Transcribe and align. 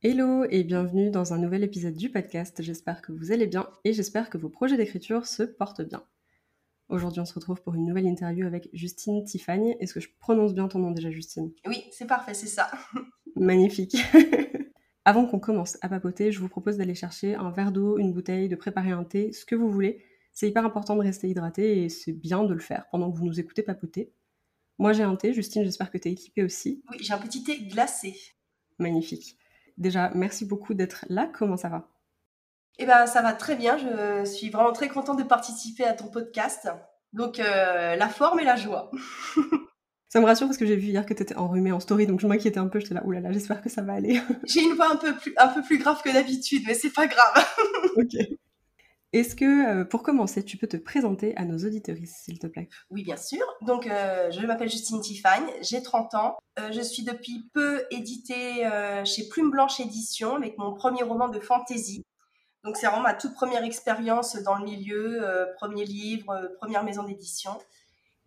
Hello 0.00 0.44
et 0.48 0.62
bienvenue 0.62 1.10
dans 1.10 1.32
un 1.34 1.38
nouvel 1.38 1.64
épisode 1.64 1.96
du 1.96 2.08
podcast. 2.08 2.62
J'espère 2.62 3.02
que 3.02 3.10
vous 3.10 3.32
allez 3.32 3.48
bien 3.48 3.68
et 3.82 3.92
j'espère 3.92 4.30
que 4.30 4.38
vos 4.38 4.48
projets 4.48 4.76
d'écriture 4.76 5.26
se 5.26 5.42
portent 5.42 5.82
bien. 5.82 6.04
Aujourd'hui, 6.88 7.18
on 7.18 7.24
se 7.24 7.34
retrouve 7.34 7.60
pour 7.62 7.74
une 7.74 7.84
nouvelle 7.84 8.06
interview 8.06 8.46
avec 8.46 8.68
Justine 8.72 9.24
Tiffany. 9.24 9.74
Est-ce 9.80 9.94
que 9.94 9.98
je 9.98 10.08
prononce 10.20 10.54
bien 10.54 10.68
ton 10.68 10.78
nom 10.78 10.92
déjà, 10.92 11.10
Justine? 11.10 11.50
Oui, 11.66 11.82
c'est 11.90 12.06
parfait, 12.06 12.32
c'est 12.32 12.46
ça. 12.46 12.70
Magnifique. 13.34 13.96
Avant 15.04 15.26
qu'on 15.26 15.40
commence 15.40 15.78
à 15.80 15.88
papoter, 15.88 16.30
je 16.30 16.38
vous 16.38 16.48
propose 16.48 16.76
d'aller 16.76 16.94
chercher 16.94 17.34
un 17.34 17.50
verre 17.50 17.72
d'eau, 17.72 17.98
une 17.98 18.12
bouteille, 18.12 18.48
de 18.48 18.54
préparer 18.54 18.92
un 18.92 19.02
thé, 19.02 19.32
ce 19.32 19.44
que 19.44 19.56
vous 19.56 19.68
voulez. 19.68 20.04
C'est 20.32 20.48
hyper 20.48 20.64
important 20.64 20.94
de 20.94 21.02
rester 21.02 21.28
hydraté 21.28 21.82
et 21.82 21.88
c'est 21.88 22.12
bien 22.12 22.44
de 22.44 22.54
le 22.54 22.60
faire 22.60 22.86
pendant 22.92 23.10
que 23.10 23.18
vous 23.18 23.26
nous 23.26 23.40
écoutez 23.40 23.64
papoter. 23.64 24.12
Moi, 24.78 24.92
j'ai 24.92 25.02
un 25.02 25.16
thé. 25.16 25.32
Justine, 25.32 25.64
j'espère 25.64 25.90
que 25.90 25.98
tu 25.98 26.06
es 26.06 26.12
équipée 26.12 26.44
aussi. 26.44 26.84
Oui, 26.88 26.98
j'ai 27.00 27.14
un 27.14 27.18
petit 27.18 27.42
thé 27.42 27.58
glacé. 27.64 28.14
Magnifique. 28.78 29.36
Déjà, 29.78 30.10
merci 30.14 30.44
beaucoup 30.44 30.74
d'être 30.74 31.06
là. 31.08 31.30
Comment 31.32 31.56
ça 31.56 31.68
va? 31.68 31.88
Eh 32.78 32.86
ben, 32.86 33.06
ça 33.06 33.22
va 33.22 33.32
très 33.32 33.56
bien. 33.56 33.78
Je 33.78 34.24
suis 34.24 34.50
vraiment 34.50 34.72
très 34.72 34.88
contente 34.88 35.18
de 35.18 35.24
participer 35.24 35.84
à 35.84 35.94
ton 35.94 36.08
podcast. 36.08 36.68
Donc, 37.12 37.40
euh, 37.40 37.96
la 37.96 38.08
forme 38.08 38.40
et 38.40 38.44
la 38.44 38.56
joie. 38.56 38.90
ça 40.08 40.20
me 40.20 40.26
rassure 40.26 40.46
parce 40.46 40.58
que 40.58 40.66
j'ai 40.66 40.76
vu 40.76 40.88
hier 40.88 41.06
que 41.06 41.14
tu 41.14 41.22
étais 41.22 41.36
enrhumée 41.36 41.72
en 41.72 41.80
story, 41.80 42.06
donc 42.06 42.20
je 42.20 42.26
m'inquiétais 42.26 42.58
un 42.58 42.66
peu. 42.66 42.80
J'étais 42.80 42.94
là, 42.94 43.04
oulala, 43.04 43.32
j'espère 43.32 43.62
que 43.62 43.68
ça 43.68 43.82
va 43.82 43.94
aller. 43.94 44.20
j'ai 44.44 44.62
une 44.62 44.74
voix 44.74 44.92
un 44.92 44.96
peu 44.96 45.14
plus, 45.14 45.32
un 45.36 45.48
peu 45.48 45.62
plus 45.62 45.78
grave 45.78 46.02
que 46.02 46.12
d'habitude, 46.12 46.64
mais 46.66 46.74
c'est 46.74 46.92
pas 46.92 47.06
grave. 47.06 47.46
ok. 47.96 48.16
Est-ce 49.18 49.34
que, 49.34 49.80
euh, 49.80 49.84
pour 49.84 50.04
commencer, 50.04 50.44
tu 50.44 50.56
peux 50.56 50.68
te 50.68 50.76
présenter 50.76 51.36
à 51.36 51.44
nos 51.44 51.58
auditeuristes, 51.58 52.18
s'il 52.22 52.38
te 52.38 52.46
plaît? 52.46 52.68
Oui, 52.88 53.02
bien 53.02 53.16
sûr. 53.16 53.44
Donc, 53.62 53.88
euh, 53.88 54.30
je 54.30 54.46
m'appelle 54.46 54.70
Justine 54.70 55.00
Tiffany, 55.00 55.50
j'ai 55.60 55.82
30 55.82 56.14
ans. 56.14 56.36
Euh, 56.60 56.70
je 56.70 56.80
suis 56.80 57.02
depuis 57.02 57.50
peu 57.52 57.84
éditée 57.90 58.68
chez 59.04 59.28
Plume 59.28 59.50
Blanche 59.50 59.80
Édition 59.80 60.36
avec 60.36 60.56
mon 60.56 60.72
premier 60.72 61.02
roman 61.02 61.28
de 61.28 61.40
fantasy. 61.40 62.04
Donc, 62.62 62.76
c'est 62.76 62.86
vraiment 62.86 63.02
ma 63.02 63.14
toute 63.14 63.34
première 63.34 63.64
expérience 63.64 64.36
dans 64.36 64.54
le 64.54 64.64
milieu, 64.64 65.20
premier 65.56 65.84
livre, 65.84 66.52
première 66.60 66.84
maison 66.84 67.02
d'édition. 67.02 67.58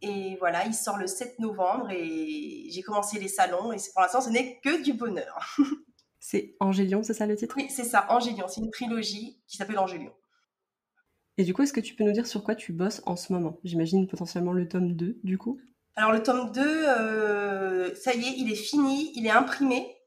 Et 0.02 0.36
voilà, 0.39 0.66
il 0.66 0.73
sort 0.73 0.98
le 0.98 1.08
7 1.08 1.39
novembre 1.39 1.89
et 1.92 2.67
j'ai 2.70 2.81
commencé 2.81 3.17
les 3.17 3.30
salons 3.30 3.72
et 3.72 3.78
pour 3.94 4.02
l'instant, 4.02 4.20
ce 4.20 4.30
n'est 4.30 4.59
que 4.59 4.83
du 4.83 4.92
bonheur. 4.92 5.55
c'est 6.20 6.58
Angélion, 6.59 7.02
c'est 7.02 7.14
ça 7.14 7.28
le 7.28 7.38
titre? 7.38 7.55
Oui, 7.55 7.67
c'est 7.70 7.86
ça, 7.86 8.08
Angélion. 8.09 8.48
C'est 8.50 8.59
une 8.59 8.72
trilogie 8.72 9.39
qui 9.48 9.55
s'appelle 9.55 9.80
Angélion. 9.80 10.11
Et 11.37 11.43
du 11.43 11.53
coup, 11.53 11.61
est-ce 11.61 11.73
que 11.73 11.79
tu 11.79 11.95
peux 11.95 12.03
nous 12.03 12.11
dire 12.11 12.27
sur 12.27 12.43
quoi 12.43 12.55
tu 12.55 12.73
bosses 12.73 13.01
en 13.05 13.15
ce 13.15 13.31
moment? 13.33 13.57
J'imagine 13.63 14.07
potentiellement 14.07 14.53
le 14.53 14.67
tome 14.67 14.93
2, 14.93 15.19
du 15.23 15.37
coup. 15.37 15.59
Alors, 15.95 16.11
le 16.11 16.23
tome 16.23 16.51
2, 16.51 16.61
euh, 16.63 17.95
ça 17.95 18.13
y 18.13 18.19
est, 18.19 18.33
il 18.37 18.51
est 18.51 18.55
fini, 18.55 19.11
il 19.15 19.25
est 19.25 19.31
imprimé. 19.31 19.97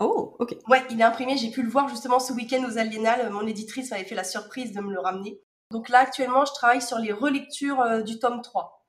Oh, 0.00 0.36
ok. 0.38 0.56
Ouais, 0.68 0.82
il 0.90 1.00
est 1.00 1.04
imprimé. 1.04 1.36
J'ai 1.36 1.50
pu 1.50 1.62
le 1.62 1.68
voir 1.68 1.88
justement 1.88 2.20
ce 2.20 2.32
week-end 2.32 2.64
aux 2.68 2.78
Aliénales. 2.78 3.30
Mon 3.30 3.46
éditrice 3.46 3.90
m'avait 3.90 4.04
fait 4.04 4.14
la 4.14 4.24
surprise 4.24 4.72
de 4.72 4.80
me 4.80 4.92
le 4.92 5.00
ramener. 5.00 5.40
Donc 5.70 5.88
là, 5.88 5.98
actuellement, 5.98 6.44
je 6.44 6.52
travaille 6.52 6.82
sur 6.82 6.98
les 6.98 7.12
relectures 7.12 7.80
euh, 7.80 8.02
du 8.02 8.18
tome 8.18 8.42
3. 8.42 8.86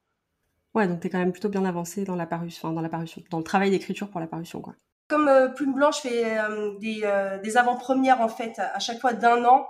Ouais, 0.75 0.87
donc 0.87 1.01
tu 1.01 1.07
es 1.07 1.09
quand 1.09 1.17
même 1.17 1.31
plutôt 1.31 1.49
bien 1.49 1.65
avancé 1.65 2.03
dans 2.03 2.15
la 2.15 2.27
parution, 2.27 2.71
dans 2.71 2.81
la 2.81 2.89
parution, 2.89 3.23
dans 3.31 3.39
le 3.39 3.43
travail 3.43 3.71
d'écriture 3.71 4.09
pour 4.09 4.19
la 4.19 4.27
parution, 4.27 4.61
quoi. 4.61 4.75
Comme 5.07 5.27
euh, 5.27 5.47
Plume 5.47 5.73
Blanche 5.73 6.01
fait 6.01 6.37
des, 6.79 7.39
des 7.43 7.57
avant-premières, 7.57 8.21
en 8.21 8.29
fait, 8.29 8.59
à 8.59 8.77
chaque 8.77 8.99
fois 8.99 9.13
d'un 9.13 9.43
an, 9.45 9.67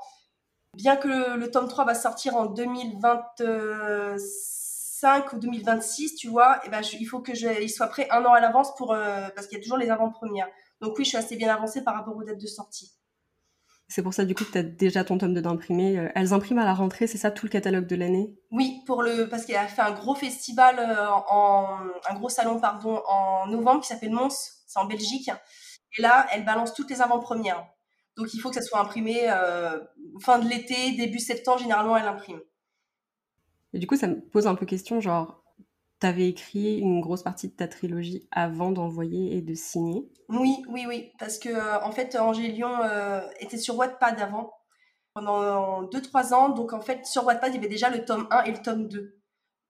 Bien 0.76 0.96
que 0.96 1.36
le, 1.36 1.52
tome 1.52 1.68
3 1.68 1.86
va 1.86 1.96
sortir 1.96 2.36
en 2.36 2.46
2025 2.46 5.34
ou 5.34 5.40
2026, 5.40 6.16
tu 6.16 6.28
vois, 6.28 6.58
et 6.58 6.68
eh 6.68 6.70
ben 6.70 6.82
il 7.00 7.06
faut 7.06 7.20
que 7.20 7.34
je, 7.34 7.48
il 7.62 7.70
soit 7.70 7.88
prêt 7.88 8.08
un 8.12 8.24
an 8.24 8.34
à 8.34 8.40
l'avance 8.40 8.76
pour 8.76 8.94
euh, 8.94 9.28
parce 9.36 9.48
qu'il 9.48 9.58
y 9.58 9.62
a 9.62 9.64
toujours 9.64 9.78
les 9.78 9.90
avant-premières. 9.90 10.48
Donc 10.80 10.98
oui, 10.98 11.04
je 11.04 11.10
suis 11.10 11.18
assez 11.18 11.36
bien 11.36 11.54
avancée 11.54 11.84
par 11.84 11.96
rapport 11.96 12.16
aux 12.16 12.24
dates 12.24 12.40
de 12.40 12.48
sortie. 12.48 12.94
C'est 13.90 14.04
pour 14.04 14.14
ça 14.14 14.24
du 14.24 14.36
coup 14.36 14.46
que 14.46 14.52
tu 14.52 14.58
as 14.60 14.64
déjà 14.64 15.04
ton 15.04 15.18
tome 15.18 15.34
de 15.34 15.42
d'imprimé. 15.42 15.98
Euh, 15.98 16.10
elles 16.14 16.34
impriment 16.34 16.60
à 16.60 16.66
la 16.66 16.76
rentrée, 16.76 17.08
c'est 17.08 17.18
ça 17.18 17.32
tout 17.32 17.48
le 17.48 17.50
catalogue 17.50 17.88
de 17.88 17.96
l'année? 17.96 18.36
Oui, 18.52 18.84
pour 18.86 19.02
le 19.02 19.28
parce 19.28 19.46
qu'elle 19.46 19.56
a 19.56 19.68
fait 19.68 19.82
un 19.82 19.92
gros 19.92 20.14
festival 20.14 20.78
euh, 20.78 21.08
en 21.30 21.80
un 22.08 22.14
gros 22.14 22.30
salon 22.30 22.60
pardon 22.60 23.02
en 23.08 23.48
novembre 23.48 23.82
qui 23.82 23.88
s'appelle 23.88 24.12
Mons, 24.12 24.64
c'est 24.68 24.80
en 24.80 24.86
Belgique. 24.86 25.32
Et 25.98 26.04
là, 26.04 26.28
elle 26.32 26.46
balance 26.46 26.76
toutes 26.76 26.92
les 26.92 27.02
avant-premières. 27.02 27.66
Donc 28.20 28.34
il 28.34 28.40
faut 28.42 28.50
que 28.50 28.56
ça 28.56 28.62
soit 28.62 28.80
imprimé 28.80 29.22
euh, 29.30 29.80
fin 30.20 30.40
de 30.40 30.48
l'été, 30.48 30.92
début 30.92 31.20
septembre, 31.20 31.60
généralement 31.60 31.96
elle 31.96 32.08
imprime. 32.08 32.42
Et 33.74 33.80
du 33.80 33.88
coup, 33.88 33.96
ça 33.96 34.08
me 34.08 34.20
pose 34.20 34.46
un 34.46 34.56
peu 34.56 34.66
question, 34.66 35.00
genre, 35.00 35.42
tu 36.02 36.08
avais 36.08 36.28
écrit 36.28 36.80
une 36.80 37.00
grosse 37.00 37.24
partie 37.24 37.48
de 37.48 37.54
ta 37.54 37.68
trilogie 37.68 38.28
avant 38.32 38.72
d'envoyer 38.72 39.38
et 39.38 39.42
de 39.42 39.54
signer? 39.54 40.10
Oui, 40.28 40.64
oui, 40.68 40.86
oui, 40.88 41.14
parce 41.18 41.40
que 41.40 41.50
euh, 41.50 41.82
en 41.82 41.92
fait, 41.92 42.18
Angélion 42.18 42.84
euh, 42.84 43.22
était 43.40 43.58
sur 43.58 43.78
Wattpad 43.78 44.20
avant, 44.20 44.52
pendant 45.14 45.84
2-3 45.84 46.34
ans, 46.34 46.50
donc 46.50 46.74
en 46.74 46.82
fait, 46.82 47.06
sur 47.06 47.26
Wattpad, 47.26 47.54
il 47.54 47.56
y 47.56 47.60
avait 47.60 47.70
déjà 47.70 47.90
le 47.90 48.04
tome 48.04 48.28
1 48.32 48.44
et 48.44 48.52
le 48.52 48.62
tome 48.62 48.90
2. 48.90 49.18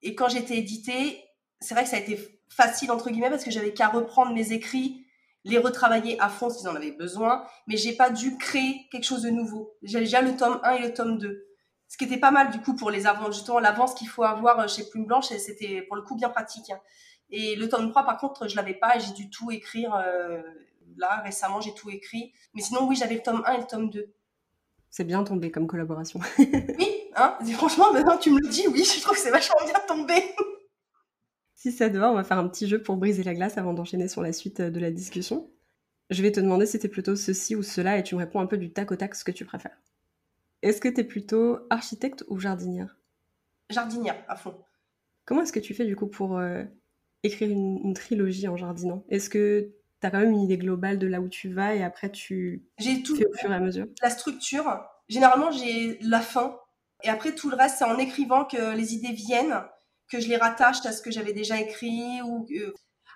Et 0.01 0.15
quand 0.15 0.29
j'étais 0.29 0.57
éditée, 0.57 1.23
c'est 1.59 1.75
vrai 1.75 1.83
que 1.83 1.89
ça 1.89 1.97
a 1.97 1.99
été 1.99 2.17
facile, 2.49 2.89
entre 2.91 3.11
guillemets, 3.11 3.29
parce 3.29 3.43
que 3.43 3.51
j'avais 3.51 3.73
qu'à 3.73 3.89
reprendre 3.89 4.33
mes 4.33 4.53
écrits 4.53 5.05
les 5.45 5.57
retravailler 5.57 6.19
à 6.19 6.29
fond 6.29 6.49
s'ils 6.49 6.67
en 6.67 6.75
avaient 6.75 6.91
besoin, 6.91 7.43
mais 7.67 7.77
j'ai 7.77 7.93
pas 7.93 8.09
dû 8.09 8.37
créer 8.37 8.87
quelque 8.91 9.05
chose 9.05 9.23
de 9.23 9.29
nouveau. 9.29 9.73
J'ai 9.83 9.99
déjà 9.99 10.21
le 10.21 10.35
tome 10.35 10.59
1 10.63 10.71
et 10.71 10.81
le 10.81 10.93
tome 10.93 11.17
2. 11.17 11.45
Ce 11.87 11.97
qui 11.97 12.03
était 12.03 12.17
pas 12.17 12.31
mal 12.31 12.51
du 12.51 12.61
coup 12.61 12.75
pour 12.75 12.91
les 12.91 13.07
avant 13.07 13.31
justement 13.31 13.59
l'avance 13.59 13.95
qu'il 13.95 14.07
faut 14.07 14.23
avoir 14.23 14.59
euh, 14.59 14.67
chez 14.67 14.87
Plume 14.87 15.05
Blanche, 15.05 15.27
c'était 15.27 15.81
pour 15.83 15.95
le 15.95 16.03
coup 16.03 16.15
bien 16.15 16.29
pratique. 16.29 16.69
Hein. 16.69 16.79
Et 17.31 17.55
le 17.55 17.67
tome 17.69 17.89
3 17.89 18.05
par 18.05 18.17
contre, 18.17 18.47
je 18.47 18.55
l'avais 18.55 18.73
pas 18.73 18.95
et 18.95 18.99
j'ai 18.99 19.13
dû 19.13 19.29
tout 19.29 19.49
écrire 19.51 19.95
euh, 19.95 20.41
là 20.97 21.21
récemment, 21.23 21.61
j'ai 21.61 21.73
tout 21.73 21.89
écrit. 21.89 22.33
Mais 22.53 22.61
sinon 22.61 22.87
oui, 22.87 22.95
j'avais 22.95 23.15
le 23.15 23.23
tome 23.23 23.41
1 23.45 23.53
et 23.53 23.57
le 23.57 23.67
tome 23.67 23.89
2. 23.89 24.13
C'est 24.91 25.03
bien 25.03 25.23
tombé 25.23 25.51
comme 25.51 25.67
collaboration. 25.67 26.19
oui, 26.37 27.09
hein, 27.15 27.37
franchement 27.53 27.91
maintenant 27.93 28.17
tu 28.17 28.31
me 28.31 28.39
le 28.39 28.49
dis, 28.49 28.67
oui, 28.67 28.83
je 28.83 29.01
trouve 29.01 29.15
que 29.15 29.21
c'est 29.21 29.31
vachement 29.31 29.65
bien 29.65 29.79
tombé. 29.87 30.13
Si 31.59 31.73
ça 31.73 31.89
te 31.89 31.97
va, 31.97 32.09
on 32.09 32.15
va 32.15 32.23
faire 32.23 32.37
un 32.37 32.47
petit 32.47 32.69
jeu 32.69 32.81
pour 32.81 32.95
briser 32.95 33.21
la 33.21 33.33
glace 33.33 33.57
avant 33.57 33.73
d'enchaîner 33.73 34.07
sur 34.07 34.21
la 34.21 34.31
suite 34.31 34.61
euh, 34.61 34.69
de 34.69 34.79
la 34.79 34.91
discussion. 34.91 35.51
Je 36.09 36.21
vais 36.21 36.31
te 36.31 36.39
demander 36.39 36.65
si 36.65 36.79
t'es 36.79 36.87
plutôt 36.87 37.17
ceci 37.17 37.53
ou 37.53 37.63
cela 37.63 37.97
et 37.97 38.03
tu 38.03 38.15
me 38.15 38.21
réponds 38.21 38.39
un 38.39 38.45
peu 38.45 38.55
du 38.55 38.71
tac 38.71 38.93
au 38.93 38.95
tac 38.95 39.13
ce 39.13 39.25
que 39.25 39.31
tu 39.31 39.43
préfères. 39.43 39.77
Est-ce 40.61 40.79
que 40.79 40.87
tu 40.87 41.01
es 41.01 41.03
plutôt 41.03 41.59
architecte 41.69 42.23
ou 42.29 42.39
jardinière? 42.39 42.95
Jardinière, 43.69 44.23
à 44.29 44.37
fond. 44.37 44.55
Comment 45.25 45.41
est-ce 45.41 45.51
que 45.51 45.59
tu 45.59 45.73
fais 45.73 45.83
du 45.83 45.97
coup 45.97 46.07
pour 46.07 46.37
euh, 46.37 46.63
écrire 47.23 47.49
une, 47.49 47.93
trilogie 47.93 48.47
en 48.47 48.55
jardinant? 48.55 49.03
Est-ce 49.09 49.29
que 49.29 49.69
tu 49.99 50.07
as 50.07 50.11
quand 50.11 50.19
même 50.19 50.31
une 50.31 50.43
idée 50.43 50.57
globale 50.57 50.97
de 50.97 51.07
là 51.07 51.19
où 51.19 51.27
tu 51.27 51.51
vas 51.51 51.75
et 51.75 51.83
après 51.83 52.09
tu 52.09 52.63
j'ai 52.77 53.03
tout 53.03 53.17
fais 53.17 53.27
au 53.27 53.33
fur 53.33 53.51
et 53.51 53.55
à 53.55 53.59
mesure? 53.59 53.87
La 54.01 54.11
structure, 54.11 54.81
généralement 55.09 55.51
j'ai 55.51 55.99
la 56.03 56.21
fin 56.21 56.57
et 57.03 57.09
après 57.09 57.35
tout 57.35 57.49
le 57.49 57.57
reste 57.57 57.79
c'est 57.79 57.85
en 57.85 57.97
écrivant 57.97 58.45
que 58.45 58.77
les 58.77 58.93
idées 58.93 59.11
viennent 59.11 59.61
que 60.09 60.19
je 60.19 60.27
les 60.27 60.37
rattache 60.37 60.85
à 60.85 60.91
ce 60.91 61.01
que 61.01 61.11
j'avais 61.11 61.33
déjà 61.33 61.59
écrit 61.59 62.21
ou 62.23 62.45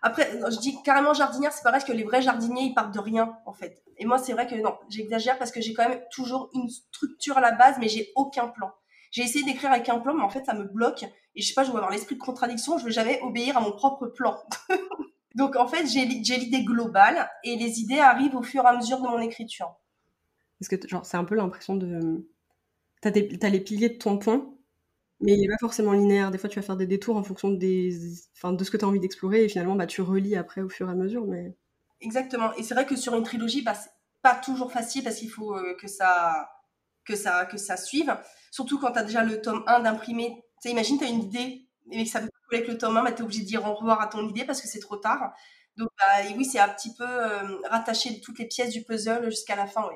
après 0.02 0.40
je 0.52 0.60
dis 0.60 0.82
carrément 0.84 1.14
jardinière 1.14 1.52
c'est 1.52 1.64
pareil 1.64 1.84
que 1.84 1.92
les 1.92 2.04
vrais 2.04 2.22
jardiniers 2.22 2.64
ils 2.64 2.74
partent 2.74 2.94
de 2.94 3.00
rien 3.00 3.38
en 3.46 3.54
fait. 3.54 3.84
Et 3.98 4.06
moi 4.06 4.18
c'est 4.18 4.34
vrai 4.34 4.48
que 4.48 4.56
non 4.56 4.78
j'exagère 4.90 5.38
parce 5.38 5.52
que 5.52 5.62
j'ai 5.62 5.74
quand 5.74 5.88
même 5.88 6.02
toujours 6.12 6.50
une 6.54 6.70
structure 6.70 7.38
à 7.38 7.42
la 7.42 7.52
base 7.52 7.78
mais 7.80 7.88
j'ai 7.88 8.12
aucun 8.16 8.48
plan. 8.48 8.72
J'ai 9.12 9.24
essayé 9.24 9.46
d'écrire 9.46 9.72
avec 9.72 9.90
un 9.90 10.00
plan 10.00 10.14
mais 10.14 10.24
en 10.24 10.30
fait 10.30 10.46
ça 10.46 10.54
me 10.54 10.66
bloque. 10.66 11.04
Et 11.36 11.42
je 11.42 11.48
sais 11.48 11.54
pas 11.54 11.64
je 11.64 11.72
vais 11.72 11.78
avoir 11.78 11.92
l'esprit 11.92 12.16
de 12.16 12.22
contradiction 12.22 12.78
je 12.78 12.86
vais 12.86 12.92
jamais 12.92 13.20
obéir 13.22 13.58
à 13.58 13.62
mon 13.62 13.72
propre 13.72 14.08
plan. 14.08 14.38
Donc 15.36 15.56
en 15.56 15.68
fait 15.68 15.88
j'ai 15.88 16.06
l'idée 16.06 16.64
globale 16.64 17.30
et 17.44 17.56
les 17.56 17.80
idées 17.80 18.00
arrivent 18.00 18.36
au 18.36 18.44
fur 18.44 18.64
et 18.64 18.68
à 18.68 18.76
mesure 18.76 18.98
de 18.98 19.08
mon 19.08 19.20
écriture. 19.20 19.74
Est-ce 20.62 20.70
que 20.70 20.88
genre 20.88 21.06
c'est 21.06 21.18
un 21.18 21.24
peu 21.24 21.36
l'impression 21.36 21.76
de 21.76 22.28
t'as, 23.02 23.10
as 23.10 23.50
les 23.50 23.60
piliers 23.60 23.90
de 23.90 23.98
ton 23.98 24.18
point 24.18 24.54
mais 25.24 25.34
il 25.34 25.42
n'est 25.42 25.48
pas 25.48 25.58
forcément 25.58 25.94
linéaire. 25.94 26.32
Des 26.32 26.38
fois, 26.38 26.50
tu 26.50 26.60
vas 26.60 26.66
faire 26.66 26.76
des 26.76 26.86
détours 26.86 27.16
en 27.16 27.24
fonction 27.24 27.50
des, 27.50 27.98
enfin, 28.36 28.52
de 28.52 28.62
ce 28.64 28.70
que 28.70 28.76
tu 28.76 28.84
as 28.84 28.88
envie 28.88 29.00
d'explorer 29.00 29.46
et 29.46 29.50
finalement, 29.50 29.76
bah, 29.76 29.88
tu 29.88 30.02
relis 30.02 30.36
après 30.36 30.62
au 30.62 30.68
fur 30.68 30.90
et 30.90 30.92
à 30.92 30.96
mesure. 30.96 31.26
Mais... 31.26 31.56
Exactement. 32.02 32.54
Et 32.56 32.64
c'est 32.64 32.74
vrai 32.74 32.86
que 32.86 32.98
sur 32.98 33.16
une 33.16 33.24
trilogie, 33.24 33.62
bah, 33.62 33.74
c'est 33.74 33.90
pas 34.22 34.36
toujours 34.36 34.72
facile 34.72 35.04
parce 35.04 35.16
qu'il 35.16 35.30
faut 35.30 35.56
euh, 35.56 35.76
que, 35.80 35.88
ça, 35.88 36.50
que, 37.06 37.16
ça, 37.16 37.46
que 37.46 37.58
ça 37.58 37.78
suive. 37.78 38.16
Surtout 38.52 38.78
quand 38.80 38.92
tu 38.92 39.00
as 39.00 39.04
déjà 39.04 39.24
le 39.24 39.42
tome 39.42 39.64
1 39.66 39.80
d'imprimé. 39.80 40.44
Tu 40.62 40.70
imagine, 40.70 40.98
tu 40.98 41.06
as 41.06 41.10
une 41.10 41.24
idée, 41.24 41.70
mais 41.88 42.04
que 42.04 42.10
ça 42.10 42.20
peut 42.20 42.28
pas 42.28 42.58
avec 42.58 42.68
le 42.68 42.78
tome 42.78 42.98
1, 42.98 43.04
bah, 43.04 43.12
tu 43.14 43.22
es 43.22 43.24
obligé 43.24 43.44
de 43.44 43.48
dire 43.48 43.66
au 43.66 43.74
revoir 43.74 44.02
à 44.02 44.08
ton 44.08 44.28
idée 44.28 44.44
parce 44.44 44.62
que 44.62 44.68
c'est 44.68 44.80
trop 44.80 44.98
tard. 44.98 45.34
Donc, 45.78 45.90
bah, 45.98 46.28
oui, 46.36 46.44
c'est 46.44 46.60
un 46.60 46.70
petit 46.70 46.94
peu 46.94 47.08
euh, 47.08 47.60
rattacher 47.70 48.20
toutes 48.20 48.40
les 48.40 48.48
pièces 48.48 48.72
du 48.72 48.84
puzzle 48.84 49.30
jusqu'à 49.30 49.56
la 49.56 49.68
fin, 49.68 49.88
oui. 49.88 49.96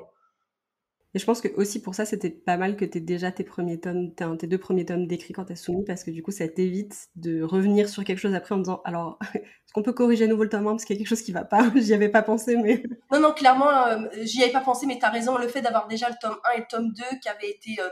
Je 1.18 1.24
pense 1.24 1.40
que 1.40 1.48
aussi 1.56 1.82
pour 1.82 1.94
ça, 1.94 2.04
c'était 2.04 2.30
pas 2.30 2.56
mal 2.56 2.76
que 2.76 2.84
tu 2.84 2.98
aies 2.98 3.00
déjà 3.00 3.32
tes 3.32 3.42
premiers 3.42 3.80
tomes, 3.80 4.14
tes 4.14 4.46
deux 4.46 4.58
premiers 4.58 4.84
tomes 4.84 5.06
décrits 5.06 5.32
quand 5.32 5.44
tu 5.44 5.56
soumis, 5.56 5.84
parce 5.84 6.04
que 6.04 6.10
du 6.10 6.22
coup, 6.22 6.30
ça 6.30 6.46
t'évite 6.48 7.08
de 7.16 7.42
revenir 7.42 7.88
sur 7.88 8.04
quelque 8.04 8.18
chose 8.18 8.34
après 8.34 8.54
en 8.54 8.58
disant 8.58 8.80
alors, 8.84 9.18
est-ce 9.34 9.72
qu'on 9.72 9.82
peut 9.82 9.92
corriger 9.92 10.24
à 10.24 10.28
nouveau 10.28 10.44
le 10.44 10.48
tome 10.48 10.66
1 10.66 10.70
parce 10.70 10.84
qu'il 10.84 10.94
y 10.94 10.98
a 10.98 11.00
quelque 11.00 11.08
chose 11.08 11.22
qui 11.22 11.32
va 11.32 11.44
pas 11.44 11.70
J'y 11.76 11.92
avais 11.92 12.08
pas 12.08 12.22
pensé, 12.22 12.56
mais. 12.56 12.82
Non, 13.10 13.20
non, 13.20 13.32
clairement, 13.32 13.86
euh, 13.86 14.06
j'y 14.22 14.42
avais 14.42 14.52
pas 14.52 14.60
pensé, 14.60 14.86
mais 14.86 14.98
tu 14.98 15.04
as 15.04 15.10
raison, 15.10 15.38
le 15.38 15.48
fait 15.48 15.60
d'avoir 15.60 15.88
déjà 15.88 16.08
le 16.08 16.14
tome 16.20 16.36
1 16.54 16.56
et 16.56 16.58
le 16.60 16.66
tome 16.70 16.92
2 16.92 17.02
qui 17.20 17.28
avaient 17.28 17.50
été 17.50 17.80
euh, 17.80 17.88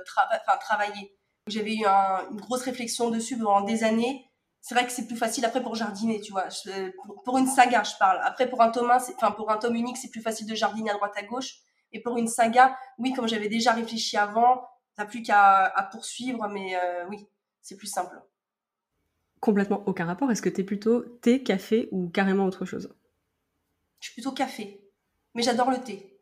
travaillés. 0.61 1.17
J'avais 1.49 1.75
eu 1.75 1.84
une 1.84 2.40
grosse 2.40 2.62
réflexion 2.62 3.11
dessus 3.11 3.37
pendant 3.37 3.62
des 3.62 3.82
années. 3.82 4.31
C'est 4.61 4.75
vrai 4.75 4.84
que 4.84 4.93
c'est 4.93 5.06
plus 5.06 5.17
facile 5.17 5.44
après 5.44 5.62
pour 5.62 5.76
jardiner, 5.76 6.20
tu 6.20 6.32
vois. 6.32 6.49
pour 7.25 7.38
une 7.38 7.46
saga, 7.46 7.84
je 7.84 7.96
parle. 7.99 8.20
Après, 8.25 8.49
pour 8.49 8.62
un 8.62 8.70
tome 8.70 8.90
1, 8.90 8.96
enfin, 9.17 9.31
pour 9.31 9.50
un 9.50 9.58
tome 9.58 9.76
unique, 9.76 9.96
c'est 9.96 10.11
plus 10.11 10.23
facile 10.23 10.46
de 10.49 10.55
jardiner 10.55 10.90
à 10.90 10.94
droite 10.94 11.14
à 11.17 11.23
gauche. 11.23 11.61
Et 11.96 12.02
pour 12.02 12.19
une 12.19 12.28
saga, 12.28 12.76
oui, 12.98 13.14
comme 13.14 13.26
j'avais 13.26 13.48
déjà 13.48 13.72
réfléchi 13.72 14.19
avant, 14.19 14.69
t'as 14.96 15.06
plus 15.06 15.22
qu'à 15.22 15.72
poursuivre, 15.90 16.46
mais 16.46 16.76
euh, 16.76 17.06
oui, 17.08 17.26
c'est 17.62 17.75
plus 17.75 17.87
simple. 17.87 18.20
Complètement 19.40 19.82
aucun 19.87 20.04
rapport. 20.04 20.31
Est-ce 20.31 20.43
que 20.43 20.50
tu 20.50 20.60
es 20.60 20.64
plutôt 20.64 21.00
thé, 21.00 21.43
café 21.43 21.88
ou 21.93 22.10
carrément 22.10 22.44
autre 22.44 22.66
chose? 22.66 22.94
Je 24.00 24.08
suis 24.08 24.12
plutôt 24.12 24.32
café, 24.32 24.84
mais 25.34 25.40
j'adore 25.43 25.70
le 25.70 25.78
thé. 25.78 26.19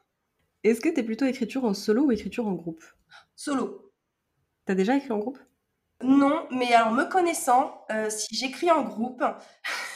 Est-ce 0.63 0.81
que 0.81 0.89
tu 0.89 1.01
es 1.01 1.03
plutôt 1.03 1.27
écriture 1.27 1.65
en 1.65 1.75
solo 1.75 2.05
ou 2.05 2.13
écriture 2.13 2.47
en 2.47 2.53
groupe? 2.53 2.85
Solo. 3.35 3.93
T'as 4.65 4.77
déjà 4.77 4.95
écrit 4.97 5.11
en 5.11 5.19
groupe? 5.19 5.41
Non, 6.05 6.47
mais 6.53 6.73
alors 6.73 6.93
me 6.93 7.05
connaissant, 7.05 7.85
euh, 7.91 8.11
si 8.11 8.33
j'écris 8.37 8.71
en 8.71 8.85
groupe, 8.85 9.25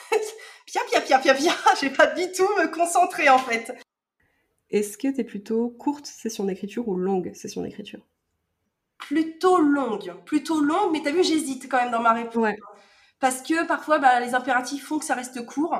pia 0.67 0.81
pia 0.91 1.01
pia 1.03 1.19
pia 1.21 1.35
pia, 1.35 1.53
je 1.81 1.87
vais 1.87 1.95
pas 1.95 2.09
du 2.09 2.33
tout 2.33 2.49
me 2.59 2.67
concentrer 2.67 3.29
en 3.29 3.39
fait. 3.39 3.73
Est-ce 4.71 4.99
que 4.99 5.09
tu 5.09 5.21
es 5.21 5.25
plutôt 5.25 5.71
courte 5.71 6.07
session 6.07 6.45
d'écriture 6.45 6.89
ou 6.89 6.97
longue 6.97 7.33
session 7.35 7.63
d'écriture? 7.63 8.01
Plutôt 8.99 9.59
longue, 9.59 10.13
plutôt 10.27 10.61
longue, 10.61 10.93
mais 10.93 11.01
t'as 11.03 11.13
vu, 11.13 11.25
j'hésite 11.25 11.71
quand 11.71 11.79
même 11.79 11.91
dans 11.91 12.03
ma 12.03 12.13
réponse. 12.13 12.55
Parce 13.21 13.43
que 13.43 13.67
parfois, 13.67 13.99
bah, 13.99 14.21
les 14.21 14.35
impératifs 14.35 14.85
font 14.85 14.99
que 14.99 15.05
ça 15.05 15.15
reste 15.15 15.45
court. 15.47 15.75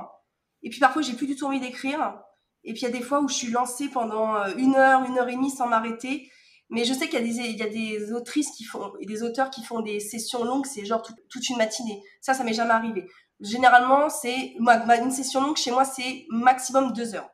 Et 0.63 0.71
puis 0.71 0.81
parfois, 0.81 1.03
j'ai 1.03 1.13
plus 1.13 1.27
du 1.27 1.37
tout 1.37 1.47
envie 1.47 1.61
d'écrire. 1.61 2.19
Et 2.65 2.73
puis 2.73 2.83
il 2.83 2.85
y 2.85 2.89
a 2.89 2.97
des 2.97 3.03
fois 3.03 3.21
où 3.21 3.29
je 3.29 3.35
suis 3.35 3.51
lancée 3.51 3.89
pendant 3.89 4.37
euh, 4.37 4.55
une 4.57 4.75
heure, 4.75 5.05
une 5.05 5.19
heure 5.19 5.29
et 5.29 5.37
demie 5.37 5.51
sans 5.51 5.69
m'arrêter. 5.69 6.31
Mais 6.71 6.85
je 6.85 6.93
sais 6.93 7.09
qu'il 7.09 7.25
y, 7.25 7.57
y, 7.57 7.63
a 7.63 7.69
des 7.69 8.13
autrices 8.13 8.51
qui 8.51 8.65
font, 8.65 8.93
et 9.01 9.07
des 9.07 9.23
auteurs 9.23 9.51
qui 9.51 9.65
font 9.65 9.81
des 9.81 10.01
sessions 10.01 10.45
longues, 10.45 10.67
c'est 10.67 10.85
genre 10.85 11.03
toute 11.03 11.49
une 11.49 11.57
matinée. 11.57 12.03
Ça, 12.21 12.35
ça 12.35 12.45
m'est 12.45 12.53
jamais 12.53 12.73
arrivé. 12.73 13.09
Généralement, 13.41 14.11
c'est 14.11 14.55
une 14.59 15.11
session 15.11 15.41
longue 15.41 15.57
chez 15.57 15.71
moi, 15.71 15.87
c'est 15.87 16.27
maximum 16.29 16.93
deux 16.93 17.15
heures 17.15 17.31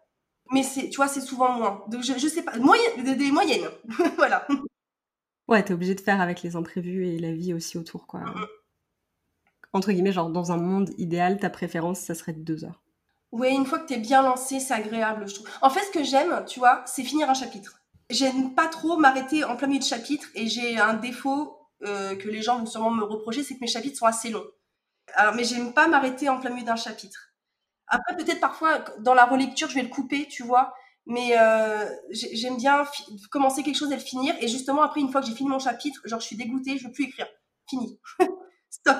mais 0.50 0.62
c'est, 0.62 0.91
tu 0.91 0.96
vois, 0.96 1.08
c'est 1.08 1.20
souvent 1.20 1.52
moins. 1.52 1.85
Donc, 1.88 2.02
je, 2.02 2.12
je 2.19 2.29
sais 2.29 2.43
pas, 2.43 2.56
moyenne, 2.58 3.17
des, 3.17 3.31
moyennes. 3.31 3.69
voilà. 4.17 4.46
Ouais, 5.49 5.62
t'es 5.62 5.75
obligé 5.75 5.94
de 5.94 6.00
faire 6.00 6.20
avec 6.20 6.43
les 6.43 6.56
imprévus 6.56 7.06
et 7.06 7.19
la 7.19 7.32
vie 7.32 7.55
aussi 7.55 7.79
autour, 7.79 8.06
quoi. 8.06 8.20
Entre 9.73 9.93
guillemets, 9.93 10.12
genre, 10.12 10.31
dans 10.31 10.52
un 10.52 10.56
monde 10.56 10.91
idéal, 10.99 11.38
ta 11.38 11.50
préférence, 11.50 12.00
ça 12.00 12.14
serait 12.14 12.32
de 12.32 12.43
deux 12.43 12.64
heures. 12.64 12.82
Ouais, 13.32 13.52
une 13.52 13.67
fois 13.67 13.81
que 13.81 13.88
t'es 13.88 13.99
bien 13.99 14.23
lancé, 14.23 14.61
c'est 14.61 14.75
agréable, 14.75 15.29
je 15.29 15.35
trouve. 15.35 15.49
En 15.61 15.70
fait, 15.70 15.81
ce 15.81 15.91
que 15.91 16.05
j'aime, 16.05 16.44
tu 16.46 16.61
vois, 16.61 16.82
c'est 16.87 17.02
finir 17.02 17.29
un 17.29 17.35
chapitre. 17.35 17.81
J'aime 18.08 18.55
pas 18.55 18.69
trop 18.69 18.96
m'arrêter 18.96 19.43
en 19.43 19.56
plein 19.56 19.67
milieu 19.67 19.81
de 19.81 19.85
chapitre 19.85 20.29
et 20.37 20.46
j'ai 20.46 20.79
un 20.79 20.94
défaut 20.94 21.58
euh, 21.82 22.14
que 22.14 22.29
les 22.29 22.43
gens 22.43 22.61
vont 22.61 22.67
sûrement 22.67 22.93
me 22.93 23.02
reprocher, 23.02 23.43
c'est 23.43 23.55
que 23.55 23.61
mes 23.61 23.67
chapitres 23.67 23.99
sont 23.99 24.06
assez 24.06 24.31
longs. 24.31 24.46
Alors, 25.14 25.35
mais 25.35 25.43
j'aime 25.43 25.73
pas 25.73 25.88
m'arrêter 25.88 26.29
en 26.29 26.38
plein 26.38 26.50
milieu 26.50 26.64
d'un 26.64 26.76
chapitre. 26.76 27.33
Après, 27.88 28.16
peut-être 28.16 28.40
parfois, 28.40 28.84
dans 29.00 29.14
la 29.14 29.25
relecture, 29.25 29.69
je 29.69 29.75
vais 29.75 29.82
le 29.82 29.88
couper, 29.88 30.26
tu 30.28 30.42
vois. 30.42 30.75
Mais 31.06 31.38
euh, 31.38 31.84
j'aime 32.10 32.56
bien 32.56 32.84
commencer 33.31 33.62
quelque 33.62 33.76
chose 33.76 33.92
et 33.92 33.96
le 33.96 34.00
finir. 34.00 34.34
Et 34.40 34.48
justement, 34.48 34.82
après, 34.82 35.00
une 35.00 35.10
fois 35.10 35.20
que 35.20 35.26
j'ai 35.26 35.34
fini 35.34 35.50
mon 35.50 35.58
chapitre, 35.58 36.00
genre, 36.04 36.20
je 36.20 36.26
suis 36.26 36.36
dégoûtée, 36.36 36.78
je 36.78 36.86
veux 36.86 36.92
plus 36.92 37.04
écrire. 37.04 37.26
Fini. 37.69 38.00
Stop. 38.70 38.96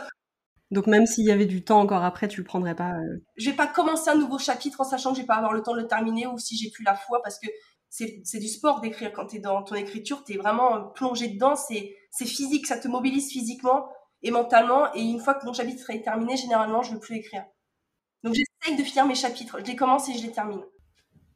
Donc 0.71 0.87
même 0.87 1.07
s'il 1.07 1.25
y 1.25 1.31
avait 1.31 1.47
du 1.47 1.65
temps 1.65 1.81
encore 1.81 2.05
après, 2.05 2.27
tu 2.27 2.41
le 2.41 2.45
prendrais 2.45 2.75
pas 2.75 2.93
euh... 2.95 3.23
Je 3.37 3.51
vais 3.51 3.57
pas 3.57 3.67
commencer 3.67 4.11
un 4.11 4.17
nouveau 4.17 4.39
chapitre 4.39 4.81
en 4.81 4.85
sachant 4.85 5.11
que 5.11 5.17
je 5.17 5.21
vais 5.21 5.27
pas 5.27 5.37
avoir 5.37 5.53
le 5.53 5.63
temps 5.63 5.75
de 5.75 5.81
le 5.81 5.87
terminer 5.87 6.27
ou 6.27 6.39
si 6.39 6.57
j'ai 6.57 6.71
plus 6.71 6.85
la 6.85 6.97
foi 6.97 7.23
parce 7.23 7.39
que 7.39 7.47
c'est 7.91 8.41
du 8.41 8.49
sport 8.49 8.81
d'écrire. 8.81 9.13
Quand 9.13 9.27
tu 9.27 9.37
es 9.37 9.39
dans 9.39 9.63
ton 9.63 9.77
écriture, 9.77 10.25
tu 10.25 10.35
es 10.35 10.37
vraiment 10.37 10.89
plongé 10.89 11.29
dedans. 11.29 11.55
C'est 11.55 11.95
physique, 12.25 12.67
ça 12.67 12.77
te 12.77 12.89
mobilise 12.89 13.31
physiquement 13.31 13.89
et 14.23 14.33
mentalement. 14.33 14.93
Et 14.95 15.03
une 15.03 15.21
fois 15.21 15.35
que 15.35 15.47
mon 15.47 15.53
chapitre 15.53 15.89
est 15.91 16.03
terminé, 16.03 16.37
généralement, 16.37 16.83
je 16.83 16.93
veux 16.93 16.99
plus 16.99 17.17
écrire. 17.17 17.45
Donc 18.25 18.35
j'essaye 18.35 18.77
de 18.79 18.83
finir 18.83 19.07
mes 19.07 19.15
chapitres. 19.15 19.59
Je 19.61 19.67
les 19.67 19.77
commence 19.77 20.09
et 20.09 20.15
je 20.15 20.27
les 20.27 20.33
termine. 20.33 20.63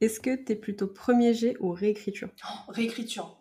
Est-ce 0.01 0.21
que 0.21 0.35
tu 0.35 0.53
es 0.53 0.57
plutôt 0.57 0.87
premier 0.87 1.35
jet 1.35 1.55
ou 1.61 1.71
réécriture? 1.71 2.31
Oh, 2.45 2.73
Réécriture. 2.73 3.37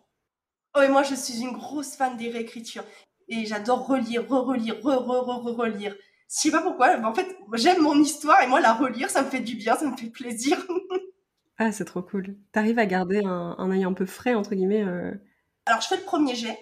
Oh, 0.76 0.82
et 0.82 0.88
moi, 0.88 1.02
je 1.02 1.14
suis 1.14 1.40
une 1.40 1.52
grosse 1.52 1.96
fan 1.96 2.16
des 2.18 2.28
réécritures. 2.28 2.84
Et 3.28 3.46
j'adore 3.46 3.86
relire, 3.86 4.28
re-relire, 4.28 4.76
re-re-re-relire. 4.82 5.94
Je 5.94 6.40
sais 6.40 6.50
pas 6.50 6.60
pourquoi, 6.60 6.94
mais 6.98 7.06
en 7.06 7.14
fait, 7.14 7.36
j'aime 7.54 7.80
mon 7.80 7.98
histoire 7.98 8.42
et 8.42 8.46
moi, 8.46 8.60
la 8.60 8.74
relire, 8.74 9.08
ça 9.08 9.22
me 9.22 9.30
fait 9.30 9.40
du 9.40 9.56
bien, 9.56 9.76
ça 9.76 9.86
me 9.86 9.96
fait 9.96 10.10
plaisir. 10.10 10.58
ah, 11.58 11.72
c'est 11.72 11.86
trop 11.86 12.02
cool. 12.02 12.36
T'arrives 12.52 12.78
à 12.78 12.84
garder 12.84 13.22
un, 13.24 13.54
un 13.56 13.70
œil 13.70 13.84
un 13.84 13.94
peu 13.94 14.04
frais, 14.04 14.34
entre 14.34 14.54
guillemets 14.54 14.84
euh 14.84 15.14
Alors, 15.64 15.80
je 15.80 15.88
fais 15.88 15.96
le 15.96 16.04
premier 16.04 16.34
jet. 16.34 16.58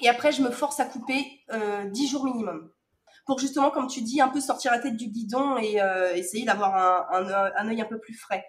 Et 0.00 0.08
après, 0.08 0.32
je 0.32 0.40
me 0.40 0.50
force 0.50 0.80
à 0.80 0.86
couper 0.86 1.26
euh, 1.52 1.84
10 1.84 2.08
jours 2.08 2.24
minimum 2.24 2.70
pour 3.26 3.38
justement, 3.38 3.70
comme 3.70 3.86
tu 3.86 4.02
dis, 4.02 4.20
un 4.20 4.28
peu 4.28 4.40
sortir 4.40 4.72
la 4.72 4.78
tête 4.78 4.96
du 4.96 5.08
guidon 5.08 5.56
et 5.58 5.80
euh, 5.80 6.14
essayer 6.14 6.44
d'avoir 6.44 6.74
un, 7.12 7.24
un, 7.56 7.68
œil 7.68 7.80
un 7.80 7.86
peu 7.86 7.98
plus 7.98 8.14
frais. 8.14 8.44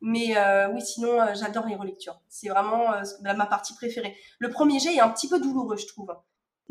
Mais 0.00 0.36
euh, 0.36 0.68
oui, 0.72 0.82
sinon, 0.82 1.20
euh, 1.20 1.34
j'adore 1.34 1.66
les 1.66 1.76
relectures. 1.76 2.20
C'est 2.28 2.48
vraiment 2.48 2.86
ma 3.22 3.46
partie 3.46 3.74
préférée. 3.74 4.16
Le 4.38 4.50
premier 4.50 4.78
jet 4.78 4.94
est 4.94 5.00
un 5.00 5.10
petit 5.10 5.28
peu 5.28 5.38
douloureux, 5.40 5.76
je 5.76 5.86
trouve. 5.86 6.14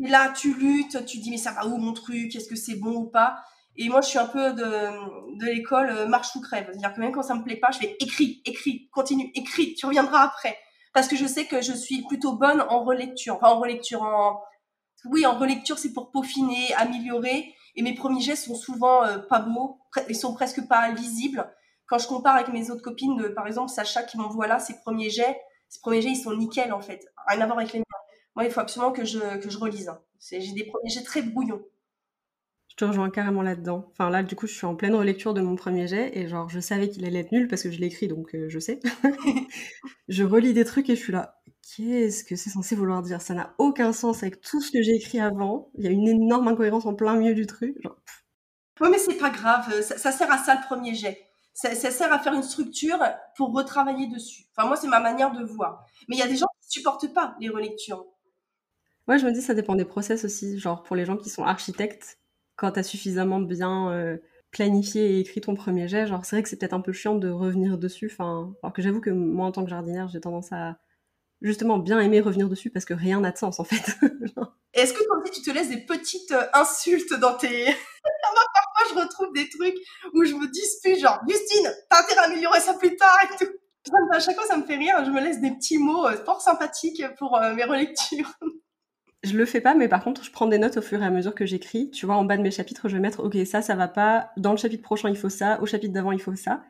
Et 0.00 0.08
là, 0.08 0.32
tu 0.36 0.54
luttes, 0.54 1.04
tu 1.06 1.18
dis, 1.18 1.30
mais 1.30 1.36
ça 1.36 1.52
va 1.52 1.66
où 1.66 1.76
mon 1.76 1.92
truc? 1.92 2.34
Est-ce 2.34 2.48
que 2.48 2.56
c'est 2.56 2.74
bon 2.74 2.94
ou 2.94 3.04
pas? 3.06 3.36
Et 3.76 3.88
moi, 3.88 4.02
je 4.02 4.08
suis 4.08 4.18
un 4.18 4.26
peu 4.26 4.52
de, 4.52 5.38
de 5.38 5.46
l'école 5.46 6.08
marche 6.08 6.34
ou 6.36 6.40
crève. 6.40 6.66
C'est-à-dire 6.66 6.92
que 6.92 7.00
même 7.00 7.12
quand 7.12 7.22
ça 7.22 7.34
me 7.34 7.42
plaît 7.42 7.56
pas, 7.56 7.70
je 7.70 7.78
fais 7.78 7.96
écris, 8.00 8.42
écris, 8.44 8.88
continue, 8.92 9.30
écris, 9.34 9.74
tu 9.74 9.86
reviendras 9.86 10.20
après. 10.22 10.58
Parce 10.92 11.08
que 11.08 11.16
je 11.16 11.26
sais 11.26 11.46
que 11.46 11.62
je 11.62 11.72
suis 11.72 12.02
plutôt 12.02 12.36
bonne 12.36 12.60
en 12.68 12.84
relecture. 12.84 13.36
Enfin, 13.36 13.48
en 13.48 13.60
relecture, 13.60 14.02
en, 14.02 14.42
oui, 15.06 15.26
en 15.26 15.38
relecture, 15.38 15.78
c'est 15.78 15.92
pour 15.92 16.10
peaufiner, 16.10 16.72
améliorer. 16.74 17.54
Et 17.74 17.82
mes 17.82 17.94
premiers 17.94 18.20
gestes 18.20 18.46
sont 18.46 18.54
souvent 18.54 19.04
euh, 19.04 19.18
pas 19.18 19.40
beaux, 19.40 19.78
ils 20.08 20.16
sont 20.16 20.34
presque 20.34 20.66
pas 20.68 20.90
lisibles. 20.90 21.50
Quand 21.86 21.98
je 21.98 22.06
compare 22.06 22.36
avec 22.36 22.48
mes 22.48 22.70
autres 22.70 22.82
copines, 22.82 23.16
de, 23.16 23.28
par 23.28 23.46
exemple 23.46 23.70
Sacha 23.70 24.02
qui 24.02 24.18
m'envoie 24.18 24.46
là 24.46 24.58
ses 24.58 24.78
premiers 24.80 25.10
jets, 25.10 25.40
ses 25.68 25.80
premiers 25.80 26.02
jets 26.02 26.10
ils 26.10 26.16
sont 26.16 26.34
nickel 26.34 26.72
en 26.72 26.80
fait, 26.80 27.04
rien 27.28 27.40
à 27.40 27.46
voir 27.46 27.58
avec 27.58 27.72
les 27.72 27.78
miens. 27.80 27.84
Moi, 28.34 28.44
il 28.44 28.50
faut 28.50 28.60
absolument 28.60 28.92
que 28.92 29.04
je, 29.04 29.38
que 29.38 29.50
je 29.50 29.58
relise. 29.58 29.88
Hein. 29.88 30.00
J'ai 30.20 30.52
des 30.52 30.64
premiers 30.64 30.90
jets 30.90 31.02
très 31.02 31.22
brouillons. 31.22 31.62
Je 32.68 32.76
te 32.76 32.84
rejoins 32.86 33.10
carrément 33.10 33.42
là-dedans. 33.42 33.86
Enfin 33.90 34.08
là, 34.08 34.22
du 34.22 34.34
coup, 34.34 34.46
je 34.46 34.54
suis 34.54 34.64
en 34.64 34.74
pleine 34.74 34.94
relecture 34.94 35.34
de 35.34 35.42
mon 35.42 35.56
premier 35.56 35.86
jet 35.86 36.16
et 36.16 36.28
genre, 36.28 36.48
je 36.48 36.60
savais 36.60 36.88
qu'il 36.88 37.04
allait 37.04 37.20
être 37.20 37.32
nul 37.32 37.48
parce 37.48 37.62
que 37.62 37.70
je 37.70 37.78
l'ai 37.78 37.88
écrit, 37.88 38.08
donc 38.08 38.34
euh, 38.34 38.48
je 38.48 38.58
sais. 38.58 38.80
je 40.08 40.24
relis 40.24 40.54
des 40.54 40.64
trucs 40.64 40.88
et 40.88 40.96
je 40.96 41.00
suis 41.00 41.12
là 41.12 41.42
qu'est-ce 41.62 42.24
que 42.24 42.36
c'est 42.36 42.50
censé 42.50 42.74
vouloir 42.74 43.02
dire? 43.02 43.20
Ça 43.22 43.34
n'a 43.34 43.54
aucun 43.58 43.92
sens 43.92 44.22
avec 44.22 44.40
tout 44.40 44.60
ce 44.60 44.70
que 44.70 44.82
j'ai 44.82 44.94
écrit 44.94 45.20
avant. 45.20 45.70
Il 45.74 45.84
y 45.84 45.88
a 45.88 45.90
une 45.90 46.08
énorme 46.08 46.48
incohérence 46.48 46.86
en 46.86 46.94
plein 46.94 47.16
milieu 47.16 47.34
du 47.34 47.46
truc. 47.46 47.76
Genre... 47.82 47.96
Oui, 48.80 48.88
mais 48.90 48.98
c'est 48.98 49.18
pas 49.18 49.30
grave. 49.30 49.80
Ça, 49.82 50.12
sert 50.12 50.30
à 50.30 50.38
ça 50.38 50.54
le 50.54 50.66
premier 50.66 50.94
jet. 50.94 51.18
Ça, 51.54 51.74
sert 51.74 52.12
à 52.12 52.18
faire 52.18 52.34
une 52.34 52.42
structure 52.42 52.98
pour 53.36 53.52
retravailler 53.52 54.08
dessus. 54.08 54.44
Enfin, 54.56 54.66
moi, 54.66 54.76
c'est 54.76 54.88
ma 54.88 55.00
manière 55.00 55.32
de 55.32 55.44
voir. 55.44 55.84
Mais 56.08 56.16
il 56.16 56.18
y 56.18 56.22
a 56.22 56.28
des 56.28 56.36
gens 56.36 56.46
qui 56.60 56.68
supportent 56.78 57.12
pas 57.12 57.36
les 57.40 57.48
relectures. 57.48 58.06
Ouais, 59.08 59.18
je 59.18 59.26
me 59.26 59.32
dis 59.32 59.42
ça 59.42 59.54
dépend 59.54 59.74
des 59.74 59.84
process 59.84 60.24
aussi. 60.24 60.58
Genre 60.58 60.82
pour 60.82 60.96
les 60.96 61.04
gens 61.04 61.16
qui 61.16 61.28
sont 61.28 61.44
architectes, 61.44 62.18
quand 62.56 62.72
tu 62.72 62.78
as 62.78 62.82
suffisamment 62.82 63.40
bien 63.40 63.90
euh, 63.90 64.18
planifié 64.52 65.16
et 65.16 65.20
écrit 65.20 65.40
ton 65.40 65.54
premier 65.54 65.88
jet, 65.88 66.06
genre 66.06 66.24
c'est 66.24 66.36
vrai 66.36 66.42
que 66.42 66.48
c'est 66.48 66.56
peut-être 66.56 66.72
un 66.72 66.80
peu 66.80 66.92
chiant 66.92 67.16
de 67.16 67.28
revenir 67.28 67.78
dessus. 67.78 68.08
Enfin, 68.12 68.54
alors 68.62 68.72
que 68.72 68.82
j'avoue 68.82 69.00
que 69.00 69.10
moi 69.10 69.46
en 69.46 69.52
tant 69.52 69.64
que 69.64 69.70
jardinière, 69.70 70.08
j'ai 70.08 70.20
tendance 70.20 70.52
à 70.52 70.78
justement 71.42 71.78
bien 71.78 72.00
aimer 72.00 72.20
revenir 72.20 72.48
dessus 72.48 72.70
parce 72.70 72.84
que 72.84 72.94
rien 72.94 73.20
n'a 73.20 73.32
de 73.32 73.38
sens 73.38 73.60
en 73.60 73.64
fait. 73.64 73.96
Est-ce 74.74 74.94
que 74.94 75.00
quand 75.08 75.30
tu 75.30 75.42
te 75.42 75.50
laisses 75.50 75.68
des 75.68 75.84
petites 75.84 76.32
euh, 76.32 76.46
insultes 76.54 77.12
dans 77.20 77.34
tes... 77.34 77.64
Parfois, 77.64 78.88
je 78.88 78.94
retrouve 78.94 79.32
des 79.34 79.48
trucs 79.48 79.76
où 80.14 80.24
je 80.24 80.34
me 80.34 80.50
dispute, 80.50 80.98
genre, 80.98 81.20
Justine, 81.28 81.70
t'as 81.90 82.02
intérêt 82.02 82.20
à 82.20 82.24
améliorer 82.24 82.60
ça 82.60 82.74
plus 82.74 82.96
tard 82.96 83.18
et 83.24 83.44
tout. 83.44 83.50
À 84.12 84.20
chaque 84.20 84.36
fois, 84.36 84.46
ça 84.46 84.56
me 84.56 84.64
fait 84.64 84.76
rire. 84.76 85.04
Je 85.04 85.10
me 85.10 85.20
laisse 85.20 85.40
des 85.40 85.50
petits 85.50 85.78
mots 85.78 86.06
euh, 86.06 86.16
fort 86.24 86.40
sympathiques 86.40 87.02
pour 87.18 87.36
euh, 87.36 87.54
mes 87.54 87.64
relectures. 87.64 88.32
Je 89.24 89.36
le 89.36 89.46
fais 89.46 89.60
pas, 89.60 89.76
mais 89.76 89.86
par 89.86 90.02
contre, 90.02 90.24
je 90.24 90.32
prends 90.32 90.48
des 90.48 90.58
notes 90.58 90.78
au 90.78 90.82
fur 90.82 91.00
et 91.00 91.06
à 91.06 91.10
mesure 91.10 91.32
que 91.32 91.46
j'écris. 91.46 91.92
Tu 91.92 92.06
vois, 92.06 92.16
en 92.16 92.24
bas 92.24 92.36
de 92.36 92.42
mes 92.42 92.50
chapitres, 92.50 92.88
je 92.88 92.96
vais 92.96 93.00
mettre, 93.00 93.22
ok, 93.22 93.36
ça, 93.46 93.62
ça 93.62 93.76
va 93.76 93.86
pas. 93.86 94.32
Dans 94.36 94.50
le 94.50 94.56
chapitre 94.56 94.82
prochain, 94.82 95.10
il 95.10 95.16
faut 95.16 95.28
ça. 95.28 95.62
Au 95.62 95.66
chapitre 95.66 95.92
d'avant, 95.92 96.10
il 96.10 96.20
faut 96.20 96.34
ça. 96.34 96.64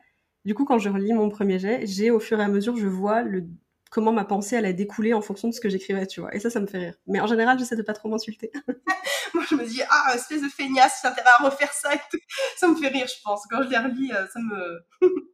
Du 0.45 0.53
coup, 0.53 0.63
quand 0.63 0.77
je 0.77 0.87
relis 0.87 1.13
mon 1.13 1.29
premier 1.29 1.57
jet, 1.57 1.87
j'ai 1.87 2.11
au 2.11 2.19
fur 2.19 2.39
et 2.39 2.43
à 2.43 2.47
mesure, 2.47 2.75
je 2.75 2.85
vois 2.85 3.23
le 3.23 3.47
comment 3.93 4.11
ma 4.11 4.25
pensée 4.25 4.55
elle 4.55 4.65
a 4.65 4.73
découlé 4.73 5.13
en 5.13 5.21
fonction 5.21 5.47
de 5.47 5.53
ce 5.53 5.61
que 5.61 5.69
j'écrivais, 5.69 6.07
tu 6.07 6.19
vois. 6.19 6.33
Et 6.35 6.39
ça, 6.39 6.49
ça 6.49 6.59
me 6.59 6.65
fait 6.65 6.79
rire. 6.79 6.95
Mais 7.05 7.19
en 7.19 7.27
général, 7.27 7.59
j'essaie 7.59 7.75
de 7.75 7.83
pas 7.83 7.93
trop 7.93 8.09
m'insulter. 8.09 8.51
Moi, 9.33 9.43
je 9.49 9.55
me 9.55 9.65
dis, 9.65 9.81
ah, 9.87 10.13
espèce 10.15 10.41
de 10.41 10.49
feignasse, 10.49 10.99
j'ai 11.01 11.07
intérêt 11.07 11.29
à 11.39 11.43
refaire 11.43 11.71
ça. 11.71 11.91
Ça 12.57 12.67
me 12.67 12.75
fait 12.75 12.87
rire, 12.87 13.07
je 13.07 13.21
pense. 13.23 13.45
Quand 13.49 13.61
je 13.61 13.69
les 13.69 13.77
relis, 13.77 14.11
euh, 14.11 14.25
ça 14.33 14.39
me. 14.39 14.85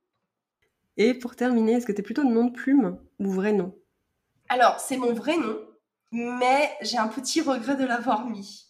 et 0.97 1.13
pour 1.13 1.35
terminer, 1.35 1.73
est-ce 1.73 1.85
que 1.85 1.93
tu 1.93 1.99
es 1.99 2.03
plutôt 2.03 2.23
nom 2.23 2.45
de 2.45 2.51
plume 2.51 2.99
ou 3.19 3.31
vrai 3.31 3.53
nom? 3.53 3.73
Alors, 4.49 4.79
c'est 4.79 4.97
mon 4.97 5.13
vrai 5.13 5.37
nom, 5.37 5.57
mais 6.11 6.69
j'ai 6.81 6.97
un 6.97 7.07
petit 7.07 7.41
regret 7.41 7.75
de 7.75 7.85
l'avoir 7.85 8.25
mis. 8.25 8.67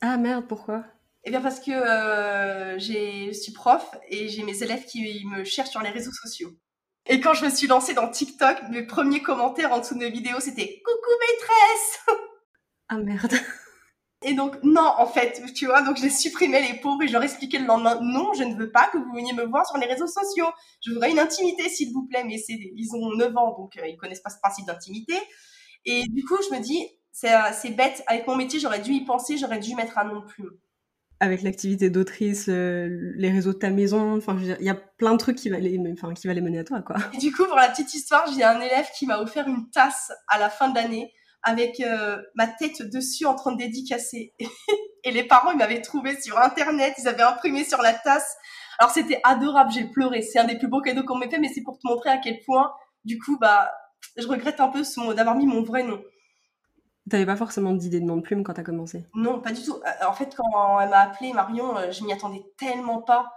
Ah 0.00 0.16
merde, 0.16 0.46
pourquoi? 0.48 0.84
Eh 1.24 1.30
bien 1.30 1.40
parce 1.40 1.60
que 1.60 1.72
euh, 1.72 2.78
je 2.78 3.32
suis 3.32 3.52
prof 3.52 3.90
et 4.08 4.28
j'ai 4.28 4.44
mes 4.44 4.62
élèves 4.62 4.86
qui 4.86 5.26
me 5.26 5.44
cherchent 5.44 5.70
sur 5.70 5.82
les 5.82 5.90
réseaux 5.90 6.12
sociaux. 6.12 6.56
Et 7.08 7.20
quand 7.20 7.32
je 7.32 7.44
me 7.44 7.50
suis 7.50 7.66
lancée 7.66 7.94
dans 7.94 8.08
TikTok, 8.08 8.68
mes 8.70 8.82
premiers 8.82 9.22
commentaires 9.22 9.72
en 9.72 9.78
dessous 9.78 9.94
de 9.94 10.00
mes 10.00 10.10
vidéos, 10.10 10.40
c'était 10.40 10.82
Coucou 10.84 11.10
maîtresse 11.20 12.24
Ah 12.88 12.98
merde 12.98 13.34
Et 14.22 14.34
donc, 14.34 14.56
non, 14.64 14.92
en 14.98 15.06
fait, 15.06 15.42
tu 15.54 15.66
vois, 15.66 15.80
donc 15.82 15.96
j'ai 15.96 16.10
supprimé 16.10 16.60
les 16.60 16.80
pauvres 16.80 17.02
et 17.02 17.06
je 17.06 17.12
leur 17.12 17.22
expliquais 17.22 17.60
le 17.60 17.66
lendemain, 17.66 18.00
non, 18.02 18.32
je 18.34 18.42
ne 18.42 18.56
veux 18.56 18.70
pas 18.72 18.88
que 18.88 18.98
vous 18.98 19.12
veniez 19.14 19.32
me 19.32 19.44
voir 19.44 19.64
sur 19.64 19.78
les 19.78 19.86
réseaux 19.86 20.08
sociaux. 20.08 20.48
Je 20.84 20.90
voudrais 20.90 21.12
une 21.12 21.20
intimité, 21.20 21.68
s'il 21.68 21.92
vous 21.92 22.04
plaît, 22.08 22.24
mais 22.24 22.36
c'est, 22.36 22.58
ils 22.58 22.88
ont 22.96 23.14
9 23.16 23.36
ans, 23.36 23.56
donc 23.56 23.76
euh, 23.76 23.86
ils 23.86 23.96
connaissent 23.96 24.20
pas 24.20 24.30
ce 24.30 24.40
principe 24.42 24.66
d'intimité. 24.66 25.14
Et 25.84 26.02
du 26.08 26.24
coup, 26.24 26.36
je 26.50 26.56
me 26.56 26.60
dis, 26.60 26.84
c'est, 27.12 27.32
euh, 27.32 27.52
c'est 27.52 27.70
bête, 27.70 28.02
avec 28.08 28.26
mon 28.26 28.34
métier, 28.34 28.58
j'aurais 28.58 28.80
dû 28.80 28.92
y 28.92 29.04
penser, 29.04 29.38
j'aurais 29.38 29.60
dû 29.60 29.76
mettre 29.76 29.98
un 29.98 30.04
nom 30.04 30.20
de 30.20 30.26
plume. 30.26 30.50
Avec 31.20 31.42
l'activité 31.42 31.90
d'autrice, 31.90 32.46
euh, 32.48 32.88
les 33.16 33.30
réseaux 33.30 33.52
de 33.52 33.58
ta 33.58 33.70
maison, 33.70 34.16
enfin, 34.16 34.36
il 34.40 34.64
y 34.64 34.70
a 34.70 34.74
plein 34.74 35.12
de 35.12 35.18
trucs 35.18 35.36
qui 35.36 35.48
va 35.48 35.58
les, 35.58 35.78
enfin, 35.92 36.14
qui 36.14 36.28
va 36.28 36.34
les 36.34 36.40
mener 36.40 36.60
à 36.60 36.64
toi, 36.64 36.80
quoi. 36.80 36.96
Et 37.12 37.18
du 37.18 37.32
coup, 37.32 37.44
pour 37.44 37.56
la 37.56 37.68
petite 37.68 37.92
histoire, 37.92 38.24
j'ai 38.32 38.44
un 38.44 38.60
élève 38.60 38.86
qui 38.96 39.06
m'a 39.06 39.18
offert 39.18 39.48
une 39.48 39.68
tasse 39.70 40.12
à 40.28 40.38
la 40.38 40.48
fin 40.48 40.68
de 40.68 40.76
l'année 40.76 41.12
avec 41.42 41.80
euh, 41.80 42.20
ma 42.34 42.46
tête 42.46 42.82
dessus 42.82 43.26
en 43.26 43.34
train 43.34 43.52
de 43.52 43.58
dédicacer. 43.58 44.34
et 45.04 45.10
les 45.10 45.24
parents, 45.24 45.50
ils 45.50 45.58
m'avaient 45.58 45.80
trouvé 45.80 46.20
sur 46.20 46.38
Internet, 46.38 46.94
ils 46.98 47.08
avaient 47.08 47.22
imprimé 47.22 47.64
sur 47.64 47.80
la 47.82 47.94
tasse. 47.94 48.36
Alors 48.78 48.92
c'était 48.92 49.20
adorable, 49.24 49.72
j'ai 49.72 49.84
pleuré. 49.84 50.22
C'est 50.22 50.38
un 50.38 50.44
des 50.44 50.58
plus 50.58 50.68
beaux 50.68 50.80
cadeaux 50.80 51.04
qu'on 51.04 51.18
m'ait 51.18 51.30
fait, 51.30 51.38
mais 51.38 51.50
c'est 51.52 51.62
pour 51.62 51.78
te 51.78 51.86
montrer 51.86 52.10
à 52.10 52.18
quel 52.18 52.40
point, 52.44 52.72
du 53.04 53.18
coup, 53.18 53.38
bah, 53.38 53.70
je 54.16 54.26
regrette 54.26 54.60
un 54.60 54.68
peu 54.68 54.82
d'avoir 55.14 55.36
mis 55.36 55.46
mon 55.46 55.62
vrai 55.62 55.82
nom. 55.82 56.00
T'avais 57.10 57.26
pas 57.26 57.36
forcément 57.36 57.72
d'idée 57.72 58.00
de 58.00 58.04
nom 58.04 58.16
de 58.16 58.22
plume 58.22 58.42
quand 58.42 58.54
t'as 58.54 58.62
commencé? 58.62 59.04
Non, 59.14 59.40
pas 59.40 59.52
du 59.52 59.62
tout. 59.62 59.74
Euh, 59.74 60.06
en 60.06 60.12
fait, 60.12 60.34
quand 60.36 60.80
elle 60.80 60.90
m'a 60.90 61.00
appelé 61.00 61.32
Marion, 61.32 61.76
euh, 61.76 61.90
je 61.90 62.04
m'y 62.04 62.12
attendais 62.12 62.42
tellement 62.56 63.00
pas, 63.00 63.32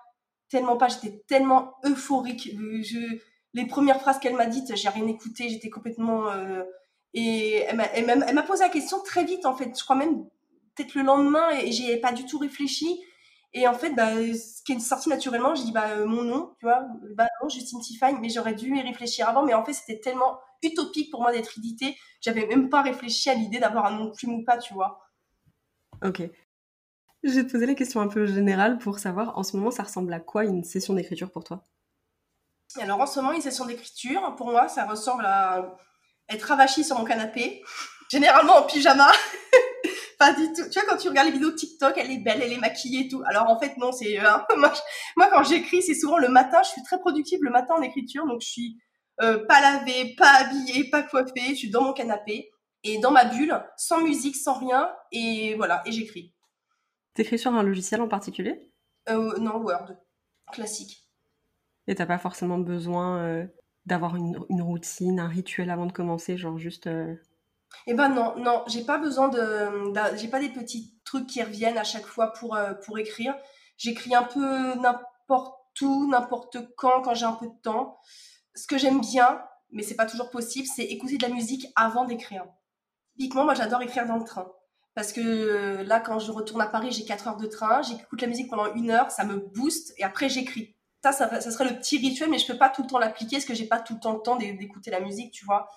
tellement 0.50 0.78
pas. 0.78 0.88
J'étais 0.88 1.24
tellement 1.28 1.76
euphorique. 1.86 2.52
Je, 2.54 3.20
les 3.54 3.66
premières 3.66 4.00
phrases 4.02 4.20
qu'elle 4.20 4.36
m'a 4.36 4.46
dites, 4.46 4.76
j'ai 4.76 4.90
rien 4.90 5.08
écouté. 5.08 5.50
J'étais 5.50 5.70
complètement 5.70 6.26
et 7.14 7.66
elle 7.68 8.34
m'a 8.34 8.44
posé 8.44 8.64
la 8.64 8.70
question 8.70 9.00
très 9.04 9.26
vite, 9.26 9.46
en 9.46 9.56
fait. 9.56 9.78
Je 9.78 9.84
crois 9.84 9.96
même 9.96 10.24
peut-être 10.76 10.96
le 10.96 11.02
lendemain, 11.04 11.50
et 11.52 11.72
j'y 11.72 11.92
ai 11.92 11.98
pas 11.98 12.14
du 12.14 12.26
tout 12.26 12.38
réfléchi. 12.38 13.04
Et 13.54 13.68
en 13.68 13.74
fait, 13.74 13.94
bah, 13.94 14.16
ce 14.16 14.64
qui 14.64 14.74
est 14.74 14.80
sorti 14.80 15.10
naturellement, 15.10 15.56
j'ai 15.56 15.66
dit 15.66 15.72
bah, 15.72 15.90
euh, 15.90 16.06
mon 16.06 16.24
nom, 16.24 16.56
tu 16.60 16.66
vois, 16.66 16.86
bah 17.16 17.28
non, 17.42 17.50
Justine 17.50 17.82
Tiffany, 17.82 18.18
mais 18.22 18.30
j'aurais 18.30 18.54
dû 18.54 18.76
y 18.76 18.82
réfléchir 18.82 19.28
avant. 19.28 19.44
Mais 19.44 19.54
en 19.54 19.66
fait, 19.66 19.74
c'était 19.74 20.00
tellement 20.00 20.40
utopique 20.64 21.12
pour 21.12 21.22
moi 21.22 21.32
d'être 21.32 21.58
édité, 21.58 21.98
j'avais 22.22 22.46
même 22.46 22.70
pas 22.70 22.82
réfléchi 22.82 23.30
à 23.30 23.34
l'idée 23.34 23.60
d'avoir 23.60 23.86
un 23.86 23.98
nom 23.98 24.06
de 24.06 24.12
plume 24.12 24.36
ou 24.36 24.44
pas, 24.44 24.58
tu 24.58 24.74
vois. 24.74 25.02
Ok. 26.04 26.22
Je 27.24 27.30
vais 27.32 27.46
te 27.46 27.52
poser 27.52 27.66
la 27.66 27.76
question 27.76 28.02
un 28.02 28.08
peu 28.08 28.26
générale 28.26 28.78
pour 28.78 29.00
savoir, 29.00 29.38
en 29.38 29.44
ce 29.44 29.56
moment, 29.58 29.72
ça 29.72 29.84
ressemble 29.84 30.14
à 30.14 30.20
quoi 30.20 30.46
une 30.46 30.64
session 30.64 30.94
d'écriture 30.94 31.32
pour 31.32 31.44
toi? 31.44 31.64
Alors, 32.80 33.02
en 33.02 33.06
ce 33.06 33.20
moment, 33.20 33.34
une 33.34 33.42
session 33.42 33.66
d'écriture, 33.66 34.36
pour 34.38 34.50
moi, 34.50 34.68
ça 34.68 34.86
ressemble 34.86 35.26
à 35.26 35.78
être 36.30 36.44
ravachie 36.44 36.84
sur 36.84 36.98
mon 36.98 37.06
canapé, 37.06 37.62
généralement 38.10 38.58
en 38.58 38.64
pyjama. 38.64 39.12
pas 40.22 40.34
du 40.34 40.54
tout. 40.54 40.70
Tu 40.70 40.80
vois, 40.80 40.88
quand 40.88 40.98
tu 40.98 41.10
regardes 41.10 41.30
les 41.30 41.34
vidéos 41.34 41.52
TikTok, 41.52 41.98
elle 41.98 42.12
est 42.12 42.20
belle, 42.20 42.44
elle 42.44 42.54
est 42.54 42.60
maquillée 42.60 43.06
et 43.06 43.08
tout. 43.08 43.24
Alors 43.26 43.50
en 43.50 43.60
fait, 43.60 43.76
non, 43.78 43.92
c'est. 43.92 44.20
Euh, 44.20 44.30
moi, 45.18 45.30
quand 45.32 45.44
j'écris, 45.44 45.82
c'est 45.82 45.96
souvent 45.96 46.20
le 46.20 46.28
matin. 46.28 46.60
Je 46.64 46.70
suis 46.70 46.84
très 46.84 47.00
productive 47.00 47.40
le 47.42 47.50
matin 47.50 47.74
en 47.76 47.82
écriture, 47.82 48.28
donc 48.28 48.42
je 48.42 48.48
suis 48.48 48.78
euh, 49.22 49.44
pas 49.48 49.60
lavée, 49.60 50.14
pas 50.16 50.32
habillée, 50.32 50.92
pas 50.92 51.02
coiffée. 51.02 51.50
Je 51.50 51.56
suis 51.56 51.72
dans 51.72 51.84
mon 51.84 51.94
canapé 51.94 52.52
et 52.84 53.00
dans 53.00 53.10
ma 53.10 53.26
bulle, 53.26 53.60
sans 53.78 54.02
musique, 54.02 54.36
sans 54.36 54.60
rien, 54.60 54.92
et 55.12 55.56
voilà, 55.56 55.82
et 55.88 55.92
j'écris. 55.92 56.36
T'écris 57.16 57.40
sur 57.40 57.54
un 57.54 57.64
logiciel 57.64 58.02
en 58.02 58.08
particulier? 58.08 58.70
Euh, 59.10 59.38
Non, 59.40 59.58
Word, 59.58 59.94
classique. 60.52 61.08
Et 61.88 61.96
t'as 61.96 62.06
pas 62.06 62.20
forcément 62.20 62.60
besoin 62.60 63.48
d'avoir 63.88 64.16
une, 64.16 64.62
routine, 64.62 65.20
un 65.20 65.28
rituel 65.28 65.72
avant 65.72 65.88
de 65.88 65.92
commencer, 65.92 66.38
genre 66.38 66.60
juste. 66.60 66.88
Eh 67.88 67.94
ben 67.94 68.10
non, 68.10 68.36
non, 68.38 68.64
j'ai 68.68 68.84
pas 68.84 68.98
besoin 68.98 69.30
de, 69.30 69.94
j'ai 70.16 70.28
pas 70.28 70.40
des 70.40 70.50
petits 70.50 71.00
trucs 71.04 71.28
qui 71.28 71.42
reviennent 71.42 71.78
à 71.78 71.84
chaque 71.84 72.06
fois 72.06 72.34
pour 72.34 72.56
euh, 72.56 72.74
pour 72.86 73.00
écrire. 73.00 73.36
J'écris 73.78 74.14
un 74.14 74.24
peu 74.24 74.76
n'importe 74.76 75.82
où, 75.82 76.08
n'importe 76.10 76.58
quand, 76.76 77.02
quand 77.02 77.14
j'ai 77.14 77.26
un 77.26 77.34
peu 77.34 77.48
de 77.48 77.62
temps. 77.64 78.00
Ce 78.56 78.68
que 78.68 78.78
j'aime 78.78 79.02
bien, 79.02 79.42
mais 79.72 79.84
c'est 79.84 79.96
pas 79.96 80.06
toujours 80.06 80.30
possible, 80.30 80.68
c'est 80.68 80.84
écouter 80.84 81.18
de 81.18 81.26
la 81.26 81.34
musique 81.34 81.68
avant 81.76 82.06
d'écrire. 82.06 82.46
Typiquement, 83.18 83.46
moi 83.46 83.54
j'adore 83.54 83.82
écrire 83.82 84.06
dans 84.06 84.18
le 84.18 84.26
train. 84.26 84.52
Parce 84.94 85.14
que 85.14 85.22
euh, 85.22 85.84
là, 85.84 86.02
quand 86.02 86.20
je 86.20 86.32
retourne 86.32 86.62
à 86.62 86.68
Paris, 86.68 86.92
j'ai 86.92 87.06
4 87.06 87.28
heures 87.30 87.38
de 87.38 87.48
train, 87.48 87.82
j'écoute 87.82 88.22
la 88.22 88.28
musique 88.28 88.50
pendant 88.50 88.74
une 88.74 88.92
heure, 88.92 89.10
ça 89.10 89.24
me 89.24 89.38
booste 89.38 89.94
et 89.98 90.04
après 90.04 90.30
j'écris 90.30 90.76
ça, 91.04 91.12
ça, 91.14 91.52
serait 91.52 91.66
le 91.66 91.78
petit 91.78 91.98
rituel, 91.98 92.30
mais 92.30 92.38
je 92.38 92.46
peux 92.46 92.58
pas 92.58 92.70
tout 92.70 92.84
le 92.84 92.88
temps 92.88 93.00
l'appliquer 93.00 93.38
parce 93.38 93.46
que 93.46 93.56
j'ai 93.56 93.66
pas 93.66 93.80
tout 93.80 93.96
le 93.96 94.00
temps 94.00 94.14
le 94.14 94.22
temps 94.22 94.36
d'écouter 94.36 94.92
la 94.92 95.00
musique, 95.00 95.32
tu 95.32 95.46
vois. 95.46 95.68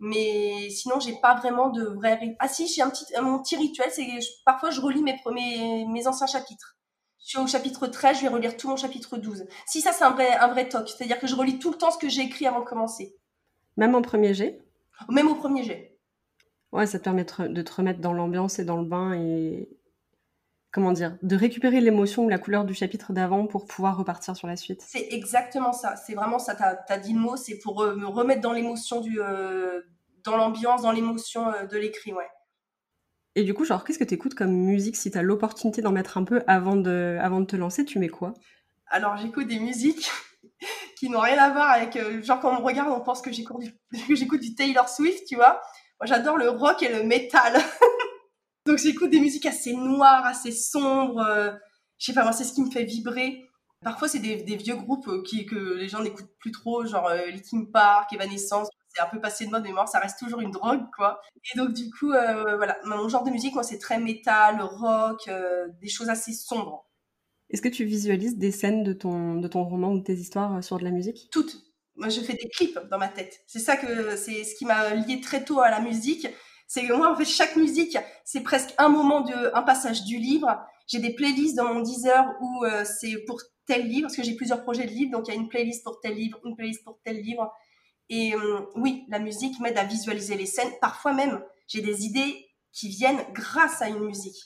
Mais 0.00 0.70
sinon, 0.70 1.00
j'ai 1.00 1.14
pas 1.20 1.34
vraiment 1.34 1.70
de 1.70 1.82
vrai. 1.84 2.36
Ah 2.38 2.48
si, 2.48 2.68
j'ai 2.68 2.82
un 2.82 2.90
petit, 2.90 3.04
mon 3.20 3.42
petit 3.42 3.56
rituel, 3.56 3.88
c'est 3.92 4.06
parfois 4.44 4.70
je 4.70 4.80
relis 4.80 5.02
mes, 5.02 5.16
mes, 5.32 5.86
mes 5.86 6.06
anciens 6.06 6.26
chapitres. 6.26 6.76
Je 7.20 7.30
suis 7.30 7.38
au 7.38 7.46
chapitre 7.46 7.86
13, 7.86 8.18
je 8.18 8.22
vais 8.22 8.28
relire 8.28 8.56
tout 8.56 8.68
mon 8.68 8.76
chapitre 8.76 9.16
12. 9.16 9.44
Si 9.66 9.80
ça, 9.80 9.92
c'est 9.92 10.04
un 10.04 10.10
vrai, 10.10 10.36
un 10.36 10.48
vrai 10.48 10.68
toc, 10.68 10.88
c'est-à-dire 10.88 11.18
que 11.18 11.26
je 11.26 11.34
relis 11.34 11.58
tout 11.58 11.70
le 11.70 11.76
temps 11.76 11.90
ce 11.90 11.98
que 11.98 12.08
j'ai 12.08 12.22
écrit 12.22 12.46
avant 12.46 12.60
de 12.60 12.64
commencer. 12.64 13.16
Même 13.76 13.94
en 13.94 14.02
premier 14.02 14.34
jet? 14.34 14.62
Même 15.08 15.28
au 15.28 15.34
premier 15.34 15.64
jet. 15.64 15.98
Ouais, 16.72 16.86
ça 16.86 16.98
te 16.98 17.04
permet 17.04 17.24
de 17.24 17.62
te 17.62 17.72
remettre 17.72 18.00
dans 18.00 18.12
l'ambiance 18.12 18.58
et 18.58 18.64
dans 18.64 18.76
le 18.76 18.84
bain 18.84 19.14
et, 19.14 19.68
comment 20.78 20.92
dire, 20.92 21.16
de 21.22 21.34
récupérer 21.34 21.80
l'émotion 21.80 22.24
ou 22.24 22.28
la 22.28 22.38
couleur 22.38 22.64
du 22.64 22.72
chapitre 22.72 23.12
d'avant 23.12 23.48
pour 23.48 23.66
pouvoir 23.66 23.96
repartir 23.96 24.36
sur 24.36 24.46
la 24.46 24.54
suite. 24.54 24.80
C'est 24.86 25.08
exactement 25.10 25.72
ça. 25.72 25.96
C'est 25.96 26.14
vraiment 26.14 26.38
ça. 26.38 26.54
Tu 26.54 26.62
as, 26.62 26.98
dit 26.98 27.14
le 27.14 27.18
mot, 27.18 27.36
c'est 27.36 27.58
pour 27.58 27.82
euh, 27.82 27.96
me 27.96 28.06
remettre 28.06 28.42
dans 28.42 28.52
l'émotion 28.52 29.00
du, 29.00 29.20
euh, 29.20 29.80
dans 30.22 30.36
l'ambiance, 30.36 30.82
dans 30.82 30.92
l'émotion 30.92 31.52
euh, 31.52 31.64
de 31.64 31.76
l'écrit, 31.76 32.12
ouais. 32.12 32.28
Et 33.34 33.42
du 33.42 33.54
coup, 33.54 33.64
genre, 33.64 33.82
qu'est-ce 33.82 33.98
que 33.98 34.04
tu 34.04 34.14
écoutes 34.14 34.36
comme 34.36 34.52
musique 34.52 34.94
si 34.94 35.10
tu 35.10 35.18
as 35.18 35.22
l'opportunité 35.22 35.82
d'en 35.82 35.90
mettre 35.90 36.16
un 36.16 36.22
peu 36.22 36.44
avant 36.46 36.76
de, 36.76 37.18
avant 37.20 37.40
de 37.40 37.46
te 37.46 37.56
lancer 37.56 37.84
Tu 37.84 37.98
mets 37.98 38.08
quoi? 38.08 38.34
Alors, 38.86 39.16
j'écoute 39.16 39.48
des 39.48 39.58
musiques 39.58 40.08
qui 40.96 41.10
n'ont 41.10 41.18
rien 41.18 41.38
à 41.38 41.50
voir 41.50 41.70
avec. 41.70 41.98
genre, 42.22 42.38
quand 42.38 42.56
on 42.56 42.60
me 42.60 42.64
regarde, 42.64 42.88
on 42.92 43.00
pense 43.00 43.20
que 43.20 43.32
j'écoute 43.32 43.62
du, 43.90 44.38
du 44.38 44.54
Taylor 44.54 44.88
Swift, 44.88 45.26
tu 45.26 45.34
vois? 45.34 45.60
Moi, 46.00 46.06
j'adore 46.06 46.36
le 46.36 46.50
rock 46.50 46.84
et 46.84 46.88
le 46.88 47.02
metal. 47.02 47.54
Donc 48.68 48.76
j'écoute 48.76 49.08
des 49.08 49.20
musiques 49.20 49.46
assez 49.46 49.72
noires, 49.72 50.26
assez 50.26 50.52
sombres. 50.52 51.20
Euh, 51.20 51.52
je 51.96 52.04
sais 52.04 52.12
pas, 52.12 52.22
moi 52.22 52.32
c'est 52.32 52.44
ce 52.44 52.52
qui 52.52 52.60
me 52.60 52.70
fait 52.70 52.84
vibrer. 52.84 53.48
Parfois 53.82 54.08
c'est 54.08 54.18
des, 54.18 54.56
vieux 54.56 54.76
groupes 54.76 55.08
euh, 55.08 55.22
qui, 55.22 55.46
que 55.46 55.76
les 55.76 55.88
gens 55.88 56.02
n'écoutent 56.02 56.36
plus 56.38 56.52
trop, 56.52 56.84
genre 56.84 57.08
euh, 57.08 57.30
Linkin 57.30 57.64
Park, 57.72 58.12
Evanescence. 58.12 58.68
C'est 58.94 59.00
un 59.00 59.06
peu 59.06 59.20
passé 59.20 59.46
de 59.46 59.50
mode, 59.50 59.62
mais 59.62 59.72
moi 59.72 59.86
ça 59.86 60.00
reste 60.00 60.18
toujours 60.18 60.40
une 60.40 60.50
drogue, 60.50 60.84
quoi. 60.94 61.18
Et 61.50 61.56
donc 61.56 61.72
du 61.72 61.88
coup, 61.90 62.08
voilà, 62.08 62.78
mon 62.84 63.08
genre 63.08 63.24
de 63.24 63.30
musique, 63.30 63.54
moi 63.54 63.62
c'est 63.62 63.78
très 63.78 63.98
métal, 63.98 64.60
rock, 64.60 65.30
des 65.80 65.88
choses 65.88 66.10
assez 66.10 66.32
sombres. 66.32 66.86
Est-ce 67.48 67.62
que 67.62 67.68
tu 67.68 67.84
visualises 67.84 68.36
des 68.36 68.50
scènes 68.50 68.82
de 68.82 68.92
ton, 68.92 69.36
de 69.36 69.48
ton 69.48 69.64
roman 69.64 69.92
ou 69.92 69.98
de 69.98 70.04
tes 70.04 70.14
histoires 70.14 70.62
sur 70.62 70.78
de 70.78 70.84
la 70.84 70.90
musique? 70.90 71.28
Toutes. 71.30 71.56
Moi, 71.96 72.10
je 72.10 72.20
fais 72.20 72.34
des 72.34 72.48
clips 72.48 72.78
dans 72.90 72.98
ma 72.98 73.08
tête. 73.08 73.40
C'est 73.46 73.58
ça 73.58 73.76
que 73.76 74.16
c'est 74.16 74.44
ce 74.44 74.54
qui 74.54 74.64
m'a 74.64 74.94
lié 74.94 75.20
très 75.20 75.44
tôt 75.44 75.60
à 75.60 75.70
la 75.70 75.80
musique. 75.80 76.28
C'est 76.68 76.86
que 76.86 76.92
moi, 76.92 77.10
en 77.10 77.16
fait, 77.16 77.24
chaque 77.24 77.56
musique, 77.56 77.96
c'est 78.24 78.42
presque 78.42 78.74
un 78.76 78.90
moment 78.90 79.22
de, 79.22 79.50
un 79.54 79.62
passage 79.62 80.04
du 80.04 80.18
livre. 80.18 80.54
J'ai 80.86 80.98
des 80.98 81.14
playlists 81.14 81.56
dans 81.56 81.72
mon 81.72 81.80
Deezer 81.80 82.26
où 82.42 82.64
euh, 82.64 82.84
c'est 82.84 83.16
pour 83.26 83.40
tel 83.64 83.88
livre, 83.88 84.02
parce 84.02 84.16
que 84.16 84.22
j'ai 84.22 84.36
plusieurs 84.36 84.62
projets 84.62 84.84
de 84.84 84.90
livres, 84.90 85.10
donc 85.10 85.28
il 85.28 85.34
y 85.34 85.36
a 85.36 85.40
une 85.40 85.48
playlist 85.48 85.82
pour 85.82 85.98
tel 86.00 86.14
livre, 86.14 86.38
une 86.44 86.56
playlist 86.56 86.84
pour 86.84 87.00
tel 87.04 87.20
livre. 87.22 87.50
Et 88.10 88.34
euh, 88.34 88.60
oui, 88.76 89.04
la 89.08 89.18
musique 89.18 89.58
m'aide 89.60 89.78
à 89.78 89.84
visualiser 89.84 90.36
les 90.36 90.46
scènes. 90.46 90.70
Parfois 90.80 91.14
même, 91.14 91.42
j'ai 91.66 91.80
des 91.80 92.04
idées 92.04 92.46
qui 92.72 92.88
viennent 92.88 93.22
grâce 93.32 93.80
à 93.80 93.88
une 93.88 94.04
musique. 94.04 94.38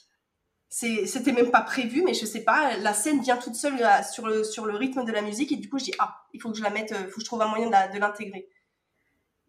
C'était 0.69 1.33
même 1.33 1.51
pas 1.51 1.61
prévu, 1.61 2.03
mais 2.03 2.13
je 2.13 2.25
sais 2.25 2.43
pas, 2.43 2.77
la 2.77 2.93
scène 2.93 3.21
vient 3.21 3.37
toute 3.37 3.55
seule 3.55 3.81
euh, 3.81 4.01
sur 4.01 4.27
le, 4.27 4.45
sur 4.45 4.65
le 4.65 4.75
rythme 4.75 5.03
de 5.03 5.11
la 5.11 5.21
musique 5.21 5.51
et 5.51 5.57
du 5.57 5.69
coup 5.69 5.77
je 5.77 5.85
dis 5.85 5.93
ah, 5.99 6.15
il 6.33 6.41
faut 6.41 6.49
que 6.51 6.57
je 6.57 6.63
la 6.63 6.71
mette, 6.71 6.95
il 6.97 7.07
faut 7.09 7.15
que 7.15 7.21
je 7.21 7.25
trouve 7.25 7.41
un 7.41 7.47
moyen 7.47 7.67
de 7.67 7.99
l'intégrer. 7.99 8.47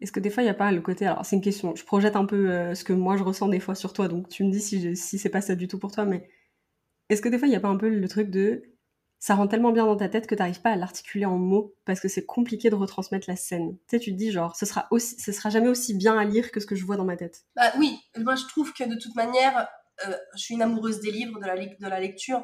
Est-ce 0.05 0.11
que 0.11 0.19
des 0.19 0.29
fois, 0.29 0.43
il 0.43 0.45
n'y 0.45 0.51
a 0.51 0.53
pas 0.53 0.71
le 0.71 0.81
côté. 0.81 1.07
Alors, 1.07 1.25
c'est 1.25 1.35
une 1.35 1.41
question. 1.41 1.75
Je 1.75 1.83
projette 1.83 2.15
un 2.15 2.25
peu 2.25 2.51
euh, 2.51 2.75
ce 2.75 2.83
que 2.83 2.93
moi 2.93 3.17
je 3.17 3.23
ressens 3.23 3.47
des 3.47 3.59
fois 3.59 3.73
sur 3.73 3.91
toi, 3.91 4.07
donc 4.07 4.29
tu 4.29 4.43
me 4.43 4.51
dis 4.51 4.61
si, 4.61 4.95
si 4.95 5.17
c'est 5.17 5.29
pas 5.29 5.41
ça 5.41 5.55
du 5.55 5.67
tout 5.67 5.79
pour 5.79 5.91
toi, 5.91 6.05
mais 6.05 6.29
est-ce 7.09 7.23
que 7.23 7.27
des 7.27 7.39
fois, 7.39 7.47
il 7.47 7.51
n'y 7.51 7.57
a 7.57 7.59
pas 7.59 7.69
un 7.69 7.77
peu 7.77 7.89
le 7.89 8.07
truc 8.07 8.29
de. 8.29 8.61
Ça 9.17 9.33
rentre 9.33 9.49
tellement 9.49 9.71
bien 9.71 9.87
dans 9.87 9.95
ta 9.95 10.07
tête 10.07 10.27
que 10.27 10.35
tu 10.35 10.39
n'arrives 10.43 10.61
pas 10.61 10.69
à 10.69 10.75
l'articuler 10.75 11.25
en 11.25 11.39
mots 11.39 11.73
parce 11.85 11.99
que 11.99 12.07
c'est 12.07 12.23
compliqué 12.23 12.69
de 12.69 12.75
retransmettre 12.75 13.27
la 13.27 13.35
scène? 13.35 13.79
Tu 13.87 13.97
sais, 13.97 13.99
tu 13.99 14.11
te 14.11 14.15
dis 14.15 14.31
genre, 14.31 14.55
ce 14.55 14.67
sera, 14.67 14.87
ce 14.91 15.31
sera 15.31 15.49
jamais 15.49 15.69
aussi 15.69 15.95
bien 15.95 16.15
à 16.19 16.23
lire 16.23 16.51
que 16.51 16.59
ce 16.59 16.67
que 16.67 16.75
je 16.75 16.85
vois 16.85 16.97
dans 16.97 17.05
ma 17.05 17.17
tête. 17.17 17.45
Bah 17.55 17.71
oui, 17.79 17.99
moi 18.19 18.35
je 18.35 18.45
trouve 18.45 18.73
que 18.73 18.83
de 18.83 18.93
toute 18.93 19.15
manière, 19.15 19.67
euh, 20.07 20.15
je 20.35 20.41
suis 20.43 20.53
une 20.53 20.61
amoureuse 20.61 20.99
des 20.99 21.09
livres, 21.09 21.39
de 21.39 21.87
la 21.87 21.99
lecture, 21.99 22.43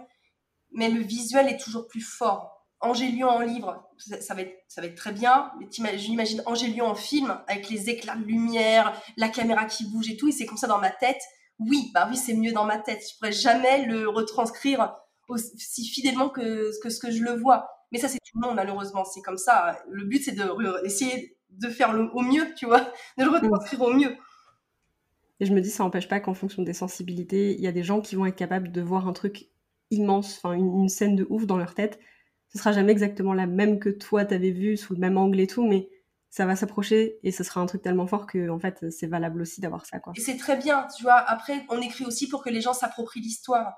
mais 0.71 0.89
le 0.89 1.01
visuel 1.01 1.47
est 1.47 1.59
toujours 1.59 1.87
plus 1.87 2.01
fort 2.01 2.60
Angélion 2.81 3.29
en 3.29 3.39
livre, 3.39 3.87
ça, 3.97 4.33
va, 4.33 4.41
être, 4.41 4.95
très 4.95 5.11
bien. 5.11 5.51
Mais 5.59 5.97
j'imagine 5.97 6.41
Angélion 6.45 6.85
en 6.85 6.95
film, 6.95 7.39
avec 7.47 7.69
les 7.69 7.89
éclats 7.89 8.15
de 8.15 8.23
lumière, 8.23 8.99
la 9.17 9.29
caméra 9.29 9.65
qui 9.65 9.87
bouge 9.89 10.09
et 10.09 10.17
tout, 10.17 10.27
et 10.27 10.31
c'est 10.31 10.45
comme 10.45 10.57
ça 10.57 10.67
dans 10.67 10.79
ma 10.79 10.89
tête. 10.89 11.21
Oui, 11.59 11.91
bah 11.93 12.07
oui, 12.09 12.17
c'est 12.17 12.33
mieux 12.33 12.51
dans 12.51 12.65
ma 12.65 12.77
tête. 12.77 13.03
Je 13.07 13.17
pourrais 13.17 13.31
jamais 13.31 13.85
le 13.85 14.09
retranscrire 14.09 14.95
aussi 15.27 15.87
fidèlement 15.87 16.29
que, 16.29 16.71
ce 16.71 16.99
que 16.99 17.11
je 17.11 17.23
le 17.23 17.33
vois. 17.33 17.69
Mais 17.91 17.99
ça, 17.99 18.07
c'est 18.07 18.19
tout 18.19 18.39
le 18.39 18.47
monde, 18.47 18.55
malheureusement. 18.55 19.05
C'est 19.05 19.21
comme 19.21 19.37
ça. 19.37 19.79
Le 19.89 20.05
but, 20.05 20.23
c'est 20.23 20.35
d'essayer 20.35 21.37
de, 21.49 21.67
de 21.67 21.71
faire 21.71 21.95
au 22.13 22.21
mieux, 22.21 22.53
tu 22.55 22.65
vois, 22.65 22.81
de 23.17 23.23
le 23.23 23.29
retranscrire 23.29 23.81
au 23.81 23.93
mieux. 23.93 24.15
Et 25.39 25.45
je 25.45 25.53
me 25.53 25.61
dis, 25.61 25.71
ça 25.71 25.83
n'empêche 25.83 26.07
pas 26.07 26.19
qu'en 26.19 26.35
fonction 26.35 26.61
des 26.61 26.73
sensibilités, 26.73 27.55
il 27.55 27.61
y 27.61 27.67
a 27.67 27.71
des 27.71 27.83
gens 27.83 27.99
qui 28.01 28.15
vont 28.15 28.27
être 28.27 28.35
capables 28.35 28.71
de 28.71 28.81
voir 28.81 29.07
un 29.07 29.13
truc 29.13 29.49
immense, 29.89 30.37
enfin 30.37 30.53
une, 30.53 30.81
une, 30.81 30.89
scène 30.89 31.15
de 31.15 31.25
ouf 31.29 31.47
dans 31.47 31.57
leur 31.57 31.73
tête, 31.73 31.99
ce 32.51 32.57
sera 32.59 32.71
jamais 32.71 32.91
exactement 32.91 33.33
la 33.33 33.47
même 33.47 33.79
que 33.79 33.89
toi 33.89 34.25
t'avais 34.25 34.51
vu 34.51 34.77
sous 34.77 34.93
le 34.93 34.99
même 34.99 35.17
angle 35.17 35.39
et 35.39 35.47
tout, 35.47 35.65
mais 35.65 35.89
ça 36.29 36.45
va 36.45 36.55
s'approcher 36.55 37.19
et 37.23 37.31
ce 37.31 37.43
sera 37.43 37.61
un 37.61 37.65
truc 37.65 37.81
tellement 37.81 38.07
fort 38.07 38.25
que 38.25 38.49
en 38.49 38.59
fait 38.59 38.89
c'est 38.89 39.07
valable 39.07 39.41
aussi 39.41 39.61
d'avoir 39.61 39.85
ça 39.85 39.99
quoi. 39.99 40.13
Et 40.15 40.21
c'est 40.21 40.37
très 40.37 40.57
bien, 40.57 40.87
tu 40.95 41.03
vois. 41.03 41.15
Après, 41.15 41.65
on 41.69 41.81
écrit 41.81 42.05
aussi 42.05 42.27
pour 42.27 42.43
que 42.43 42.49
les 42.49 42.61
gens 42.61 42.73
s'approprient 42.73 43.21
l'histoire. 43.21 43.73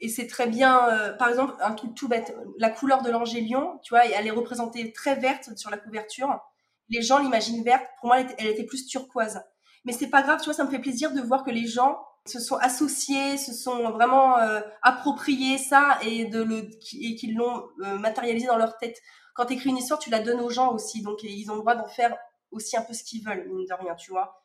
Et 0.00 0.08
c'est 0.08 0.26
très 0.26 0.46
bien, 0.46 0.88
euh, 0.88 1.12
par 1.12 1.28
exemple, 1.28 1.54
un 1.60 1.72
truc 1.72 1.94
tout 1.94 2.08
bête, 2.08 2.34
la 2.58 2.70
couleur 2.70 3.02
de 3.02 3.10
l'angélion, 3.10 3.78
tu 3.82 3.90
vois, 3.90 4.06
elle 4.06 4.26
est 4.26 4.30
représentée 4.30 4.92
très 4.92 5.14
verte 5.14 5.50
sur 5.58 5.70
la 5.70 5.76
couverture. 5.76 6.40
Les 6.88 7.02
gens 7.02 7.18
l'imaginent 7.18 7.62
verte, 7.62 7.84
pour 7.98 8.06
moi, 8.08 8.18
elle 8.20 8.26
était, 8.26 8.34
elle 8.38 8.46
était 8.46 8.64
plus 8.64 8.86
turquoise. 8.86 9.42
Mais 9.84 9.92
c'est 9.92 10.08
pas 10.08 10.22
grave, 10.22 10.38
tu 10.40 10.46
vois, 10.46 10.54
ça 10.54 10.64
me 10.64 10.70
fait 10.70 10.78
plaisir 10.78 11.12
de 11.12 11.20
voir 11.20 11.44
que 11.44 11.50
les 11.50 11.66
gens 11.66 11.98
se 12.26 12.38
sont 12.38 12.56
associés, 12.56 13.36
se 13.38 13.52
sont 13.52 13.90
vraiment 13.90 14.38
euh, 14.38 14.60
appropriés 14.82 15.58
ça 15.58 15.98
et 16.04 16.26
de 16.26 16.42
le 16.42 16.70
et 17.00 17.14
qu'ils 17.14 17.34
l'ont 17.34 17.68
euh, 17.80 17.98
matérialisé 17.98 18.46
dans 18.46 18.56
leur 18.56 18.76
tête. 18.78 19.00
Quand 19.34 19.46
tu 19.46 19.54
écris 19.54 19.70
une 19.70 19.78
histoire, 19.78 19.98
tu 19.98 20.10
la 20.10 20.20
donnes 20.20 20.40
aux 20.40 20.50
gens 20.50 20.72
aussi, 20.72 21.02
donc 21.02 21.22
ils 21.22 21.50
ont 21.50 21.54
le 21.54 21.60
droit 21.60 21.74
d'en 21.74 21.88
faire 21.88 22.16
aussi 22.50 22.76
un 22.76 22.82
peu 22.82 22.92
ce 22.92 23.04
qu'ils 23.04 23.24
veulent, 23.24 23.48
mine 23.48 23.66
de 23.66 23.74
rien, 23.74 23.94
tu 23.94 24.10
vois. 24.10 24.44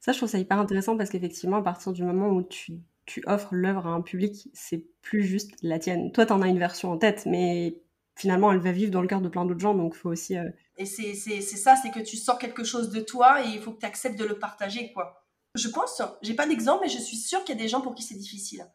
Ça, 0.00 0.12
je 0.12 0.18
trouve 0.18 0.28
ça 0.28 0.38
hyper 0.38 0.58
intéressant 0.58 0.96
parce 0.96 1.10
qu'effectivement, 1.10 1.58
à 1.58 1.62
partir 1.62 1.92
du 1.92 2.02
moment 2.02 2.28
où 2.28 2.42
tu, 2.42 2.80
tu 3.06 3.22
offres 3.26 3.54
l'œuvre 3.54 3.86
à 3.86 3.90
un 3.90 4.00
public, 4.00 4.48
c'est 4.52 4.84
plus 5.02 5.22
juste 5.22 5.52
la 5.62 5.78
tienne. 5.78 6.12
Toi, 6.12 6.26
tu 6.26 6.32
en 6.32 6.42
as 6.42 6.48
une 6.48 6.58
version 6.58 6.90
en 6.90 6.98
tête, 6.98 7.26
mais 7.26 7.80
finalement, 8.16 8.52
elle 8.52 8.58
va 8.58 8.72
vivre 8.72 8.90
dans 8.90 9.02
le 9.02 9.08
cœur 9.08 9.20
de 9.20 9.28
plein 9.28 9.44
d'autres 9.44 9.60
gens, 9.60 9.74
donc 9.74 9.94
il 9.94 9.98
faut 9.98 10.10
aussi. 10.10 10.36
Euh, 10.36 10.48
et 10.78 10.86
c'est 10.86 11.14
ça, 11.14 11.76
c'est 11.76 11.90
que 11.90 12.00
tu 12.00 12.16
sors 12.16 12.38
quelque 12.38 12.64
chose 12.64 12.90
de 12.90 13.00
toi 13.00 13.44
et 13.44 13.48
il 13.48 13.60
faut 13.60 13.72
que 13.72 13.80
tu 13.80 13.86
acceptes 13.86 14.18
de 14.18 14.24
le 14.24 14.38
partager, 14.38 14.92
quoi. 14.92 15.25
Je 15.56 15.68
pense, 15.68 16.02
j'ai 16.22 16.34
pas 16.34 16.46
d'exemple, 16.46 16.84
mais 16.84 16.88
je 16.88 16.98
suis 16.98 17.16
sûre 17.16 17.42
qu'il 17.44 17.56
y 17.56 17.58
a 17.58 17.62
des 17.62 17.68
gens 17.68 17.80
pour 17.80 17.94
qui 17.94 18.02
c'est 18.02 18.14
difficile 18.14 18.66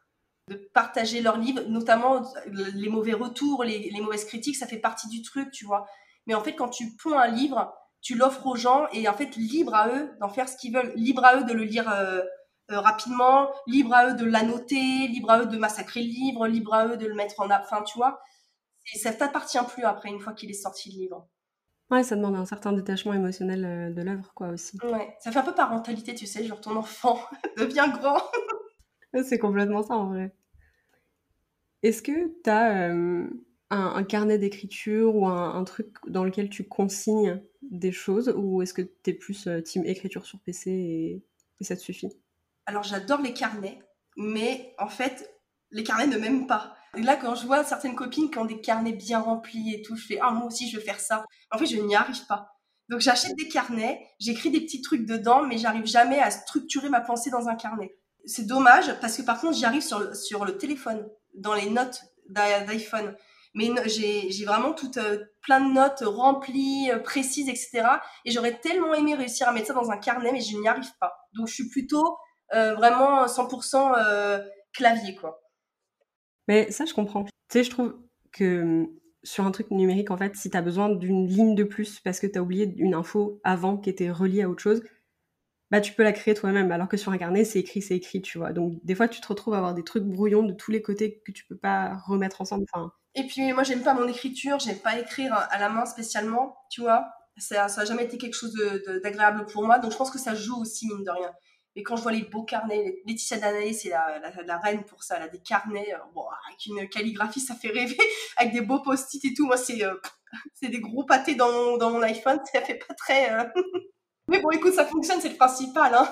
de 0.50 0.56
partager 0.74 1.22
leurs 1.22 1.38
livres, 1.38 1.62
notamment 1.68 2.22
les 2.48 2.90
mauvais 2.90 3.14
retours, 3.14 3.64
les, 3.64 3.92
mauvaises 4.02 4.26
critiques, 4.26 4.58
ça 4.58 4.68
fait 4.68 4.80
partie 4.80 5.08
du 5.08 5.22
truc, 5.22 5.52
tu 5.52 5.66
vois. 5.66 5.88
Mais 6.28 6.34
en 6.34 6.44
fait, 6.44 6.56
quand 6.56 6.70
tu 6.70 6.96
ponds 6.98 7.18
un 7.18 7.28
livre, 7.28 7.74
tu 8.02 8.16
l'offres 8.16 8.46
aux 8.48 8.56
gens 8.56 8.88
et 8.92 9.08
en 9.08 9.14
fait, 9.14 9.36
libre 9.36 9.76
à 9.76 9.90
eux 9.90 10.12
d'en 10.20 10.30
faire 10.30 10.50
ce 10.50 10.58
qu'ils 10.58 10.74
veulent, 10.74 10.94
libre 10.96 11.24
à 11.24 11.38
eux 11.38 11.44
de 11.44 11.54
le 11.54 11.64
lire 11.64 11.90
euh, 11.90 12.22
euh, 12.72 12.80
rapidement, 12.80 13.50
libre 13.68 13.94
à 13.94 14.10
eux 14.10 14.14
de 14.16 14.26
l'annoter, 14.26 15.08
libre 15.08 15.30
à 15.30 15.40
eux 15.42 15.46
de 15.46 15.58
massacrer 15.58 16.02
le 16.02 16.10
livre, 16.10 16.48
libre 16.48 16.74
à 16.74 16.88
eux 16.88 16.98
de 16.98 17.06
le 17.06 17.14
mettre 17.14 17.40
en... 17.40 17.50
Enfin, 17.52 17.84
tu 17.84 17.98
vois, 17.98 18.20
et 18.94 18.98
ça 18.98 19.14
t'appartient 19.14 19.64
plus 19.70 19.84
après, 19.84 20.10
une 20.10 20.20
fois 20.20 20.34
qu'il 20.34 20.50
est 20.50 20.62
sorti 20.62 20.92
le 20.92 21.02
livre. 21.02 21.28
Ouais, 21.92 22.04
ça 22.04 22.16
demande 22.16 22.36
un 22.36 22.46
certain 22.46 22.72
détachement 22.72 23.14
émotionnel 23.14 23.66
euh, 23.66 23.90
de 23.90 24.02
l'œuvre, 24.02 24.32
quoi, 24.34 24.48
aussi. 24.48 24.78
Ouais, 24.82 25.14
ça 25.20 25.30
fait 25.30 25.40
un 25.40 25.44
peu 25.44 25.54
parentalité, 25.54 26.16
tu 26.16 26.26
sais, 26.26 26.46
genre 26.46 26.62
ton 26.62 26.78
enfant 26.78 27.20
devient 27.58 27.92
grand. 28.00 28.22
c'est 29.24 29.38
complètement 29.38 29.84
ça, 29.84 29.96
en 29.96 30.08
vrai. 30.08 30.34
Est-ce 31.84 32.02
que 32.02 32.32
tu 32.44 32.50
as 32.50 32.92
euh, 32.92 33.28
un, 33.72 34.04
carnet 34.06 34.38
d'écriture 34.38 35.16
ou 35.16 35.28
un, 35.28 35.64
truc 35.66 35.98
dans 36.08 36.24
lequel 36.24 36.50
tu 36.50 36.64
consignes 36.64 37.42
des 37.62 37.92
choses, 37.92 38.34
ou 38.38 38.62
est-ce 38.62 38.74
que 38.74 38.84
tu 38.84 39.10
es 39.10 39.14
plus 39.14 39.48
euh, 39.48 39.62
team 39.62 39.84
écriture 39.84 40.26
sur 40.26 40.40
PC 40.40 40.72
et, 40.72 41.24
et 41.60 41.64
ça 41.66 41.76
te 41.76 41.82
suffit? 41.82 42.10
Alors, 42.68 42.84
j'adore 42.84 43.22
les 43.22 43.34
carnets, 43.34 43.80
mais 44.16 44.74
en 44.78 44.88
fait, 44.88 45.30
les 45.72 45.84
carnets 45.84 46.08
ne 46.08 46.18
m'aiment 46.18 46.48
pas. 46.48 46.78
Et 46.98 47.02
là, 47.02 47.16
quand 47.16 47.36
je 47.36 47.46
vois 47.46 47.64
certaines 47.64 47.96
copines 47.96 48.30
qui 48.30 48.38
ont 48.38 48.46
des 48.46 48.60
carnets 48.60 48.92
bien 48.92 49.20
remplis 49.20 49.74
et 49.74 49.82
tout, 49.82 49.96
je 49.96 50.06
fais 50.06 50.20
ah 50.22 50.32
moi 50.32 50.48
aussi 50.48 50.70
je 50.70 50.78
veux 50.78 50.84
faire 50.84 51.00
ça. 51.00 51.26
En 51.52 51.58
fait, 51.58 51.66
je 51.66 51.78
n'y 51.78 51.96
arrive 51.96 52.26
pas. 52.26 52.52
Donc 52.90 53.00
j'achète 53.00 53.36
des 53.38 53.48
carnets, 53.48 54.06
j'écris 54.20 54.52
des 54.52 54.60
petits 54.60 54.82
trucs 54.82 55.06
dedans, 55.06 55.44
mais 55.44 55.58
j'arrive 55.58 55.86
jamais 55.86 56.20
à 56.20 56.30
structurer 56.30 56.90
ma 56.90 57.00
pensée 57.00 57.30
dans 57.30 57.48
un 57.48 57.56
carnet. 57.56 57.96
C'est 58.26 58.46
dommage 58.46 58.94
parce 59.00 59.16
que 59.16 59.22
par 59.22 59.40
contre 59.40 59.58
j'y 59.58 59.66
arrive 59.66 59.82
sur, 59.82 60.14
sur 60.16 60.44
le 60.44 60.58
téléphone, 60.58 61.08
dans 61.34 61.54
les 61.54 61.70
notes 61.70 62.02
d'iPhone. 62.30 63.16
Mais 63.54 63.70
j'ai 63.88 64.46
vraiment 64.46 64.74
tout 64.74 64.92
euh, 64.98 65.26
plein 65.42 65.60
de 65.60 65.74
notes 65.74 66.04
remplies, 66.06 66.90
euh, 66.92 67.00
précises, 67.00 67.50
etc. 67.50 67.84
Et 68.24 68.32
j'aurais 68.32 68.60
tellement 68.60 68.94
aimé 68.94 69.14
réussir 69.14 69.48
à 69.48 69.52
mettre 69.52 69.68
ça 69.68 69.74
dans 69.74 69.92
un 69.92 69.98
carnet, 69.98 70.32
mais 70.32 70.40
je 70.40 70.56
n'y 70.56 70.68
arrive 70.68 70.92
pas. 71.00 71.14
Donc 71.34 71.48
je 71.48 71.54
suis 71.54 71.68
plutôt 71.68 72.18
euh, 72.54 72.76
vraiment 72.76 73.26
100% 73.26 74.42
clavier, 74.74 75.16
quoi. 75.16 75.41
Mais 76.48 76.72
ça, 76.72 76.86
je 76.86 76.94
comprends. 76.94 77.24
Tu 77.24 77.32
sais, 77.50 77.64
je 77.64 77.70
trouve 77.70 77.96
que 78.32 78.62
hum, 78.62 78.90
sur 79.24 79.46
un 79.46 79.52
truc 79.52 79.72
numérique, 79.72 80.12
en 80.12 80.18
fait, 80.18 80.36
si 80.36 80.50
tu 80.50 80.58
as 80.58 80.62
besoin 80.62 80.90
d'une 80.90 81.28
ligne 81.28 81.56
de 81.56 81.64
plus 81.64 82.00
parce 82.00 82.20
que 82.20 82.28
tu 82.28 82.38
as 82.38 82.42
oublié 82.42 82.74
une 82.78 82.96
info 82.96 83.40
avant 83.44 83.78
qui 83.78 83.90
était 83.90 84.10
reliée 84.12 84.42
à 84.42 84.50
autre 84.50 84.62
chose, 84.62 84.84
bah 85.70 85.80
tu 85.80 85.94
peux 85.94 86.04
la 86.04 86.12
créer 86.12 86.34
toi-même. 86.34 86.72
Alors 86.72 86.88
que 86.88 86.98
sur 86.98 87.12
un 87.12 87.18
carnet, 87.18 87.46
c'est 87.46 87.60
écrit, 87.60 87.82
c'est 87.82 87.96
écrit, 87.96 88.22
tu 88.22 88.38
vois. 88.38 88.52
Donc 88.52 88.84
des 88.84 88.96
fois, 88.96 89.08
tu 89.08 89.22
te 89.22 89.28
retrouves 89.28 89.54
à 89.54 89.58
avoir 89.58 89.74
des 89.74 89.84
trucs 89.84 90.04
brouillons 90.04 90.44
de 90.44 90.54
tous 90.54 90.72
les 90.72 90.82
côtés 90.82 91.22
que 91.26 91.32
tu 91.32 91.46
peux 91.46 91.58
pas 91.58 91.98
remettre 92.06 92.42
ensemble. 92.42 92.66
Enfin... 92.74 92.92
Et 93.16 93.26
puis 93.28 93.54
moi, 93.54 93.64
j'aime 93.64 93.84
pas 93.84 93.94
mon 93.94 94.08
écriture, 94.08 94.60
j'aime 94.60 94.80
pas 94.80 95.00
écrire 95.00 95.34
à 95.34 95.60
la 95.60 95.70
main 95.70 95.86
spécialement, 95.86 96.58
tu 96.70 96.82
vois. 96.82 97.06
Ça, 97.38 97.70
ça 97.70 97.82
a 97.82 97.86
jamais 97.86 98.04
été 98.04 98.18
quelque 98.18 98.34
chose 98.34 98.54
d'agréable 99.04 99.46
pour 99.46 99.66
moi, 99.66 99.80
donc 99.80 99.92
je 99.92 99.98
pense 99.98 100.12
que 100.12 100.20
ça 100.20 100.36
joue 100.36 100.60
aussi, 100.60 100.88
mine 100.88 101.04
de 101.04 101.10
rien. 101.10 101.32
Mais 101.76 101.84
quand 101.84 101.96
je 101.96 102.04
vois 102.04 102.12
les 102.12 102.24
beaux 102.24 102.44
carnets, 102.44 103.02
Laetitia 103.06 103.38
Danae, 103.38 103.74
c'est 103.74 103.90
la, 103.90 104.20
la, 104.46 104.58
reine 104.58 104.84
pour 104.84 105.04
ça. 105.04 105.16
Elle 105.16 105.24
a 105.24 105.28
des 105.30 105.40
carnets 105.40 105.94
euh, 105.94 106.22
avec 106.48 106.66
une 106.66 106.90
calligraphie, 106.90 107.40
ça 107.40 107.56
fait 107.56 107.70
rêver, 107.70 107.98
avec 108.38 108.54
des 108.54 108.62
beaux 108.62 108.80
post-it 108.80 109.24
et 109.24 109.34
tout. 109.34 109.46
Moi, 109.46 109.58
c'est 109.58 109.84
euh, 109.84 109.96
c'est 110.54 110.68
des 110.68 110.82
gros 110.82 111.06
pâtés 111.06 111.36
dans 111.36 111.52
mon, 111.52 111.78
dans 111.78 111.92
mon 111.92 112.02
iPhone, 112.02 112.40
ça 112.54 112.62
fait 112.62 112.80
pas 112.88 112.94
très. 112.94 113.32
Euh, 113.32 113.46
mais 114.28 114.42
bon, 114.42 114.50
écoute, 114.52 114.74
ça 114.74 114.86
fonctionne, 114.86 115.22
c'est 115.22 115.30
le 115.30 115.38
principal. 115.38 115.94
Hein. 115.96 116.10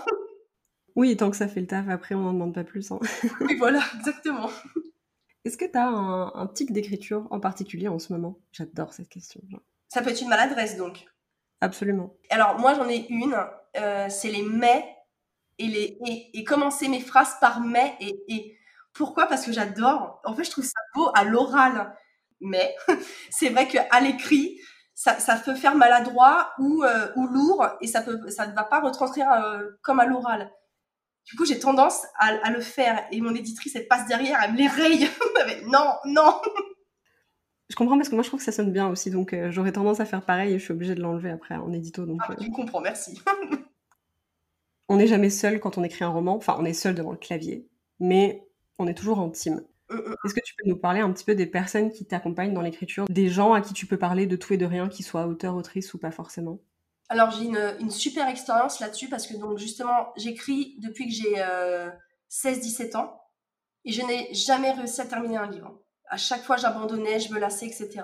Oui, 0.96 1.16
tant 1.18 1.30
que 1.30 1.38
ça 1.38 1.48
fait 1.48 1.62
le 1.62 1.68
taf, 1.68 1.88
après, 1.90 2.16
on 2.16 2.22
n'en 2.22 2.34
demande 2.34 2.54
pas 2.54 2.64
plus. 2.64 2.92
Hein. 2.92 3.00
Oui, 3.42 3.56
voilà, 3.58 3.82
exactement. 3.98 4.50
Est-ce 5.46 5.58
que 5.58 5.66
tu 5.66 5.78
as 5.78 5.88
un, 5.88 6.34
un 6.34 6.48
tic 6.48 6.72
d'écriture 6.72 7.28
en 7.32 7.40
particulier 7.40 7.88
en 7.88 8.00
ce 8.00 8.12
moment? 8.14 8.40
J'adore 8.52 8.94
cette 8.94 9.10
question. 9.10 9.42
Ça 9.88 10.02
peut 10.02 10.10
être 10.10 10.22
une 10.22 10.30
maladresse, 10.30 10.78
donc. 10.78 11.06
Absolument. 11.62 12.14
Alors, 12.30 12.60
moi, 12.60 12.74
j'en 12.74 12.90
ai 12.90 13.08
une. 13.10 13.36
c'est 14.10 14.32
les 14.32 14.44
mais 14.44 14.84
et, 15.60 15.68
les, 15.68 15.98
et, 16.34 16.44
commencer 16.44 16.88
mes 16.88 17.02
phrases 17.02 17.36
par 17.40 17.62
mais 17.62 17.96
et, 18.00 18.16
et. 18.28 18.58
Pourquoi? 18.94 19.28
Parce 19.28 19.46
que 19.46 19.52
j'adore. 19.52 20.22
En 20.26 20.36
fait, 20.36 20.44
je 20.44 20.52
trouve 20.52 20.66
ça 20.66 20.80
beau 20.96 21.12
à 21.14 21.24
l'oral. 21.24 21.94
Mais 22.42 22.76
c'est 23.30 23.50
vrai 23.50 23.68
qu'à 23.68 24.00
l'écrit, 24.00 24.60
ça, 24.96 25.20
ça, 25.20 25.36
peut 25.36 25.56
faire 25.56 25.76
maladroit 25.76 26.52
ou, 26.60 26.84
euh, 26.84 27.08
ou 27.16 27.28
lourd 27.28 27.66
et 27.82 27.88
ça, 27.88 28.02
peut, 28.02 28.30
ça 28.30 28.48
ne 28.48 28.56
va 28.56 28.64
pas 28.64 28.82
retranscrire 28.82 29.32
euh, 29.32 29.70
comme 29.82 30.00
à 30.00 30.06
l'oral. 30.06 30.52
Du 31.26 31.36
coup, 31.36 31.46
j'ai 31.46 31.60
tendance 31.60 32.06
à, 32.18 32.28
à, 32.44 32.50
le 32.50 32.60
faire 32.60 33.06
et 33.12 33.22
mon 33.22 33.36
éditrice, 33.36 33.76
elle 33.76 33.88
passe 33.88 34.08
derrière, 34.08 34.40
elle 34.44 34.54
me 34.54 34.58
les 34.58 34.68
raye. 34.68 35.08
non, 35.68 35.94
non 36.06 36.42
Je 37.70 37.76
comprends 37.76 37.98
parce 37.98 38.10
que 38.10 38.16
moi, 38.16 38.24
je 38.24 38.30
trouve 38.30 38.40
que 38.40 38.46
ça 38.46 38.52
sonne 38.52 38.74
bien 38.74 38.88
aussi. 38.88 39.12
Donc, 39.12 39.34
euh, 39.34 39.52
j'aurais 39.52 39.72
tendance 39.72 40.00
à 40.00 40.06
faire 40.06 40.22
pareil 40.22 40.54
et 40.54 40.60
je 40.60 40.64
suis 40.64 40.74
obligée 40.74 40.96
de 40.96 41.02
l'enlever 41.02 41.30
après 41.30 41.56
en 41.56 41.72
édito. 41.72 42.06
Donc, 42.06 42.22
ah, 42.28 42.36
tu 42.36 42.50
comprends, 42.52 42.82
merci. 42.82 43.22
on 44.90 44.98
n'est 44.98 45.08
jamais 45.08 45.30
seul 45.30 45.60
quand 45.60 45.78
on 45.78 45.84
écrit 45.84 46.04
un 46.04 46.10
roman. 46.10 46.36
Enfin, 46.36 46.58
on 46.60 46.66
est 46.66 46.74
seul 46.74 46.96
devant 46.96 47.12
le 47.12 47.18
clavier, 47.18 47.68
mais 48.00 48.46
on 48.80 48.88
est 48.88 48.96
toujours 48.96 49.20
en 49.20 49.30
team. 49.30 49.62
Mm, 49.90 49.96
mm. 49.96 50.16
Est-ce 50.26 50.34
que 50.34 50.42
tu 50.44 50.56
peux 50.56 50.68
nous 50.68 50.78
parler 50.78 51.00
un 51.00 51.12
petit 51.14 51.24
peu 51.24 51.36
des 51.36 51.46
personnes 51.46 51.92
qui 51.92 52.06
t'accompagnent 52.06 52.54
dans 52.54 52.62
l'écriture, 52.62 53.06
des 53.06 53.30
gens 53.30 53.54
à 53.54 53.62
qui 53.62 53.74
tu 53.74 53.86
peux 53.86 53.98
parler 53.98 54.26
de 54.26 54.36
tout 54.36 54.54
et 54.54 54.58
de 54.58 54.66
rien, 54.66 54.90
qu'ils 54.90 55.06
soient 55.06 55.28
auteurs, 55.28 55.56
autrices 55.56 55.94
ou 55.94 56.00
pas 56.00 56.12
forcément? 56.12 56.60
Alors 57.08 57.32
j'ai 57.32 57.46
une, 57.46 57.90
super 57.90 58.28
expérience 58.28 58.80
là-dessus 58.80 59.10
parce 59.10 59.26
que 59.26 59.36
donc 59.36 59.58
justement 59.58 60.14
j'écris 60.16 60.76
depuis 60.78 61.08
que 61.08 61.14
j'ai 61.14 61.44
16-17 62.30 62.96
euh, 62.96 63.00
ans 63.00 63.20
et 63.84 63.92
je 63.92 64.04
n'ai 64.04 64.32
jamais 64.32 64.72
réussi 64.72 65.02
à 65.02 65.06
terminer 65.06 65.38
un 65.38 65.50
livre. 65.50 65.82
À 66.08 66.18
chaque 66.18 66.44
fois 66.44 66.58
j'abandonnais, 66.58 67.20
je 67.20 67.34
me 67.34 67.40
lassais, 67.40 67.66
etc. 67.66 68.02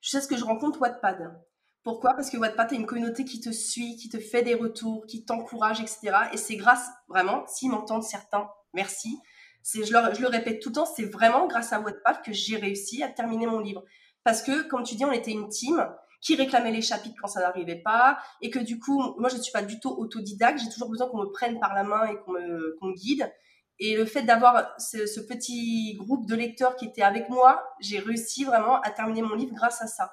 Je 0.00 0.08
sais 0.08 0.22
ce 0.22 0.28
que 0.28 0.38
je 0.38 0.44
rencontre 0.44 0.80
Wattpad. 0.80 1.38
Pourquoi? 1.86 2.14
Parce 2.14 2.30
que 2.30 2.36
Wattpad 2.36 2.72
est 2.72 2.76
une 2.76 2.84
communauté 2.84 3.24
qui 3.24 3.38
te 3.38 3.52
suit, 3.52 3.94
qui 3.94 4.08
te 4.08 4.18
fait 4.18 4.42
des 4.42 4.54
retours, 4.56 5.06
qui 5.06 5.24
t'encourage, 5.24 5.80
etc. 5.80 6.16
Et 6.32 6.36
c'est 6.36 6.56
grâce, 6.56 6.90
vraiment, 7.06 7.44
s'ils 7.46 7.70
m'entendent 7.70 8.02
certains, 8.02 8.50
merci. 8.74 9.20
C'est, 9.62 9.84
je, 9.84 9.92
le 9.92 10.26
répète 10.26 10.60
tout 10.60 10.70
le 10.70 10.74
temps, 10.74 10.84
c'est 10.84 11.04
vraiment 11.04 11.46
grâce 11.46 11.72
à 11.72 11.78
Wattpad 11.78 12.22
que 12.22 12.32
j'ai 12.32 12.56
réussi 12.56 13.04
à 13.04 13.08
terminer 13.08 13.46
mon 13.46 13.60
livre. 13.60 13.84
Parce 14.24 14.42
que, 14.42 14.62
comme 14.62 14.82
tu 14.82 14.96
dis, 14.96 15.04
on 15.04 15.12
était 15.12 15.30
une 15.30 15.48
team 15.48 15.88
qui 16.20 16.34
réclamait 16.34 16.72
les 16.72 16.82
chapitres 16.82 17.14
quand 17.22 17.28
ça 17.28 17.38
n'arrivait 17.38 17.82
pas, 17.84 18.18
et 18.40 18.50
que 18.50 18.58
du 18.58 18.80
coup, 18.80 19.00
moi, 19.20 19.28
je 19.28 19.36
ne 19.36 19.42
suis 19.42 19.52
pas 19.52 19.62
du 19.62 19.78
tout 19.78 19.90
autodidacte, 19.90 20.58
j'ai 20.58 20.68
toujours 20.68 20.90
besoin 20.90 21.08
qu'on 21.08 21.22
me 21.22 21.30
prenne 21.30 21.60
par 21.60 21.72
la 21.72 21.84
main 21.84 22.04
et 22.06 22.16
qu'on 22.16 22.32
me, 22.32 22.94
guide. 22.96 23.32
Et 23.78 23.94
le 23.94 24.06
fait 24.06 24.22
d'avoir 24.22 24.74
ce, 24.80 25.20
petit 25.20 25.94
groupe 25.94 26.26
de 26.26 26.34
lecteurs 26.34 26.74
qui 26.74 26.86
étaient 26.86 27.02
avec 27.02 27.28
moi, 27.28 27.64
j'ai 27.78 28.00
réussi 28.00 28.42
vraiment 28.42 28.80
à 28.80 28.90
terminer 28.90 29.22
mon 29.22 29.36
livre 29.36 29.54
grâce 29.54 29.80
à 29.82 29.86
ça. 29.86 30.10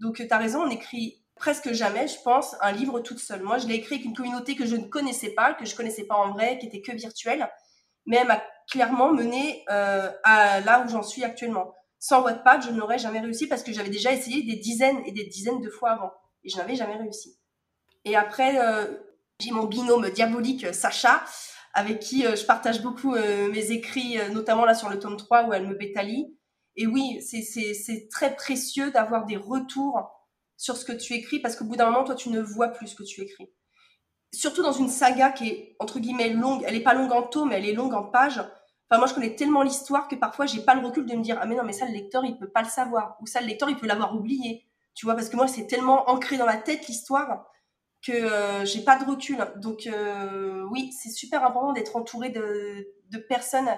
Donc, 0.00 0.16
tu 0.16 0.28
as 0.28 0.38
raison, 0.38 0.62
on 0.62 0.70
écrit 0.70 1.22
presque 1.34 1.72
jamais, 1.72 2.08
je 2.08 2.20
pense, 2.22 2.56
un 2.60 2.72
livre 2.72 3.00
toute 3.00 3.18
seule. 3.18 3.42
Moi, 3.42 3.58
je 3.58 3.66
l'ai 3.66 3.74
écrit 3.74 3.96
avec 3.96 4.06
une 4.06 4.14
communauté 4.14 4.56
que 4.56 4.66
je 4.66 4.76
ne 4.76 4.86
connaissais 4.86 5.30
pas, 5.30 5.54
que 5.54 5.64
je 5.64 5.76
connaissais 5.76 6.04
pas 6.04 6.16
en 6.16 6.32
vrai, 6.32 6.58
qui 6.58 6.66
était 6.66 6.80
que 6.80 6.92
virtuelle, 6.92 7.48
mais 8.06 8.16
elle 8.16 8.26
m'a 8.26 8.42
clairement 8.70 9.12
mené 9.12 9.64
euh, 9.70 10.10
à 10.24 10.60
là 10.60 10.84
où 10.84 10.88
j'en 10.88 11.02
suis 11.02 11.24
actuellement. 11.24 11.74
Sans 11.98 12.22
Wattpad, 12.22 12.62
je 12.62 12.70
n'aurais 12.70 12.98
jamais 12.98 13.20
réussi 13.20 13.46
parce 13.46 13.62
que 13.62 13.72
j'avais 13.72 13.90
déjà 13.90 14.12
essayé 14.12 14.42
des 14.42 14.56
dizaines 14.56 15.02
et 15.06 15.12
des 15.12 15.24
dizaines 15.24 15.60
de 15.60 15.70
fois 15.70 15.90
avant 15.90 16.12
et 16.44 16.48
je 16.48 16.56
n'avais 16.56 16.76
jamais 16.76 16.96
réussi. 16.96 17.38
Et 18.04 18.16
après, 18.16 18.58
euh, 18.60 18.86
j'ai 19.40 19.50
mon 19.50 19.64
binôme 19.64 20.08
diabolique 20.10 20.72
Sacha, 20.74 21.24
avec 21.74 22.00
qui 22.00 22.26
euh, 22.26 22.36
je 22.36 22.44
partage 22.46 22.82
beaucoup 22.82 23.14
euh, 23.14 23.50
mes 23.52 23.70
écrits, 23.70 24.18
euh, 24.18 24.30
notamment 24.30 24.64
là 24.64 24.74
sur 24.74 24.88
le 24.88 24.98
tome 24.98 25.16
3 25.18 25.44
où 25.44 25.52
elle 25.52 25.66
me 25.66 25.74
bétalie. 25.74 26.34
Et 26.76 26.86
oui, 26.86 27.20
c'est 27.22 28.08
très 28.10 28.34
précieux 28.36 28.90
d'avoir 28.90 29.24
des 29.24 29.36
retours 29.36 30.10
sur 30.56 30.76
ce 30.76 30.84
que 30.84 30.92
tu 30.92 31.14
écris 31.14 31.38
parce 31.38 31.56
qu'au 31.56 31.64
bout 31.64 31.76
d'un 31.76 31.86
moment, 31.90 32.04
toi, 32.04 32.14
tu 32.14 32.30
ne 32.30 32.40
vois 32.40 32.68
plus 32.68 32.88
ce 32.88 32.96
que 32.96 33.02
tu 33.02 33.22
écris. 33.22 33.50
Surtout 34.32 34.62
dans 34.62 34.72
une 34.72 34.88
saga 34.88 35.30
qui 35.30 35.48
est, 35.48 35.76
entre 35.78 35.98
guillemets, 35.98 36.30
longue. 36.30 36.62
Elle 36.66 36.74
n'est 36.74 36.82
pas 36.82 36.94
longue 36.94 37.12
en 37.12 37.22
tome, 37.22 37.50
mais 37.50 37.56
elle 37.56 37.66
est 37.66 37.72
longue 37.72 37.94
en 37.94 38.02
pages. 38.02 38.38
Enfin, 38.88 38.98
moi, 38.98 39.06
je 39.06 39.14
connais 39.14 39.34
tellement 39.34 39.62
l'histoire 39.62 40.08
que 40.08 40.14
parfois, 40.14 40.46
j'ai 40.46 40.60
pas 40.60 40.74
le 40.74 40.86
recul 40.86 41.06
de 41.06 41.14
me 41.14 41.22
dire, 41.22 41.38
ah, 41.40 41.46
mais 41.46 41.56
non, 41.56 41.64
mais 41.64 41.72
ça, 41.72 41.86
le 41.86 41.92
lecteur, 41.92 42.24
il 42.24 42.36
peut 42.38 42.50
pas 42.50 42.62
le 42.62 42.68
savoir. 42.68 43.16
Ou 43.20 43.26
ça, 43.26 43.40
le 43.40 43.46
lecteur, 43.46 43.70
il 43.70 43.76
peut 43.76 43.86
l'avoir 43.86 44.14
oublié. 44.14 44.66
Tu 44.94 45.06
vois, 45.06 45.14
parce 45.14 45.28
que 45.28 45.36
moi, 45.36 45.48
c'est 45.48 45.66
tellement 45.66 46.08
ancré 46.10 46.36
dans 46.36 46.46
la 46.46 46.56
tête, 46.56 46.86
l'histoire, 46.86 47.46
que 48.06 48.12
euh, 48.12 48.64
j'ai 48.64 48.82
pas 48.82 48.96
de 48.96 49.04
recul. 49.04 49.38
Donc 49.56 49.86
euh, 49.86 50.64
oui, 50.70 50.92
c'est 50.92 51.10
super 51.10 51.44
important 51.44 51.72
d'être 51.72 51.96
entouré 51.96 52.30
de, 52.30 52.86
personnes 53.28 53.68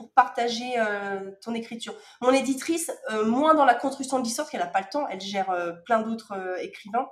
pour 0.00 0.12
partager 0.12 0.78
euh, 0.78 1.30
ton 1.42 1.54
écriture. 1.54 1.94
Mon 2.22 2.32
éditrice, 2.32 2.90
moins 3.26 3.54
dans 3.54 3.66
la 3.66 3.74
construction 3.74 4.18
de 4.18 4.24
l'histoire, 4.24 4.46
parce 4.46 4.52
qu'elle 4.52 4.60
n'a 4.60 4.66
pas 4.66 4.80
le 4.80 4.90
temps, 4.90 5.06
elle 5.08 5.20
gère 5.20 5.54
plein 5.84 6.00
d'autres 6.00 6.32
écrivains. 6.62 7.06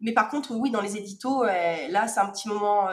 Mais 0.00 0.12
par 0.12 0.28
contre, 0.28 0.54
oui, 0.54 0.70
dans 0.70 0.82
les 0.82 0.98
éditos, 0.98 1.44
là, 1.44 2.06
c'est 2.06 2.20
un 2.20 2.30
petit 2.30 2.48
moment 2.48 2.90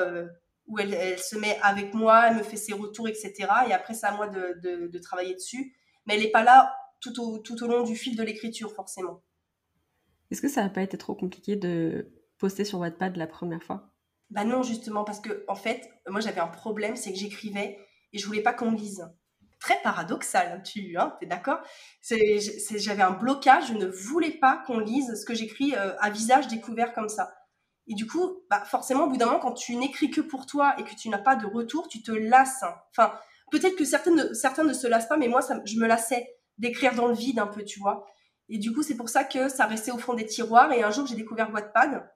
où 0.68 0.80
elle, 0.80 0.94
elle, 0.94 1.20
se 1.20 1.36
met 1.36 1.60
avec 1.62 1.94
moi, 1.94 2.30
elle 2.30 2.38
me 2.38 2.44
fait 2.44 2.56
ses 2.56 2.72
retours, 2.72 3.10
etc. 3.10 3.34
Et 3.68 3.74
après, 3.74 3.94
c'est 3.94 4.08
à 4.08 4.12
moi 4.12 4.28
de, 4.28 4.58
de, 4.64 4.88
de, 4.88 5.00
travailler 5.00 5.34
dessus. 5.34 5.76
Mais 6.06 6.16
elle 6.16 6.22
n'est 6.22 6.32
pas 6.32 6.44
là 6.44 6.74
tout 7.02 7.20
au, 7.22 7.40
tout 7.40 7.62
au 7.62 7.68
long 7.68 7.84
du 7.84 7.98
fil 7.98 8.16
de 8.16 8.24
l'écriture, 8.24 8.72
forcément. 8.72 9.22
Est-ce 10.32 10.42
que 10.42 10.48
ça 10.48 10.64
n'a 10.64 10.70
pas 10.70 10.82
été 10.82 10.98
trop 10.98 11.16
compliqué 11.16 11.58
de 11.58 12.12
posté 12.38 12.64
sur 12.64 12.80
Wattpad 12.80 13.16
la 13.18 13.28
première 13.28 13.64
fois? 13.64 13.92
Bah 14.32 14.44
non, 14.44 14.64
justement, 14.64 15.04
parce 15.04 15.20
que 15.20 15.46
en 15.48 15.56
fait, 15.56 15.90
moi 16.08 16.20
j'avais 16.20 16.42
un 16.42 16.48
problème, 16.48 16.96
c'est 16.96 17.12
que 17.12 17.20
j'écrivais 17.20 17.80
et 18.12 18.18
je 18.18 18.26
voulais 18.26 18.42
pas 18.42 18.54
qu'on 18.54 18.72
me 18.72 18.78
lise. 18.78 19.08
Très 19.60 19.80
paradoxal, 19.82 20.52
hein, 20.52 20.62
tu 20.62 20.98
hein, 20.98 21.16
es 21.22 21.26
d'accord? 21.26 21.60
J'avais 22.02 23.02
un 23.02 23.12
blocage, 23.12 23.68
je 23.68 23.74
ne 23.74 23.88
voulais 23.88 24.32
pas 24.32 24.64
qu'on 24.68 24.80
lise 24.80 25.16
ce 25.20 25.26
que 25.26 25.34
j'écris 25.34 25.74
euh, 25.76 25.96
à 26.00 26.10
visage 26.10 26.48
découvert 26.48 26.94
comme 26.94 27.10
ça. 27.10 27.34
Et 27.88 27.94
du 27.94 28.08
coup, 28.08 28.44
bah 28.50 28.64
forcément, 28.66 29.06
au 29.06 29.10
bout 29.10 29.18
d'un 29.18 29.28
moment, 29.28 29.40
quand 29.40 29.54
tu 29.54 29.76
n'écris 29.76 30.10
que 30.10 30.22
pour 30.22 30.46
toi 30.46 30.76
et 30.78 30.84
que 30.84 30.96
tu 30.96 31.10
n'as 31.10 31.20
pas 31.20 31.36
de 31.36 31.46
retour, 31.46 31.88
tu 31.88 32.02
te 32.02 32.12
lasses. 32.12 32.64
Enfin, 32.92 33.14
peut-être 33.52 33.76
que 33.76 33.86
certains, 33.86 34.34
certains 34.34 34.64
ne 34.64 34.74
se 34.74 34.88
lassent 34.88 35.08
pas, 35.08 35.18
mais 35.18 35.28
moi, 35.28 35.42
je 35.66 35.80
me 35.80 35.88
lassais 35.88 36.28
d'écrire 36.58 36.96
dans 36.96 37.08
le 37.08 37.14
vide 37.14 37.40
un 37.40 37.48
peu, 37.48 37.64
tu 37.64 37.80
vois. 37.80 38.06
Et 38.50 38.58
du 38.58 38.74
coup, 38.74 38.84
c'est 38.84 38.96
pour 38.96 39.10
ça 39.10 39.24
que 39.24 39.50
ça 39.50 39.66
restait 39.66 39.92
au 39.92 39.98
fond 39.98 40.14
des 40.14 40.26
tiroirs. 40.26 40.72
Et 40.72 40.84
un 40.84 40.92
jour, 40.92 41.06
j'ai 41.06 41.16
découvert 41.16 41.52
Wattpad 41.52 42.08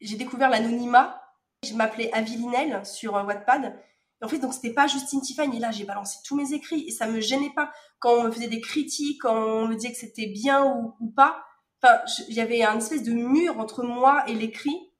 j'ai 0.00 0.16
découvert 0.16 0.50
l'anonymat. 0.50 1.20
Je 1.64 1.74
m'appelais 1.74 2.12
Avilinel 2.12 2.84
sur 2.84 3.16
euh, 3.16 3.24
Wattpad. 3.24 3.74
En 4.24 4.28
fait, 4.28 4.38
donc, 4.38 4.54
c'était 4.54 4.72
pas 4.72 4.86
Justine 4.86 5.20
Tiffany. 5.20 5.58
Et 5.58 5.60
là, 5.60 5.70
j'ai 5.70 5.84
balancé 5.84 6.18
tous 6.24 6.34
mes 6.34 6.54
écrits 6.54 6.84
et 6.88 6.90
ça 6.90 7.06
me 7.06 7.20
gênait 7.20 7.52
pas. 7.54 7.70
Quand 7.98 8.14
on 8.14 8.24
me 8.24 8.30
faisait 8.30 8.48
des 8.48 8.60
critiques, 8.60 9.20
quand 9.20 9.34
on 9.36 9.68
me 9.68 9.74
disait 9.74 9.92
que 9.92 9.98
c'était 9.98 10.26
bien 10.26 10.64
ou, 10.64 11.10
pas. 11.10 11.44
Enfin, 11.82 12.00
il 12.28 12.34
y 12.34 12.40
avait 12.40 12.62
un 12.62 12.78
espèce 12.78 13.02
de 13.02 13.12
mur 13.12 13.60
entre 13.60 13.82
moi 13.82 14.24
et 14.26 14.34
l'écrit 14.34 14.90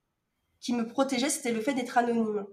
qui 0.60 0.74
me 0.74 0.86
protégeait. 0.86 1.30
C'était 1.30 1.52
le 1.52 1.62
fait 1.62 1.72
d'être 1.72 1.96
anonyme. 1.96 2.44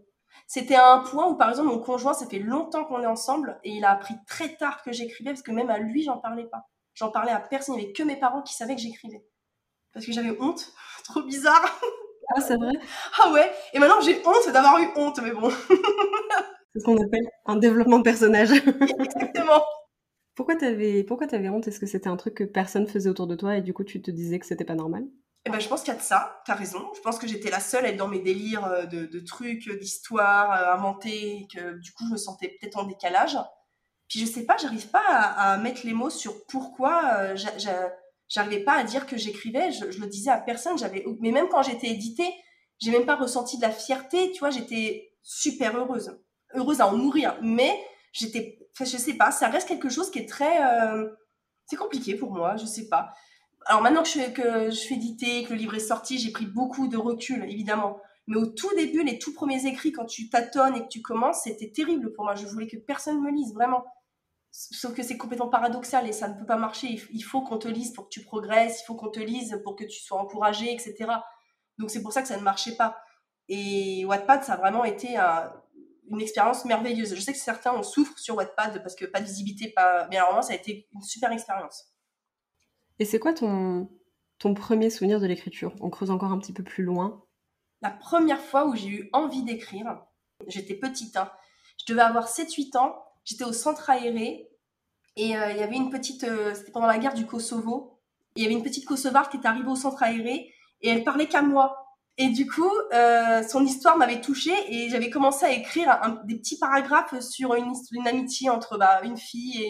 C'était 0.47 0.75
un 0.75 0.99
point 0.99 1.27
où, 1.27 1.35
par 1.35 1.49
exemple, 1.49 1.67
mon 1.67 1.79
conjoint, 1.79 2.13
ça 2.13 2.25
fait 2.25 2.39
longtemps 2.39 2.85
qu'on 2.85 3.01
est 3.01 3.07
ensemble 3.07 3.59
et 3.65 3.71
il 3.71 3.83
a 3.83 3.91
appris 3.91 4.15
très 4.27 4.55
tard 4.55 4.81
que 4.83 4.93
j'écrivais 4.93 5.31
parce 5.31 5.41
que 5.41 5.51
même 5.51 5.69
à 5.69 5.77
lui, 5.77 6.03
j'en 6.03 6.17
parlais 6.17 6.45
pas. 6.45 6.69
J'en 6.93 7.11
parlais 7.11 7.31
à 7.31 7.39
personne. 7.39 7.75
Il 7.75 7.79
n'y 7.79 7.83
avait 7.85 7.93
que 7.93 8.03
mes 8.03 8.17
parents 8.17 8.41
qui 8.41 8.53
savaient 8.53 8.75
que 8.75 8.81
j'écrivais. 8.81 9.25
Parce 9.93 10.05
que 10.05 10.13
j'avais 10.13 10.37
honte. 10.39 10.71
Trop 11.03 11.21
bizarre. 11.21 11.65
Ah, 12.33 12.39
c'est 12.39 12.55
vrai 12.55 12.71
Ah 13.21 13.31
ouais 13.31 13.51
Et 13.73 13.79
maintenant, 13.79 13.99
j'ai 13.99 14.21
honte 14.25 14.49
d'avoir 14.53 14.79
eu 14.79 14.87
honte, 14.95 15.19
mais 15.21 15.31
bon. 15.31 15.51
c'est 16.73 16.79
ce 16.79 16.85
qu'on 16.85 16.97
appelle 16.97 17.27
un 17.45 17.57
développement 17.57 17.99
de 17.99 18.03
personnage. 18.03 18.51
Exactement. 18.51 19.63
Pourquoi 20.35 20.55
t'avais 20.55 21.03
pourquoi 21.03 21.27
avais 21.33 21.49
honte? 21.49 21.67
Est-ce 21.67 21.79
que 21.79 21.85
c'était 21.85 22.07
un 22.07 22.15
truc 22.15 22.35
que 22.35 22.45
personne 22.45 22.87
faisait 22.87 23.09
autour 23.09 23.27
de 23.27 23.35
toi 23.35 23.57
et 23.57 23.61
du 23.61 23.73
coup 23.73 23.83
tu 23.83 24.01
te 24.01 24.09
disais 24.09 24.39
que 24.39 24.45
c'était 24.45 24.63
pas 24.63 24.75
normal? 24.75 25.03
Eh 25.45 25.49
ben, 25.49 25.59
je 25.59 25.67
pense 25.67 25.81
qu'il 25.81 25.91
y 25.91 25.95
a 25.95 25.99
de 25.99 26.03
ça, 26.03 26.41
t'as 26.45 26.53
raison. 26.53 26.91
Je 26.95 27.01
pense 27.01 27.17
que 27.17 27.27
j'étais 27.27 27.49
la 27.49 27.59
seule 27.59 27.85
à 27.85 27.89
être 27.89 27.97
dans 27.97 28.07
mes 28.07 28.19
délires 28.19 28.65
euh, 28.65 28.85
de, 28.85 29.19
trucs, 29.19 29.69
d'histoires 29.79 30.51
euh, 30.51 30.73
inventées, 30.73 31.47
que 31.53 31.79
du 31.79 31.91
coup 31.93 32.05
je 32.05 32.11
me 32.11 32.17
sentais 32.17 32.47
peut-être 32.59 32.77
en 32.77 32.83
décalage. 32.83 33.37
Puis 34.07 34.19
je 34.19 34.25
sais 34.25 34.45
pas, 34.45 34.57
j'arrive 34.57 34.89
pas 34.89 34.99
à, 34.99 35.57
mettre 35.57 35.85
les 35.85 35.93
mots 35.93 36.09
sur 36.09 36.45
pourquoi 36.45 37.03
euh, 37.19 37.35
j'arrivais 38.27 38.63
pas 38.63 38.73
à 38.73 38.83
dire 38.83 39.07
que 39.07 39.17
j'écrivais, 39.17 39.71
je, 39.71 39.85
le 39.85 40.07
disais 40.07 40.31
à 40.31 40.37
personne, 40.37 40.77
j'avais, 40.77 41.05
mais 41.21 41.31
même 41.31 41.47
quand 41.49 41.63
j'étais 41.63 41.87
éditée, 41.87 42.29
j'ai 42.79 42.91
même 42.91 43.05
pas 43.05 43.15
ressenti 43.15 43.57
de 43.57 43.61
la 43.61 43.71
fierté, 43.71 44.31
tu 44.31 44.39
vois, 44.39 44.49
j'étais 44.49 45.13
super 45.23 45.77
heureuse, 45.77 46.19
heureuse 46.55 46.81
à 46.81 46.87
en 46.87 46.95
mourir, 46.95 47.37
mais 47.41 47.77
j'étais, 48.13 48.59
je 48.79 48.85
sais 48.85 49.13
pas, 49.13 49.31
ça 49.31 49.47
reste 49.47 49.67
quelque 49.67 49.89
chose 49.89 50.11
qui 50.11 50.19
est 50.19 50.29
très, 50.29 50.63
euh, 50.63 51.09
c'est 51.65 51.75
compliqué 51.75 52.15
pour 52.15 52.31
moi, 52.31 52.55
je 52.57 52.65
sais 52.65 52.87
pas. 52.87 53.13
Alors 53.65 53.81
maintenant 53.81 54.03
que 54.03 54.09
je, 54.09 54.31
que 54.31 54.65
je 54.65 54.75
suis 54.75 54.95
éditée, 54.95 55.43
que 55.43 55.51
le 55.53 55.59
livre 55.59 55.75
est 55.75 55.79
sorti, 55.79 56.17
j'ai 56.17 56.31
pris 56.31 56.45
beaucoup 56.45 56.87
de 56.87 56.97
recul, 56.97 57.43
évidemment. 57.43 57.99
Mais 58.27 58.37
au 58.37 58.45
tout 58.45 58.73
début, 58.75 59.03
les 59.03 59.19
tout 59.19 59.33
premiers 59.33 59.65
écrits, 59.65 59.91
quand 59.91 60.05
tu 60.05 60.29
tâtonnes 60.29 60.75
et 60.75 60.83
que 60.83 60.87
tu 60.87 61.01
commences, 61.01 61.43
c'était 61.43 61.71
terrible 61.71 62.13
pour 62.13 62.23
moi. 62.23 62.35
Je 62.35 62.45
voulais 62.45 62.67
que 62.67 62.77
personne 62.77 63.21
me 63.21 63.31
lise, 63.31 63.53
vraiment. 63.53 63.83
Sauf 64.51 64.93
que 64.93 65.03
c'est 65.03 65.17
complètement 65.17 65.49
paradoxal 65.49 66.07
et 66.07 66.11
ça 66.11 66.27
ne 66.27 66.37
peut 66.37 66.45
pas 66.45 66.57
marcher. 66.57 67.01
Il 67.11 67.23
faut 67.23 67.41
qu'on 67.41 67.57
te 67.57 67.67
lise 67.67 67.93
pour 67.93 68.05
que 68.05 68.09
tu 68.09 68.21
progresses, 68.21 68.81
il 68.81 68.85
faut 68.85 68.95
qu'on 68.95 69.09
te 69.09 69.19
lise 69.19 69.59
pour 69.63 69.75
que 69.75 69.83
tu 69.83 70.01
sois 70.01 70.19
encouragé, 70.19 70.71
etc. 70.71 71.11
Donc 71.77 71.89
c'est 71.89 72.01
pour 72.01 72.13
ça 72.13 72.21
que 72.21 72.27
ça 72.27 72.37
ne 72.37 72.43
marchait 72.43 72.75
pas. 72.75 72.97
Et 73.47 74.05
Wattpad, 74.05 74.43
ça 74.43 74.53
a 74.53 74.57
vraiment 74.57 74.83
été 74.83 75.17
une 76.15 76.21
expérience 76.21 76.65
merveilleuse. 76.65 77.15
Je 77.15 77.21
sais 77.21 77.33
que 77.33 77.39
certains 77.39 77.71
en 77.71 77.83
souffrent 77.83 78.19
sur 78.19 78.35
Wattpad 78.35 78.81
parce 78.81 78.95
que 78.95 79.05
pas 79.05 79.19
de 79.19 79.25
visibilité, 79.25 79.69
pas. 79.69 80.07
Mais 80.09 80.17
alors 80.17 80.43
ça 80.43 80.53
a 80.53 80.55
été 80.55 80.87
une 80.93 81.01
super 81.01 81.31
expérience. 81.31 81.91
Et 82.99 83.05
c'est 83.05 83.19
quoi 83.19 83.33
ton, 83.33 83.89
ton 84.37 84.53
premier 84.53 84.89
souvenir 84.89 85.19
de 85.19 85.25
l'écriture? 85.25 85.73
On 85.81 85.89
creuse 85.89 86.11
encore 86.11 86.31
un 86.31 86.39
petit 86.39 86.53
peu 86.53 86.63
plus 86.63 86.83
loin. 86.83 87.23
La 87.81 87.89
première 87.89 88.41
fois 88.41 88.67
où 88.67 88.75
j'ai 88.75 88.89
eu 88.89 89.09
envie 89.13 89.43
d'écrire, 89.43 90.05
j'étais 90.47 90.75
petite, 90.75 91.17
hein. 91.17 91.31
je 91.79 91.91
devais 91.91 92.03
avoir 92.03 92.29
7-8 92.29 92.77
ans 92.77 92.95
j'étais 93.23 93.43
au 93.43 93.53
centre 93.53 93.89
aéré 93.89 94.49
et 95.15 95.37
euh, 95.37 95.51
il 95.51 95.57
y 95.57 95.63
avait 95.63 95.75
une 95.75 95.89
petite, 95.89 96.23
euh, 96.23 96.53
c'était 96.53 96.71
pendant 96.71 96.87
la 96.87 96.97
guerre 96.97 97.13
du 97.13 97.25
Kosovo, 97.25 97.99
il 98.35 98.43
y 98.43 98.45
avait 98.45 98.55
une 98.55 98.63
petite 98.63 98.85
Kosovarde 98.85 99.29
qui 99.29 99.37
est 99.37 99.45
arrivée 99.45 99.69
au 99.69 99.75
centre 99.75 100.01
aéré 100.03 100.53
et 100.81 100.89
elle 100.89 101.03
parlait 101.03 101.27
qu'à 101.27 101.41
moi. 101.41 101.80
Et 102.21 102.29
du 102.29 102.47
coup, 102.47 102.71
euh, 102.93 103.41
son 103.41 103.65
histoire 103.65 103.97
m'avait 103.97 104.21
touchée 104.21 104.53
et 104.67 104.89
j'avais 104.89 105.09
commencé 105.09 105.43
à 105.43 105.51
écrire 105.51 105.99
des 106.25 106.35
petits 106.35 106.59
paragraphes 106.59 107.19
sur 107.19 107.55
une, 107.55 107.73
amitié 108.05 108.47
entre 108.51 108.77
bah, 108.77 109.01
une 109.03 109.17
fille 109.17 109.63
et 109.63 109.67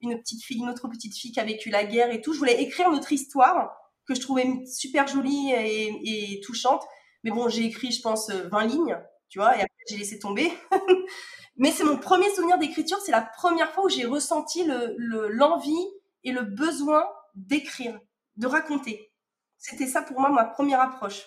une, 0.00 0.18
petite 0.18 0.42
fille, 0.42 0.58
une 0.58 0.68
autre 0.68 0.88
petite 0.88 1.16
fille 1.16 1.30
qui 1.30 1.38
a 1.38 1.44
vécu 1.44 1.70
la 1.70 1.84
guerre 1.84 2.10
et 2.10 2.20
tout. 2.20 2.32
Je 2.32 2.38
voulais 2.40 2.60
écrire 2.60 2.90
notre 2.90 3.12
histoire 3.12 3.70
que 4.08 4.16
je 4.16 4.20
trouvais 4.20 4.44
super 4.66 5.06
jolie 5.06 5.52
et, 5.52 6.40
touchante. 6.44 6.82
Mais 7.22 7.30
bon, 7.30 7.48
j'ai 7.48 7.62
écrit, 7.62 7.92
je 7.92 8.02
pense, 8.02 8.28
20 8.28 8.64
lignes, 8.64 8.98
tu 9.28 9.38
vois, 9.38 9.52
et 9.52 9.60
après 9.60 9.84
j'ai 9.88 9.98
laissé 9.98 10.18
tomber. 10.18 10.52
Mais 11.58 11.70
c'est 11.70 11.84
mon 11.84 11.96
premier 11.96 12.28
souvenir 12.34 12.58
d'écriture. 12.58 12.98
C'est 13.06 13.12
la 13.12 13.22
première 13.22 13.70
fois 13.70 13.84
où 13.84 13.88
j'ai 13.88 14.04
ressenti 14.04 14.64
l'envie 14.64 15.70
le, 15.70 16.28
et 16.28 16.32
le 16.32 16.42
besoin 16.42 17.04
d'écrire, 17.36 18.00
de 18.34 18.48
raconter. 18.48 19.12
C'était 19.58 19.86
ça 19.86 20.02
pour 20.02 20.18
moi 20.18 20.30
ma 20.30 20.44
première 20.44 20.80
approche. 20.80 21.24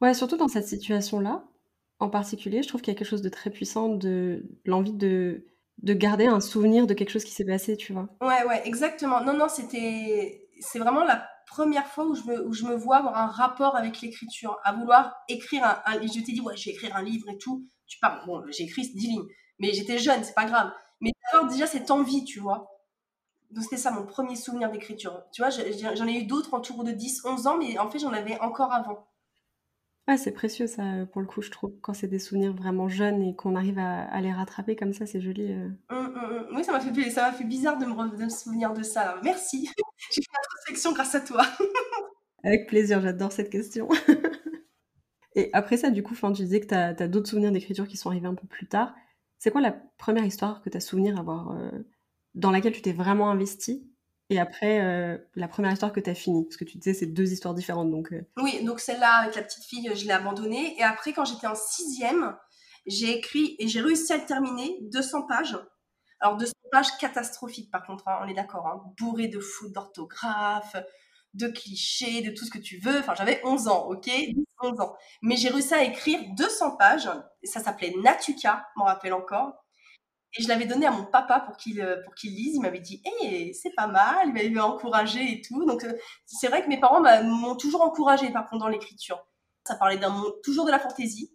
Ouais, 0.00 0.14
surtout 0.14 0.36
dans 0.36 0.48
cette 0.48 0.68
situation-là, 0.68 1.44
en 1.98 2.10
particulier, 2.10 2.62
je 2.62 2.68
trouve 2.68 2.82
qu'il 2.82 2.92
y 2.92 2.96
a 2.96 2.98
quelque 2.98 3.08
chose 3.08 3.22
de 3.22 3.28
très 3.28 3.50
puissant 3.50 3.88
de 3.88 4.44
l'envie 4.64 4.92
de, 4.92 5.46
de 5.78 5.92
garder 5.94 6.26
un 6.26 6.40
souvenir 6.40 6.86
de 6.86 6.94
quelque 6.94 7.10
chose 7.10 7.24
qui 7.24 7.32
s'est 7.32 7.44
passé, 7.44 7.76
tu 7.76 7.92
vois. 7.92 8.08
Ouais, 8.20 8.44
ouais, 8.46 8.62
exactement. 8.66 9.22
Non, 9.22 9.34
non, 9.34 9.48
c'était. 9.48 10.48
C'est 10.60 10.78
vraiment 10.78 11.04
la 11.04 11.26
première 11.46 11.86
fois 11.86 12.06
où 12.06 12.14
je 12.14 12.22
me, 12.24 12.46
où 12.46 12.52
je 12.52 12.64
me 12.64 12.74
vois 12.74 12.98
avoir 12.98 13.16
un 13.16 13.26
rapport 13.26 13.76
avec 13.76 14.00
l'écriture, 14.00 14.58
à 14.64 14.72
vouloir 14.72 15.14
écrire 15.28 15.64
un, 15.64 16.00
Et 16.00 16.08
je 16.08 16.20
t'ai 16.20 16.32
dit, 16.32 16.40
ouais, 16.40 16.56
je 16.56 16.66
vais 16.66 16.72
écrire 16.72 16.94
un 16.96 17.02
livre 17.02 17.28
et 17.30 17.38
tout. 17.38 17.66
Tu 17.86 17.98
parles. 17.98 18.20
Bon, 18.26 18.42
j'ai 18.50 18.64
écrit 18.64 18.82
10 18.82 19.06
lignes. 19.06 19.26
Mais 19.58 19.72
j'étais 19.72 19.98
jeune, 19.98 20.22
c'est 20.24 20.34
pas 20.34 20.44
grave. 20.44 20.72
Mais 21.00 21.12
d'avoir 21.32 21.50
déjà 21.50 21.66
cette 21.66 21.90
envie, 21.90 22.24
tu 22.24 22.40
vois. 22.40 22.70
Donc 23.50 23.64
c'était 23.64 23.76
ça 23.76 23.90
mon 23.90 24.04
premier 24.04 24.36
souvenir 24.36 24.70
d'écriture. 24.70 25.22
Tu 25.32 25.40
vois, 25.40 25.50
j'en 25.50 26.06
ai 26.06 26.18
eu 26.18 26.24
d'autres 26.24 26.52
en 26.52 26.60
tour 26.60 26.84
de 26.84 26.90
10, 26.90 27.24
11 27.24 27.46
ans, 27.46 27.58
mais 27.58 27.78
en 27.78 27.88
fait 27.88 27.98
j'en 27.98 28.12
avais 28.12 28.38
encore 28.40 28.72
avant. 28.72 29.06
Ah, 30.08 30.16
c'est 30.16 30.32
précieux 30.32 30.68
ça, 30.68 30.84
pour 31.12 31.20
le 31.20 31.26
coup, 31.26 31.42
je 31.42 31.50
trouve. 31.50 31.72
Quand 31.80 31.92
c'est 31.92 32.06
des 32.06 32.20
souvenirs 32.20 32.52
vraiment 32.52 32.88
jeunes 32.88 33.22
et 33.22 33.34
qu'on 33.34 33.56
arrive 33.56 33.78
à, 33.78 34.20
les 34.20 34.32
rattraper 34.32 34.76
comme 34.76 34.92
ça, 34.92 35.04
c'est 35.04 35.20
joli. 35.20 35.52
Euh. 35.52 35.68
Hum, 35.88 36.14
hum, 36.14 36.16
hum. 36.16 36.46
Oui, 36.54 36.62
ça 36.62 36.70
m'a 36.70 36.78
fait, 36.78 37.10
ça 37.10 37.32
fait 37.32 37.44
bizarre 37.44 37.76
de 37.78 37.86
me, 37.86 38.16
de 38.16 38.24
me 38.24 38.28
souvenir 38.28 38.72
de 38.72 38.84
ça. 38.84 39.20
Merci. 39.24 39.68
J'ai 40.12 40.22
fait 40.22 40.38
introspection 40.38 40.92
grâce 40.92 41.14
à 41.16 41.20
toi. 41.20 41.42
Avec 42.44 42.68
plaisir, 42.68 43.00
j'adore 43.00 43.32
cette 43.32 43.50
question. 43.50 43.88
et 45.34 45.50
après 45.52 45.76
ça, 45.76 45.90
du 45.90 46.04
coup, 46.04 46.14
tu 46.14 46.32
disais 46.32 46.60
que 46.60 46.66
tu 46.66 46.74
as, 46.74 47.08
d'autres 47.08 47.28
souvenirs 47.28 47.50
d'écriture 47.50 47.88
qui 47.88 47.96
sont 47.96 48.10
arrivés 48.10 48.28
un 48.28 48.36
peu 48.36 48.46
plus 48.46 48.68
tard. 48.68 48.94
C'est 49.38 49.50
quoi 49.50 49.60
la 49.60 49.72
première 49.98 50.24
histoire 50.24 50.62
que 50.62 50.70
tu 50.70 50.76
as 50.76 50.80
souvenir 50.80 51.18
avoir, 51.18 51.50
euh, 51.50 51.70
dans 52.34 52.52
laquelle 52.52 52.72
tu 52.72 52.82
t'es 52.82 52.92
vraiment 52.92 53.28
investi? 53.28 53.90
Et 54.28 54.40
après, 54.40 54.80
euh, 54.80 55.18
la 55.36 55.46
première 55.46 55.72
histoire 55.72 55.92
que 55.92 56.00
tu 56.00 56.10
as 56.10 56.14
finie, 56.14 56.44
parce 56.44 56.56
que 56.56 56.64
tu 56.64 56.78
disais 56.78 56.94
c'est 56.94 57.06
deux 57.06 57.32
histoires 57.32 57.54
différentes. 57.54 57.90
Donc, 57.90 58.12
euh. 58.12 58.26
Oui, 58.38 58.64
donc 58.64 58.80
celle-là 58.80 59.20
avec 59.22 59.36
la 59.36 59.42
petite 59.42 59.64
fille, 59.64 59.90
je 59.94 60.04
l'ai 60.04 60.12
abandonnée. 60.12 60.78
Et 60.78 60.82
après, 60.82 61.12
quand 61.12 61.24
j'étais 61.24 61.46
en 61.46 61.54
sixième, 61.54 62.36
j'ai 62.86 63.16
écrit 63.16 63.56
et 63.58 63.68
j'ai 63.68 63.80
réussi 63.80 64.12
à 64.12 64.16
le 64.16 64.26
terminer, 64.26 64.78
200 64.82 65.22
pages. 65.26 65.56
Alors 66.20 66.36
200 66.38 66.52
pages 66.72 66.96
catastrophiques 66.98 67.70
par 67.70 67.84
contre, 67.84 68.08
hein, 68.08 68.18
on 68.22 68.28
est 68.28 68.34
d'accord, 68.34 68.66
hein, 68.66 68.82
bourré 68.98 69.28
de 69.28 69.38
fautes 69.38 69.72
d'orthographe, 69.72 70.76
de 71.34 71.48
clichés, 71.48 72.22
de 72.22 72.30
tout 72.30 72.44
ce 72.44 72.50
que 72.50 72.58
tu 72.58 72.78
veux. 72.78 72.98
Enfin, 72.98 73.14
j'avais 73.14 73.40
11 73.44 73.68
ans, 73.68 73.86
ok? 73.88 74.10
11 74.62 74.80
ans. 74.80 74.96
Mais 75.22 75.36
j'ai 75.36 75.50
réussi 75.50 75.74
à 75.74 75.84
écrire 75.84 76.20
200 76.36 76.76
pages, 76.76 77.08
ça 77.44 77.60
s'appelait 77.60 77.94
Natuka, 78.02 78.66
m'en 78.76 78.84
rappelle 78.86 79.12
encore. 79.12 79.52
Et 80.38 80.42
je 80.42 80.48
l'avais 80.48 80.66
donné 80.66 80.86
à 80.86 80.90
mon 80.90 81.04
papa 81.04 81.40
pour 81.40 81.56
qu'il 81.56 81.80
euh, 81.80 82.02
pour 82.04 82.14
qu'il 82.14 82.34
lise. 82.34 82.56
Il 82.56 82.60
m'avait 82.60 82.80
dit, 82.80 83.02
hé, 83.22 83.52
c'est 83.54 83.74
pas 83.74 83.86
mal. 83.86 84.28
Il 84.28 84.32
m'avait 84.34 84.60
encouragé 84.60 85.20
et 85.20 85.40
tout. 85.40 85.64
Donc 85.64 85.84
euh, 85.84 85.92
c'est 86.26 86.48
vrai 86.48 86.62
que 86.62 86.68
mes 86.68 86.78
parents 86.78 87.02
m'ont 87.24 87.56
toujours 87.56 87.82
encouragé 87.82 88.30
par 88.30 88.48
contre 88.48 88.64
dans 88.64 88.68
l'écriture. 88.68 89.24
Ça 89.64 89.76
parlait 89.76 89.98
d'un 89.98 90.10
monde 90.10 90.32
toujours 90.42 90.66
de 90.66 90.70
la 90.70 90.78
fantaisie. 90.78 91.32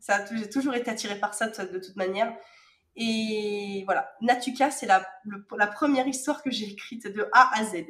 Ça 0.00 0.24
j'ai 0.34 0.48
toujours 0.48 0.74
été 0.74 0.90
attirée 0.90 1.18
par 1.18 1.34
ça 1.34 1.48
de, 1.48 1.78
toute 1.78 1.96
manière. 1.96 2.34
Et 2.96 3.82
voilà, 3.86 4.12
Natuka, 4.20 4.70
c'est 4.70 4.86
la, 4.86 5.06
la 5.56 5.66
première 5.66 6.06
histoire 6.06 6.42
que 6.42 6.50
j'ai 6.50 6.66
écrite 6.66 7.06
de 7.06 7.28
A 7.32 7.58
à 7.58 7.64
Z. 7.64 7.86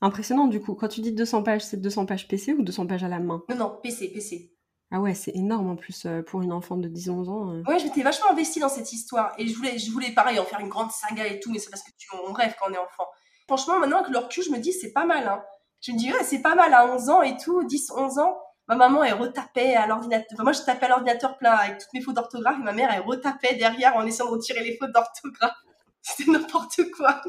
Impressionnant 0.00 0.46
du 0.46 0.60
coup. 0.60 0.74
Quand 0.74 0.88
tu 0.88 1.00
dis 1.00 1.12
200 1.12 1.42
pages, 1.42 1.64
c'est 1.64 1.80
200 1.80 2.06
pages 2.06 2.28
PC 2.28 2.52
ou 2.52 2.62
200 2.62 2.86
pages 2.86 3.04
à 3.04 3.08
la 3.08 3.18
main? 3.18 3.42
Non, 3.48 3.56
non, 3.56 3.78
PC, 3.82 4.08
PC. 4.12 4.57
Ah 4.90 5.00
ouais, 5.00 5.14
c'est 5.14 5.34
énorme 5.36 5.68
en 5.70 5.76
plus 5.76 6.06
euh, 6.06 6.22
pour 6.22 6.40
une 6.40 6.52
enfant 6.52 6.76
de 6.76 6.88
10-11 6.88 7.28
ans. 7.28 7.52
Euh. 7.52 7.62
Ouais, 7.68 7.78
j'étais 7.78 8.02
vachement 8.02 8.30
investie 8.30 8.58
dans 8.58 8.70
cette 8.70 8.92
histoire. 8.92 9.32
Et 9.36 9.46
je 9.46 9.54
voulais, 9.54 9.78
je 9.78 9.90
voulais 9.90 10.12
pareil, 10.12 10.38
en 10.38 10.44
faire 10.44 10.60
une 10.60 10.70
grande 10.70 10.90
saga 10.90 11.26
et 11.26 11.40
tout, 11.40 11.50
mais 11.52 11.58
c'est 11.58 11.70
parce 11.70 11.82
que 11.82 11.90
tu, 11.98 12.08
on 12.26 12.32
rêve 12.32 12.54
quand 12.58 12.70
on 12.70 12.74
est 12.74 12.78
enfant. 12.78 13.06
Franchement, 13.46 13.78
maintenant 13.78 13.98
avec 13.98 14.10
le 14.10 14.18
recul, 14.18 14.42
je 14.42 14.50
me 14.50 14.58
dis, 14.58 14.72
c'est 14.72 14.92
pas 14.92 15.04
mal. 15.04 15.26
Hein. 15.28 15.42
Je 15.82 15.92
me 15.92 15.98
dis, 15.98 16.10
ouais, 16.10 16.24
c'est 16.24 16.40
pas 16.40 16.54
mal 16.54 16.72
à 16.72 16.86
11 16.86 17.10
ans 17.10 17.22
et 17.22 17.36
tout, 17.36 17.62
10-11 17.64 18.18
ans. 18.18 18.38
Ma 18.66 18.76
maman, 18.76 19.04
elle 19.04 19.14
retapait 19.14 19.74
à 19.74 19.86
l'ordinateur. 19.86 20.28
Enfin, 20.34 20.42
moi, 20.44 20.52
je 20.52 20.60
tapais 20.62 20.86
à 20.86 20.88
l'ordinateur 20.90 21.36
plein 21.38 21.52
avec 21.52 21.78
toutes 21.78 21.92
mes 21.92 22.00
fautes 22.00 22.16
d'orthographe 22.16 22.56
et 22.58 22.62
ma 22.62 22.72
mère, 22.72 22.90
elle 22.92 23.02
retapait 23.02 23.56
derrière 23.56 23.96
en 23.96 24.04
essayant 24.06 24.26
de 24.26 24.32
retirer 24.32 24.62
les 24.62 24.76
fautes 24.76 24.92
d'orthographe. 24.92 25.56
C'était 26.02 26.30
n'importe 26.30 26.80
quoi. 26.96 27.20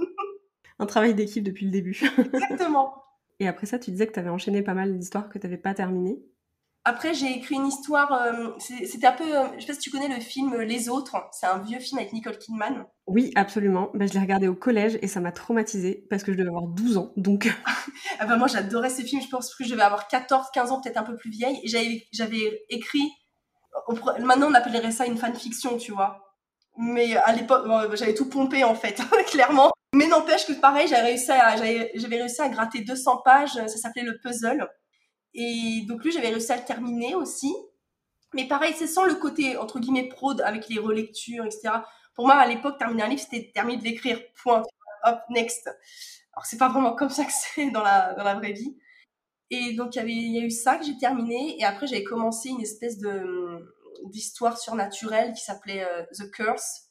Un 0.79 0.85
travail 0.85 1.13
d'équipe 1.13 1.43
depuis 1.43 1.65
le 1.65 1.71
début. 1.71 2.01
Exactement. 2.17 3.03
Et 3.39 3.47
après 3.47 3.65
ça, 3.65 3.79
tu 3.79 3.91
disais 3.91 4.07
que 4.07 4.13
tu 4.13 4.19
avais 4.19 4.29
enchaîné 4.29 4.61
pas 4.61 4.73
mal 4.73 4.97
d'histoires 4.97 5.29
que 5.29 5.39
tu 5.39 5.45
n'avais 5.45 5.57
pas 5.57 5.73
terminées. 5.73 6.19
Après, 6.85 7.13
j'ai 7.13 7.31
écrit 7.31 7.55
une 7.55 7.67
histoire. 7.67 8.11
Euh, 8.13 8.51
c'était 8.59 9.07
un 9.07 9.11
peu. 9.11 9.37
Euh, 9.37 9.47
je 9.55 9.61
sais 9.61 9.67
pas 9.67 9.73
si 9.73 9.79
tu 9.79 9.91
connais 9.91 10.07
le 10.07 10.21
film 10.21 10.55
Les 10.61 10.89
Autres. 10.89 11.17
C'est 11.31 11.45
un 11.45 11.59
vieux 11.59 11.79
film 11.79 11.99
avec 11.99 12.13
Nicole 12.13 12.37
Kidman. 12.37 12.85
Oui, 13.05 13.31
absolument. 13.35 13.91
Ben, 13.93 14.07
je 14.07 14.13
l'ai 14.13 14.19
regardé 14.19 14.47
au 14.47 14.55
collège 14.55 14.97
et 15.01 15.07
ça 15.07 15.19
m'a 15.19 15.31
traumatisée 15.31 16.05
parce 16.09 16.23
que 16.23 16.31
je 16.31 16.37
devais 16.37 16.49
avoir 16.49 16.67
12 16.67 16.97
ans. 16.97 17.11
Donc. 17.17 17.49
ah 18.19 18.25
ben, 18.25 18.37
moi, 18.37 18.47
j'adorais 18.47 18.89
ce 18.89 19.01
film. 19.01 19.21
Je 19.21 19.27
pense 19.27 19.53
que 19.53 19.65
je 19.65 19.71
devais 19.71 19.83
avoir 19.83 20.07
14, 20.07 20.47
15 20.53 20.71
ans, 20.71 20.81
peut-être 20.81 20.97
un 20.97 21.03
peu 21.03 21.17
plus 21.17 21.31
vieille. 21.31 21.59
Et 21.63 22.07
j'avais 22.13 22.63
écrit. 22.69 23.11
Maintenant, 24.21 24.47
on 24.49 24.53
appellerait 24.53 24.91
ça 24.91 25.05
une 25.05 25.17
fanfiction, 25.17 25.77
tu 25.77 25.91
vois. 25.91 26.29
Mais 26.77 27.17
à 27.17 27.33
l'époque, 27.33 27.67
j'avais 27.95 28.13
tout 28.13 28.29
pompé 28.29 28.63
en 28.63 28.75
fait, 28.75 29.01
clairement. 29.27 29.71
Mais 29.93 30.07
n'empêche 30.07 30.45
que 30.45 30.53
pareil, 30.53 30.87
j'avais 30.87 31.09
réussi 31.09 31.31
à, 31.31 31.55
j'avais 31.57 32.15
réussi 32.15 32.41
à 32.41 32.49
gratter 32.49 32.81
200 32.81 33.17
pages. 33.25 33.53
Ça 33.53 33.67
s'appelait 33.67 34.03
le 34.03 34.17
puzzle. 34.23 34.67
Et 35.33 35.83
donc 35.87 36.03
lui, 36.03 36.11
j'avais 36.11 36.29
réussi 36.29 36.51
à 36.51 36.57
le 36.57 36.65
terminer 36.65 37.15
aussi. 37.15 37.53
Mais 38.33 38.47
pareil, 38.47 38.73
c'est 38.77 38.87
sans 38.87 39.05
le 39.05 39.15
côté, 39.15 39.57
entre 39.57 39.79
guillemets, 39.79 40.07
prod, 40.07 40.41
avec 40.41 40.69
les 40.69 40.79
relectures, 40.79 41.45
etc. 41.45 41.69
Pour 42.15 42.27
moi, 42.27 42.35
à 42.35 42.47
l'époque, 42.47 42.77
terminer 42.77 43.03
un 43.03 43.07
livre, 43.07 43.21
c'était 43.21 43.51
terminer 43.53 43.79
de 43.79 43.83
l'écrire, 43.85 44.19
point. 44.43 44.63
Hop, 45.05 45.19
next. 45.29 45.67
Alors, 46.33 46.45
c'est 46.45 46.57
pas 46.57 46.69
vraiment 46.69 46.93
comme 46.93 47.09
ça 47.09 47.25
que 47.25 47.31
c'est 47.55 47.71
dans 47.71 47.81
la, 47.81 48.13
dans 48.13 48.23
la 48.23 48.35
vraie 48.35 48.53
vie. 48.53 48.77
Et 49.49 49.73
donc, 49.73 49.95
il 49.95 50.09
y, 50.09 50.37
y 50.37 50.39
a 50.39 50.45
eu 50.45 50.51
ça 50.51 50.77
que 50.77 50.85
j'ai 50.85 50.97
terminé. 50.97 51.59
Et 51.59 51.63
après, 51.65 51.87
j'avais 51.87 52.03
commencé 52.03 52.49
une 52.49 52.61
espèce 52.61 52.97
de 52.99 53.75
d'histoire 54.05 54.57
surnaturelle 54.57 55.33
qui 55.33 55.43
s'appelait 55.43 55.83
euh, 55.83 56.03
The 56.13 56.31
Curse. 56.31 56.89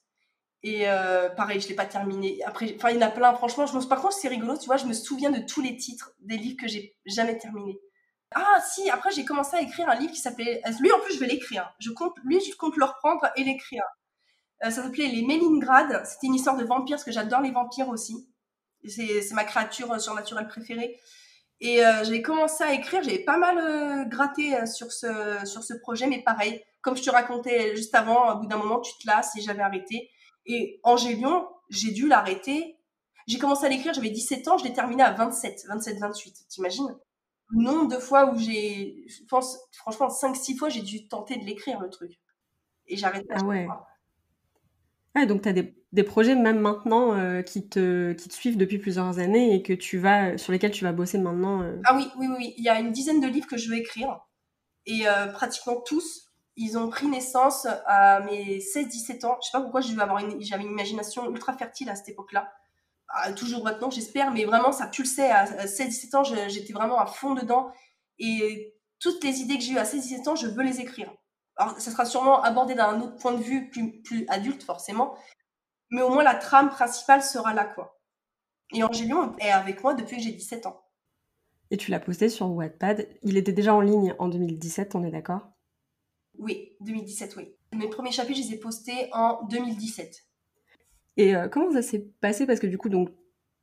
Et 0.63 0.89
euh, 0.89 1.29
pareil, 1.31 1.61
je 1.61 1.69
l'ai 1.69 1.75
pas 1.75 1.87
terminé. 1.87 2.43
Après, 2.45 2.75
enfin, 2.75 2.91
il 2.91 2.97
y 2.97 2.99
en 2.99 3.07
a 3.07 3.11
plein. 3.11 3.33
Franchement, 3.35 3.67
je 3.67 3.77
me, 3.77 3.87
par 3.87 4.01
contre, 4.01 4.15
c'est 4.15 4.29
rigolo. 4.29 4.59
Tu 4.59 4.67
vois, 4.67 4.77
je 4.77 4.87
me 4.87 4.93
souviens 4.93 5.31
de 5.31 5.41
tous 5.47 5.61
les 5.61 5.77
titres 5.77 6.13
des 6.21 6.37
livres 6.37 6.57
que 6.61 6.67
j'ai 6.67 6.97
jamais 7.07 7.39
terminés. 7.39 7.81
Ah 8.35 8.61
si, 8.61 8.91
après 8.91 9.11
j'ai 9.11 9.25
commencé 9.25 9.57
à 9.57 9.63
écrire 9.63 9.89
un 9.89 9.95
livre 9.95 10.13
qui 10.13 10.21
s'appelait... 10.21 10.63
Lui 10.81 10.93
en 10.93 11.01
plus 11.01 11.15
je 11.15 11.21
vais 11.21 11.27
l'écrire. 11.27 11.73
Je 11.79 11.91
compte, 11.91 12.15
lui 12.25 12.41
je 12.41 12.55
compte 12.57 12.77
le 12.77 12.85
reprendre 12.85 13.27
et 13.37 13.45
l'écrire. 13.45 13.85
Euh, 14.65 14.71
ça 14.71 14.83
s'appelait 14.83 15.09
Les 15.09 15.23
Mélingrades. 15.23 16.05
C'était 16.05 16.27
une 16.27 16.35
histoire 16.35 16.57
de 16.57 16.65
vampires 16.65 16.97
parce 16.97 17.05
que 17.05 17.13
j'adore 17.13 17.41
les 17.41 17.51
vampires 17.51 17.89
aussi. 17.89 18.29
C'est 18.87 19.33
ma 19.33 19.45
créature 19.45 19.93
euh, 19.93 19.99
surnaturelle 19.99 20.49
préférée. 20.49 20.99
Et 21.61 21.85
euh, 21.85 22.05
j'avais 22.05 22.23
commencé 22.23 22.63
à 22.63 22.73
écrire, 22.73 23.03
j'avais 23.03 23.25
pas 23.25 23.37
mal 23.37 24.09
gratté 24.09 24.65
sur 24.67 24.93
ce, 24.93 25.45
sur 25.45 25.65
ce 25.65 25.75
projet, 25.75 26.07
mais 26.07 26.23
pareil, 26.23 26.63
comme 26.83 26.97
je 26.97 27.03
te 27.03 27.11
racontais 27.11 27.75
juste 27.75 27.97
avant, 27.97 28.33
au 28.33 28.39
bout 28.39 28.47
d'un 28.47 28.59
moment 28.59 28.81
tu 28.81 28.93
te 29.01 29.07
lasses 29.09 29.37
et 29.37 29.41
j'avais 29.41 29.63
arrêté. 29.63 30.09
Et 30.47 30.79
Angélion, 30.85 31.49
j'ai 31.69 31.91
dû 31.91 32.07
l'arrêter. 32.07 32.79
J'ai 33.27 33.39
commencé 33.39 33.67
à 33.67 33.69
l'écrire, 33.69 33.93
j'avais 33.93 34.11
17 34.11 34.47
ans, 34.47 34.57
je 34.57 34.65
l'ai 34.65 34.73
terminé 34.73 35.03
à 35.03 35.11
27, 35.11 35.65
27, 35.69 35.99
28, 35.99 36.47
t'imagines? 36.49 36.97
Nombre 37.51 37.89
de 37.89 37.99
fois 37.99 38.33
où 38.33 38.39
j'ai, 38.39 39.05
je 39.09 39.25
pense, 39.29 39.59
franchement, 39.73 40.09
5-6 40.09 40.57
fois, 40.57 40.69
j'ai 40.69 40.83
dû 40.83 41.09
tenter 41.09 41.37
de 41.37 41.45
l'écrire, 41.45 41.81
le 41.81 41.89
truc. 41.89 42.19
Et 42.87 42.97
j'arrête 42.97 43.27
pas. 43.27 43.37
Ah 43.41 43.45
ouais. 43.45 43.67
Ah, 45.15 45.27
donc 45.27 45.43
tu 45.43 45.49
as 45.49 45.53
des, 45.53 45.75
des, 45.93 46.05
projets 46.05 46.37
même 46.37 46.61
maintenant 46.61 47.15
euh, 47.15 47.43
qui, 47.43 47.69
te, 47.69 48.13
qui 48.13 48.29
te 48.29 48.35
suivent 48.35 48.57
depuis 48.57 48.79
plusieurs 48.79 49.19
années 49.19 49.55
et 49.55 49.63
que 49.63 49.73
tu 49.73 49.99
vas, 49.99 50.39
sur 50.39 50.53
lesquels 50.53 50.71
tu 50.71 50.85
vas 50.85 50.93
bosser 50.93 51.19
maintenant. 51.19 51.63
Euh? 51.63 51.77
Ah 51.85 51.97
oui, 51.97 52.09
oui, 52.19 52.29
oui. 52.37 52.55
Il 52.57 52.65
y 52.65 52.69
a 52.69 52.79
une 52.79 52.93
dizaine 52.93 53.21
de 53.21 53.27
livres 53.27 53.47
que 53.47 53.57
je 53.57 53.69
veux 53.69 53.77
écrire. 53.77 54.21
Et 54.87 55.09
euh, 55.09 55.27
pratiquement 55.27 55.81
tous, 55.81 56.31
ils 56.57 56.79
ont 56.79 56.89
pris 56.89 57.07
naissance 57.07 57.67
à 57.87 58.21
mes 58.21 58.59
16-17 58.59 59.27
ans. 59.27 59.39
Je 59.43 59.47
sais 59.47 59.53
pas 59.53 59.61
pourquoi 59.61 59.81
j'avais 59.81 60.03
une, 60.23 60.41
une 60.41 60.71
imagination 60.71 61.31
ultra 61.31 61.53
fertile 61.53 61.89
à 61.89 61.95
cette 61.95 62.11
époque-là. 62.11 62.53
Ah, 63.09 63.33
toujours 63.33 63.65
maintenant, 63.65 63.91
j'espère, 63.91 64.31
mais 64.33 64.45
vraiment, 64.45 64.73
ça 64.73 64.87
pulsait. 64.87 65.31
À 65.31 65.67
16-17 65.67 66.17
ans, 66.17 66.25
j'étais 66.25 66.73
vraiment 66.73 66.99
à 66.99 67.07
fond 67.07 67.35
dedans. 67.35 67.73
Et 68.19 68.75
toutes 69.01 69.23
les 69.25 69.41
idées 69.41 69.57
que 69.57 69.65
j'ai 69.65 69.73
eues 69.73 69.79
à 69.79 69.85
16-17 69.85 70.29
ans, 70.29 70.37
je 70.37 70.47
veux 70.47 70.63
les 70.63 70.81
écrire. 70.81 71.11
Alors, 71.57 71.81
ça 71.81 71.91
sera 71.91 72.05
sûrement 72.05 72.43
abordé 72.43 72.75
d'un 72.75 73.01
autre 73.01 73.17
point 73.17 73.33
de 73.33 73.43
vue, 73.43 73.71
plus, 73.71 74.03
plus 74.03 74.27
adulte, 74.29 74.63
forcément. 74.63 75.17
Mais 75.91 76.03
au 76.03 76.11
moins, 76.11 76.23
la 76.23 76.35
trame 76.35 76.69
principale 76.69 77.23
sera 77.23 77.55
là, 77.55 77.65
quoi. 77.65 77.99
Et 78.75 78.83
Angélion 78.83 79.35
est 79.39 79.51
avec 79.51 79.83
moi 79.83 79.95
depuis 79.95 80.19
que 80.19 80.23
j'ai 80.23 80.33
17 80.33 80.67
ans. 80.67 80.83
Et 81.71 81.77
tu 81.77 81.91
l'as 81.91 82.01
posté 82.01 82.29
sur 82.29 82.51
Wattpad. 82.51 83.09
Il 83.23 83.37
était 83.37 83.53
déjà 83.53 83.75
en 83.75 83.81
ligne 83.81 84.15
en 84.19 84.29
2017, 84.29 84.95
on 84.95 85.05
est 85.05 85.11
d'accord? 85.11 85.49
Oui, 86.39 86.77
2017, 86.81 87.37
oui. 87.37 87.57
Mes 87.73 87.89
premiers 87.89 88.13
chapitres, 88.13 88.41
je 88.41 88.49
les 88.49 88.55
ai 88.55 88.59
postés 88.59 89.09
en 89.13 89.43
2017. 89.49 90.28
Et 91.19 91.35
euh, 91.35 91.49
comment 91.49 91.73
ça 91.73 91.83
s'est 91.83 92.07
passé? 92.21 92.47
Parce 92.47 92.61
que 92.61 92.67
du 92.67 92.79
coup, 92.79 92.89
donc, 92.89 93.11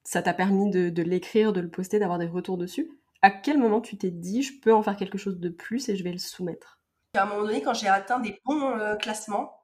ça 0.03 0.21
t'a 0.21 0.33
permis 0.33 0.69
de, 0.69 1.01
l'écrire, 1.01 1.53
de 1.53 1.61
le 1.61 1.69
poster, 1.69 1.97
d'avoir 1.97 2.19
des 2.19 2.27
retours 2.27 2.57
dessus. 2.57 2.91
À 3.21 3.31
quel 3.31 3.57
moment 3.57 3.81
tu 3.81 3.97
t'es 3.97 4.11
dit, 4.11 4.43
je 4.43 4.59
peux 4.59 4.73
en 4.73 4.83
faire 4.83 4.97
quelque 4.97 5.17
chose 5.17 5.39
de 5.39 5.49
plus 5.49 5.89
et 5.89 5.95
je 5.95 6.03
vais 6.03 6.11
le 6.11 6.19
soumettre? 6.19 6.79
À 7.15 7.23
un 7.23 7.25
moment 7.25 7.43
donné, 7.43 7.63
quand 7.63 7.73
j'ai 7.73 7.87
atteint 7.87 8.19
des 8.19 8.39
bons 8.45 8.77
euh, 8.77 8.95
classements, 8.97 9.63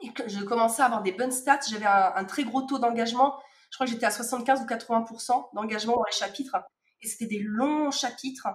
et 0.00 0.12
que 0.12 0.28
je 0.28 0.40
commençais 0.44 0.82
à 0.82 0.86
avoir 0.86 1.02
des 1.02 1.12
bonnes 1.12 1.32
stats, 1.32 1.60
j'avais 1.70 1.86
un, 1.86 2.24
très 2.24 2.44
gros 2.44 2.62
taux 2.62 2.78
d'engagement. 2.78 3.36
Je 3.70 3.76
crois 3.76 3.86
que 3.86 3.92
j'étais 3.92 4.06
à 4.06 4.10
75 4.10 4.62
ou 4.62 4.64
80% 4.64 5.54
d'engagement 5.54 5.94
dans 5.94 6.04
les 6.04 6.16
chapitres. 6.16 6.56
Et 7.02 7.08
c'était 7.08 7.26
des 7.26 7.40
longs 7.40 7.90
chapitres. 7.90 8.48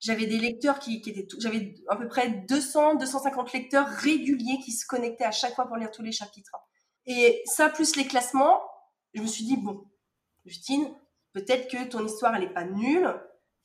J'avais 0.00 0.26
des 0.26 0.38
lecteurs 0.38 0.78
qui, 0.78 1.00
qui 1.00 1.10
étaient... 1.10 1.26
J'avais 1.38 1.74
à 1.88 1.96
peu 1.96 2.08
près 2.08 2.28
200, 2.48 2.96
250 2.96 3.52
lecteurs 3.52 3.86
réguliers 3.86 4.58
qui 4.62 4.72
se 4.72 4.86
connectaient 4.86 5.24
à 5.24 5.30
chaque 5.30 5.54
fois 5.54 5.66
pour 5.66 5.76
lire 5.76 5.90
tous 5.90 6.02
les 6.02 6.12
chapitres. 6.12 6.52
Et 7.06 7.42
ça, 7.46 7.68
plus 7.68 7.96
les 7.96 8.06
classements, 8.06 8.60
je 9.14 9.22
me 9.22 9.26
suis 9.26 9.44
dit, 9.44 9.56
bon, 9.56 9.84
Justine, 10.44 10.88
peut-être 11.32 11.70
que 11.70 11.84
ton 11.84 12.04
histoire, 12.04 12.34
elle 12.34 12.42
n'est 12.42 12.52
pas 12.52 12.64
nulle. 12.64 13.12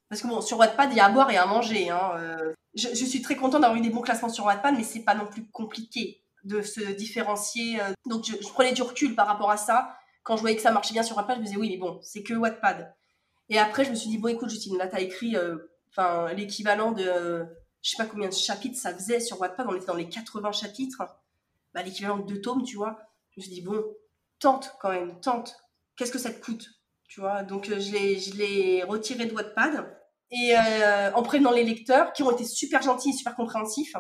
Parce 0.10 0.22
que 0.22 0.28
bon, 0.28 0.42
sur 0.42 0.58
Wattpad, 0.58 0.92
il 0.92 0.98
y 0.98 1.00
a 1.00 1.06
à 1.06 1.10
boire 1.10 1.30
et 1.32 1.38
à 1.38 1.46
manger. 1.46 1.90
Hein, 1.90 2.12
euh. 2.16 2.54
je, 2.76 2.88
suis 2.88 3.22
très 3.22 3.36
contente 3.36 3.62
d'avoir 3.62 3.78
eu 3.78 3.82
des 3.82 3.90
bons 3.90 4.02
classements 4.02 4.30
sur 4.30 4.46
Wattpad, 4.46 4.76
mais 4.76 4.84
c'est 4.84 5.04
pas 5.04 5.16
non 5.16 5.28
plus 5.28 5.50
compliqué 5.50 6.24
de 6.44 6.62
se 6.62 6.82
différencier. 6.94 7.82
Euh. 7.82 7.92
Donc, 8.06 8.26
je, 8.26 8.48
prenais 8.50 8.74
du 8.74 8.82
recul 8.82 9.16
par 9.16 9.28
rapport 9.28 9.52
à 9.52 9.58
ça. 9.58 9.96
Quand 10.24 10.36
je 10.36 10.42
voyais 10.42 10.56
que 10.56 10.62
ça 10.62 10.72
marchait 10.72 10.94
bien 10.94 11.04
sur 11.04 11.18
Wattpad, 11.18 11.36
je 11.38 11.42
me 11.42 11.46
disais, 11.46 11.58
oui, 11.58 11.70
mais 11.70 11.78
bon, 11.78 12.00
c'est 12.02 12.24
que 12.24 12.34
Wattpad. 12.34 12.94
Et 13.50 13.60
après, 13.60 13.86
je 13.86 13.92
me 13.92 13.96
suis 13.96 14.10
dit, 14.10 14.18
bon, 14.18 14.30
écoute, 14.30 14.50
Justine, 14.50 14.78
là, 14.78 14.88
tu 14.88 14.96
as 14.96 15.02
écrit 15.02 15.36
euh, 15.38 15.58
l'équivalent 16.34 16.92
de 16.92 17.46
je 17.88 17.92
sais 17.92 18.04
pas 18.04 18.10
combien 18.10 18.28
de 18.28 18.34
chapitres 18.34 18.78
ça 18.78 18.94
faisait 18.94 19.22
sur 19.22 19.40
Wattpad, 19.40 19.66
on 19.70 19.76
était 19.76 19.86
dans 19.86 19.96
les 19.96 20.10
80 20.10 20.52
chapitres, 20.52 21.04
bah, 21.74 21.84
l'équivalent 21.84 22.18
de 22.18 22.26
deux 22.34 22.42
tomes, 22.42 22.64
tu 22.64 22.76
vois. 22.76 23.00
Je 23.38 23.42
me 23.42 23.46
suis 23.46 23.54
dit, 23.54 23.62
bon, 23.62 23.84
tente 24.40 24.76
quand 24.82 24.90
même, 24.90 25.20
tente. 25.22 25.56
Qu'est-ce 25.96 26.12
que 26.12 26.18
ça 26.18 26.32
te 26.32 26.44
coûte 26.44 26.68
Tu 27.08 27.22
vois, 27.22 27.44
donc 27.44 27.70
euh, 27.70 27.80
je 27.80 28.36
l'ai 28.36 28.84
retiré 28.84 29.28
de 29.28 29.34
Wattpad 29.34 29.88
et 30.32 30.56
euh, 30.58 31.12
en 31.14 31.24
prévenant 31.24 31.52
les 31.52 31.64
lecteurs 31.64 32.14
qui 32.14 32.24
ont 32.24 32.32
été 32.32 32.46
super 32.46 32.82
gentils 32.82 33.12
et 33.12 33.14
super 33.14 33.36
compréhensifs. 33.36 33.96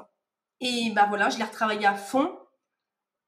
Et 0.60 0.92
bah 0.96 1.06
voilà, 1.08 1.30
je 1.30 1.38
l'ai 1.38 1.44
retravaillé 1.44 1.86
à 1.86 1.94
fond, 1.94 2.36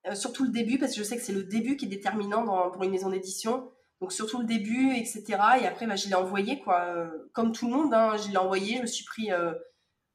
euh, 0.07 0.15
surtout 0.15 0.43
le 0.43 0.49
début, 0.49 0.79
parce 0.79 0.93
que 0.93 0.97
je 0.97 1.03
sais 1.03 1.15
que 1.15 1.23
c'est 1.23 1.33
le 1.33 1.43
début 1.43 1.77
qui 1.77 1.85
est 1.85 1.89
déterminant 1.89 2.71
pour 2.71 2.83
une 2.83 2.91
maison 2.91 3.09
d'édition. 3.09 3.71
Donc 4.01 4.11
surtout 4.11 4.39
le 4.39 4.45
début, 4.45 4.93
etc. 4.95 5.25
Et 5.61 5.67
après, 5.67 5.85
bah, 5.85 5.95
je 5.95 6.07
l'ai 6.07 6.15
envoyé, 6.15 6.59
quoi. 6.59 6.85
Euh, 6.85 7.29
comme 7.33 7.51
tout 7.51 7.67
le 7.67 7.73
monde, 7.73 7.93
hein, 7.93 8.17
je 8.17 8.29
l'ai 8.31 8.37
envoyé, 8.37 8.77
je 8.77 8.81
me 8.81 8.87
suis 8.87 9.05
pris... 9.05 9.29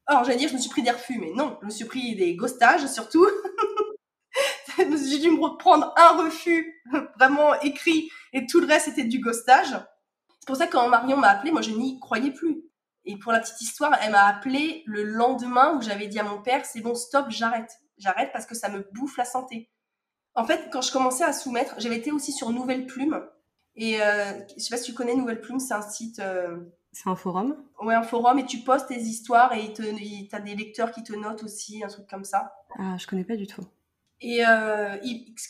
Alors 0.07 0.23
j'allais 0.25 0.37
dire, 0.37 0.51
je 0.51 0.55
me 0.55 0.59
suis 0.59 0.69
pris 0.69 0.83
des 0.83 0.91
refus, 0.91 1.19
mais 1.19 1.33
non, 1.35 1.57
je 1.63 1.67
me 1.67 1.71
suis 1.71 1.87
pris 1.87 2.15
des 2.15 2.37
ghostages, 2.37 2.87
surtout. 2.89 3.27
J'ai 5.09 5.19
dû 5.19 5.31
me 5.31 5.41
reprendre 5.41 5.93
un 5.97 6.25
refus 6.25 6.83
vraiment 7.19 7.55
écrit 7.61 8.11
et 8.33 8.47
tout 8.47 8.61
le 8.61 8.67
reste 8.67 8.87
c'était 8.87 9.05
du 9.05 9.21
ghostage. 9.21 9.77
C'est 10.41 10.47
pour 10.47 10.57
ça 10.57 10.67
que 10.67 10.73
quand 10.73 10.89
Marion 10.89 11.17
m'a 11.17 11.29
appelé, 11.29 11.53
moi 11.53 11.63
je 11.63 11.71
n'y 11.71 11.99
croyais 12.01 12.31
plus. 12.31 12.65
Et 13.07 13.19
pour 13.19 13.33
la 13.33 13.41
petite 13.41 13.61
histoire, 13.61 13.97
elle 14.03 14.13
m'a 14.13 14.25
appelé 14.25 14.83
le 14.87 15.03
lendemain 15.05 15.77
où 15.77 15.83
j'avais 15.83 16.07
dit 16.07 16.19
à 16.19 16.23
mon 16.23 16.41
père, 16.41 16.65
c'est 16.65 16.81
bon, 16.81 16.95
stop, 16.95 17.27
j'arrête. 17.29 17.71
J'arrête 17.99 18.31
parce 18.33 18.47
que 18.47 18.55
ça 18.55 18.69
me 18.69 18.87
bouffe 18.93 19.17
la 19.17 19.25
santé. 19.25 19.71
En 20.35 20.45
fait, 20.45 20.69
quand 20.73 20.81
je 20.81 20.91
commençais 20.91 21.25
à 21.25 21.33
soumettre, 21.33 21.75
j'avais 21.79 21.97
été 21.97 22.11
aussi 22.11 22.33
sur 22.33 22.51
Nouvelle 22.51 22.87
Plume. 22.87 23.25
Et 23.77 24.01
euh, 24.03 24.33
je 24.57 24.63
sais 24.63 24.71
pas 24.71 24.77
si 24.77 24.91
tu 24.91 24.95
connais 24.95 25.15
Nouvelle 25.15 25.41
Plume, 25.41 25.61
c'est 25.61 25.75
un 25.75 25.83
site. 25.83 26.19
Euh, 26.19 26.59
c'est 26.93 27.09
un 27.09 27.17
forum 27.17 27.57
Ouais, 27.81 27.95
un 27.95 28.03
forum 28.03 28.39
et 28.39 28.47
tu 28.47 28.59
postes 28.59 28.89
tes 28.89 29.01
histoires 29.01 29.53
et 29.53 29.73
tu 29.73 29.83
as 30.33 30.41
des 30.41 30.55
lecteurs 30.55 30.93
qui 30.93 31.03
te 31.03 31.13
notent 31.13 31.43
aussi, 31.43 31.83
un 31.85 31.89
truc 31.89 32.09
comme 32.09 32.25
ça. 32.25 32.55
Ah, 32.79 32.97
je 32.99 33.07
connais 33.07 33.25
pas 33.25 33.37
du 33.37 33.47
tout. 33.47 33.65
Et 34.21 34.45
euh, 34.47 34.97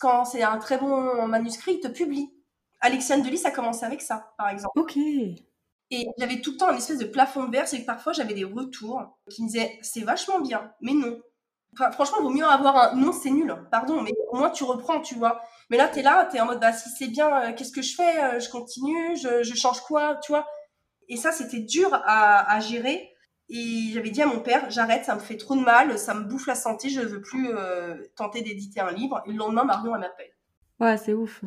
quand 0.01 0.25
c'est 0.25 0.43
un 0.43 0.59
très 0.59 0.79
bon 0.79 1.27
manuscrit, 1.27 1.75
il 1.75 1.81
te 1.81 1.89
publie. 1.89 2.31
Alexiane 2.81 3.23
Delis 3.23 3.43
a 3.45 3.51
commencé 3.51 3.85
avec 3.85 4.03
ça, 4.03 4.35
par 4.37 4.49
exemple. 4.49 4.79
Ok. 4.79 4.99
Et 5.91 6.09
j'avais 6.19 6.41
tout 6.41 6.53
le 6.53 6.57
temps 6.57 6.69
un 6.69 6.77
espèce 6.77 6.99
de 6.99 7.05
plafond 7.05 7.45
de 7.45 7.53
verre, 7.53 7.69
c'est 7.69 7.81
que 7.81 7.87
parfois 7.87 8.13
j'avais 8.13 8.35
des 8.35 8.45
retours 8.45 9.19
qui 9.31 9.43
me 9.43 9.49
disaient 9.49 9.79
c'est 9.83 10.01
vachement 10.01 10.41
bien, 10.41 10.73
mais 10.81 10.93
non. 10.93 11.21
franchement, 11.93 12.19
il 12.21 12.25
vaut 12.25 12.31
mieux 12.31 12.45
avoir 12.45 12.77
un 12.77 12.97
non, 12.97 13.13
c'est 13.13 13.31
nul, 13.31 13.55
pardon, 13.71 14.01
mais 14.01 14.13
au 14.31 14.37
moins 14.37 14.51
tu 14.51 14.65
reprends, 14.65 15.01
tu 15.01 15.15
vois. 15.15 15.41
Mais 15.71 15.77
là, 15.77 15.89
tu 15.89 16.01
es 16.01 16.03
là, 16.03 16.27
tu 16.31 16.37
es 16.37 16.41
en 16.41 16.47
mode 16.47 16.61
bah 16.61 16.73
si 16.73 16.89
c'est 16.91 17.09
bien, 17.09 17.29
euh, 17.43 17.53
qu'est-ce 17.53 17.73
que 17.73 17.83
je 17.83 17.95
fais 17.95 18.25
euh, 18.25 18.41
Je 18.41 18.51
continue, 18.51 19.17
je, 19.17 19.55
change 19.55 19.81
quoi, 19.83 20.17
tu 20.23 20.33
vois. 20.33 20.47
Et 21.09 21.17
ça, 21.17 21.33
c'était 21.33 21.61
dur 21.61 21.89
à, 21.93 22.59
gérer. 22.61 23.14
Et 23.57 23.93
j'avais 23.93 24.11
dit 24.11 24.21
à 24.21 24.27
mon 24.27 24.41
père, 24.41 24.69
j'arrête, 24.69 25.05
ça 25.05 25.15
me 25.15 25.21
fait 25.21 25.37
trop 25.37 25.55
de 25.55 25.61
mal, 25.61 25.97
ça 25.97 26.13
me 26.13 26.25
bouffe 26.25 26.49
la 26.49 26.57
santé, 26.57 26.89
je 26.89 27.01
ne 27.01 27.07
veux 27.07 27.21
plus 27.21 27.51
euh, 27.51 27.95
tenter 28.17 28.43
d'éditer 28.43 28.81
un 28.81 28.91
livre. 28.91 29.23
Et 29.27 29.31
le 29.31 29.37
lendemain, 29.37 29.63
Marion, 29.63 29.95
elle 29.95 30.01
m'appelle. 30.01 30.33
Ouais, 30.81 30.97
c'est 30.97 31.15
ouf. 31.15 31.45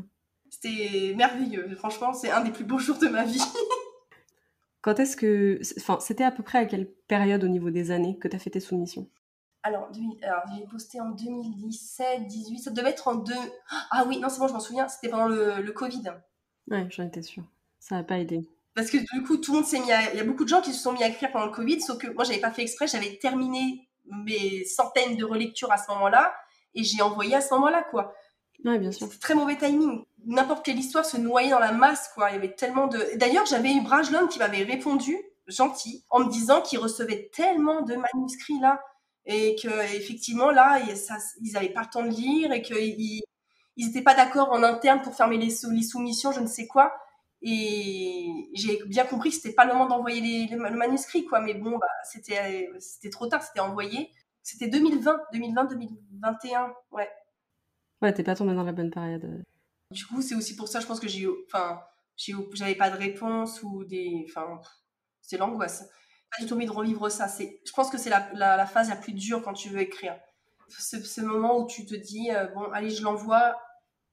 C'était 0.50 1.14
merveilleux. 1.18 1.76
Franchement, 1.76 2.14
c'est 2.14 2.32
un 2.32 2.46
des 2.46 2.52
plus 2.52 2.64
beaux 2.64 2.80
jours 2.80 2.98
de 2.98 3.10
ma 3.10 3.26
vie. 3.26 3.44
Quand 4.82 5.02
est-ce 5.02 5.18
que. 5.18 5.60
Enfin, 5.80 6.00
c'était 6.00 6.24
à 6.24 6.32
peu 6.32 6.44
près 6.44 6.60
à 6.60 6.66
quelle 6.66 6.90
période 7.10 7.44
au 7.44 7.50
niveau 7.50 7.72
des 7.72 7.92
années 7.92 8.18
que 8.18 8.30
tu 8.30 8.36
as 8.38 8.40
fait 8.40 8.52
tes 8.52 8.62
soumissions? 8.62 9.10
Alors, 9.64 9.92
j'ai 9.92 10.66
posté 10.68 11.02
en 11.02 11.10
2017, 11.10 12.26
18, 12.26 12.60
ça 12.60 12.72
devait 12.72 12.92
être 12.92 13.10
en 13.10 13.16
deux. 13.16 13.34
Ah 13.92 14.06
oui, 14.08 14.18
non, 14.18 14.30
c'est 14.30 14.40
bon, 14.40 14.48
je 14.48 14.54
m'en 14.54 14.62
souviens, 14.62 14.88
c'était 14.88 15.10
pendant 15.10 15.28
le, 15.28 15.72
Covid. 15.74 16.04
Ouais, 16.72 16.88
j'en 16.90 17.04
étais 17.04 17.22
sûre. 17.22 17.44
Ça 17.80 17.96
n'a 17.96 18.04
pas 18.04 18.18
aidé. 18.18 18.48
Parce 18.78 18.92
que 18.92 18.98
du 18.98 19.24
coup, 19.24 19.38
tout 19.38 19.54
le 19.54 19.58
monde 19.58 19.66
s'est 19.66 19.80
mis 19.80 19.92
à. 19.92 20.14
Il 20.14 20.18
y 20.18 20.22
a 20.22 20.24
beaucoup 20.24 20.44
de 20.44 20.50
gens 20.50 20.62
qui 20.62 20.72
se 20.72 20.82
sont 20.82 20.94
mis 20.94 21.04
à 21.04 21.08
écrire 21.08 21.32
pendant 21.32 21.48
le 21.48 21.52
Covid, 21.52 21.82
sauf 21.82 21.98
que 21.98 22.08
moi, 22.14 22.24
j'avais 22.24 22.40
pas 22.40 22.52
fait 22.52 22.62
exprès, 22.62 22.88
j'avais 22.88 23.18
terminé 23.18 23.90
mes 24.06 24.64
centaines 24.66 25.18
de 25.18 25.26
relectures 25.26 25.72
à 25.72 25.78
ce 25.78 25.90
moment-là, 25.92 26.34
et 26.76 26.84
j'ai 26.84 27.02
envoyé 27.02 27.34
à 27.36 27.42
ce 27.42 27.54
moment-là, 27.56 27.84
quoi. 27.90 28.14
Ouais, 28.64 28.78
bien 28.78 28.92
sûr. 28.92 29.08
C'était 29.08 29.20
très 29.20 29.34
mauvais 29.34 29.58
timing 29.58 30.06
n'importe 30.28 30.66
quelle 30.66 30.78
histoire 30.78 31.06
se 31.06 31.18
noyait 31.18 31.50
dans 31.50 31.60
la 31.60 31.72
masse, 31.72 32.12
quoi. 32.14 32.30
Il 32.30 32.34
y 32.34 32.38
avait 32.38 32.54
tellement 32.54 32.88
de. 32.88 33.00
D'ailleurs, 33.16 33.46
j'avais 33.46 33.74
eu 33.74 33.82
Brajlon 33.82 34.28
qui 34.28 34.40
m'avait 34.40 34.64
répondu, 34.64 35.18
gentil, 35.48 36.04
en 36.10 36.20
me 36.20 36.30
disant 36.30 36.62
qu'il 36.62 36.80
recevait 36.80 37.32
tellement 37.34 37.82
de 37.82 37.96
manuscrits 37.96 38.60
là, 38.62 38.80
et 39.26 39.56
que 39.56 39.96
effectivement 39.96 40.52
là, 40.52 40.80
ils 41.42 41.52
n'avaient 41.54 41.70
pas 41.70 41.82
le 41.82 41.90
temps 41.92 42.04
de 42.04 42.10
lire, 42.10 42.52
et 42.52 42.62
qu'ils 42.62 43.24
n'étaient 43.78 44.02
pas 44.02 44.14
d'accord 44.14 44.52
en 44.52 44.62
interne 44.64 45.02
pour 45.02 45.16
fermer 45.16 45.38
les, 45.38 45.54
les, 45.72 45.84
soumissions, 45.84 46.32
je 46.32 46.42
ne 46.42 46.48
sais 46.48 46.68
quoi. 46.68 46.94
Et 47.42 48.50
j'ai 48.54 48.84
bien 48.86 49.06
compris 49.06 49.30
que 49.30 49.36
c'était 49.36 49.54
pas 49.54 49.66
le 49.66 49.74
moment 49.74 49.88
d'envoyer 49.88 50.48
le 50.48 50.58
manuscrit, 50.72 51.26
quoi. 51.26 51.40
Mais 51.40 51.54
bon, 51.54 51.78
bah, 51.78 51.88
c'était 52.04 52.70
c'était 52.80 53.10
trop 53.10 53.28
tard, 53.28 53.44
c'était 53.44 53.60
envoyé. 53.60 54.12
C'était 54.42 54.68
2020, 54.70 55.20
2020, 55.34 55.66
2021, 55.66 56.74
ouais. 56.92 57.10
Ouais, 58.02 58.14
t'es 58.14 58.24
pas 58.24 58.36
tombé 58.36 58.54
dans 58.54 58.64
la 58.64 58.72
bonne 58.72 58.92
période. 58.92 59.44
Du 59.92 60.06
coup, 60.06 60.22
c'est 60.22 60.36
aussi 60.36 60.56
pour 60.56 60.68
ça, 60.68 60.80
je 60.80 60.88
pense 60.88 61.00
que 61.00 61.08
j'ai 61.08 61.24
eu, 61.24 61.30
enfin, 61.46 61.82
j'avais 62.54 62.76
pas 62.76 62.90
de 62.90 62.98
réponse 62.98 63.62
ou 63.64 63.84
des, 63.84 64.26
enfin, 64.28 64.60
c'est 65.22 65.38
l'angoisse. 65.38 65.90
Pas 66.32 66.42
du 66.42 66.48
tout 66.48 66.56
envie 66.56 66.66
de 66.66 66.72
revivre 66.72 67.10
ça. 67.12 67.28
C'est, 67.28 67.62
je 67.66 67.72
pense 67.72 67.90
que 67.90 67.98
c'est 67.98 68.10
la, 68.10 68.30
la, 68.34 68.66
phase 68.66 68.90
la 68.90 68.96
plus 68.96 69.14
dure 69.14 69.42
quand 69.44 69.54
tu 69.54 69.70
veux 69.70 69.80
écrire. 69.80 70.18
Ce, 70.70 71.02
ce 71.02 71.22
moment 71.22 71.60
où 71.60 71.68
tu 71.68 71.86
te 71.86 71.96
dis, 71.96 72.32
euh, 72.32 72.48
bon, 72.48 72.64
allez, 72.72 72.90
je 72.90 73.04
l'envoie, 73.04 73.56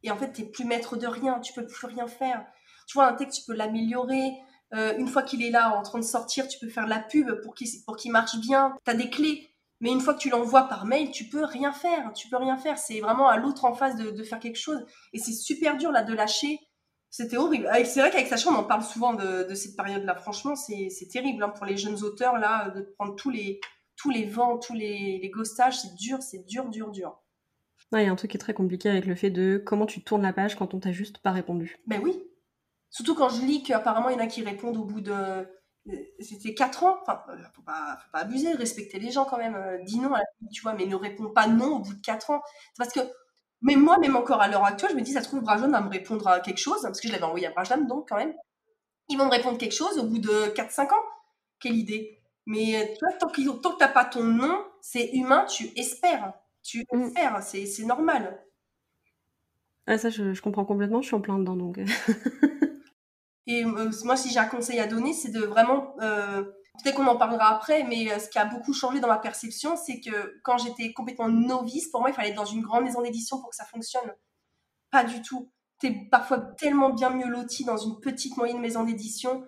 et 0.05 0.11
en 0.11 0.17
fait, 0.17 0.33
t'es 0.33 0.45
plus 0.45 0.65
maître 0.65 0.97
de 0.97 1.07
rien, 1.07 1.41
tu 1.41 1.53
peux 1.55 1.67
plus 1.67 1.87
rien 1.87 2.07
faire. 2.07 2.45
Tu 2.87 2.95
vois, 2.95 3.07
un 3.07 3.15
texte, 3.15 3.41
tu 3.41 3.47
peux 3.47 3.57
l'améliorer. 3.57 4.33
Euh, 4.75 4.97
une 4.99 5.09
fois 5.09 5.23
qu'il 5.23 5.43
est 5.43 5.51
là, 5.51 5.77
en 5.77 5.83
train 5.83 5.99
de 5.99 6.05
sortir, 6.05 6.49
tu 6.49 6.59
peux 6.59 6.69
faire 6.69 6.87
la 6.87 6.99
pub 6.99 7.31
pour 7.43 7.55
qu'il, 7.55 7.69
qu'il 7.99 8.13
marche 8.13 8.37
bien. 8.39 8.77
Tu 8.85 8.91
as 8.91 8.95
des 8.95 9.11
clés. 9.11 9.49
Mais 9.81 9.91
une 9.91 10.01
fois 10.01 10.15
que 10.15 10.21
tu 10.21 10.31
l'envoies 10.31 10.69
par 10.69 10.87
mail, 10.87 11.11
tu 11.11 11.25
peux 11.25 11.45
rien 11.45 11.73
faire. 11.73 12.13
Tu 12.15 12.29
peux 12.29 12.37
rien 12.37 12.57
faire. 12.57 12.79
C'est 12.79 13.01
vraiment 13.01 13.29
à 13.29 13.37
l'autre 13.37 13.65
en 13.65 13.75
face 13.75 13.97
de, 13.97 14.23
faire 14.23 14.39
quelque 14.39 14.59
chose. 14.59 14.85
Et 15.13 15.19
c'est 15.19 15.33
super 15.33 15.77
dur 15.77 15.93
là 15.93 16.03
de 16.03 16.15
lâcher. 16.15 16.59
C'était 17.11 17.37
horrible. 17.37 17.69
C'est 17.85 18.01
vrai 18.01 18.11
qu'avec 18.11 18.27
Sacha, 18.27 18.51
on 18.51 18.55
en 18.55 18.65
parle 18.65 18.83
souvent 18.83 19.15
de, 19.15 19.55
cette 19.55 19.77
période-là. 19.77 20.17
Franchement, 20.17 20.57
c'est 20.57 21.09
terrible 21.13 21.43
hein, 21.43 21.51
pour 21.51 21.67
les 21.67 21.77
jeunes 21.77 22.03
auteurs 22.03 22.39
là 22.39 22.71
de 22.71 22.83
prendre 22.99 23.15
tous 23.15 23.31
les 23.31 23.61
tous 23.97 24.11
les 24.11 24.25
vents, 24.25 24.59
tous 24.59 24.75
les, 24.75 25.21
les 25.23 25.31
ghostages. 25.31 25.79
C'est 25.79 25.95
dur, 25.95 26.21
c'est 26.21 26.45
dur, 26.47 26.69
dur, 26.69 26.91
dur. 26.91 27.21
Il 27.93 28.03
y 28.03 28.07
a 28.07 28.11
un 28.11 28.17
truc 28.17 28.33
qui 28.33 28.37
est 28.37 28.41
très 28.41 28.55
compliqué 28.55 28.89
avec 28.89 29.07
le 29.07 29.15
fait 29.15 29.31
de 29.31 29.63
comment 29.65 29.87
tu 29.87 30.03
tournes 30.03 30.23
la 30.23 30.33
page 30.33 30.57
quand 30.57 30.75
on 30.75 30.81
t'a 30.81 30.93
juste 30.93 31.19
pas 31.19 31.31
répondu. 31.31 31.79
Ben 31.87 32.01
oui. 32.03 32.21
Surtout 32.95 33.17
quand 33.17 33.29
je 33.29 33.41
lis 33.41 33.65
qu'apparemment 33.65 34.09
il 34.09 34.13
y 34.13 34.21
en 34.21 34.25
a 34.25 34.29
qui 34.29 34.45
répondent 34.45 34.77
au 34.77 34.85
bout 34.85 35.01
de 35.01 35.45
c'était 36.21 36.55
4 36.55 36.85
ans. 36.85 36.97
Enfin, 37.03 37.21
euh, 37.29 37.37
faut 37.53 37.63
pas, 37.63 37.99
faut 38.01 38.11
pas 38.13 38.21
abuser, 38.21 38.53
respecter 38.53 39.01
les 39.01 39.11
gens 39.11 39.25
quand 39.25 39.37
même. 39.37 39.57
Euh, 39.57 39.79
dis 39.83 39.99
non 39.99 40.15
à 40.15 40.19
la 40.21 40.25
tu 40.53 40.63
vois, 40.63 40.75
mais 40.75 40.87
ne 40.87 40.95
réponds 40.95 41.29
pas 41.31 41.49
non 41.49 41.77
au 41.77 41.79
bout 41.81 41.95
de 41.95 42.01
4 42.01 42.31
ans. 42.31 42.41
parce 42.79 42.93
que, 42.93 43.01
mais 43.63 43.75
moi, 43.75 43.99
même 43.99 44.15
encore 44.15 44.41
à 44.41 44.47
l'heure 44.47 44.65
actuelle, 44.65 44.93
je 44.93 44.97
me 44.97 45.01
dis, 45.01 45.11
ça 45.11 45.23
se 45.23 45.27
trouve, 45.27 45.41
Brajon 45.41 45.71
va 45.71 45.81
me 45.81 45.89
répondre 45.89 46.29
à 46.29 46.39
quelque 46.39 46.59
chose, 46.59 46.83
parce 46.83 47.01
que 47.01 47.09
je 47.09 47.13
l'avais 47.13 47.25
envoyé 47.25 47.49
à 47.49 47.51
Brajon, 47.51 47.85
donc 47.85 48.09
quand 48.11 48.17
même. 48.17 48.33
Ils 49.09 49.19
vont 49.19 49.27
me 49.27 49.31
répondre 49.33 49.59
quelque 49.59 49.75
chose 49.75 49.99
au 49.99 50.05
bout 50.05 50.21
de 50.21 50.55
4-5 50.55 50.93
ans. 50.93 51.03
Quelle 51.59 51.77
idée. 51.77 52.23
Mais 52.47 52.77
euh, 52.77 52.95
toi, 52.97 53.09
tant, 53.19 53.29
que 53.29 53.61
tant 53.61 53.73
que 53.73 53.79
t'as 53.79 53.89
pas 53.89 54.05
ton 54.05 54.23
nom, 54.23 54.65
c'est 54.81 55.11
humain, 55.15 55.47
tu 55.47 55.69
espères. 55.77 56.33
Tu 56.63 56.87
mm. 56.93 57.03
espères, 57.03 57.43
c'est 57.43 57.85
normal. 57.85 58.41
Ah, 59.89 59.99
ça, 59.99 60.11
je, 60.11 60.33
je 60.33 60.43
comprends 60.43 60.65
complètement, 60.65 61.03
je 61.03 61.09
suis 61.09 61.17
en 61.17 61.21
plein 61.21 61.39
dedans, 61.41 61.57
donc. 61.57 61.81
Et 63.47 63.65
euh, 63.65 63.91
moi, 64.05 64.17
si 64.17 64.31
j'ai 64.31 64.39
un 64.39 64.47
conseil 64.47 64.81
à 64.81 64.87
donner, 64.87 65.13
c'est 65.13 65.31
de 65.31 65.41
vraiment, 65.41 65.95
euh, 66.01 66.43
peut-être 66.83 66.97
qu'on 66.97 67.07
en 67.07 67.17
parlera 67.17 67.55
après, 67.55 67.85
mais 67.85 68.11
euh, 68.11 68.19
ce 68.19 68.29
qui 68.29 68.39
a 68.39 68.47
beaucoup 68.47 68.73
changé 68.73 69.01
dans 69.01 69.09
ma 69.09 69.19
perception, 69.19 69.77
c'est 69.77 70.01
que 70.01 70.41
quand 70.43 70.59
j'étais 70.59 70.93
complètement 70.93 71.29
novice, 71.29 71.89
pour 71.89 72.01
moi, 72.01 72.11
il 72.11 72.15
fallait 72.15 72.31
être 72.31 72.37
dans 72.37 72.45
une 72.45 72.63
grande 72.63 72.85
maison 72.85 73.03
d'édition 73.03 73.41
pour 73.41 73.51
que 73.51 73.57
ça 73.57 73.67
fonctionne. 73.67 74.15
Pas 74.91 75.05
du 75.05 75.21
tout. 75.23 75.51
Tu 75.81 75.89
es 75.89 76.09
parfois 76.11 76.39
tellement 76.39 76.91
bien 76.91 77.11
mieux 77.11 77.29
loti 77.29 77.65
dans 77.65 77.77
une 77.77 78.01
petite 78.01 78.37
moyenne 78.37 78.61
maison 78.61 78.85
d'édition. 78.85 79.45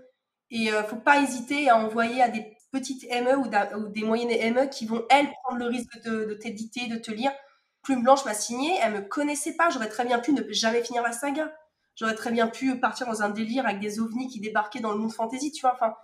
Et 0.50 0.72
euh, 0.72 0.84
faut 0.84 0.96
pas 0.96 1.20
hésiter 1.22 1.68
à 1.70 1.78
envoyer 1.78 2.22
à 2.22 2.28
des 2.28 2.56
petites 2.72 3.04
ME 3.10 3.36
ou, 3.38 3.88
des 3.88 4.02
moyennes 4.02 4.54
ME 4.54 4.68
qui 4.68 4.86
vont, 4.86 5.04
elles, 5.08 5.30
prendre 5.44 5.58
le 5.58 5.66
risque 5.66 6.02
de, 6.04 6.26
de 6.26 6.34
t'éditer, 6.34 6.86
de 6.88 6.96
te 6.96 7.10
lire. 7.10 7.32
Plume 7.82 8.02
Blanche 8.02 8.24
m'a 8.24 8.34
signé, 8.34 8.76
elle 8.82 8.92
me 8.92 9.00
connaissait 9.00 9.54
pas, 9.54 9.70
j'aurais 9.70 9.88
très 9.88 10.04
bien 10.04 10.18
pu 10.18 10.32
ne 10.32 10.42
jamais 10.52 10.82
finir 10.82 11.02
la 11.02 11.12
saga. 11.12 11.52
J'aurais 11.96 12.14
très 12.14 12.30
bien 12.30 12.46
pu 12.46 12.78
partir 12.78 13.06
dans 13.06 13.22
un 13.22 13.30
délire 13.30 13.66
avec 13.66 13.80
des 13.80 14.00
ovnis 14.00 14.28
qui 14.28 14.40
débarquaient 14.40 14.80
dans 14.80 14.92
le 14.92 14.98
monde 14.98 15.12
fantasy, 15.12 15.50
tu 15.50 15.62
vois. 15.62 15.74
Enfin, 15.74 15.94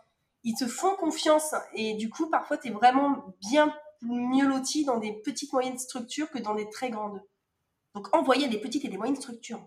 ils 0.42 0.54
te 0.54 0.66
font 0.66 0.96
confiance 0.96 1.54
et 1.74 1.94
du 1.94 2.08
coup, 2.08 2.28
parfois, 2.28 2.56
tu 2.56 2.68
es 2.68 2.70
vraiment 2.70 3.36
bien 3.40 3.72
mieux 4.00 4.48
loti 4.48 4.84
dans 4.84 4.98
des 4.98 5.12
petites 5.12 5.52
moyennes 5.52 5.78
structures 5.78 6.30
que 6.30 6.38
dans 6.38 6.54
des 6.54 6.68
très 6.70 6.90
grandes. 6.90 7.20
Donc, 7.94 8.14
envoyer 8.16 8.48
des 8.48 8.58
petites 8.58 8.84
et 8.84 8.88
des 8.88 8.96
moyennes 8.96 9.16
structures. 9.16 9.62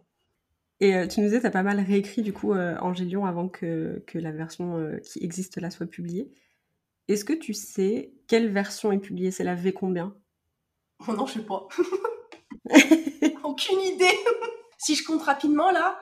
Et 0.82 0.95
euh, 0.95 1.08
tu 1.08 1.22
nous 1.22 1.28
disais, 1.28 1.39
tu 1.39 1.47
as 1.47 1.52
pas 1.52 1.64
mal 1.64 1.80
réécrit 1.80 2.22
du 2.22 2.34
coup 2.34 2.54
euh, 2.54 2.76
Angélion 2.80 3.26
avant 3.26 3.47
que, 3.47 4.04
que 4.08 4.18
la 4.18 4.32
version 4.32 4.78
euh, 4.78 4.97
qui 4.97 5.24
existe 5.24 5.58
là 5.62 5.70
soit 5.70 5.86
publiée. 5.86 6.34
Est-ce 7.08 7.24
que 7.24 7.34
tu 7.34 7.54
sais 7.54 8.14
quelle 8.28 8.49
version 8.49 8.91
est 8.91 8.97
publiée? 8.97 9.32
C'est 9.32 9.43
la 9.43 9.56
V 9.56 9.72
combien? 9.72 10.16
Oh 11.08 11.14
Non, 11.14 11.28
je 11.28 11.34
sais 11.34 11.45
pas. 11.45 11.68
Aucune 13.43 13.80
idée. 13.80 14.18
si 14.78 14.95
je 14.95 15.06
compte 15.06 15.22
rapidement 15.22 15.72
là, 15.72 15.97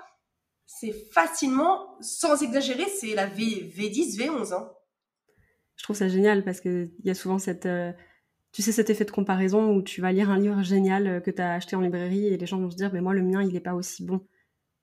c'est 0.80 0.94
facilement, 1.12 1.98
sans 2.02 2.42
exagérer, 2.42 2.86
c'est 2.88 3.16
la 3.16 3.28
v, 3.28 3.72
V10, 3.76 4.18
V11. 4.18 4.54
Hein. 4.54 4.72
Je 5.76 5.84
trouve 5.84 5.96
ça 5.96 6.08
génial 6.08 6.44
parce 6.44 6.62
qu'il 6.62 6.92
y 7.04 7.10
a 7.10 7.16
souvent 7.16 7.40
cette, 7.40 7.68
tu 8.52 8.62
sais, 8.62 8.72
cet 8.72 8.90
effet 8.90 9.06
de 9.06 9.12
comparaison 9.12 9.76
où 9.76 9.82
tu 9.82 10.02
vas 10.02 10.12
lire 10.12 10.30
un 10.30 10.38
livre 10.38 10.62
génial 10.62 11.22
que 11.24 11.32
tu 11.32 11.42
as 11.42 11.54
acheté 11.54 11.76
en 11.76 11.82
librairie 11.82 12.28
et 12.28 12.38
les 12.38 12.46
gens 12.46 12.60
vont 12.60 12.70
se 12.70 12.76
dire, 12.76 12.92
mais 12.94 13.02
moi, 13.02 13.14
le 13.14 13.24
mien, 13.24 13.42
il 13.42 13.54
n'est 13.54 13.60
pas 13.60 13.74
aussi 13.74 14.06
bon. 14.06 14.26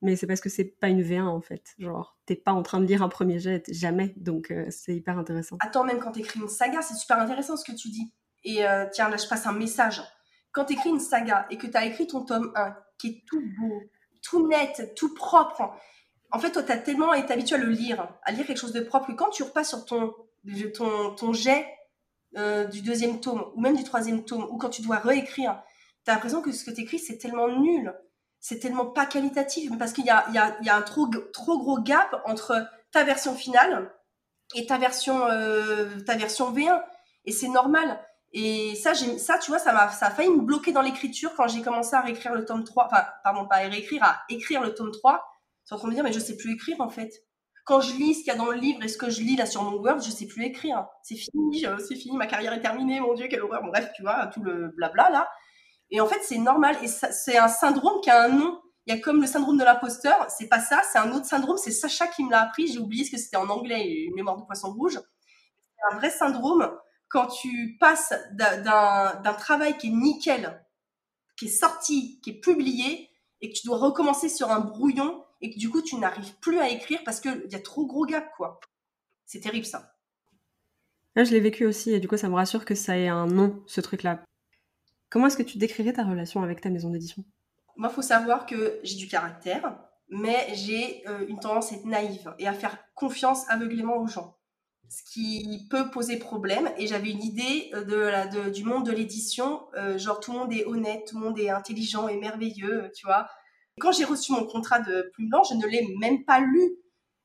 Mais 0.03 0.17
c'est 0.17 0.27
parce 0.27 0.41
que 0.41 0.49
c'est 0.49 0.65
pas 0.65 0.89
une 0.89 1.03
V1 1.03 1.27
en 1.27 1.43
fait. 1.43 1.75
Genre, 1.79 2.19
t'es 2.25 2.35
pas 2.35 2.53
en 2.53 2.63
train 2.63 2.81
de 2.81 2.87
lire 2.87 3.03
un 3.03 3.09
premier 3.09 3.39
jet, 3.39 3.65
jamais. 3.71 4.15
Donc, 4.17 4.53
c'est 4.71 4.97
hyper 4.97 5.19
intéressant. 5.19 5.59
Attends, 5.61 5.85
même 5.85 5.99
quand 5.99 6.13
t'écris 6.13 6.41
une 6.41 6.49
saga, 6.49 6.81
c'est 6.83 6.95
super 6.95 7.19
intéressant 7.19 7.57
ce 7.57 7.71
que 7.71 7.77
tu 7.77 7.89
dis. 7.89 8.13
Et 8.43 8.65
tiens, 8.93 9.11
là, 9.11 9.17
je 9.17 9.29
passe 9.29 9.47
un 9.47 9.53
message. 9.53 10.03
Quand 10.53 10.65
t'écris 10.65 10.89
une 10.89 11.01
saga 11.01 11.47
et 11.51 11.59
que 11.59 11.67
t'as 11.67 11.85
écrit 11.85 12.07
ton 12.07 12.25
tome 12.25 12.51
1, 12.55 12.75
qui 12.99 13.09
est 13.09 13.25
tout 13.27 13.43
beau, 13.61 13.83
tout 14.23 14.47
net, 14.49 14.93
tout 14.97 15.15
propre, 15.15 15.73
en 16.33 16.39
fait, 16.39 16.53
toi, 16.53 16.63
tu 16.63 16.73
as 16.73 16.79
tellement 16.79 17.13
été 17.13 17.33
habitué 17.33 17.57
à 17.57 17.59
le 17.59 17.71
lire, 17.71 18.09
à 18.23 18.33
lire 18.33 18.47
quelque 18.47 18.59
chose 18.59 18.73
de 18.73 18.81
propre, 18.81 19.09
que 19.09 19.13
quand 19.13 19.31
tu 19.31 19.43
repasses 19.43 19.71
sur 19.71 19.85
ton, 19.85 20.15
ton, 20.75 21.15
ton 21.15 21.33
jet 21.33 21.67
euh, 22.37 22.65
du 22.67 22.83
deuxième 22.83 23.21
tome, 23.21 23.45
ou 23.55 23.61
même 23.61 23.77
du 23.77 23.85
troisième 23.85 24.25
tome, 24.25 24.47
ou 24.51 24.57
quand 24.57 24.69
tu 24.69 24.83
dois 24.83 24.99
réécrire, 24.99 25.61
tu 26.05 26.11
as 26.11 26.15
l'impression 26.15 26.41
que 26.41 26.53
ce 26.53 26.65
que 26.65 26.71
tu 26.71 26.83
écris, 26.83 26.99
c'est 26.99 27.19
tellement 27.19 27.49
nul, 27.49 27.93
c'est 28.39 28.61
tellement 28.61 28.87
pas 28.87 29.07
qualitatif, 29.07 29.77
parce 29.79 29.93
qu'il 29.93 30.05
y 30.05 30.11
a, 30.11 30.25
y, 30.31 30.39
a, 30.39 30.57
y 30.63 30.69
a, 30.69 30.77
un 30.77 30.83
trop, 30.83 31.09
trop 31.33 31.59
gros 31.59 31.81
gap 31.81 32.23
entre 32.25 32.65
ta 32.93 33.03
version 33.03 33.35
finale 33.35 33.93
et 34.55 34.67
ta 34.67 34.79
version, 34.79 35.27
euh, 35.27 35.89
ta 36.07 36.17
version 36.17 36.53
V1. 36.53 36.81
Et 37.25 37.33
c'est 37.33 37.49
normal. 37.49 38.01
Et 38.33 38.77
ça, 38.77 38.95
ça, 38.95 39.39
tu 39.39 39.51
vois, 39.51 39.59
ça 39.59 39.73
m'a, 39.73 39.91
ça 39.91 40.07
a 40.07 40.11
failli 40.11 40.29
me 40.29 40.43
bloquer 40.43 40.73
dans 40.73 40.83
l'écriture 40.83 41.35
quand 41.37 41.49
j'ai 41.49 41.63
commencé 41.63 41.95
à 41.97 42.01
réécrire 42.01 42.33
le 42.33 42.45
tome 42.45 42.65
3, 42.65 42.87
enfin, 42.87 43.05
pardon, 43.25 43.49
pas 43.49 43.57
à 43.57 43.69
réécrire, 43.69 44.03
à 44.05 44.21
écrire 44.29 44.63
le 44.63 44.73
tome 44.75 44.93
3 44.93 45.25
en 45.75 45.79
train 45.79 45.89
de 45.89 45.91
me 45.91 45.95
dire, 45.95 46.05
mais 46.05 46.13
je 46.13 46.21
sais 46.21 46.37
plus 46.37 46.55
écrire 46.55 46.81
en 46.81 46.89
fait. 46.89 47.13
Quand 47.65 47.81
je 47.81 47.95
lis 47.95 48.15
ce 48.15 48.19
qu'il 48.21 48.29
y 48.29 48.31
a 48.31 48.37
dans 48.37 48.51
le 48.51 48.57
livre 48.57 48.83
et 48.83 48.89
ce 48.89 48.99
que 48.99 49.11
je 49.11 49.21
lis 49.21 49.37
là 49.37 49.47
sur 49.47 49.63
mon 49.63 49.77
Word, 49.77 50.01
je 50.01 50.11
sais 50.11 50.27
plus 50.27 50.45
écrire. 50.45 50.87
C'est 51.03 51.17
fini, 51.17 51.65
c'est 51.87 51.95
fini, 51.95 52.17
ma 52.17 52.27
carrière 52.27 52.53
est 52.53 52.61
terminée, 52.61 53.01
mon 53.01 53.15
Dieu, 53.15 53.29
quelle 53.29 53.43
horreur. 53.43 53.63
bref, 53.63 53.91
tu 53.95 54.03
vois, 54.03 54.27
tout 54.29 54.43
le 54.43 54.69
blabla 54.77 55.11
là. 55.11 55.31
Et 55.91 56.01
en 56.01 56.07
fait, 56.07 56.21
c'est 56.23 56.39
normal. 56.39 56.77
Et 56.83 56.89
c'est 56.89 57.37
un 57.37 57.49
syndrome 57.49 58.01
qui 58.01 58.11
a 58.11 58.25
un 58.25 58.29
nom. 58.29 58.61
Il 58.87 58.95
y 58.95 58.97
a 58.97 59.01
comme 59.01 59.21
le 59.21 59.27
syndrome 59.27 59.59
de 59.59 59.65
l'imposteur. 59.65 60.27
C'est 60.37 60.49
pas 60.49 60.61
ça, 60.61 60.81
c'est 60.91 60.99
un 60.99 61.13
autre 61.13 61.27
syndrome. 61.27 61.59
C'est 61.59 61.71
Sacha 61.71 62.07
qui 62.07 62.25
me 62.25 62.31
l'a 62.31 62.43
appris. 62.43 62.69
J'ai 62.69 62.79
oublié 62.79 63.05
ce 63.05 63.11
que 63.11 63.19
c'était 63.19 63.37
en 63.37 63.49
anglais, 63.49 63.85
une 63.85 64.15
mémoire 64.15 64.37
de 64.37 64.45
poisson 64.45 64.73
rouge. 64.73 64.99
C'est 64.99 65.95
un 65.95 65.99
vrai 65.99 66.11
syndrome 66.11 66.71
quand 67.11 67.27
tu 67.27 67.77
passes 67.79 68.15
d'un 68.33 69.35
travail 69.35 69.77
qui 69.77 69.89
est 69.89 69.91
nickel, 69.91 70.65
qui 71.37 71.47
est 71.47 71.49
sorti, 71.49 72.21
qui 72.23 72.31
est 72.31 72.41
publié, 72.41 73.11
et 73.43 73.51
que 73.51 73.59
tu 73.59 73.67
dois 73.67 73.79
recommencer 73.79 74.29
sur 74.29 74.51
un 74.51 74.61
brouillon 74.61 75.25
et 75.41 75.51
que 75.51 75.59
du 75.59 75.71
coup 75.71 75.83
tu 75.83 75.97
n'arrives 75.97 76.35
plus 76.41 76.59
à 76.59 76.69
écrire 76.69 77.01
parce 77.05 77.21
qu'il 77.21 77.47
y 77.51 77.55
a 77.55 77.61
trop 77.61 77.87
gros 77.87 78.07
gap 78.07 78.31
quoi. 78.37 78.61
C'est 79.25 79.41
terrible 79.41 79.67
ça. 79.67 79.95
Là, 81.17 81.25
je 81.25 81.33
l'ai 81.33 81.41
vécu 81.41 81.67
aussi 81.67 81.93
et 81.93 82.01
du 82.01 82.09
coup 82.09 82.17
ça 82.17 82.29
me 82.29 82.35
rassure 82.35 82.65
que 82.65 82.75
ça 82.75 82.97
ait 82.97 83.09
un 83.09 83.27
nom 83.27 83.63
ce 83.67 83.81
truc-là. 83.81 84.23
Comment 85.09 85.27
est-ce 85.27 85.37
que 85.37 85.43
tu 85.43 85.59
décrirais 85.59 85.93
ta 85.93 86.05
relation 86.05 86.43
avec 86.43 86.61
ta 86.61 86.71
maison 86.71 86.91
d'édition? 86.91 87.25
Moi, 87.77 87.89
il 87.91 87.95
faut 87.95 88.03
savoir 88.03 88.47
que 88.47 88.79
j'ai 88.85 88.97
du 88.97 89.09
caractère, 89.09 89.77
mais 90.09 90.55
j'ai 90.55 91.03
euh, 91.09 91.27
une 91.27 91.41
tendance 91.41 91.73
à 91.73 91.77
être 91.77 91.87
naïve 91.87 92.33
et 92.39 92.47
à 92.47 92.53
faire 92.53 92.79
confiance 92.95 93.49
aveuglément 93.49 93.97
aux 93.97 94.07
gens. 94.07 94.37
Ce 94.91 95.05
qui 95.13 95.69
peut 95.71 95.89
poser 95.91 96.19
problème. 96.19 96.69
Et 96.77 96.89
j'avais 96.89 97.11
une 97.11 97.23
idée 97.23 97.71
euh, 97.75 97.85
de, 97.85 97.95
la, 97.95 98.27
du 98.27 98.65
monde 98.65 98.85
de 98.85 98.91
l'édition, 98.91 99.63
euh, 99.77 99.97
genre 99.99 100.19
tout 100.19 100.33
le 100.33 100.39
monde 100.39 100.53
est 100.53 100.67
honnête, 100.67 101.07
tout 101.09 101.19
le 101.19 101.25
monde 101.25 101.39
est 101.39 101.49
intelligent 101.49 102.09
et 102.09 102.17
merveilleux, 102.17 102.91
tu 102.97 103.07
vois. 103.07 103.29
Quand 103.79 103.93
j'ai 103.93 104.05
reçu 104.05 104.33
mon 104.33 104.45
contrat 104.45 104.81
de 104.81 105.09
Plume 105.15 105.29
Blanche, 105.29 105.47
je 105.51 105.55
ne 105.55 105.67
l'ai 105.67 105.87
même 106.01 106.25
pas 106.25 106.41
lu. 106.41 106.77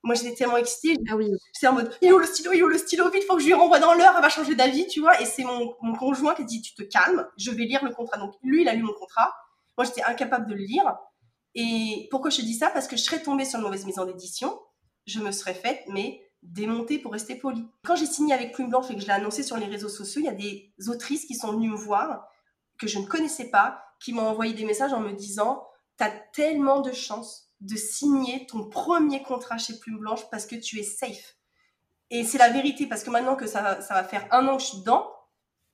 Moi, 0.03 0.13
j'étais 0.13 0.35
tellement 0.35 0.57
excitée. 0.57 0.95
Ah 1.09 1.15
oui. 1.15 1.27
C'est 1.53 1.67
en 1.67 1.73
mode, 1.73 1.91
il 2.03 2.09
est 2.09 2.11
où 2.11 2.19
le 2.19 2.27
stylo, 2.27 2.53
il 2.53 2.59
est 2.59 2.63
où 2.63 2.67
le 2.67 2.77
stylo, 2.77 3.09
vite, 3.09 3.23
faut 3.23 3.35
que 3.35 3.41
je 3.41 3.47
lui 3.47 3.55
renvoie 3.55 3.79
dans 3.79 3.95
l'heure, 3.95 4.13
elle 4.15 4.21
va 4.21 4.29
changer 4.29 4.53
d'avis, 4.53 4.85
tu 4.85 4.99
vois. 4.99 5.19
Et 5.19 5.25
c'est 5.25 5.43
mon, 5.43 5.73
mon 5.81 5.95
conjoint 5.95 6.35
qui 6.35 6.45
dit, 6.45 6.61
tu 6.61 6.75
te 6.75 6.83
calmes, 6.83 7.27
je 7.35 7.49
vais 7.49 7.65
lire 7.65 7.83
le 7.83 7.91
contrat. 7.91 8.19
Donc, 8.19 8.35
lui, 8.43 8.61
il 8.61 8.69
a 8.69 8.75
lu 8.75 8.83
mon 8.83 8.93
contrat. 8.93 9.33
Moi, 9.75 9.85
j'étais 9.85 10.03
incapable 10.03 10.47
de 10.47 10.53
le 10.53 10.63
lire. 10.63 10.95
Et 11.55 12.07
pourquoi 12.11 12.29
je 12.29 12.41
dis 12.41 12.53
ça? 12.53 12.69
Parce 12.69 12.87
que 12.87 12.95
je 12.95 13.01
serais 13.01 13.23
tombée 13.23 13.45
sur 13.45 13.57
une 13.57 13.65
mauvaise 13.65 13.85
maison 13.85 14.05
d'édition. 14.05 14.59
Je 15.07 15.19
me 15.19 15.31
serais 15.31 15.55
faite, 15.55 15.81
mais 15.87 16.21
démontée 16.51 16.99
pour 16.99 17.11
rester 17.11 17.35
polie. 17.35 17.67
Quand 17.83 17.95
j'ai 17.95 18.05
signé 18.05 18.33
avec 18.33 18.53
Plume 18.53 18.69
Blanche 18.69 18.89
et 18.89 18.95
que 18.95 19.01
je 19.01 19.07
l'ai 19.07 19.13
annoncé 19.13 19.43
sur 19.43 19.57
les 19.57 19.65
réseaux 19.65 19.89
sociaux, 19.89 20.21
il 20.21 20.25
y 20.25 20.29
a 20.29 20.33
des 20.33 20.73
autrices 20.89 21.25
qui 21.25 21.35
sont 21.35 21.51
venues 21.53 21.69
me 21.69 21.75
voir, 21.75 22.27
que 22.77 22.87
je 22.87 22.99
ne 22.99 23.05
connaissais 23.05 23.49
pas, 23.49 23.83
qui 23.99 24.13
m'ont 24.13 24.27
envoyé 24.27 24.53
des 24.53 24.65
messages 24.65 24.93
en 24.93 24.99
me 24.99 25.13
disant 25.13 25.67
tu 25.97 26.03
as 26.03 26.11
tellement 26.33 26.81
de 26.81 26.91
chance 26.91 27.49
de 27.61 27.75
signer 27.75 28.45
ton 28.47 28.69
premier 28.69 29.23
contrat 29.23 29.57
chez 29.57 29.79
Plume 29.79 29.99
Blanche 29.99 30.29
parce 30.29 30.45
que 30.45 30.55
tu 30.55 30.79
es 30.79 30.83
safe. 30.83 31.35
Et 32.11 32.23
c'est 32.23 32.37
la 32.37 32.49
vérité, 32.49 32.85
parce 32.85 33.03
que 33.03 33.09
maintenant 33.09 33.35
que 33.35 33.47
ça, 33.47 33.79
va 33.89 34.03
faire 34.03 34.27
un 34.31 34.47
an 34.47 34.57
que 34.57 34.61
je 34.61 34.67
suis 34.67 34.79
dedans, 34.79 35.11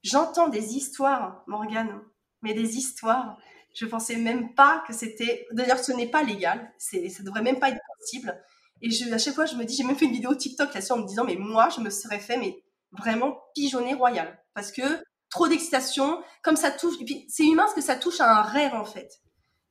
j'entends 0.03 0.47
des 0.47 0.75
histoires, 0.75 1.43
Morgane, 1.47 2.01
mais 2.41 2.53
des 2.53 2.77
histoires. 2.77 3.37
Je 3.73 3.85
pensais 3.85 4.15
même 4.15 4.53
pas 4.53 4.83
que 4.87 4.93
c'était. 4.93 5.47
D'ailleurs, 5.51 5.79
ce 5.79 5.91
n'est 5.91 6.09
pas 6.09 6.23
légal, 6.23 6.73
ça 6.77 7.23
devrait 7.23 7.41
même 7.41 7.59
pas 7.59 7.69
être 7.69 7.81
possible. 7.99 8.41
Et 8.81 8.89
je, 8.89 9.11
à 9.13 9.17
chaque 9.17 9.35
fois, 9.35 9.45
je 9.45 9.55
me 9.55 9.65
dis, 9.65 9.75
j'ai 9.75 9.83
même 9.83 9.95
fait 9.95 10.05
une 10.05 10.13
vidéo 10.13 10.33
TikTok 10.35 10.73
là-dessus 10.73 10.93
en 10.93 10.97
me 10.97 11.07
disant, 11.07 11.23
mais 11.23 11.35
moi, 11.35 11.69
je 11.69 11.81
me 11.81 11.89
serais 11.89 12.19
fait, 12.19 12.37
mais 12.37 12.63
vraiment 12.91 13.37
pigeonner 13.53 13.93
royal. 13.93 14.39
Parce 14.53 14.71
que 14.71 14.81
trop 15.29 15.47
d'excitation, 15.47 16.21
comme 16.43 16.55
ça 16.55 16.71
touche. 16.71 16.95
Et 16.99 17.05
puis, 17.05 17.25
c'est 17.29 17.45
humain 17.45 17.63
parce 17.63 17.73
que 17.73 17.81
ça 17.81 17.95
touche 17.95 18.19
à 18.19 18.39
un 18.39 18.41
rêve, 18.41 18.73
en 18.73 18.85
fait 18.85 19.21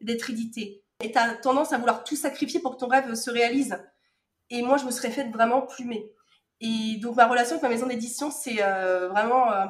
d'être 0.01 0.31
édité. 0.31 0.83
Et 1.03 1.17
as 1.17 1.35
tendance 1.35 1.73
à 1.73 1.79
vouloir 1.79 2.05
tout 2.05 2.17
sacrifier 2.17 2.61
pour 2.61 2.75
que 2.75 2.81
ton 2.81 2.89
rêve 2.89 3.15
se 3.15 3.31
réalise. 3.31 3.79
Et 4.51 4.63
moi, 4.63 4.77
je 4.77 4.85
me 4.85 4.91
serais 4.91 5.11
faite 5.11 5.31
vraiment 5.33 5.63
plumer. 5.63 6.11
Et 6.61 6.99
donc, 7.01 7.17
ma 7.17 7.27
relation 7.27 7.55
avec 7.55 7.63
ma 7.63 7.69
maison 7.69 7.87
d'édition, 7.87 8.31
c'est 8.31 8.63
euh, 8.63 9.09
vraiment. 9.09 9.51
Euh, 9.53 9.67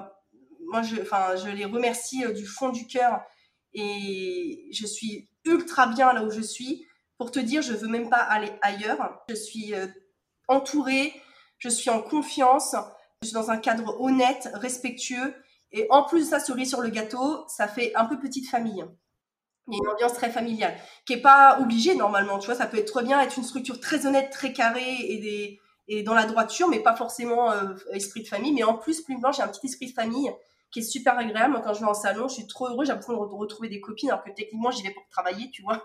moi, 0.66 0.82
je, 0.82 0.96
je 0.96 1.50
les 1.50 1.64
remercie 1.64 2.24
euh, 2.24 2.32
du 2.32 2.46
fond 2.46 2.70
du 2.70 2.86
cœur. 2.86 3.20
Et 3.74 4.68
je 4.72 4.86
suis 4.86 5.28
ultra 5.44 5.86
bien 5.86 6.12
là 6.12 6.24
où 6.24 6.30
je 6.30 6.40
suis. 6.40 6.86
Pour 7.20 7.30
te 7.30 7.38
dire, 7.38 7.60
je 7.60 7.74
veux 7.74 7.86
même 7.86 8.08
pas 8.08 8.16
aller 8.16 8.50
ailleurs. 8.62 9.20
Je 9.28 9.34
suis 9.34 9.74
entourée, 10.48 11.12
je 11.58 11.68
suis 11.68 11.90
en 11.90 12.00
confiance, 12.00 12.74
je 13.20 13.28
suis 13.28 13.34
dans 13.34 13.50
un 13.50 13.58
cadre 13.58 14.00
honnête, 14.00 14.48
respectueux. 14.54 15.34
Et 15.70 15.86
en 15.90 16.02
plus 16.02 16.20
de 16.20 16.24
ça, 16.30 16.40
cerise 16.40 16.70
sur 16.70 16.80
le 16.80 16.88
gâteau, 16.88 17.44
ça 17.46 17.68
fait 17.68 17.94
un 17.94 18.06
peu 18.06 18.18
petite 18.18 18.48
famille. 18.48 18.82
Il 19.68 19.74
y 19.74 19.76
a 19.76 19.80
une 19.84 19.90
ambiance 19.90 20.14
très 20.14 20.30
familiale, 20.30 20.74
qui 21.04 21.12
est 21.12 21.20
pas 21.20 21.58
obligée 21.60 21.94
normalement. 21.94 22.38
Tu 22.38 22.46
vois, 22.46 22.54
ça 22.54 22.66
peut 22.66 22.78
être 22.78 22.90
très 22.90 23.04
bien 23.04 23.20
être 23.20 23.36
une 23.36 23.44
structure 23.44 23.78
très 23.80 24.06
honnête, 24.06 24.30
très 24.30 24.54
carrée 24.54 25.50
et, 25.88 26.02
dans 26.02 26.14
la 26.14 26.24
droiture, 26.24 26.68
mais 26.68 26.80
pas 26.80 26.96
forcément 26.96 27.52
euh, 27.52 27.74
esprit 27.92 28.22
de 28.22 28.28
famille. 28.28 28.54
Mais 28.54 28.62
en 28.62 28.78
plus, 28.78 29.02
Plume 29.02 29.20
Blanche, 29.20 29.36
j'ai 29.36 29.42
un 29.42 29.48
petit 29.48 29.66
esprit 29.66 29.88
de 29.88 29.92
famille 29.92 30.32
qui 30.72 30.78
est 30.78 30.84
super 30.84 31.18
agréable. 31.18 31.60
Quand 31.62 31.74
je 31.74 31.80
vais 31.80 31.86
en 31.86 31.92
salon, 31.92 32.28
je 32.28 32.34
suis 32.36 32.46
trop 32.46 32.68
heureuse. 32.68 32.86
J'ai 32.86 32.94
l'impression 32.94 33.12
de 33.12 33.34
retrouver 33.34 33.68
des 33.68 33.82
copines, 33.82 34.08
alors 34.08 34.24
que 34.24 34.30
techniquement, 34.30 34.70
j'y 34.70 34.84
vais 34.84 34.94
pour 34.94 35.06
travailler, 35.10 35.50
tu 35.50 35.60
vois. 35.60 35.84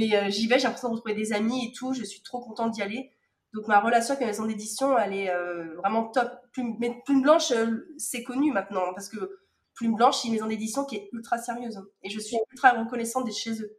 Mais 0.00 0.16
euh, 0.16 0.30
j'y 0.30 0.46
vais, 0.46 0.58
j'ai 0.58 0.64
l'impression 0.64 0.88
de 0.88 0.94
retrouver 0.94 1.14
des 1.14 1.34
amis 1.34 1.66
et 1.66 1.72
tout. 1.72 1.92
Je 1.92 2.02
suis 2.04 2.22
trop 2.22 2.40
contente 2.40 2.72
d'y 2.72 2.80
aller. 2.80 3.10
Donc 3.52 3.66
ma 3.68 3.80
relation 3.80 4.14
avec 4.14 4.22
la 4.22 4.28
maison 4.28 4.46
d'édition, 4.46 4.96
elle 4.96 5.12
est 5.12 5.30
euh, 5.30 5.74
vraiment 5.76 6.04
top. 6.04 6.30
Plume, 6.52 6.76
mais 6.80 7.02
Plume 7.04 7.22
Blanche, 7.22 7.52
c'est 7.98 8.22
connu 8.22 8.50
maintenant 8.50 8.94
parce 8.94 9.08
que 9.08 9.40
Plume 9.74 9.94
Blanche, 9.96 10.18
c'est 10.18 10.28
une 10.28 10.34
maison 10.34 10.46
d'édition 10.46 10.84
qui 10.84 10.96
est 10.96 11.10
ultra 11.12 11.36
sérieuse. 11.38 11.76
Hein. 11.76 11.86
et 12.02 12.10
je 12.10 12.18
suis 12.18 12.36
ultra 12.50 12.70
reconnaissante 12.70 13.26
d'être 13.26 13.36
chez 13.36 13.60
eux. 13.60 13.76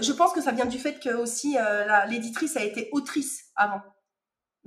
Je 0.00 0.12
pense 0.12 0.32
que 0.32 0.40
ça 0.40 0.52
vient 0.52 0.66
du 0.66 0.78
fait 0.78 1.00
que 1.00 1.14
aussi 1.14 1.56
euh, 1.58 2.04
l'éditrice 2.06 2.56
a 2.56 2.64
été 2.64 2.88
autrice 2.92 3.50
avant. 3.56 3.82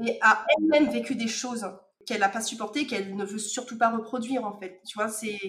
Et 0.05 0.17
a 0.21 0.45
elle-même 0.57 0.91
vécu 0.91 1.15
des 1.15 1.27
choses 1.27 1.65
qu'elle 2.05 2.21
n'a 2.21 2.29
pas 2.29 2.41
supportées, 2.41 2.87
qu'elle 2.87 3.15
ne 3.15 3.25
veut 3.25 3.39
surtout 3.39 3.77
pas 3.77 3.89
reproduire 3.89 4.45
en 4.45 4.59
fait. 4.59 4.81
Tu 4.85 4.97
vois, 4.97 5.09
c'est, 5.09 5.39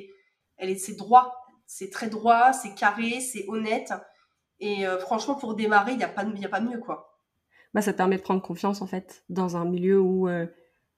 elle 0.57 0.71
est, 0.71 0.77
c'est 0.77 0.95
droit. 0.95 1.37
C'est 1.67 1.91
très 1.91 2.09
droit, 2.09 2.53
c'est 2.53 2.75
carré, 2.75 3.21
c'est 3.21 3.47
honnête. 3.49 3.93
Et 4.63 4.87
euh, 4.87 4.99
franchement, 4.99 5.35
pour 5.35 5.55
démarrer, 5.55 5.93
il 5.93 5.99
n'y 5.99 6.05
a, 6.05 6.09
pas, 6.09 6.23
a 6.23 6.49
pas 6.49 6.61
mieux 6.61 6.79
quoi. 6.79 7.21
Bah, 7.75 7.83
ça 7.83 7.93
te 7.93 7.99
permet 7.99 8.17
de 8.17 8.23
prendre 8.23 8.41
confiance 8.41 8.81
en 8.81 8.87
fait 8.87 9.25
dans 9.29 9.57
un 9.57 9.67
milieu 9.67 10.01
où 10.01 10.29
euh, 10.29 10.47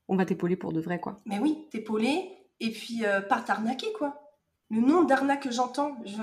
on 0.06 0.16
va 0.16 0.24
t'épauler 0.24 0.54
pour 0.54 0.72
de 0.72 0.80
vrai 0.80 1.00
quoi. 1.00 1.20
Mais 1.26 1.38
oui, 1.40 1.66
t'épauler 1.72 2.30
et 2.60 2.70
puis 2.70 3.02
pas 3.28 3.40
t'arnaquer 3.40 3.92
quoi 3.94 4.24
le 4.70 4.80
nombre 4.80 5.06
d'arnaques 5.06 5.42
que 5.42 5.50
j'entends, 5.50 5.96
je... 6.04 6.22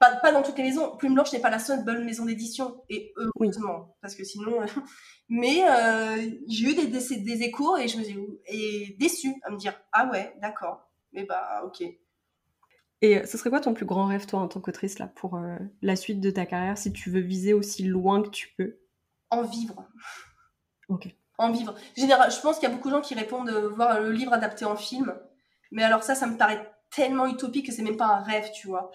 Pas, 0.00 0.32
dans 0.32 0.42
toutes 0.42 0.58
les 0.58 0.64
maisons. 0.64 0.94
Plume 0.98 1.14
Blanche 1.14 1.32
n'est 1.32 1.40
pas 1.40 1.48
la 1.48 1.58
seule 1.58 1.82
bonne 1.82 2.04
maison 2.04 2.26
d'édition, 2.26 2.82
et 2.90 3.14
heureusement, 3.16 3.96
parce 4.02 4.14
que 4.14 4.22
sinon. 4.22 4.58
Mais 5.30 5.64
euh, 5.66 6.30
j'ai 6.46 6.72
eu 6.72 6.74
des, 6.74 6.88
des, 6.88 7.42
échos 7.42 7.78
et 7.78 7.88
je 7.88 7.96
me 7.96 8.04
suis 8.04 8.18
et 8.46 8.94
déçue 8.98 9.34
à 9.44 9.50
me 9.50 9.56
dire 9.56 9.72
ah 9.92 10.10
ouais, 10.10 10.36
d'accord, 10.42 10.90
mais 11.14 11.24
bah 11.24 11.62
ok. 11.64 11.82
Et 13.04 13.26
ce 13.26 13.36
serait 13.36 13.50
quoi 13.50 13.60
ton 13.60 13.74
plus 13.74 13.84
grand 13.84 14.06
rêve, 14.06 14.24
toi, 14.24 14.40
en 14.40 14.48
tant 14.48 14.60
qu'autrice, 14.60 14.98
là, 14.98 15.08
pour 15.08 15.36
euh, 15.36 15.58
la 15.82 15.94
suite 15.94 16.22
de 16.22 16.30
ta 16.30 16.46
carrière, 16.46 16.78
si 16.78 16.90
tu 16.90 17.10
veux 17.10 17.20
viser 17.20 17.52
aussi 17.52 17.84
loin 17.84 18.22
que 18.22 18.30
tu 18.30 18.48
peux? 18.56 18.78
En 19.28 19.42
vivre. 19.42 19.84
Ok. 20.88 21.14
En 21.36 21.52
vivre. 21.52 21.74
Général, 21.98 22.30
je 22.30 22.40
pense 22.40 22.58
qu'il 22.58 22.66
y 22.66 22.72
a 22.72 22.74
beaucoup 22.74 22.88
de 22.88 22.94
gens 22.94 23.02
qui 23.02 23.14
répondent 23.14 23.50
de 23.50 23.58
voir 23.58 24.00
le 24.00 24.10
livre 24.10 24.32
adapté 24.32 24.64
en 24.64 24.74
film. 24.74 25.14
Mais 25.70 25.82
alors 25.82 26.02
ça, 26.02 26.14
ça 26.14 26.26
me 26.26 26.38
paraît 26.38 26.72
tellement 26.90 27.26
utopique 27.26 27.66
que 27.66 27.72
c'est 27.72 27.82
même 27.82 27.98
pas 27.98 28.06
un 28.06 28.22
rêve, 28.22 28.50
tu 28.54 28.68
vois. 28.68 28.90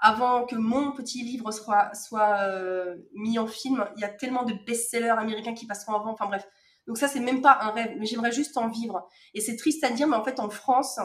Avant 0.00 0.46
que 0.46 0.56
mon 0.56 0.92
petit 0.92 1.22
livre 1.22 1.52
soit, 1.52 1.94
soit 1.94 2.38
euh, 2.48 2.96
mis 3.12 3.38
en 3.38 3.46
film, 3.46 3.84
il 3.96 4.00
y 4.00 4.04
a 4.04 4.08
tellement 4.08 4.44
de 4.44 4.54
best-sellers 4.64 5.10
américains 5.10 5.52
qui 5.52 5.66
passeront 5.66 5.92
avant. 5.92 6.12
Enfin 6.12 6.28
bref. 6.28 6.48
Donc 6.86 6.96
ça, 6.96 7.08
c'est 7.08 7.20
même 7.20 7.42
pas 7.42 7.58
un 7.60 7.72
rêve, 7.72 7.94
mais 7.98 8.06
j'aimerais 8.06 8.32
juste 8.32 8.56
en 8.56 8.68
vivre. 8.68 9.06
Et 9.34 9.42
c'est 9.42 9.56
triste 9.56 9.84
à 9.84 9.90
dire, 9.90 10.08
mais 10.08 10.16
en 10.16 10.24
fait, 10.24 10.40
en 10.40 10.48
France, 10.48 10.98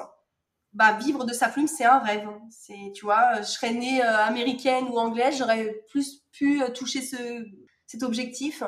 bah, 0.75 0.91
vivre 0.93 1.23
de 1.23 1.31
sa 1.31 1.47
plume, 1.47 1.67
c'est 1.67 1.85
un 1.85 1.99
rêve. 1.99 2.27
C'est, 2.49 2.91
tu 2.93 3.05
vois, 3.05 3.41
je 3.41 3.47
serais 3.47 3.71
née 3.71 4.03
euh, 4.03 4.17
américaine 4.17 4.85
ou 4.89 4.99
anglaise, 4.99 5.37
j'aurais 5.37 5.83
plus 5.89 6.21
pu 6.31 6.61
euh, 6.61 6.69
toucher 6.69 7.01
ce, 7.01 7.45
cet 7.87 8.03
objectif. 8.03 8.61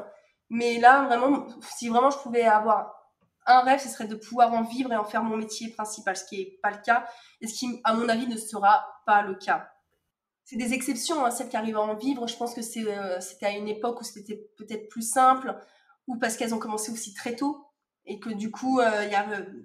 Mais 0.50 0.80
là, 0.80 1.04
vraiment, 1.04 1.48
si 1.76 1.90
vraiment 1.90 2.10
je 2.10 2.18
pouvais 2.20 2.44
avoir 2.44 2.94
un 3.46 3.60
rêve, 3.62 3.82
ce 3.82 3.90
serait 3.90 4.08
de 4.08 4.16
pouvoir 4.16 4.54
en 4.54 4.64
vivre 4.64 4.92
et 4.94 4.96
en 4.96 5.04
faire 5.04 5.22
mon 5.22 5.36
métier 5.36 5.70
principal, 5.72 6.16
ce 6.16 6.24
qui 6.24 6.38
n'est 6.38 6.60
pas 6.64 6.72
le 6.72 6.78
cas, 6.78 7.06
et 7.42 7.48
ce 7.48 7.54
qui, 7.54 7.82
à 7.84 7.94
mon 7.94 8.08
avis, 8.08 8.28
ne 8.28 8.38
sera 8.38 8.86
pas 9.06 9.22
le 9.22 9.36
cas. 9.36 9.70
C'est 10.46 10.56
des 10.56 10.74
exceptions, 10.74 11.26
hein, 11.26 11.32
celles 11.32 11.50
qui 11.50 11.58
arrivent 11.58 11.76
à 11.76 11.82
en 11.82 11.96
vivre. 11.96 12.26
Je 12.26 12.38
pense 12.38 12.54
que 12.54 12.62
euh, 12.62 13.20
c'était 13.20 13.48
à 13.48 13.52
une 13.52 13.68
époque 13.68 14.00
où 14.00 14.06
c'était 14.06 14.50
peut-être 14.58 14.88
plus 14.88 15.02
simple, 15.02 15.58
ou 16.08 16.18
parce 16.18 16.38
qu'elles 16.38 16.54
ont 16.54 16.60
commencé 16.60 16.90
aussi 16.90 17.14
très 17.14 17.36
tôt, 17.36 17.67
et 18.08 18.20
que 18.20 18.30
du 18.30 18.50
coup, 18.52 18.80
euh, 18.80 19.06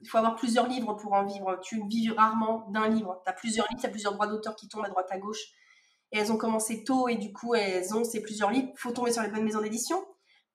il 0.03 0.09
faut 0.09 0.19
avoir 0.19 0.35
plusieurs 0.35 0.67
livres 0.67 0.95
pour 0.95 1.13
en 1.13 1.25
vivre. 1.25 1.59
Tu 1.63 1.81
vis 1.87 2.11
rarement 2.11 2.67
d'un 2.71 2.89
livre. 2.89 3.23
Tu 3.25 3.31
as 3.31 3.33
plusieurs 3.33 3.67
livres, 3.69 3.81
tu 3.81 3.87
as 3.87 3.91
plusieurs 3.91 4.13
droits 4.15 4.27
d'auteur 4.27 4.57
qui 4.57 4.69
tombent 4.69 4.85
à 4.85 4.89
droite 4.89 5.09
à 5.11 5.19
gauche. 5.19 5.41
Et 6.11 6.19
elles 6.19 6.33
ont 6.33 6.37
commencé 6.37 6.85
tôt, 6.85 7.09
et 7.09 7.15
du 7.15 7.33
coup, 7.33 7.55
elles 7.55 7.95
ont 7.95 8.05
ces 8.05 8.21
plusieurs 8.21 8.51
livres. 8.51 8.69
Il 8.75 8.79
faut 8.79 8.91
tomber 8.91 9.13
sur 9.13 9.23
les 9.23 9.29
bonnes 9.29 9.45
maisons 9.45 9.63
d'édition 9.63 10.05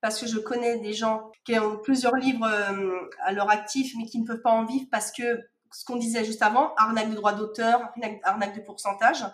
parce 0.01 0.19
que 0.19 0.27
je 0.27 0.37
connais 0.37 0.77
des 0.79 0.93
gens 0.93 1.31
qui 1.43 1.57
ont 1.57 1.77
plusieurs 1.77 2.15
livres 2.15 2.45
euh, 2.45 3.09
à 3.23 3.31
leur 3.31 3.49
actif, 3.49 3.93
mais 3.97 4.05
qui 4.05 4.19
ne 4.19 4.27
peuvent 4.27 4.41
pas 4.41 4.51
en 4.51 4.65
vivre 4.65 4.85
parce 4.91 5.11
que 5.11 5.41
ce 5.71 5.83
qu'on 5.85 5.95
disait 5.95 6.23
juste 6.23 6.43
avant, 6.43 6.73
arnaque 6.75 7.09
de 7.09 7.15
droit 7.15 7.33
d'auteur, 7.33 7.91
arnaque 8.23 8.55
de 8.55 8.61
pourcentage, 8.61 9.25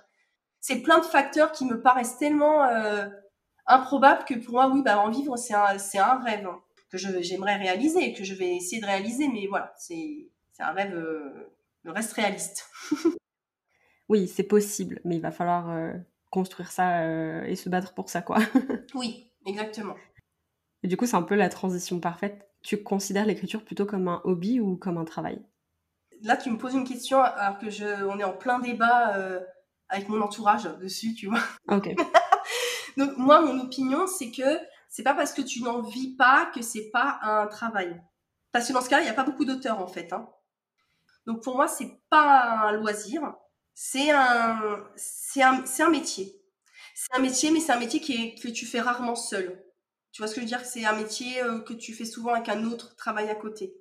c'est 0.60 0.82
plein 0.82 1.00
de 1.00 1.06
facteurs 1.06 1.52
qui 1.52 1.66
me 1.66 1.82
paraissent 1.82 2.18
tellement 2.18 2.64
euh, 2.64 3.08
improbables 3.66 4.24
que 4.26 4.36
pour 4.36 4.54
moi, 4.54 4.70
oui, 4.70 4.82
bah, 4.82 5.00
en 5.00 5.10
vivre, 5.10 5.36
c'est 5.38 5.54
un, 5.54 6.20
rêve 6.20 6.48
que 6.98 7.22
j'aimerais 7.22 7.56
réaliser, 7.56 8.14
que 8.14 8.24
je 8.24 8.34
vais 8.34 8.56
essayer 8.56 8.82
de 8.82 8.86
réaliser, 8.86 9.28
mais 9.28 9.48
voilà, 9.48 9.74
c'est, 9.78 10.30
c'est 10.52 10.64
un 10.64 10.72
rêve, 10.72 10.96
euh, 10.96 11.52
le 11.84 11.92
reste 11.92 12.14
réaliste. 12.14 12.70
oui, 14.10 14.28
c'est 14.28 14.44
possible, 14.44 15.02
mais 15.04 15.16
il 15.16 15.22
va 15.22 15.32
falloir 15.32 15.76
construire 16.30 16.72
ça 16.72 17.46
et 17.48 17.56
se 17.56 17.70
battre 17.70 17.94
pour 17.94 18.10
ça, 18.10 18.22
quoi. 18.22 18.40
oui, 18.94 19.32
exactement. 19.46 19.96
Et 20.84 20.88
du 20.88 20.98
coup, 20.98 21.06
c'est 21.06 21.16
un 21.16 21.24
peu 21.24 21.36
la 21.36 21.50
transition 21.50 22.00
parfaite. 22.00 22.50
Tu 22.62 22.84
considères 22.84 23.26
l'écriture 23.26 23.64
plutôt 23.64 23.86
comme 23.86 24.08
un 24.08 24.22
hobby 24.26 24.60
ou 24.60 24.76
comme 24.76 24.98
un 24.98 25.06
travail? 25.06 25.42
Là, 26.22 26.38
tu 26.38 26.50
me 26.50 26.58
poses 26.58 26.74
une 26.74 26.88
question 26.88 27.22
alors 27.22 27.58
que 27.58 27.70
je, 27.70 28.06
on 28.06 28.20
est 28.20 28.24
en 28.24 28.34
plein 28.34 28.60
débat 28.60 29.18
euh, 29.18 29.42
avec 29.90 30.10
mon 30.10 30.22
entourage 30.22 30.64
dessus, 30.80 31.14
tu 31.14 31.28
vois. 31.28 31.42
Ok. 31.70 31.94
Donc 32.98 33.18
moi, 33.18 33.42
mon 33.42 33.60
opinion, 33.60 34.08
c'est 34.08 34.32
que 34.32 34.60
c'est 34.94 35.02
pas 35.02 35.16
parce 35.16 35.34
que 35.34 35.42
tu 35.42 35.64
n'en 35.64 35.82
vis 35.82 36.16
pas 36.16 36.52
que 36.54 36.62
c'est 36.62 36.92
pas 36.92 37.18
un 37.24 37.48
travail. 37.48 38.00
Parce 38.52 38.68
que 38.68 38.74
dans 38.74 38.82
ce 38.82 38.90
cas-là, 38.90 39.02
il 39.02 39.06
n'y 39.06 39.10
a 39.10 39.16
pas 39.16 39.24
beaucoup 39.24 39.44
d'auteurs 39.44 39.80
en 39.80 39.88
fait. 39.88 40.14
Hein. 40.14 40.30
Donc 41.26 41.42
pour 41.42 41.56
moi, 41.56 41.68
c'est 41.68 42.00
pas 42.12 42.68
un 42.68 42.74
loisir, 42.74 43.34
c'est 43.74 44.12
un, 44.12 44.86
c'est 44.96 45.42
un, 45.42 45.64
un 45.80 45.90
métier. 45.90 46.40
C'est 46.94 47.12
un 47.16 47.20
métier, 47.20 47.50
mais 47.50 47.60
c'est 47.60 47.72
un 47.72 47.80
métier 47.80 48.00
qui 48.02 48.14
est, 48.14 48.40
que 48.40 48.48
tu 48.50 48.68
fais 48.68 48.82
rarement 48.82 49.16
seul. 49.16 49.66
Tu 50.12 50.22
vois 50.22 50.28
ce 50.28 50.36
que 50.36 50.42
je 50.42 50.46
veux 50.46 50.50
dire? 50.50 50.64
C'est 50.64 50.86
un 50.86 50.96
métier 50.96 51.42
euh, 51.42 51.60
que 51.62 51.74
tu 51.74 51.92
fais 51.94 52.06
souvent 52.06 52.36
avec 52.36 52.48
un 52.50 52.64
autre 52.66 52.96
travail 52.96 53.32
à 53.32 53.36
côté. 53.36 53.74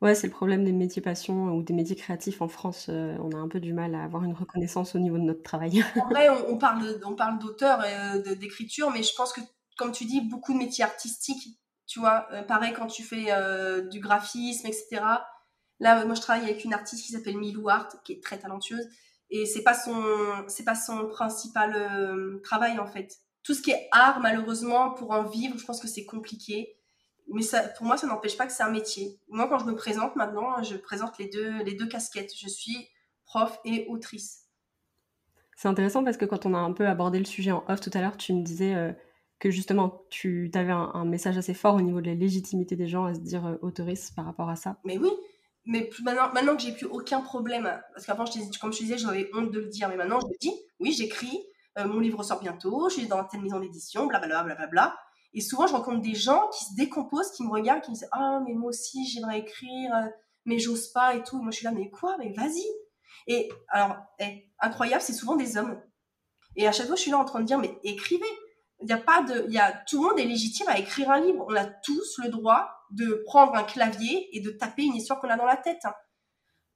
Ouais, 0.00 0.14
c'est 0.14 0.28
le 0.28 0.32
problème 0.32 0.64
des 0.64 0.72
métiers 0.72 1.02
passion 1.02 1.54
ou 1.54 1.62
des 1.62 1.74
métiers 1.74 1.94
créatifs 1.94 2.40
en 2.40 2.48
France. 2.48 2.86
Euh, 2.88 3.18
on 3.20 3.32
a 3.32 3.36
un 3.36 3.48
peu 3.48 3.60
du 3.60 3.74
mal 3.74 3.94
à 3.94 4.02
avoir 4.02 4.24
une 4.24 4.32
reconnaissance 4.32 4.94
au 4.94 4.98
niveau 4.98 5.18
de 5.18 5.24
notre 5.24 5.42
travail. 5.42 5.84
en 6.02 6.08
vrai, 6.08 6.30
on, 6.48 6.56
parle, 6.56 6.98
on 7.04 7.14
parle 7.14 7.38
d'auteur 7.38 7.84
et 7.84 7.94
euh, 7.94 8.34
d'écriture, 8.34 8.90
mais 8.90 9.02
je 9.02 9.14
pense 9.14 9.34
que, 9.34 9.42
comme 9.76 9.92
tu 9.92 10.04
dis, 10.04 10.20
beaucoup 10.20 10.52
de 10.52 10.58
métiers 10.58 10.84
artistiques, 10.84 11.58
tu 11.86 12.00
vois, 12.00 12.28
pareil 12.48 12.72
quand 12.72 12.86
tu 12.86 13.02
fais 13.02 13.26
du 13.90 14.00
graphisme, 14.00 14.66
etc. 14.66 15.02
Là, 15.80 16.04
moi, 16.04 16.14
je 16.14 16.20
travaille 16.20 16.44
avec 16.44 16.64
une 16.64 16.72
artiste 16.72 17.04
qui 17.04 17.12
s'appelle 17.12 17.36
Milou 17.36 17.68
Art, 17.68 17.88
qui 18.04 18.12
est 18.12 18.22
très 18.22 18.38
talentueuse, 18.38 18.88
et 19.30 19.46
c'est 19.46 19.62
pas 19.62 19.74
son, 19.74 20.02
pas 20.64 20.74
son 20.74 21.08
principal 21.08 22.40
travail 22.42 22.78
en 22.78 22.86
fait 22.86 23.18
tout 23.42 23.54
ce 23.54 23.62
qui 23.62 23.70
est 23.70 23.88
art, 23.90 24.20
malheureusement, 24.20 24.90
pour 24.90 25.10
en 25.10 25.24
vivre, 25.24 25.58
je 25.58 25.64
pense 25.64 25.80
que 25.80 25.88
c'est 25.88 26.04
compliqué. 26.04 26.76
Mais 27.32 27.42
ça, 27.42 27.62
pour 27.62 27.86
moi, 27.86 27.96
ça 27.96 28.06
n'empêche 28.06 28.36
pas 28.36 28.46
que 28.46 28.52
c'est 28.52 28.62
un 28.62 28.70
métier. 28.70 29.18
Moi, 29.28 29.48
quand 29.48 29.58
je 29.58 29.64
me 29.64 29.74
présente 29.74 30.16
maintenant, 30.16 30.62
je 30.62 30.76
présente 30.76 31.18
les 31.18 31.28
deux, 31.28 31.62
les 31.62 31.74
deux 31.74 31.86
casquettes. 31.86 32.32
Je 32.36 32.48
suis 32.48 32.88
prof 33.24 33.58
et 33.64 33.86
autrice. 33.88 34.46
C'est 35.56 35.68
intéressant 35.68 36.04
parce 36.04 36.16
que 36.16 36.24
quand 36.24 36.46
on 36.46 36.54
a 36.54 36.58
un 36.58 36.72
peu 36.72 36.86
abordé 36.86 37.18
le 37.18 37.24
sujet 37.24 37.52
en 37.52 37.64
off 37.68 37.80
tout 37.80 37.90
à 37.94 38.00
l'heure, 38.00 38.16
tu 38.16 38.32
me 38.32 38.42
disais 38.42 38.74
euh, 38.74 38.92
que 39.42 39.50
justement, 39.50 40.04
tu 40.08 40.52
avais 40.54 40.70
un, 40.70 41.04
message 41.04 41.36
assez 41.36 41.52
fort 41.52 41.74
au 41.74 41.80
niveau 41.80 42.00
de 42.00 42.06
la 42.06 42.14
légitimité 42.14 42.76
des 42.76 42.86
gens 42.86 43.06
à 43.06 43.14
se 43.14 43.18
dire 43.18 43.44
euh, 43.44 43.56
autrice 43.60 44.12
par 44.12 44.24
rapport 44.24 44.48
à 44.48 44.54
ça. 44.54 44.76
Mais 44.84 44.98
oui, 44.98 45.10
mais 45.66 45.90
maintenant, 46.04 46.54
que 46.54 46.62
j'ai 46.62 46.70
plus 46.70 46.86
aucun 46.86 47.20
problème, 47.20 47.64
parce 47.92 48.06
qu'avant, 48.06 48.24
comme 48.60 48.72
je 48.72 48.78
te 48.78 48.84
disais, 48.84 48.98
j'avais 48.98 49.28
honte 49.34 49.50
de 49.50 49.58
le 49.58 49.66
dire, 49.66 49.88
mais 49.88 49.96
maintenant, 49.96 50.20
je 50.20 50.38
dis, 50.38 50.54
oui, 50.78 50.92
j'écris, 50.92 51.40
euh, 51.76 51.88
mon 51.88 51.98
livre 51.98 52.22
sort 52.22 52.38
bientôt, 52.38 52.88
je 52.88 53.00
suis 53.00 53.08
dans 53.08 53.24
telle 53.24 53.40
maison 53.40 53.58
d'édition, 53.58 54.06
blablabla, 54.06 54.44
blablabla. 54.44 54.96
Et 55.34 55.40
souvent, 55.40 55.66
je 55.66 55.72
rencontre 55.72 56.02
des 56.02 56.14
gens 56.14 56.48
qui 56.56 56.64
se 56.64 56.76
décomposent, 56.76 57.32
qui 57.32 57.42
me 57.42 57.50
regardent, 57.50 57.82
qui 57.82 57.90
me 57.90 57.96
disent 57.96 58.08
Ah, 58.12 58.38
mais 58.46 58.54
moi 58.54 58.68
aussi, 58.68 59.08
j'aimerais 59.08 59.40
écrire, 59.40 59.92
euh, 59.92 60.06
mais 60.44 60.60
j'ose 60.60 60.92
pas 60.92 61.16
et 61.16 61.24
tout. 61.24 61.42
moi, 61.42 61.50
je 61.50 61.56
suis 61.56 61.64
là, 61.64 61.72
mais 61.72 61.90
quoi? 61.90 62.16
Mais 62.20 62.32
vas-y 62.32 62.64
Et 63.26 63.48
alors, 63.70 63.96
eh, 64.20 64.48
incroyable, 64.60 65.02
c'est 65.02 65.12
souvent 65.12 65.34
des 65.34 65.56
hommes. 65.56 65.82
Et 66.54 66.68
à 66.68 66.70
chaque 66.70 66.86
fois, 66.86 66.94
je 66.94 67.00
suis 67.00 67.10
là 67.10 67.18
en 67.18 67.24
train 67.24 67.40
de 67.40 67.46
dire 67.46 67.58
Mais 67.58 67.76
écrivez 67.82 68.24
il 68.82 68.88
y 68.88 68.92
a 68.92 68.98
pas 68.98 69.22
de, 69.22 69.44
il 69.48 69.54
y 69.54 69.58
a, 69.58 69.72
tout 69.86 70.02
le 70.02 70.08
monde 70.08 70.18
est 70.18 70.24
légitime 70.24 70.66
à 70.68 70.78
écrire 70.78 71.10
un 71.10 71.20
livre. 71.20 71.46
On 71.48 71.54
a 71.54 71.64
tous 71.64 72.18
le 72.22 72.28
droit 72.28 72.70
de 72.90 73.22
prendre 73.26 73.54
un 73.54 73.62
clavier 73.62 74.28
et 74.36 74.40
de 74.40 74.50
taper 74.50 74.82
une 74.82 74.94
histoire 74.94 75.20
qu'on 75.20 75.30
a 75.30 75.36
dans 75.36 75.46
la 75.46 75.56
tête 75.56 75.84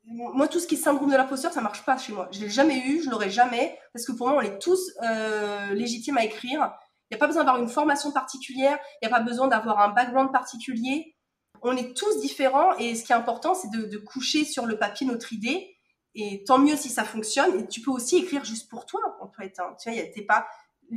moi, 0.06 0.46
tout 0.46 0.60
ce 0.60 0.66
qui 0.66 0.76
est 0.76 0.78
syndrome 0.78 1.10
de 1.10 1.16
l'imposteur, 1.16 1.52
ça 1.52 1.60
marche 1.60 1.84
pas 1.84 1.98
chez 1.98 2.12
moi. 2.12 2.28
Je 2.30 2.40
l'ai 2.40 2.48
jamais 2.48 2.78
eu, 2.86 3.02
je 3.02 3.10
l'aurai 3.10 3.30
jamais, 3.30 3.78
parce 3.92 4.06
que 4.06 4.12
pour 4.12 4.28
moi, 4.28 4.38
on 4.38 4.40
est 4.40 4.58
tous 4.60 4.92
euh, 5.02 5.74
légitimes 5.74 6.16
à 6.16 6.24
écrire. 6.24 6.72
Il 7.10 7.14
n'y 7.14 7.16
a 7.16 7.18
pas 7.18 7.26
besoin 7.26 7.44
d'avoir 7.44 7.62
une 7.62 7.68
formation 7.68 8.12
particulière, 8.12 8.78
il 9.02 9.08
n'y 9.08 9.12
a 9.12 9.16
pas 9.16 9.22
besoin 9.22 9.48
d'avoir 9.48 9.80
un 9.80 9.88
background 9.88 10.32
particulier. 10.32 11.16
On 11.62 11.76
est 11.76 11.96
tous 11.96 12.20
différents, 12.20 12.76
et 12.76 12.94
ce 12.94 13.04
qui 13.04 13.12
est 13.12 13.16
important, 13.16 13.54
c'est 13.54 13.70
de, 13.70 13.98
coucher 13.98 14.44
sur 14.44 14.66
le 14.66 14.78
papier 14.78 15.06
notre 15.06 15.32
idée. 15.32 15.72
Et 16.14 16.44
tant 16.44 16.58
mieux 16.58 16.76
si 16.76 16.88
ça 16.88 17.04
fonctionne. 17.04 17.60
Et 17.60 17.66
tu 17.66 17.80
peux 17.80 17.90
aussi 17.90 18.16
écrire 18.16 18.44
juste 18.44 18.70
pour 18.70 18.86
toi, 18.86 19.00
en 19.20 19.28
fait. 19.28 19.58
Hein. 19.58 19.74
Tu 19.82 19.90
vois, 19.90 20.02
t'es 20.14 20.22
pas 20.22 20.46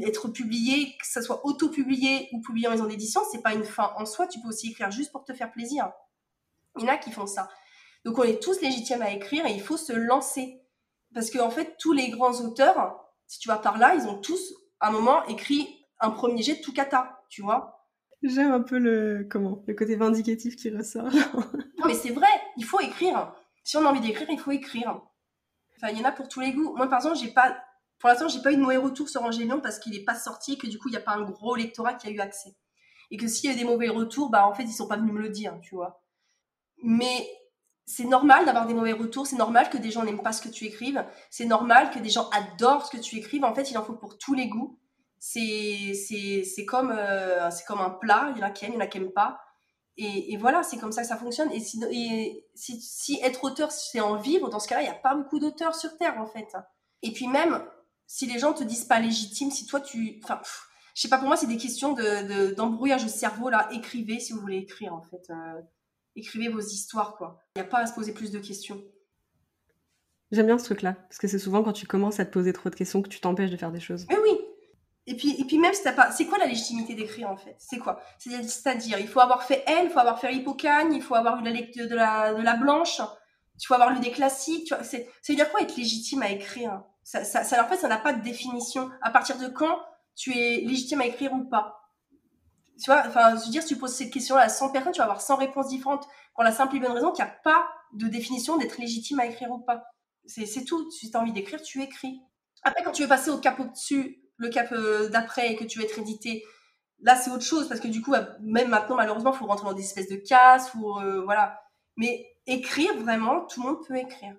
être 0.02 0.28
publié, 0.30 0.96
que 0.98 1.08
ça 1.08 1.22
soit 1.22 1.46
auto-publié 1.46 2.30
ou 2.34 2.42
publié 2.42 2.68
en 2.68 2.72
maison 2.72 2.86
d'édition, 2.86 3.22
c'est 3.32 3.42
pas 3.42 3.54
une 3.54 3.64
fin 3.64 3.94
en 3.98 4.06
soi. 4.06 4.28
Tu 4.28 4.40
peux 4.40 4.50
aussi 4.50 4.72
écrire 4.72 4.92
juste 4.92 5.12
pour 5.12 5.24
te 5.26 5.34
faire 5.34 5.52
plaisir. 5.52 5.92
Il 6.78 6.84
y 6.84 6.86
en 6.86 6.94
a 6.94 6.98
qui 6.98 7.12
font 7.12 7.28
ça. 7.28 7.50
Donc 8.06 8.18
on 8.18 8.24
est 8.24 8.42
tous 8.42 8.62
légitimes 8.62 9.02
à 9.02 9.12
écrire 9.12 9.46
et 9.46 9.52
il 9.52 9.62
faut 9.62 9.78
se 9.78 9.94
lancer. 9.94 10.62
Parce 11.14 11.32
qu'en 11.32 11.48
en 11.48 11.50
fait, 11.50 11.76
tous 11.80 11.94
les 11.94 12.10
grands 12.10 12.40
auteurs, 12.42 13.04
si 13.28 13.40
tu 13.40 13.48
vas 13.48 13.58
par 13.58 13.78
là, 13.78 13.96
ils 13.96 14.08
ont 14.08 14.20
tous, 14.20 14.54
à 14.80 14.90
un 14.90 14.92
moment, 14.92 15.26
écrit 15.26 15.68
un 16.00 16.12
premier 16.12 16.42
jet 16.42 16.62
tout 16.62 16.74
cata, 16.74 17.22
tu 17.30 17.42
vois. 17.42 17.88
J'aime 18.22 18.52
un 18.52 18.62
peu 18.62 18.78
le, 18.78 19.28
comment, 19.30 19.64
le 19.66 19.74
côté 19.74 19.96
vindicatif 19.96 20.56
qui 20.56 20.70
ressort. 20.70 21.06
non, 21.78 21.86
mais 21.86 21.94
c'est 21.94 22.12
vrai, 22.12 22.28
il 22.58 22.66
faut 22.66 22.80
écrire. 22.80 23.34
Si 23.64 23.78
on 23.78 23.86
a 23.86 23.90
envie 23.90 24.02
d'écrire, 24.02 24.28
il 24.30 24.40
faut 24.40 24.52
écrire. 24.52 25.02
Enfin, 25.78 25.94
il 25.94 26.00
y 26.00 26.02
en 26.02 26.06
a 26.06 26.12
pour 26.12 26.28
tous 26.28 26.42
les 26.42 26.52
goûts. 26.52 26.76
Moi, 26.76 26.88
par 26.88 27.00
exemple, 27.00 27.18
j'ai 27.18 27.32
pas, 27.32 27.58
pour 28.00 28.10
l'instant, 28.10 28.30
j'ai 28.30 28.42
pas 28.42 28.52
eu 28.52 28.56
de 28.56 28.62
mauvais 28.62 28.78
retour 28.78 29.10
sur 29.10 29.22
Angélion 29.24 29.60
parce 29.60 29.78
qu'il 29.78 29.92
n'est 29.92 30.04
pas 30.06 30.16
sorti 30.16 30.54
et 30.54 30.58
que 30.58 30.68
du 30.68 30.80
coup, 30.80 30.88
il 30.88 30.92
n'y 30.92 30.98
a 30.98 31.02
pas 31.02 31.12
un 31.12 31.24
gros 31.24 31.56
lectorat 31.56 31.94
qui 31.94 32.08
a 32.08 32.10
eu 32.10 32.20
accès. 32.20 32.56
Et 33.12 33.18
que 33.18 33.28
s'il 33.28 33.50
y 33.50 33.54
a 33.54 33.58
des 33.58 33.66
mauvais 33.66 33.90
retours, 33.90 34.30
bah, 34.30 34.48
en 34.48 34.54
fait, 34.54 34.64
ils 34.64 34.72
sont 34.72 34.88
pas 34.88 34.96
venus 34.96 35.14
me 35.14 35.22
le 35.22 35.30
dire, 35.30 35.58
tu 35.62 35.76
vois. 35.76 36.02
Mais 36.82 37.30
c'est 37.86 38.06
normal 38.06 38.46
d'avoir 38.46 38.68
des 38.68 38.74
mauvais 38.74 38.94
retours, 38.94 39.28
c'est 39.28 39.36
normal 39.36 39.70
que 39.70 39.78
des 39.78 39.92
gens 39.92 40.04
n'aiment 40.04 40.22
pas 40.22 40.32
ce 40.32 40.42
que 40.42 40.48
tu 40.48 40.66
écrives, 40.66 41.04
c'est 41.30 41.46
normal 41.46 41.90
que 41.90 42.00
des 42.00 42.10
gens 42.10 42.30
adorent 42.30 42.86
ce 42.86 42.96
que 42.96 43.02
tu 43.02 43.18
écrives. 43.18 43.44
En 43.44 43.54
fait, 43.54 43.72
il 43.72 43.78
en 43.78 43.84
faut 43.84 43.96
pour 43.96 44.18
tous 44.18 44.34
les 44.34 44.48
goûts. 44.48 44.80
C'est 45.20 46.66
comme 46.68 46.94
euh, 46.96 47.50
comme 47.68 47.82
un 47.82 47.90
plat, 47.90 48.32
il 48.34 48.40
y 48.40 48.44
en 48.44 48.48
a 48.48 48.52
qui 48.52 48.64
aiment, 48.66 48.74
il 48.74 48.76
y 48.76 48.78
en 48.78 48.82
a 48.82 48.88
qui 48.88 49.00
n'aiment 49.00 49.12
pas. 49.12 49.42
Et, 50.02 50.38
voilà, 50.38 50.64
c'est 50.64 50.78
comme 50.78 50.94
ça 50.94 51.02
que 51.02 51.10
ça 51.10 51.18
fonctionne. 51.18 51.52
Et 51.52 51.60
si, 51.60 51.78
si, 52.56 52.80
si 52.80 53.20
être 53.22 53.44
auteur, 53.44 53.70
c'est 53.70 54.00
en 54.00 54.16
vivre, 54.16 54.48
dans 54.48 54.60
ce 54.60 54.68
cas-là, 54.70 54.82
il 54.82 54.86
n'y 54.86 54.92
a 54.92 54.94
pas 54.94 55.14
beaucoup 55.14 55.40
d'auteurs 55.40 55.76
sur 55.76 55.98
Terre, 55.98 56.18
en 56.20 56.26
fait. 56.26 56.48
Et 57.02 57.12
puis 57.12 57.28
même, 57.28 57.62
si 58.10 58.26
les 58.26 58.40
gens 58.40 58.54
te 58.54 58.64
disent 58.64 58.86
pas 58.86 59.00
légitime, 59.00 59.52
si 59.52 59.68
toi 59.68 59.80
tu... 59.80 60.20
Enfin, 60.24 60.42
je 60.96 61.02
sais 61.02 61.10
pas, 61.10 61.20
pour 61.20 61.28
moi, 61.28 61.38
c'est 61.38 61.46
des 61.46 61.58
questions 61.58 61.94
d'embrouillage 62.58 63.04
de, 63.04 63.08
de, 63.08 63.12
cerveau, 63.12 63.52
là. 63.52 63.70
Écrivez 63.72 64.20
si 64.20 64.34
vous 64.34 64.40
voulez 64.40 64.58
écrire, 64.58 64.96
en 64.96 65.04
fait. 65.04 65.30
Euh, 65.30 65.62
écrivez 66.16 66.50
vos 66.50 66.60
histoires, 66.60 67.16
quoi. 67.18 67.40
Il 67.56 67.60
n'y 67.62 67.68
a 67.68 67.70
pas 67.70 67.78
à 67.78 67.86
se 67.86 67.94
poser 67.94 68.12
plus 68.12 68.32
de 68.32 68.40
questions. 68.40 68.82
J'aime 70.32 70.48
bien 70.48 70.58
ce 70.58 70.66
truc-là, 70.66 70.94
parce 70.94 71.20
que 71.20 71.28
c'est 71.28 71.38
souvent 71.38 71.62
quand 71.64 71.72
tu 71.72 71.86
commences 71.86 72.20
à 72.20 72.26
te 72.26 72.32
poser 72.32 72.52
trop 72.52 72.72
de 72.72 72.76
questions 72.76 73.04
que 73.04 73.10
tu 73.10 73.20
t'empêches 73.20 73.52
de 73.52 73.58
faire 73.58 73.72
des 73.72 73.80
choses. 73.80 74.08
Mais 74.10 74.18
oui 74.18 74.40
et 75.06 75.16
puis, 75.16 75.40
et 75.40 75.44
puis 75.44 75.58
même 75.60 75.74
si 75.74 75.84
t'as 75.84 75.94
pas... 75.94 76.12
C'est 76.12 76.26
quoi 76.26 76.38
la 76.40 76.46
légitimité 76.48 76.96
d'écrire, 76.96 77.30
en 77.30 77.38
fait? 77.38 77.56
C'est 77.60 77.78
quoi? 77.78 78.00
C'est-à-dire, 78.18 79.00
il 79.00 79.08
faut 79.08 79.20
avoir 79.20 79.44
fait 79.44 79.64
Elle, 79.68 79.86
il 79.86 79.92
faut 79.92 80.00
avoir 80.00 80.20
fait 80.20 80.34
Hippocagne, 80.34 80.94
il 80.94 81.02
faut 81.02 81.16
avoir 81.16 81.40
eu 81.42 81.44
la 81.44 81.52
lecture 81.52 81.88
de 81.88 81.96
la, 81.96 82.34
de 82.34 82.42
la 82.42 82.56
Blanche, 82.56 83.02
il 83.62 83.66
faut 83.66 83.74
avoir 83.74 83.92
lu 83.92 84.00
des 84.00 84.12
classiques, 84.12 84.68
tu 84.68 84.74
vois. 84.74 84.84
C'est, 84.84 85.36
dire 85.36 85.50
quoi 85.52 85.62
être 85.62 85.76
légitime 85.76 86.22
à 86.22 86.30
écrire 86.30 86.82
ça, 87.04 87.24
ça, 87.24 87.64
En 87.64 87.68
fait, 87.68 87.78
ça 87.78 87.88
n'a 87.88 87.98
pas 87.98 88.14
de 88.14 88.22
définition. 88.22 88.90
À 89.02 89.12
partir 89.12 89.38
de 89.38 89.48
quand 89.48 89.80
tu 90.16 90.38
es 90.38 90.62
légitime 90.62 91.02
à 91.02 91.06
écrire 91.06 91.34
ou 91.34 91.44
pas? 91.44 91.76
Tu 92.82 92.90
vois, 92.90 93.04
enfin, 93.06 93.36
je 93.36 93.46
veux 93.46 93.52
dire, 93.52 93.62
si 93.62 93.70
tu 93.70 93.76
poses 93.76 93.94
cette 93.94 94.12
question-là 94.12 94.44
à 94.44 94.50
100 94.50 94.70
personnes, 94.70 94.94
tu 94.94 95.00
vas 95.00 95.06
avoir 95.06 95.22
100 95.22 95.36
réponses 95.36 95.68
différentes 95.68 96.08
pour 96.34 96.44
la 96.44 96.52
simple 96.52 96.78
et 96.78 96.80
bonne 96.80 96.94
raison 96.94 97.12
qu'il 97.12 97.26
n'y 97.26 97.30
a 97.30 97.34
pas 97.44 97.68
de 97.94 98.08
définition 98.08 98.58
d'être 98.58 98.78
légitime 98.78 99.20
à 99.20 99.26
écrire 99.26 99.52
ou 99.52 99.60
pas. 99.60 99.84
C'est 100.26 100.64
tout. 100.64 100.90
Si 100.92 101.12
tu 101.12 101.18
as 101.18 101.20
envie 101.20 101.34
d'écrire, 101.34 101.62
tu 101.62 101.82
écris. 101.82 102.22
Après, 102.64 102.84
quand 102.84 102.92
tu 102.92 103.02
veux 103.02 103.10
passer 103.10 103.30
au 103.32 103.40
cap 103.40 103.60
au-dessus, 103.60 104.22
le 104.38 104.50
cap 104.50 104.72
euh, 104.72 105.10
d'après 105.10 105.52
et 105.52 105.56
que 105.56 105.66
tu 105.66 105.80
veux 105.80 105.86
être 105.86 106.00
édité, 106.00 106.46
là, 107.02 107.16
c'est 107.16 107.32
autre 107.32 107.44
chose 107.44 107.68
parce 107.68 107.82
que 107.82 107.88
du 107.88 108.02
coup, 108.02 108.12
bah, 108.12 108.30
même 108.42 108.70
maintenant, 108.70 108.96
malheureusement, 108.96 109.34
il 109.34 109.38
faut 109.38 109.46
rentrer 109.46 109.66
dans 109.66 109.74
des 109.74 109.84
espèces 109.84 110.10
de 110.10 110.16
cases, 110.16 110.72
euh, 110.76 111.24
voilà. 111.24 111.60
Mais 111.98 112.26
écrire, 112.48 112.96
vraiment, 112.98 113.46
tout 113.46 113.62
le 113.62 113.70
monde 113.70 113.88
peut 113.88 113.98
écrire. 113.98 114.36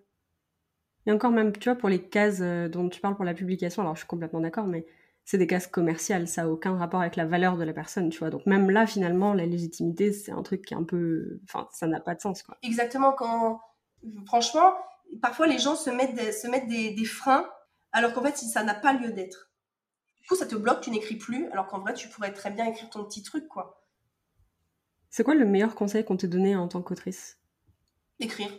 Et 1.06 1.12
encore 1.12 1.30
même, 1.30 1.52
tu 1.52 1.68
vois, 1.68 1.78
pour 1.78 1.88
les 1.88 2.02
cases 2.02 2.40
euh, 2.40 2.68
dont 2.68 2.88
tu 2.88 3.00
parles 3.00 3.16
pour 3.16 3.24
la 3.24 3.34
publication, 3.34 3.82
alors 3.82 3.94
je 3.94 4.00
suis 4.00 4.08
complètement 4.08 4.40
d'accord, 4.40 4.66
mais 4.66 4.86
c'est 5.24 5.38
des 5.38 5.46
cases 5.46 5.66
commerciales, 5.66 6.28
ça 6.28 6.42
n'a 6.42 6.50
aucun 6.50 6.76
rapport 6.76 7.00
avec 7.00 7.16
la 7.16 7.24
valeur 7.24 7.56
de 7.56 7.64
la 7.64 7.72
personne, 7.72 8.10
tu 8.10 8.18
vois. 8.18 8.30
Donc 8.30 8.46
même 8.46 8.70
là, 8.70 8.86
finalement, 8.86 9.32
la 9.32 9.46
légitimité, 9.46 10.12
c'est 10.12 10.32
un 10.32 10.42
truc 10.42 10.62
qui 10.62 10.74
est 10.74 10.76
un 10.76 10.84
peu... 10.84 11.40
Enfin, 11.44 11.68
ça 11.72 11.86
n'a 11.86 12.00
pas 12.00 12.14
de 12.14 12.20
sens, 12.20 12.42
quoi. 12.42 12.56
Exactement, 12.62 13.12
quand... 13.12 13.60
Franchement, 14.26 14.74
parfois 15.20 15.46
les 15.46 15.58
gens 15.58 15.76
se 15.76 15.90
mettent 15.90 16.14
des, 16.14 16.32
se 16.32 16.48
mettent 16.48 16.68
des, 16.68 17.04
freins, 17.04 17.48
alors 17.92 18.12
qu'en 18.12 18.22
fait, 18.22 18.36
ça 18.36 18.62
n'a 18.62 18.74
pas 18.74 18.92
lieu 18.92 19.12
d'être. 19.12 19.50
Du 20.22 20.28
coup, 20.28 20.36
ça 20.36 20.46
te 20.46 20.54
bloque, 20.54 20.80
tu 20.80 20.90
n'écris 20.90 21.16
plus, 21.16 21.48
alors 21.50 21.66
qu'en 21.66 21.80
vrai, 21.80 21.94
tu 21.94 22.08
pourrais 22.08 22.32
très 22.32 22.50
bien 22.50 22.66
écrire 22.66 22.90
ton 22.90 23.04
petit 23.04 23.22
truc, 23.22 23.46
quoi. 23.48 23.84
C'est 25.10 25.24
quoi 25.24 25.34
le 25.34 25.44
meilleur 25.44 25.74
conseil 25.74 26.04
qu'on 26.04 26.16
t'ait 26.16 26.28
donné 26.28 26.54
en 26.56 26.68
tant 26.68 26.82
qu'autrice? 26.82 27.39
Écrire. 28.20 28.50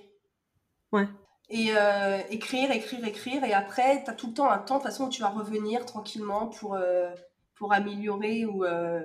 Ouais. 0.91 1.07
Et 1.49 1.71
euh, 1.75 2.19
écrire, 2.29 2.71
écrire, 2.71 3.05
écrire. 3.05 3.43
Et 3.43 3.53
après, 3.53 4.03
tu 4.03 4.09
as 4.09 4.13
tout 4.13 4.27
le 4.27 4.33
temps 4.33 4.49
un 4.49 4.57
temps, 4.57 4.77
de 4.77 4.83
toute 4.83 4.91
façon, 4.91 5.05
où 5.05 5.09
tu 5.09 5.21
vas 5.21 5.29
revenir 5.29 5.85
tranquillement 5.85 6.47
pour, 6.47 6.75
euh, 6.75 7.13
pour 7.55 7.73
améliorer 7.73 8.45
ou, 8.45 8.63
euh, 8.63 9.01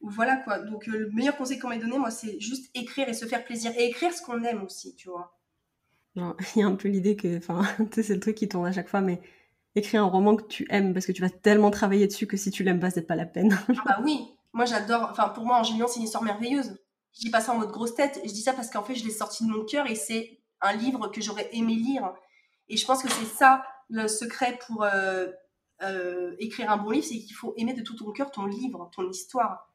ou 0.00 0.10
voilà 0.10 0.36
quoi. 0.36 0.58
Donc, 0.58 0.86
le 0.86 1.10
meilleur 1.10 1.36
conseil 1.36 1.58
qu'on 1.58 1.68
m'ait 1.68 1.78
donné, 1.78 1.98
moi, 1.98 2.10
c'est 2.10 2.38
juste 2.40 2.70
écrire 2.74 3.08
et 3.08 3.14
se 3.14 3.24
faire 3.24 3.44
plaisir. 3.44 3.72
Et 3.78 3.86
écrire 3.86 4.12
ce 4.12 4.22
qu'on 4.22 4.42
aime 4.44 4.62
aussi, 4.62 4.94
tu 4.94 5.08
vois. 5.08 5.36
il 6.56 6.60
y 6.60 6.62
a 6.62 6.66
un 6.66 6.74
peu 6.74 6.88
l'idée 6.88 7.16
que, 7.16 7.38
enfin, 7.38 7.62
tu 7.78 7.86
sais, 7.94 8.02
c'est 8.02 8.14
le 8.14 8.20
truc 8.20 8.36
qui 8.36 8.48
tourne 8.48 8.66
à 8.66 8.72
chaque 8.72 8.88
fois, 8.88 9.00
mais 9.00 9.20
écrire 9.74 10.02
un 10.02 10.08
roman 10.08 10.36
que 10.36 10.44
tu 10.44 10.66
aimes 10.70 10.92
parce 10.94 11.06
que 11.06 11.12
tu 11.12 11.22
vas 11.22 11.30
tellement 11.30 11.70
travailler 11.70 12.06
dessus 12.06 12.26
que 12.26 12.36
si 12.36 12.50
tu 12.50 12.62
l'aimes 12.62 12.80
pas, 12.80 12.90
c'est 12.90 13.06
pas 13.06 13.16
la 13.16 13.26
peine. 13.26 13.58
ah 13.68 13.82
bah 13.84 13.98
oui, 14.02 14.34
moi 14.52 14.64
j'adore, 14.64 15.08
enfin, 15.10 15.28
pour 15.28 15.44
moi, 15.44 15.58
Angélion, 15.58 15.86
c'est 15.86 15.98
une 15.98 16.04
histoire 16.04 16.22
merveilleuse. 16.22 16.78
Je 17.16 17.22
dis 17.22 17.30
pas 17.30 17.40
ça 17.40 17.52
en 17.52 17.58
mode 17.58 17.70
grosse 17.70 17.94
tête, 17.94 18.20
je 18.24 18.32
dis 18.32 18.42
ça 18.42 18.52
parce 18.52 18.70
qu'en 18.70 18.82
fait, 18.82 18.94
je 18.94 19.04
l'ai 19.04 19.10
sorti 19.10 19.44
de 19.46 19.50
mon 19.50 19.64
cœur 19.64 19.86
et 19.86 19.94
c'est 19.94 20.38
un 20.60 20.74
livre 20.74 21.08
que 21.08 21.20
j'aurais 21.20 21.48
aimé 21.52 21.74
lire. 21.74 22.12
Et 22.68 22.76
je 22.76 22.86
pense 22.86 23.02
que 23.02 23.10
c'est 23.10 23.24
ça 23.24 23.64
le 23.88 24.08
secret 24.08 24.58
pour 24.66 24.82
euh, 24.82 25.28
euh, 25.82 26.34
écrire 26.38 26.70
un 26.70 26.76
bon 26.76 26.90
livre, 26.90 27.06
c'est 27.06 27.18
qu'il 27.18 27.34
faut 27.34 27.54
aimer 27.56 27.74
de 27.74 27.82
tout 27.82 27.94
ton 27.94 28.10
cœur 28.12 28.30
ton 28.30 28.46
livre, 28.46 28.90
ton 28.94 29.08
histoire. 29.08 29.72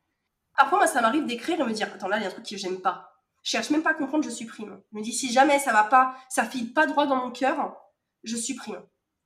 Parfois, 0.56 0.80
moi, 0.80 0.88
ça 0.88 1.02
m'arrive 1.02 1.26
d'écrire 1.26 1.60
et 1.60 1.64
me 1.64 1.72
dire, 1.72 1.88
attends, 1.88 2.08
là, 2.08 2.18
il 2.18 2.24
y 2.24 2.26
a 2.26 2.28
un 2.28 2.32
truc 2.32 2.46
que 2.46 2.58
j'aime 2.58 2.82
pas. 2.82 3.12
Je 3.44 3.52
cherche 3.52 3.70
même 3.70 3.82
pas 3.82 3.92
à 3.92 3.94
comprendre, 3.94 4.24
je 4.24 4.30
supprime. 4.30 4.80
Je 4.92 4.98
me 4.98 5.04
dis, 5.04 5.14
si 5.14 5.32
jamais 5.32 5.60
ça 5.60 5.74
va 5.74 5.84
pas, 5.84 6.16
ça 6.30 6.46
file 6.46 6.74
pas 6.74 6.86
droit 6.86 7.06
dans 7.06 7.16
mon 7.16 7.32
cœur, 7.32 7.76
je 8.24 8.36
supprime. 8.36 8.82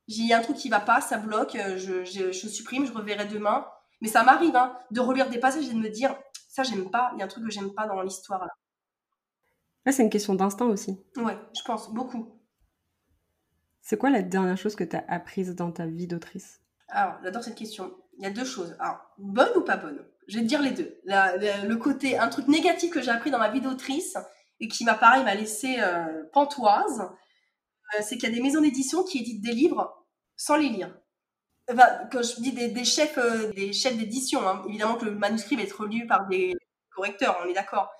Il 0.07 0.25
y 0.25 0.33
a 0.33 0.37
un 0.37 0.41
truc 0.41 0.55
qui 0.55 0.69
va 0.69 0.79
pas, 0.79 1.01
ça 1.01 1.17
bloque, 1.17 1.55
euh, 1.55 1.77
je, 1.77 2.31
supprime, 2.31 2.85
je 2.85 2.93
reverrai 2.93 3.25
demain. 3.25 3.67
Mais 4.01 4.07
ça 4.07 4.23
m'arrive 4.23 4.55
hein, 4.55 4.77
de 4.91 4.99
relire 4.99 5.29
des 5.29 5.39
passages 5.39 5.67
et 5.67 5.73
de 5.73 5.79
me 5.79 5.89
dire, 5.89 6.15
ça, 6.55 6.63
j'aime 6.63 6.89
pas, 6.89 7.11
il 7.13 7.19
y 7.19 7.21
a 7.21 7.25
un 7.25 7.27
truc 7.27 7.43
que 7.43 7.51
j'aime 7.51 7.73
pas 7.73 7.85
dans 7.85 8.01
l'histoire 8.01 8.39
là. 8.39 8.53
Là, 9.85 9.91
c'est 9.91 10.03
une 10.03 10.09
question 10.09 10.33
d'instinct 10.33 10.67
aussi. 10.67 10.97
Ouais, 11.17 11.37
je 11.53 11.61
pense, 11.63 11.93
beaucoup. 11.93 12.41
C'est 13.81 13.97
quoi 13.97 14.09
la 14.09 14.21
dernière 14.21 14.57
chose 14.57 14.75
que 14.75 14.85
tu 14.85 14.95
as 14.95 15.03
apprise 15.09 15.53
dans 15.53 15.71
ta 15.73 15.85
vie 15.85 16.07
d'autrice? 16.07 16.61
Alors, 16.87 17.15
j'adore 17.23 17.43
cette 17.43 17.57
question. 17.57 17.93
Il 18.17 18.23
y 18.23 18.25
a 18.25 18.31
deux 18.31 18.45
choses. 18.45 18.75
Alors, 18.79 18.99
bonne 19.17 19.55
ou 19.57 19.61
pas 19.61 19.75
bonne? 19.75 20.03
Je 20.29 20.37
vais 20.37 20.43
te 20.43 20.47
dire 20.47 20.61
les 20.61 20.71
deux. 20.71 20.97
le 21.03 21.75
côté, 21.75 22.17
un 22.17 22.29
truc 22.29 22.47
négatif 22.47 22.89
que 22.89 23.01
j'ai 23.01 23.11
appris 23.11 23.31
dans 23.31 23.37
ma 23.37 23.51
vie 23.51 23.61
d'autrice 23.61 24.17
et 24.61 24.69
qui 24.69 24.85
m'a 24.85 24.95
pareil 24.95 25.25
m'a 25.25 25.35
laissé 25.35 25.75
euh, 25.79 26.23
pantoise, 26.31 27.01
euh, 27.01 28.01
c'est 28.01 28.17
qu'il 28.17 28.29
y 28.29 28.31
a 28.31 28.35
des 28.35 28.41
maisons 28.41 28.61
d'édition 28.61 29.03
qui 29.03 29.19
éditent 29.19 29.43
des 29.43 29.51
livres 29.51 30.07
sans 30.37 30.55
les 30.55 30.69
lire. 30.69 30.97
Quand 31.67 32.21
je 32.21 32.41
dis 32.41 32.51
des, 32.51 32.85
chefs, 32.85 33.17
euh, 33.17 33.51
des 33.53 33.73
chefs 33.73 33.97
d'édition, 33.97 34.47
hein, 34.47 34.63
évidemment 34.67 34.95
que 34.95 35.05
le 35.05 35.15
manuscrit 35.15 35.55
va 35.55 35.63
être 35.63 35.85
lu 35.85 36.05
par 36.05 36.27
des 36.27 36.53
correcteurs, 36.91 37.39
on 37.43 37.49
est 37.49 37.53
d'accord 37.53 37.91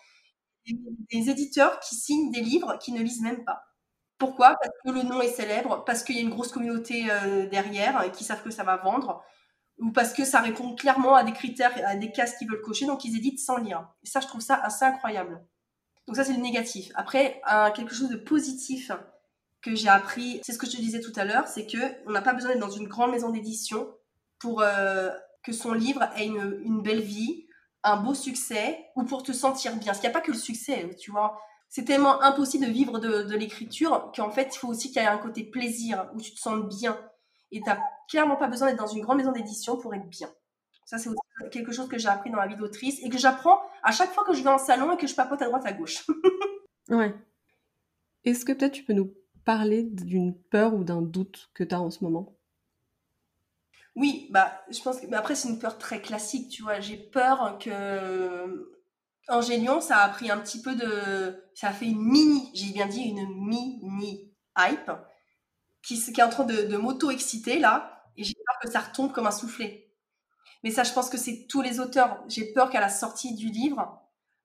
des, 1.12 1.30
éditeurs 1.30 1.80
qui 1.80 1.96
signent 1.96 2.32
des 2.32 2.42
livres 2.42 2.78
qui 2.80 2.92
ne 2.92 3.02
lisent 3.02 3.22
même 3.22 3.44
pas. 3.44 3.64
Pourquoi? 4.18 4.56
Parce 4.62 4.74
que 4.84 4.92
le 4.92 5.04
nom 5.04 5.22
est 5.22 5.30
célèbre, 5.30 5.84
parce 5.84 6.04
qu'il 6.04 6.16
y 6.16 6.20
a 6.20 6.22
une 6.22 6.30
grosse 6.30 6.52
communauté 6.52 7.06
euh, 7.12 7.48
derrière 7.48 8.12
qui 8.12 8.24
savent 8.24 8.44
que 8.44 8.50
ça 8.50 8.64
va 8.64 8.78
vendre, 8.78 9.24
ou 9.80 9.92
parce 9.92 10.14
que 10.14 10.24
ça 10.24 10.40
répond 10.40 10.74
clairement 10.76 11.16
à 11.16 11.24
des 11.24 11.34
critères, 11.34 11.74
à 11.86 11.96
des 11.96 12.12
cases 12.12 12.38
qu'ils 12.38 12.50
veulent 12.50 12.62
cocher, 12.62 12.86
donc 12.86 13.04
ils 13.04 13.18
éditent 13.18 13.40
sans 13.40 13.58
lire. 13.58 13.88
Et 14.04 14.08
ça, 14.08 14.22
je 14.22 14.28
trouve 14.28 14.42
ça 14.42 14.56
assez 14.56 14.86
incroyable. 14.86 15.46
Donc 16.08 16.16
ça, 16.16 16.24
c'est 16.24 16.34
le 16.34 16.42
négatif. 16.42 16.92
Après, 16.96 17.42
quelque 17.76 17.94
chose 17.94 18.10
de 18.10 18.16
positif 18.16 18.92
que 19.66 19.76
j'ai 19.76 19.90
appris, 19.90 20.42
c'est 20.44 20.54
ce 20.54 20.60
que 20.60 20.68
je 20.68 20.74
te 20.74 20.78
disais 20.78 21.00
tout 21.00 21.12
à 21.16 21.26
l'heure, 21.26 21.48
c'est 21.48 21.66
que 21.66 21.78
on 22.06 22.12
n'a 22.12 22.22
pas 22.22 22.34
besoin 22.34 22.52
d'être 22.52 22.60
dans 22.60 22.70
une 22.70 22.88
grande 22.88 23.12
maison 23.12 23.32
d'édition 23.32 23.92
pour 24.38 24.62
euh, 24.62 25.10
que 25.44 25.52
son 25.52 25.74
livre 25.74 26.04
ait 26.16 26.28
une, 26.28 26.82
belle 26.84 27.02
vie, 27.02 27.48
un 27.84 27.98
beau 27.98 28.14
succès 28.14 28.86
ou 28.96 29.04
pour 29.04 29.24
te 29.24 29.32
sentir 29.32 29.76
bien. 29.78 29.88
Parce 29.88 30.00
qu'il 30.00 30.08
n'y 30.08 30.16
a 30.16 30.20
pas 30.20 30.24
que 30.24 30.32
le 30.32 30.38
succès, 30.38 30.96
tu 31.00 31.10
vois. 31.10 31.40
C'est 31.68 31.84
tellement 31.84 32.22
impossible 32.22 32.68
de 32.68 32.72
vivre 32.72 33.00
de, 33.00 33.36
l'écriture 33.36 34.12
qu'en 34.16 34.30
fait, 34.30 34.56
il 34.56 34.60
faut 34.60 34.68
aussi 34.68 34.92
qu'il 34.92 35.02
y 35.02 35.06
ait 35.06 35.08
un 35.08 35.18
côté 35.18 35.44
plaisir 35.44 36.10
où 36.14 36.22
tu 36.22 36.34
te 36.34 36.40
sens 36.40 36.64
bien. 36.68 36.98
Et 37.52 37.60
tu 37.60 37.66
n'as 37.66 37.80
clairement 38.08 38.36
pas 38.36 38.48
besoin 38.48 38.68
d'être 38.68 38.78
dans 38.78 38.88
une 38.88 39.02
grande 39.02 39.18
maison 39.18 39.32
d'édition 39.32 39.78
pour 39.78 39.96
être 39.96 40.08
bien. 40.08 40.30
Ça, 40.86 41.00
c'est 41.00 41.10
quelque 41.52 41.72
chose 41.72 41.90
que 41.90 41.98
j'ai 41.98 42.08
appris 42.08 42.30
dans 42.30 42.38
la 42.38 42.46
vie 42.46 42.56
d'autrice 42.56 43.00
et 43.02 43.10
que 43.10 43.18
j'apprends 43.18 43.60
à 43.82 43.92
chaque 43.92 44.14
fois 44.14 44.24
que 44.26 44.34
je 44.34 44.44
vais 44.44 44.50
en 44.50 44.60
salon 44.60 44.94
et 44.94 44.98
que 44.98 45.08
je 45.08 45.16
papote 45.16 45.42
à 45.42 45.46
droite 45.46 45.66
à 45.66 45.74
gauche. 45.74 46.06
ouais. 46.90 47.16
Est-ce 48.26 48.46
que 48.46 48.52
peut-être 48.52 48.74
tu 48.74 48.84
peux 48.84 48.94
nous 48.94 49.12
parler 49.46 49.84
d'une 49.84 50.36
peur 50.36 50.74
ou 50.74 50.84
d'un 50.84 51.02
doute 51.02 51.50
que 51.54 51.64
tu 51.64 51.74
as 51.74 51.82
en 51.82 51.92
ce 51.92 52.04
moment? 52.04 52.36
Oui, 53.96 54.28
bah, 54.32 54.62
je 54.70 54.82
pense 54.82 55.00
que. 55.00 55.14
après, 55.14 55.36
c'est 55.36 55.48
une 55.48 55.60
peur 55.60 55.78
très 55.78 56.02
classique, 56.02 56.50
tu 56.50 56.64
vois. 56.64 56.80
J'ai 56.80 56.98
peur 56.98 57.58
que. 57.60 58.72
Angélion, 59.28 59.82
ça 59.82 60.00
a 60.00 60.10
pris 60.10 60.30
un 60.30 60.38
petit 60.38 60.62
peu 60.62 60.76
de. 60.76 61.44
Ça 61.56 61.70
a 61.70 61.74
fait 61.74 61.88
une 61.88 62.02
mini, 62.02 62.52
j'ai 62.54 62.74
bien 62.74 62.88
dit 62.88 63.02
une 63.02 63.26
mini 63.28 64.32
hype, 64.58 64.92
qui, 65.82 65.96
est 65.96 66.24
en 66.24 66.30
train 66.30 66.44
de, 66.44 66.78
m'auto-exciter 66.78 67.60
là, 67.60 68.04
et 68.18 68.24
j'ai 68.24 68.34
peur 68.34 68.60
que 68.62 68.70
ça 68.70 68.82
retombe 68.82 69.14
comme 69.14 69.28
un 69.28 69.32
soufflet. 69.32 69.90
Mais 70.64 70.72
ça, 70.72 70.84
je 70.84 70.94
pense 70.94 71.10
que 71.10 71.18
c'est 71.18 71.48
tous 71.48 71.62
les 71.62 71.80
auteurs. 71.80 72.24
J'ai 72.28 72.52
peur 72.54 72.70
qu'à 72.70 72.82
la 72.82 72.90
sortie 72.90 73.36
du 73.36 73.50
livre, 73.50 74.02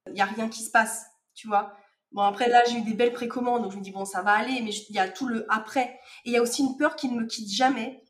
il 0.07 0.13
n'y 0.13 0.21
a 0.21 0.27
rien 0.27 0.49
qui 0.49 0.63
se 0.63 0.71
passe, 0.71 1.07
tu 1.35 1.49
vois. 1.49 1.75
Bon, 2.13 2.23
après, 2.23 2.49
là, 2.49 2.63
j'ai 2.69 2.79
eu 2.79 2.83
des 2.83 2.95
belles 2.95 3.13
précommandes, 3.13 3.63
donc 3.63 3.73
je 3.73 3.77
me 3.77 3.83
dis, 3.83 3.93
bon, 3.93 4.05
ça 4.05 4.23
va 4.23 4.33
aller, 4.33 4.61
mais 4.63 4.71
il 4.71 4.95
y 4.95 4.99
a 4.99 5.09
tout 5.09 5.29
le 5.29 5.47
après. 5.49 6.01
Et 6.25 6.31
il 6.31 6.33
y 6.33 6.37
a 6.37 6.43
aussi 6.43 6.63
une 6.63 6.77
peur 6.77 6.97
qui 6.97 7.09
ne 7.09 7.21
me 7.21 7.27
quitte 7.27 7.51
jamais, 7.51 8.03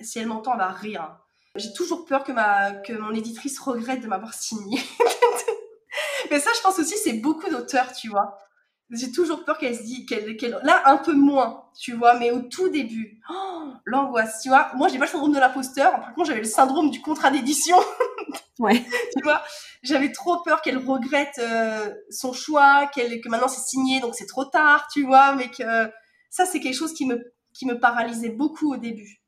si 0.00 0.18
elle 0.18 0.26
m'entend, 0.26 0.52
elle 0.52 0.58
va 0.58 0.68
rire. 0.68 1.18
J'ai 1.56 1.72
toujours 1.72 2.06
peur 2.06 2.24
que, 2.24 2.32
ma, 2.32 2.72
que 2.72 2.92
mon 2.92 3.12
éditrice 3.14 3.58
regrette 3.58 4.00
de 4.00 4.06
m'avoir 4.06 4.32
signé. 4.32 4.80
Mais 6.30 6.40
ça, 6.40 6.50
je 6.56 6.62
pense 6.62 6.78
aussi, 6.78 6.96
c'est 6.96 7.14
beaucoup 7.14 7.50
d'auteurs, 7.50 7.92
tu 7.92 8.08
vois. 8.08 8.38
J'ai 8.90 9.10
toujours 9.10 9.44
peur 9.44 9.58
qu'elle 9.58 9.76
se 9.76 9.82
dise, 9.82 10.06
qu'elle, 10.06 10.60
là, 10.62 10.82
un 10.86 10.96
peu 10.96 11.14
moins, 11.14 11.64
tu 11.78 11.94
vois, 11.94 12.18
mais 12.18 12.30
au 12.30 12.40
tout 12.40 12.68
début, 12.68 13.20
oh, 13.30 13.72
l'angoisse, 13.86 14.40
tu 14.42 14.50
vois. 14.50 14.70
Moi, 14.74 14.88
j'ai 14.88 14.98
pas 14.98 15.06
le 15.06 15.10
syndrome 15.10 15.32
de 15.32 15.38
l'imposteur. 15.38 15.92
Par 15.92 16.14
contre, 16.14 16.28
j'avais 16.28 16.40
le 16.40 16.46
syndrome 16.46 16.90
du 16.90 17.00
contrat 17.00 17.30
d'édition. 17.30 17.76
ouais. 18.58 18.82
tu 19.16 19.22
vois, 19.22 19.42
j'avais 19.82 20.12
trop 20.12 20.42
peur 20.42 20.62
qu'elle 20.62 20.78
regrette 20.78 21.38
euh, 21.38 21.92
son 22.10 22.32
choix, 22.32 22.86
qu'elle, 22.94 23.20
que 23.20 23.28
maintenant 23.28 23.48
c'est 23.48 23.66
signé, 23.66 24.00
donc 24.00 24.14
c'est 24.14 24.26
trop 24.26 24.44
tard, 24.44 24.88
tu 24.92 25.04
vois, 25.04 25.34
mais 25.34 25.50
que 25.50 25.90
ça, 26.30 26.46
c'est 26.46 26.60
quelque 26.60 26.76
chose 26.76 26.94
qui 26.94 27.06
me, 27.06 27.32
qui 27.52 27.66
me 27.66 27.78
paralysait 27.78 28.30
beaucoup 28.30 28.72
au 28.72 28.76
début. 28.76 29.22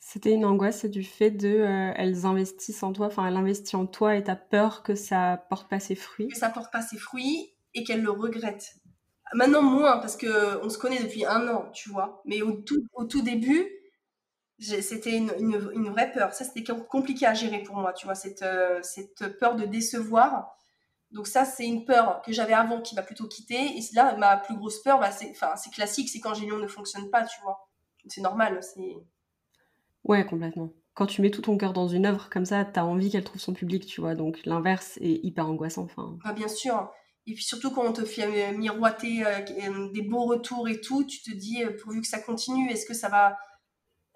C'était 0.00 0.32
une 0.32 0.44
angoisse 0.44 0.84
du 0.84 1.02
fait 1.02 1.30
de 1.30 1.48
euh, 1.48 1.92
elles 1.96 2.26
investissent 2.26 2.82
en 2.82 2.92
toi, 2.92 3.06
enfin 3.06 3.26
elle 3.26 3.36
investit 3.36 3.74
en 3.74 3.86
toi 3.86 4.16
et 4.16 4.24
t'as 4.24 4.36
peur 4.36 4.82
que 4.82 4.94
ça 4.94 5.46
porte 5.48 5.68
pas 5.68 5.80
ses 5.80 5.94
fruits. 5.94 6.28
Que 6.28 6.36
ça 6.36 6.50
porte 6.50 6.70
pas 6.72 6.82
ses 6.82 6.98
fruits 6.98 7.54
et 7.72 7.84
qu'elle 7.84 8.02
le 8.02 8.10
regrette. 8.10 8.76
Maintenant 9.32 9.62
moins 9.62 9.98
parce 9.98 10.16
que 10.16 10.62
on 10.62 10.68
se 10.68 10.78
connaît 10.78 11.02
depuis 11.02 11.24
un 11.24 11.48
an, 11.48 11.70
tu 11.72 11.88
vois. 11.88 12.22
Mais 12.26 12.42
au 12.42 12.52
tout, 12.52 12.86
au 12.92 13.04
tout 13.04 13.22
début, 13.22 13.66
c'était 14.58 15.16
une, 15.16 15.32
une, 15.38 15.88
vraie 15.88 16.12
peur. 16.12 16.32
Ça 16.32 16.44
c'était 16.44 16.64
compliqué 16.88 17.26
à 17.26 17.34
gérer 17.34 17.62
pour 17.62 17.76
moi, 17.76 17.92
tu 17.92 18.06
vois, 18.06 18.14
cette, 18.14 18.42
euh, 18.42 18.80
cette 18.82 19.38
peur 19.38 19.56
de 19.56 19.64
décevoir. 19.64 20.56
Donc 21.10 21.26
ça 21.26 21.44
c'est 21.44 21.66
une 21.66 21.84
peur 21.84 22.22
que 22.22 22.32
j'avais 22.32 22.52
avant 22.52 22.80
qui 22.80 22.94
m'a 22.94 23.02
plutôt 23.02 23.26
quitté. 23.26 23.54
Et 23.54 23.80
là 23.94 24.16
ma 24.16 24.36
plus 24.36 24.56
grosse 24.56 24.82
peur, 24.82 24.98
bah, 25.00 25.10
c'est, 25.10 25.30
enfin 25.30 25.56
c'est 25.56 25.72
classique, 25.72 26.08
c'est 26.08 26.20
quand 26.20 26.34
Génion 26.34 26.58
ne 26.58 26.66
fonctionne 26.66 27.10
pas, 27.10 27.24
tu 27.24 27.40
vois. 27.42 27.68
C'est 28.06 28.20
normal, 28.20 28.60
c'est 28.62 28.96
Ouais, 30.04 30.24
complètement. 30.26 30.70
Quand 30.92 31.06
tu 31.06 31.22
mets 31.22 31.30
tout 31.30 31.42
ton 31.42 31.56
cœur 31.56 31.72
dans 31.72 31.88
une 31.88 32.06
œuvre 32.06 32.28
comme 32.30 32.44
ça, 32.44 32.64
t'as 32.64 32.82
envie 32.82 33.10
qu'elle 33.10 33.24
trouve 33.24 33.40
son 33.40 33.54
public, 33.54 33.86
tu 33.86 34.00
vois. 34.00 34.14
Donc 34.14 34.40
l'inverse 34.44 34.98
est 35.00 35.24
hyper 35.24 35.48
angoissant. 35.48 35.84
Enfin. 35.84 36.18
Ah, 36.24 36.32
bien 36.32 36.48
sûr. 36.48 36.90
Et 37.26 37.34
puis 37.34 37.42
surtout 37.42 37.70
quand 37.70 37.84
on 37.84 37.92
te 37.92 38.04
fait 38.04 38.50
euh, 38.52 38.56
miroiter 38.56 39.24
euh, 39.24 39.40
euh, 39.50 39.90
des 39.92 40.02
beaux 40.02 40.24
retours 40.24 40.68
et 40.68 40.80
tout, 40.80 41.04
tu 41.04 41.22
te 41.22 41.30
dis 41.30 41.62
pourvu 41.82 42.02
que 42.02 42.06
ça 42.06 42.18
continue, 42.18 42.70
est-ce 42.70 42.86
que 42.86 42.94
ça 42.94 43.08
va 43.08 43.36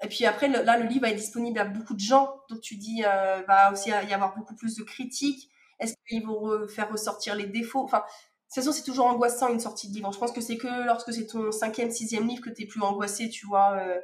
Et 0.03 0.09
puis 0.09 0.24
après, 0.26 0.49
là, 0.49 0.78
le 0.78 0.86
livre 0.86 1.07
est 1.07 1.14
disponible 1.14 1.59
à 1.59 1.64
beaucoup 1.64 1.94
de 1.94 2.01
gens. 2.01 2.40
Donc 2.49 2.61
tu 2.61 2.76
dis, 2.76 3.03
euh, 3.05 3.42
va 3.49 3.72
aussi 3.72 3.90
y 3.90 3.92
avoir 3.92 4.36
beaucoup 4.36 4.55
plus 4.55 4.76
de 4.76 4.82
critiques. 4.84 5.51
Est-ce 5.80 5.94
qu'ils 6.09 6.24
vont 6.26 6.66
faire 6.68 6.90
ressortir 6.90 7.34
les 7.34 7.46
défauts? 7.46 7.82
Enfin, 7.82 7.99
de 7.99 8.55
toute 8.55 8.64
façon, 8.64 8.72
c'est 8.72 8.84
toujours 8.84 9.07
angoissant 9.07 9.49
une 9.53 9.61
sortie 9.61 9.88
de 9.88 9.94
livre. 9.94 10.12
Je 10.12 10.18
pense 10.18 10.32
que 10.32 10.40
c'est 10.40 10.57
que 10.57 10.86
lorsque 10.86 11.12
c'est 11.12 11.26
ton 11.26 11.53
cinquième, 11.53 11.90
sixième 11.90 12.26
livre 12.26 12.42
que 12.42 12.51
tu 12.51 12.62
es 12.62 12.66
plus 12.66 12.80
angoissé, 12.82 13.28
tu 13.28 13.46
vois. 13.46 13.76
Euh. 13.78 14.01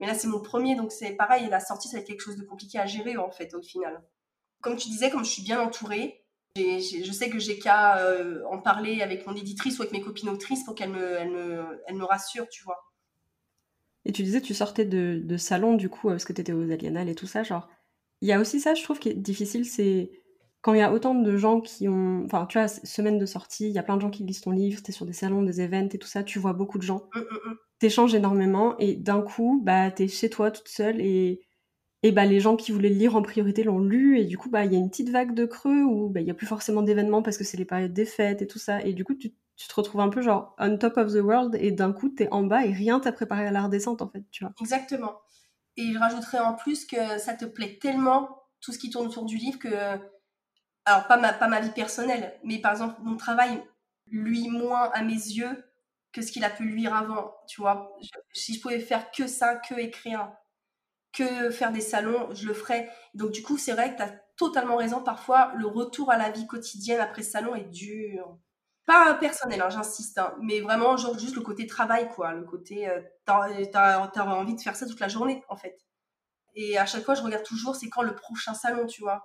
mais 0.00 0.06
là, 0.06 0.14
c'est 0.14 0.28
mon 0.28 0.40
premier, 0.40 0.74
donc 0.74 0.90
c'est 0.92 1.12
pareil. 1.12 1.48
La 1.50 1.60
sortie, 1.60 1.88
ça 1.88 1.96
va 1.96 2.00
être 2.00 2.06
quelque 2.06 2.22
chose 2.22 2.36
de 2.36 2.44
compliqué 2.44 2.78
à 2.78 2.86
gérer, 2.86 3.16
en 3.16 3.30
fait, 3.30 3.54
au 3.54 3.62
final. 3.62 4.02
Comme 4.60 4.76
tu 4.76 4.88
disais, 4.88 5.10
comme 5.10 5.24
je 5.24 5.30
suis 5.30 5.42
bien 5.42 5.60
entourée, 5.60 6.24
je 6.56 7.12
sais 7.12 7.30
que 7.30 7.38
j'ai 7.38 7.58
qu'à 7.58 7.98
euh, 7.98 8.42
en 8.50 8.58
parler 8.58 9.02
avec 9.02 9.26
mon 9.26 9.34
éditrice 9.36 9.78
ou 9.78 9.82
avec 9.82 9.92
mes 9.92 10.00
copines 10.00 10.30
autrices 10.30 10.64
pour 10.64 10.74
qu'elles 10.74 10.90
me, 10.90 11.18
elles 11.18 11.30
me, 11.30 11.82
elles 11.86 11.96
me 11.96 12.04
rassurent, 12.04 12.48
tu 12.48 12.64
vois. 12.64 12.85
Et 14.06 14.12
tu 14.12 14.22
disais, 14.22 14.40
tu 14.40 14.54
sortais 14.54 14.84
de, 14.84 15.20
de 15.22 15.36
salon, 15.36 15.74
du 15.74 15.88
coup, 15.88 16.08
parce 16.08 16.24
que 16.24 16.32
tu 16.32 16.40
étais 16.40 16.52
aux 16.52 16.70
Aliénales 16.70 17.08
et 17.08 17.14
tout 17.14 17.26
ça. 17.26 17.42
Genre, 17.42 17.68
il 18.22 18.28
y 18.28 18.32
a 18.32 18.40
aussi 18.40 18.60
ça, 18.60 18.74
je 18.74 18.82
trouve, 18.82 18.98
qui 18.98 19.10
est 19.10 19.14
difficile, 19.14 19.66
c'est 19.66 20.10
quand 20.62 20.74
il 20.74 20.78
y 20.78 20.82
a 20.82 20.92
autant 20.92 21.14
de 21.14 21.36
gens 21.36 21.60
qui 21.60 21.88
ont. 21.88 22.24
Enfin, 22.24 22.46
tu 22.46 22.58
vois, 22.58 22.68
semaine 22.68 23.18
de 23.18 23.26
sortie, 23.26 23.68
il 23.68 23.72
y 23.72 23.78
a 23.78 23.82
plein 23.82 23.96
de 23.96 24.00
gens 24.00 24.10
qui 24.10 24.24
lisent 24.24 24.40
ton 24.40 24.52
livre, 24.52 24.82
tu 24.82 24.90
es 24.90 24.94
sur 24.94 25.06
des 25.06 25.12
salons, 25.12 25.42
des 25.42 25.60
events 25.60 25.90
et 25.92 25.98
tout 25.98 26.08
ça, 26.08 26.22
tu 26.22 26.38
vois 26.38 26.52
beaucoup 26.52 26.78
de 26.78 26.82
gens. 26.82 27.08
tu 27.12 27.18
mmh, 27.18 27.22
mmh, 27.22 27.50
mmh. 27.50 27.56
T'échanges 27.78 28.14
énormément 28.14 28.76
et 28.78 28.94
d'un 28.96 29.20
coup, 29.20 29.60
bah, 29.62 29.90
t'es 29.90 30.08
chez 30.08 30.30
toi 30.30 30.50
toute 30.50 30.68
seule 30.68 31.00
et 31.00 31.42
et 32.02 32.12
bah, 32.12 32.24
les 32.24 32.40
gens 32.40 32.56
qui 32.56 32.72
voulaient 32.72 32.90
le 32.90 32.94
lire 32.94 33.16
en 33.16 33.22
priorité 33.22 33.64
l'ont 33.64 33.80
lu, 33.80 34.20
et 34.20 34.24
du 34.24 34.38
coup, 34.38 34.48
bah, 34.48 34.64
il 34.64 34.72
y 34.72 34.76
a 34.76 34.78
une 34.78 34.90
petite 34.90 35.10
vague 35.10 35.34
de 35.34 35.44
creux 35.44 35.82
où 35.82 36.08
bah, 36.08 36.20
il 36.20 36.24
n'y 36.24 36.30
a 36.30 36.34
plus 36.34 36.46
forcément 36.46 36.82
d'événements 36.82 37.22
parce 37.22 37.36
que 37.36 37.42
c'est 37.42 37.56
les 37.56 37.64
périodes 37.64 37.92
des 37.92 38.04
fêtes 38.04 38.42
et 38.42 38.46
tout 38.46 38.60
ça. 38.60 38.80
Et 38.82 38.92
du 38.92 39.04
coup, 39.04 39.14
tu, 39.14 39.32
te 39.68 39.74
retrouves 39.74 40.00
un 40.00 40.10
peu 40.10 40.20
genre 40.20 40.54
on 40.58 40.76
top 40.76 40.98
of 40.98 41.12
the 41.12 41.20
world, 41.20 41.56
et 41.56 41.72
d'un 41.72 41.92
coup, 41.92 42.10
tu 42.14 42.24
es 42.24 42.28
en 42.32 42.42
bas 42.42 42.64
et 42.64 42.72
rien 42.72 43.00
t'a 43.00 43.12
préparé 43.12 43.46
à 43.46 43.50
la 43.50 43.62
redescente, 43.62 44.02
en 44.02 44.08
fait, 44.08 44.24
tu 44.30 44.44
vois. 44.44 44.52
Exactement. 44.60 45.20
Et 45.76 45.92
je 45.92 45.98
rajouterais 45.98 46.38
en 46.38 46.54
plus 46.54 46.84
que 46.84 47.18
ça 47.18 47.34
te 47.34 47.44
plaît 47.44 47.78
tellement, 47.80 48.42
tout 48.60 48.72
ce 48.72 48.78
qui 48.78 48.90
tourne 48.90 49.06
autour 49.06 49.24
du 49.24 49.36
livre, 49.36 49.58
que. 49.58 49.68
Alors, 50.84 51.06
pas 51.08 51.16
ma, 51.16 51.32
pas 51.32 51.48
ma 51.48 51.60
vie 51.60 51.70
personnelle, 51.70 52.38
mais 52.44 52.58
par 52.60 52.72
exemple, 52.72 52.96
mon 53.02 53.16
travail, 53.16 53.62
lui, 54.06 54.48
moins 54.48 54.90
à 54.92 55.02
mes 55.02 55.14
yeux 55.14 55.64
que 56.12 56.22
ce 56.22 56.32
qu'il 56.32 56.44
a 56.44 56.50
pu 56.50 56.68
lire 56.68 56.94
avant, 56.94 57.34
tu 57.48 57.60
vois. 57.60 57.96
si 58.32 58.54
je 58.54 58.60
pouvais 58.60 58.78
faire 58.80 59.10
que 59.10 59.26
ça, 59.26 59.56
que 59.56 59.74
écrire, 59.74 60.32
que 61.12 61.50
faire 61.50 61.72
des 61.72 61.80
salons, 61.80 62.34
je 62.34 62.46
le 62.46 62.54
ferais. 62.54 62.90
Donc 63.14 63.32
du 63.32 63.42
coup, 63.42 63.58
c'est 63.58 63.72
vrai 63.72 63.92
que 63.92 63.96
tu 63.96 64.02
as 64.02 64.14
totalement 64.36 64.76
raison. 64.76 65.02
Parfois, 65.02 65.52
le 65.56 65.66
retour 65.66 66.10
à 66.10 66.18
la 66.18 66.30
vie 66.30 66.46
quotidienne 66.46 67.00
après 67.00 67.22
salon 67.22 67.54
est 67.54 67.70
dur. 67.70 68.38
Pas 68.86 69.14
personnel, 69.14 69.60
hein, 69.60 69.68
j'insiste, 69.68 70.18
hein, 70.18 70.34
mais 70.40 70.60
vraiment 70.60 70.96
genre 70.96 71.18
juste 71.18 71.34
le 71.34 71.40
côté 71.40 71.66
travail, 71.66 72.08
quoi. 72.08 72.32
Le 72.32 72.44
côté, 72.44 72.88
euh, 72.88 73.00
t'as 73.24 73.48
as, 73.74 74.24
envie 74.24 74.54
de 74.54 74.60
faire 74.60 74.76
ça 74.76 74.86
toute 74.86 75.00
la 75.00 75.08
journée, 75.08 75.42
en 75.48 75.56
fait. 75.56 75.76
Et 76.54 76.78
à 76.78 76.86
chaque 76.86 77.04
fois, 77.04 77.14
je 77.14 77.22
regarde 77.22 77.42
toujours, 77.42 77.74
c'est 77.74 77.88
quand 77.88 78.02
le 78.02 78.14
prochain 78.14 78.54
salon, 78.54 78.86
tu 78.86 79.02
vois. 79.02 79.24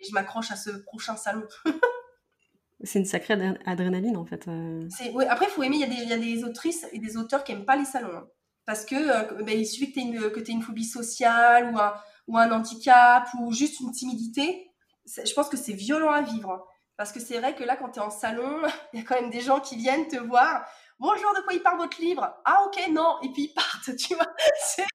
Et 0.00 0.06
je 0.08 0.12
m'accroche 0.12 0.50
à 0.50 0.56
ce 0.56 0.70
prochain 0.70 1.16
salon. 1.16 1.46
c'est 2.82 2.98
une 2.98 3.04
sacrée 3.04 3.34
adrénaline, 3.66 4.16
en 4.16 4.24
fait. 4.24 4.48
Euh. 4.48 4.88
Ouais, 5.12 5.26
après, 5.28 5.46
il 5.46 5.50
faut 5.50 5.62
aimer, 5.62 5.76
il 5.76 5.92
y, 5.92 6.08
y, 6.08 6.12
a 6.12 6.18
des 6.18 6.42
autrices 6.42 6.86
et 6.92 6.98
des 6.98 7.18
auteurs 7.18 7.44
qui 7.44 7.52
aiment 7.52 7.66
pas 7.66 7.76
les 7.76 7.84
salons. 7.84 8.16
Hein. 8.16 8.26
Parce 8.66 8.86
que 8.86 8.94
euh, 8.94 9.42
ben, 9.42 9.58
il 9.58 9.66
suffit 9.66 9.92
que 9.92 10.00
tu 10.00 10.00
aies, 10.00 10.52
une, 10.52 10.56
une 10.56 10.62
phobie 10.62 10.84
sociale 10.84 11.72
ou 11.72 11.78
un, 11.78 11.94
ou 12.26 12.38
un 12.38 12.50
handicap 12.50 13.28
ou 13.38 13.52
juste 13.52 13.80
une 13.80 13.92
timidité. 13.92 14.70
Je 15.06 15.32
pense 15.34 15.48
que 15.48 15.56
c'est 15.56 15.74
violent 15.74 16.10
à 16.10 16.22
vivre. 16.22 16.66
Parce 16.96 17.10
que 17.10 17.20
c'est 17.20 17.38
vrai 17.38 17.54
que 17.54 17.64
là, 17.64 17.76
quand 17.76 17.90
tu 17.90 17.98
es 17.98 18.02
en 18.02 18.10
salon, 18.10 18.62
il 18.92 19.00
y 19.00 19.02
a 19.02 19.06
quand 19.06 19.20
même 19.20 19.30
des 19.30 19.40
gens 19.40 19.60
qui 19.60 19.76
viennent 19.76 20.08
te 20.08 20.16
voir. 20.16 20.64
Bonjour, 20.98 21.34
de 21.34 21.42
quoi 21.42 21.52
il 21.52 21.62
part 21.62 21.76
votre 21.76 22.00
livre? 22.00 22.34
Ah, 22.44 22.64
ok, 22.66 22.88
non. 22.90 23.16
Et 23.22 23.32
puis 23.32 23.44
ils 23.44 23.54
partent, 23.54 23.96
tu 23.98 24.14
vois. 24.14 24.32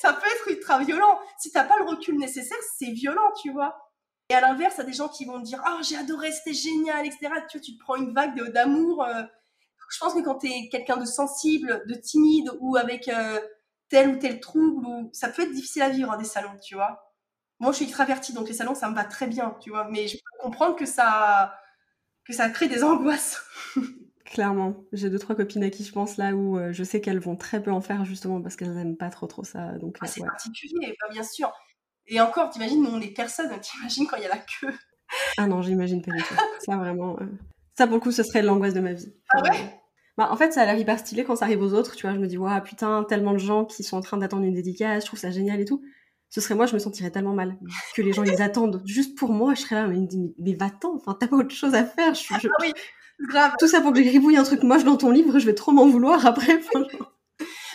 ça 0.00 0.12
peut 0.12 0.26
être 0.26 0.48
ultra 0.48 0.78
violent. 0.78 1.20
Si 1.38 1.52
t'as 1.52 1.64
pas 1.64 1.78
le 1.78 1.84
recul 1.84 2.18
nécessaire, 2.18 2.58
c'est 2.76 2.90
violent, 2.90 3.32
tu 3.40 3.52
vois. 3.52 3.76
Et 4.28 4.34
à 4.34 4.40
l'inverse, 4.40 4.74
il 4.76 4.78
y 4.78 4.82
a 4.82 4.86
des 4.86 4.92
gens 4.92 5.08
qui 5.08 5.24
vont 5.24 5.38
dire 5.38 5.62
Ah, 5.64 5.76
oh, 5.78 5.82
j'ai 5.82 5.96
adoré, 5.96 6.32
c'était 6.32 6.54
génial, 6.54 7.06
etc. 7.06 7.18
Tu 7.48 7.58
vois, 7.58 7.64
tu 7.64 7.76
te 7.76 7.78
prends 7.78 7.96
une 7.96 8.12
vague 8.12 8.40
d'amour. 8.50 9.04
Euh, 9.04 9.22
je 9.90 9.98
pense 9.98 10.14
que 10.14 10.20
quand 10.20 10.38
tu 10.38 10.48
es 10.48 10.68
quelqu'un 10.68 10.96
de 10.96 11.04
sensible, 11.04 11.84
de 11.86 11.94
timide 11.94 12.50
ou 12.60 12.76
avec 12.76 13.08
euh, 13.08 13.40
tel 13.88 14.08
ou 14.08 14.18
tel 14.18 14.40
trouble, 14.40 14.86
ou... 14.86 15.10
ça 15.12 15.28
peut 15.28 15.42
être 15.42 15.52
difficile 15.52 15.82
à 15.82 15.90
vivre 15.90 16.10
hein, 16.10 16.16
des 16.16 16.24
salons, 16.24 16.58
tu 16.62 16.74
vois. 16.74 17.11
Moi, 17.62 17.70
je 17.70 17.76
suis 17.76 17.84
extravertie, 17.84 18.32
donc 18.32 18.48
les 18.48 18.54
salons, 18.54 18.74
ça 18.74 18.90
me 18.90 18.94
va 18.96 19.04
très 19.04 19.28
bien, 19.28 19.56
tu 19.60 19.70
vois. 19.70 19.88
Mais 19.88 20.08
je 20.08 20.16
peux 20.16 20.42
comprendre 20.42 20.74
que 20.74 20.84
ça, 20.84 21.56
que 22.26 22.32
ça 22.32 22.50
crée 22.50 22.66
des 22.66 22.82
angoisses. 22.84 23.40
Clairement, 24.24 24.84
j'ai 24.92 25.08
deux 25.10 25.18
trois 25.20 25.36
copines 25.36 25.62
à 25.62 25.70
qui 25.70 25.84
je 25.84 25.92
pense 25.92 26.16
là 26.16 26.34
où 26.34 26.58
euh, 26.58 26.72
je 26.72 26.82
sais 26.82 27.00
qu'elles 27.00 27.20
vont 27.20 27.36
très 27.36 27.62
peu 27.62 27.70
en 27.70 27.80
faire 27.80 28.04
justement 28.04 28.42
parce 28.42 28.56
qu'elles 28.56 28.74
n'aiment 28.74 28.96
pas 28.96 29.10
trop 29.10 29.28
trop 29.28 29.44
ça. 29.44 29.78
Donc 29.78 29.98
ah, 30.00 30.08
c'est 30.08 30.22
particulier, 30.22 30.96
bah, 31.00 31.08
bien 31.12 31.22
sûr. 31.22 31.52
Et 32.08 32.20
encore, 32.20 32.50
t'imagines, 32.50 32.82
nous 32.82 32.90
on 32.90 33.00
est 33.00 33.14
personne, 33.14 33.48
t'imagines 33.60 34.08
quand 34.08 34.16
il 34.16 34.24
y 34.24 34.26
a 34.26 34.30
la 34.30 34.38
queue. 34.38 34.74
Ah 35.38 35.46
non, 35.46 35.62
j'imagine 35.62 36.02
pas 36.02 36.10
du 36.10 36.22
tout. 36.22 36.34
ça 36.66 36.76
vraiment, 36.76 37.16
euh, 37.20 37.26
ça 37.78 37.86
pour 37.86 37.94
le 37.94 38.00
coup, 38.00 38.10
ce 38.10 38.24
serait 38.24 38.42
l'angoisse 38.42 38.74
de 38.74 38.80
ma 38.80 38.92
vie. 38.92 39.14
ah 39.34 39.42
ouais? 39.42 39.80
Bah, 40.18 40.28
en 40.32 40.36
fait, 40.36 40.52
ça 40.52 40.62
a 40.62 40.66
l'air 40.66 40.76
hyper 40.76 40.98
stylé 40.98 41.22
quand 41.22 41.36
ça 41.36 41.44
arrive 41.44 41.62
aux 41.62 41.74
autres, 41.74 41.94
tu 41.94 42.06
vois. 42.06 42.14
Je 42.14 42.20
me 42.20 42.26
dis, 42.26 42.38
waouh, 42.38 42.60
putain, 42.62 43.04
tellement 43.04 43.32
de 43.32 43.38
gens 43.38 43.64
qui 43.64 43.84
sont 43.84 43.96
en 43.96 44.00
train 44.00 44.16
d'attendre 44.16 44.44
une 44.44 44.52
dédicace, 44.52 45.04
je 45.04 45.06
trouve 45.06 45.20
ça 45.20 45.30
génial 45.30 45.60
et 45.60 45.64
tout. 45.64 45.82
Ce 46.32 46.40
serait 46.40 46.54
moi, 46.54 46.64
je 46.64 46.72
me 46.72 46.78
sentirais 46.78 47.10
tellement 47.10 47.34
mal 47.34 47.58
que 47.94 48.00
les 48.00 48.14
gens 48.14 48.22
ils 48.22 48.40
attendent 48.40 48.80
juste 48.86 49.18
pour 49.18 49.32
moi. 49.32 49.52
Je 49.54 49.60
serais 49.60 49.74
là, 49.74 49.86
mais, 49.86 50.08
mais 50.38 50.54
va-t'en, 50.54 50.94
enfin, 50.94 51.14
t'as 51.20 51.28
pas 51.28 51.36
autre 51.36 51.54
chose 51.54 51.74
à 51.74 51.84
faire. 51.84 52.14
Je, 52.14 52.24
ah 52.32 52.56
oui, 52.62 52.72
grave. 53.28 53.52
Tout 53.58 53.68
ça 53.68 53.82
pour 53.82 53.92
que 53.92 54.00
gribouille 54.00 54.38
un 54.38 54.42
truc 54.42 54.62
moche 54.62 54.82
dans 54.82 54.96
ton 54.96 55.10
livre, 55.10 55.38
je 55.38 55.44
vais 55.44 55.54
trop 55.54 55.72
m'en 55.72 55.86
vouloir 55.86 56.24
après. 56.24 56.58
non, 56.74 56.80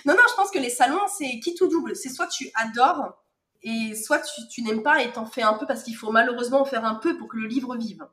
non, 0.08 0.24
je 0.28 0.36
pense 0.36 0.50
que 0.50 0.58
les 0.58 0.72
salons, 0.72 1.06
c'est 1.08 1.40
qui 1.40 1.54
tout 1.54 1.68
double. 1.68 1.96
C'est 1.96 2.10
soit 2.10 2.26
tu 2.26 2.50
adores 2.56 3.24
et 3.62 3.94
soit 3.94 4.22
tu, 4.22 4.48
tu 4.50 4.64
n'aimes 4.64 4.82
pas 4.82 5.04
et 5.04 5.12
t'en 5.12 5.28
fais 5.28 5.44
un 5.44 5.54
peu 5.54 5.68
parce 5.68 5.84
qu'il 5.84 5.96
faut 5.96 6.12
malheureusement 6.12 6.62
en 6.62 6.66
faire 6.66 6.84
un 6.84 6.96
peu 6.96 7.16
pour 7.16 7.28
que 7.28 7.38
le 7.38 7.46
livre 7.46 7.78
vive. 7.78 8.08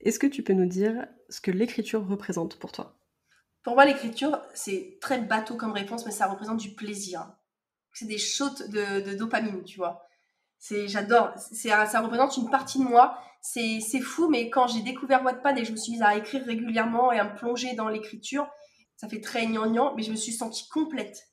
Est-ce 0.00 0.18
que 0.18 0.26
tu 0.26 0.42
peux 0.42 0.54
nous 0.54 0.66
dire 0.66 1.06
ce 1.28 1.40
que 1.40 1.52
l'écriture 1.52 2.04
représente 2.04 2.58
pour 2.58 2.72
toi? 2.72 2.96
Pour 3.62 3.74
moi, 3.74 3.84
l'écriture, 3.84 4.40
c'est 4.54 4.98
très 5.00 5.20
bateau 5.20 5.54
comme 5.54 5.70
réponse, 5.70 6.04
mais 6.04 6.10
ça 6.10 6.26
représente 6.26 6.58
du 6.58 6.74
plaisir. 6.74 7.28
C'est 7.92 8.06
des 8.06 8.18
shoots 8.18 8.68
de, 8.70 9.14
dopamine, 9.14 9.62
tu 9.64 9.78
vois. 9.78 10.06
C'est, 10.58 10.88
j'adore. 10.88 11.32
C'est, 11.36 11.68
ça 11.68 12.00
représente 12.00 12.36
une 12.36 12.50
partie 12.50 12.78
de 12.78 12.84
moi. 12.84 13.18
C'est, 13.42 13.80
c'est 13.80 14.00
fou, 14.00 14.28
mais 14.28 14.50
quand 14.50 14.66
j'ai 14.66 14.82
découvert 14.82 15.24
Wattpad 15.24 15.58
et 15.58 15.64
je 15.64 15.72
me 15.72 15.76
suis 15.76 15.92
mise 15.92 16.02
à 16.02 16.16
écrire 16.16 16.44
régulièrement 16.44 17.12
et 17.12 17.18
à 17.18 17.24
me 17.24 17.36
plonger 17.36 17.74
dans 17.74 17.88
l'écriture, 17.88 18.46
ça 18.96 19.08
fait 19.08 19.20
très 19.20 19.46
gnangnan, 19.46 19.94
mais 19.96 20.02
je 20.02 20.10
me 20.10 20.16
suis 20.16 20.32
sentie 20.32 20.68
complète. 20.68 21.30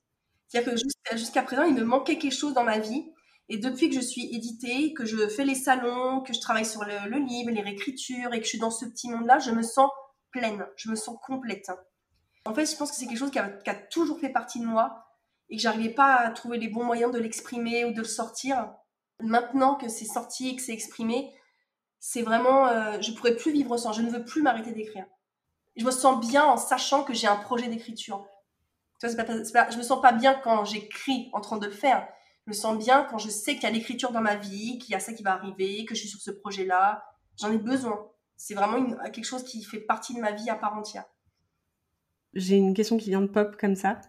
C'est-à-dire 0.47 0.73
que 0.73 1.17
jusqu'à, 1.17 1.43
présent, 1.43 1.63
il 1.63 1.73
me 1.73 1.83
manquait 1.83 2.17
quelque 2.17 2.35
chose 2.35 2.53
dans 2.53 2.63
ma 2.63 2.79
vie. 2.79 3.11
Et 3.49 3.57
depuis 3.57 3.89
que 3.89 3.95
je 3.95 4.01
suis 4.01 4.33
éditée, 4.33 4.93
que 4.93 5.05
je 5.05 5.27
fais 5.27 5.45
les 5.45 5.55
salons, 5.55 6.21
que 6.21 6.33
je 6.33 6.39
travaille 6.39 6.65
sur 6.65 6.83
le 6.83 7.17
livre, 7.17 7.51
les 7.51 7.61
réécritures 7.61 8.33
et 8.33 8.39
que 8.39 8.45
je 8.45 8.49
suis 8.49 8.59
dans 8.59 8.71
ce 8.71 8.85
petit 8.85 9.09
monde-là, 9.09 9.39
je 9.39 9.51
me 9.51 9.61
sens 9.61 9.89
pleine, 10.31 10.65
je 10.75 10.89
me 10.89 10.95
sens 10.95 11.17
complète. 11.25 11.69
En 12.45 12.53
fait, 12.53 12.65
je 12.65 12.75
pense 12.77 12.91
que 12.91 12.97
c'est 12.97 13.07
quelque 13.07 13.17
chose 13.17 13.31
qui 13.31 13.39
a, 13.39 13.75
toujours 13.89 14.19
fait 14.19 14.29
partie 14.29 14.59
de 14.59 14.65
moi 14.65 15.06
et 15.49 15.57
que 15.57 15.61
j'arrivais 15.61 15.93
pas 15.93 16.15
à 16.15 16.31
trouver 16.31 16.57
les 16.57 16.67
bons 16.67 16.83
moyens 16.83 17.11
de 17.11 17.19
l'exprimer 17.19 17.85
ou 17.85 17.91
de 17.91 17.99
le 17.99 18.05
sortir. 18.05 18.73
Maintenant 19.21 19.75
que 19.75 19.87
c'est 19.87 20.05
sorti 20.05 20.49
et 20.49 20.55
que 20.55 20.61
c'est 20.61 20.73
exprimé, 20.73 21.33
c'est 21.99 22.21
vraiment, 22.21 22.67
euh, 22.67 23.01
je 23.01 23.11
pourrais 23.11 23.35
plus 23.35 23.51
vivre 23.51 23.77
sans. 23.77 23.93
Je 23.93 24.01
ne 24.01 24.09
veux 24.09 24.23
plus 24.23 24.41
m'arrêter 24.41 24.71
d'écrire. 24.71 25.05
Je 25.75 25.85
me 25.85 25.91
sens 25.91 26.19
bien 26.27 26.43
en 26.43 26.57
sachant 26.57 27.03
que 27.03 27.13
j'ai 27.13 27.27
un 27.27 27.35
projet 27.35 27.67
d'écriture. 27.67 28.25
Je 29.01 29.77
me 29.77 29.83
sens 29.83 30.01
pas 30.01 30.11
bien 30.11 30.33
quand 30.33 30.65
j'écris 30.65 31.29
en 31.33 31.41
train 31.41 31.57
de 31.57 31.65
le 31.65 31.71
faire. 31.71 32.07
Je 32.45 32.51
me 32.51 32.55
sens 32.55 32.77
bien 32.77 33.03
quand 33.09 33.17
je 33.17 33.29
sais 33.29 33.53
qu'il 33.53 33.63
y 33.63 33.67
a 33.67 33.71
l'écriture 33.71 34.11
dans 34.11 34.21
ma 34.21 34.35
vie, 34.35 34.79
qu'il 34.79 34.91
y 34.91 34.95
a 34.95 34.99
ça 34.99 35.13
qui 35.13 35.23
va 35.23 35.33
arriver, 35.33 35.85
que 35.85 35.93
je 35.93 36.01
suis 36.01 36.09
sur 36.09 36.21
ce 36.21 36.31
projet-là. 36.31 37.03
J'en 37.39 37.51
ai 37.51 37.57
besoin. 37.57 38.07
C'est 38.37 38.53
vraiment 38.53 38.95
quelque 39.11 39.25
chose 39.25 39.43
qui 39.43 39.63
fait 39.63 39.79
partie 39.79 40.13
de 40.13 40.19
ma 40.19 40.31
vie 40.31 40.49
à 40.49 40.55
part 40.55 40.75
entière 40.75 41.05
j'ai 42.37 42.55
une 42.55 42.73
question 42.73 42.97
qui 42.97 43.09
vient 43.09 43.21
de 43.21 43.27
pop 43.27 43.57
comme 43.59 43.75
ça, 43.75 43.99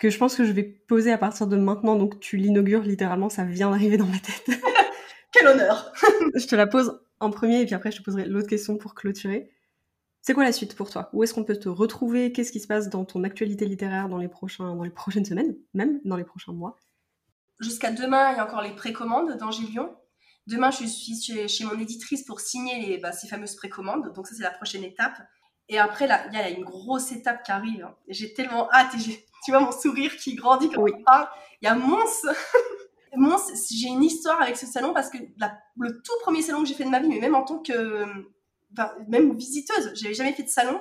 que 0.00 0.08
je 0.08 0.18
pense 0.18 0.34
que 0.34 0.44
je 0.44 0.50
vais 0.50 0.64
poser 0.64 1.12
à 1.12 1.18
partir 1.18 1.46
de 1.46 1.56
maintenant. 1.56 1.94
Donc 1.94 2.18
tu 2.18 2.36
l'inaugures 2.36 2.82
littéralement, 2.82 3.28
ça 3.28 3.44
vient 3.44 3.70
d'arriver 3.70 3.98
dans 3.98 4.06
ma 4.06 4.18
tête. 4.18 4.50
Quel 5.32 5.46
honneur 5.46 5.92
Je 6.34 6.46
te 6.46 6.56
la 6.56 6.66
pose 6.66 7.00
en 7.20 7.30
premier 7.30 7.60
et 7.60 7.66
puis 7.66 7.74
après 7.74 7.92
je 7.92 7.98
te 7.98 8.02
poserai 8.02 8.24
l'autre 8.24 8.48
question 8.48 8.76
pour 8.78 8.94
clôturer. 8.94 9.50
C'est 10.22 10.34
quoi 10.34 10.44
la 10.44 10.52
suite 10.52 10.74
pour 10.74 10.90
toi? 10.90 11.08
Où 11.12 11.22
est-ce 11.22 11.32
qu'on 11.32 11.44
peut 11.44 11.56
te 11.56 11.68
retrouver? 11.68 12.32
Qu'est-ce 12.32 12.50
qui 12.50 12.60
se 12.60 12.66
passe 12.66 12.88
dans 12.88 13.04
ton 13.04 13.24
actualité 13.24 13.64
littéraire 13.66 14.08
dans 14.08 14.18
les, 14.18 14.28
prochains, 14.28 14.74
dans 14.74 14.82
les 14.82 14.90
prochaines 14.90 15.24
semaines, 15.24 15.56
même 15.72 16.00
dans 16.04 16.16
les 16.16 16.24
prochains 16.24 16.52
mois? 16.52 16.76
Jusqu'à 17.58 17.90
demain, 17.90 18.32
il 18.32 18.36
y 18.36 18.40
a 18.40 18.46
encore 18.46 18.62
les 18.62 18.74
précommandes 18.74 19.36
d'Angélion. 19.38 19.94
Demain, 20.46 20.70
je 20.70 20.84
suis 20.84 21.48
chez, 21.48 21.64
mon 21.64 21.78
éditrice 21.78 22.24
pour 22.24 22.40
signer 22.40 22.86
les, 22.86 22.98
bah, 22.98 23.12
ces 23.12 23.28
fameuses 23.28 23.56
précommandes. 23.56 24.12
Donc 24.14 24.26
ça, 24.26 24.34
c'est 24.34 24.42
la 24.42 24.50
prochaine 24.50 24.84
étape. 24.84 25.16
Et 25.70 25.78
après, 25.78 26.08
là, 26.08 26.26
il 26.26 26.34
y 26.34 26.36
a 26.36 26.50
une 26.50 26.64
grosse 26.64 27.12
étape 27.12 27.44
qui 27.44 27.52
arrive. 27.52 27.84
Hein. 27.84 27.94
J'ai 28.08 28.34
tellement 28.34 28.70
hâte. 28.72 28.92
Et 28.96 29.24
tu 29.44 29.52
vois 29.52 29.60
mon 29.60 29.72
sourire 29.72 30.14
qui 30.16 30.34
grandit 30.34 30.68
quand 30.68 30.82
oui. 30.82 30.92
on 30.94 31.02
parle. 31.04 31.28
Il 31.62 31.66
y 31.66 31.68
a 31.68 31.74
Mons. 31.74 32.26
Mons, 33.16 33.52
j'ai 33.70 33.88
une 33.88 34.04
histoire 34.04 34.40
avec 34.42 34.56
ce 34.56 34.66
salon 34.66 34.92
parce 34.92 35.10
que 35.10 35.16
le 35.18 36.02
tout 36.02 36.12
premier 36.22 36.42
salon 36.42 36.62
que 36.62 36.68
j'ai 36.68 36.74
fait 36.74 36.84
de 36.84 36.90
ma 36.90 37.00
vie, 37.00 37.08
mais 37.08 37.18
même 37.18 37.34
en 37.34 37.42
tant 37.42 37.58
que 37.58 38.04
même 39.08 39.34
visiteuse, 39.36 39.92
j'avais 39.94 40.14
jamais 40.14 40.32
fait 40.32 40.44
de 40.44 40.48
salon. 40.48 40.80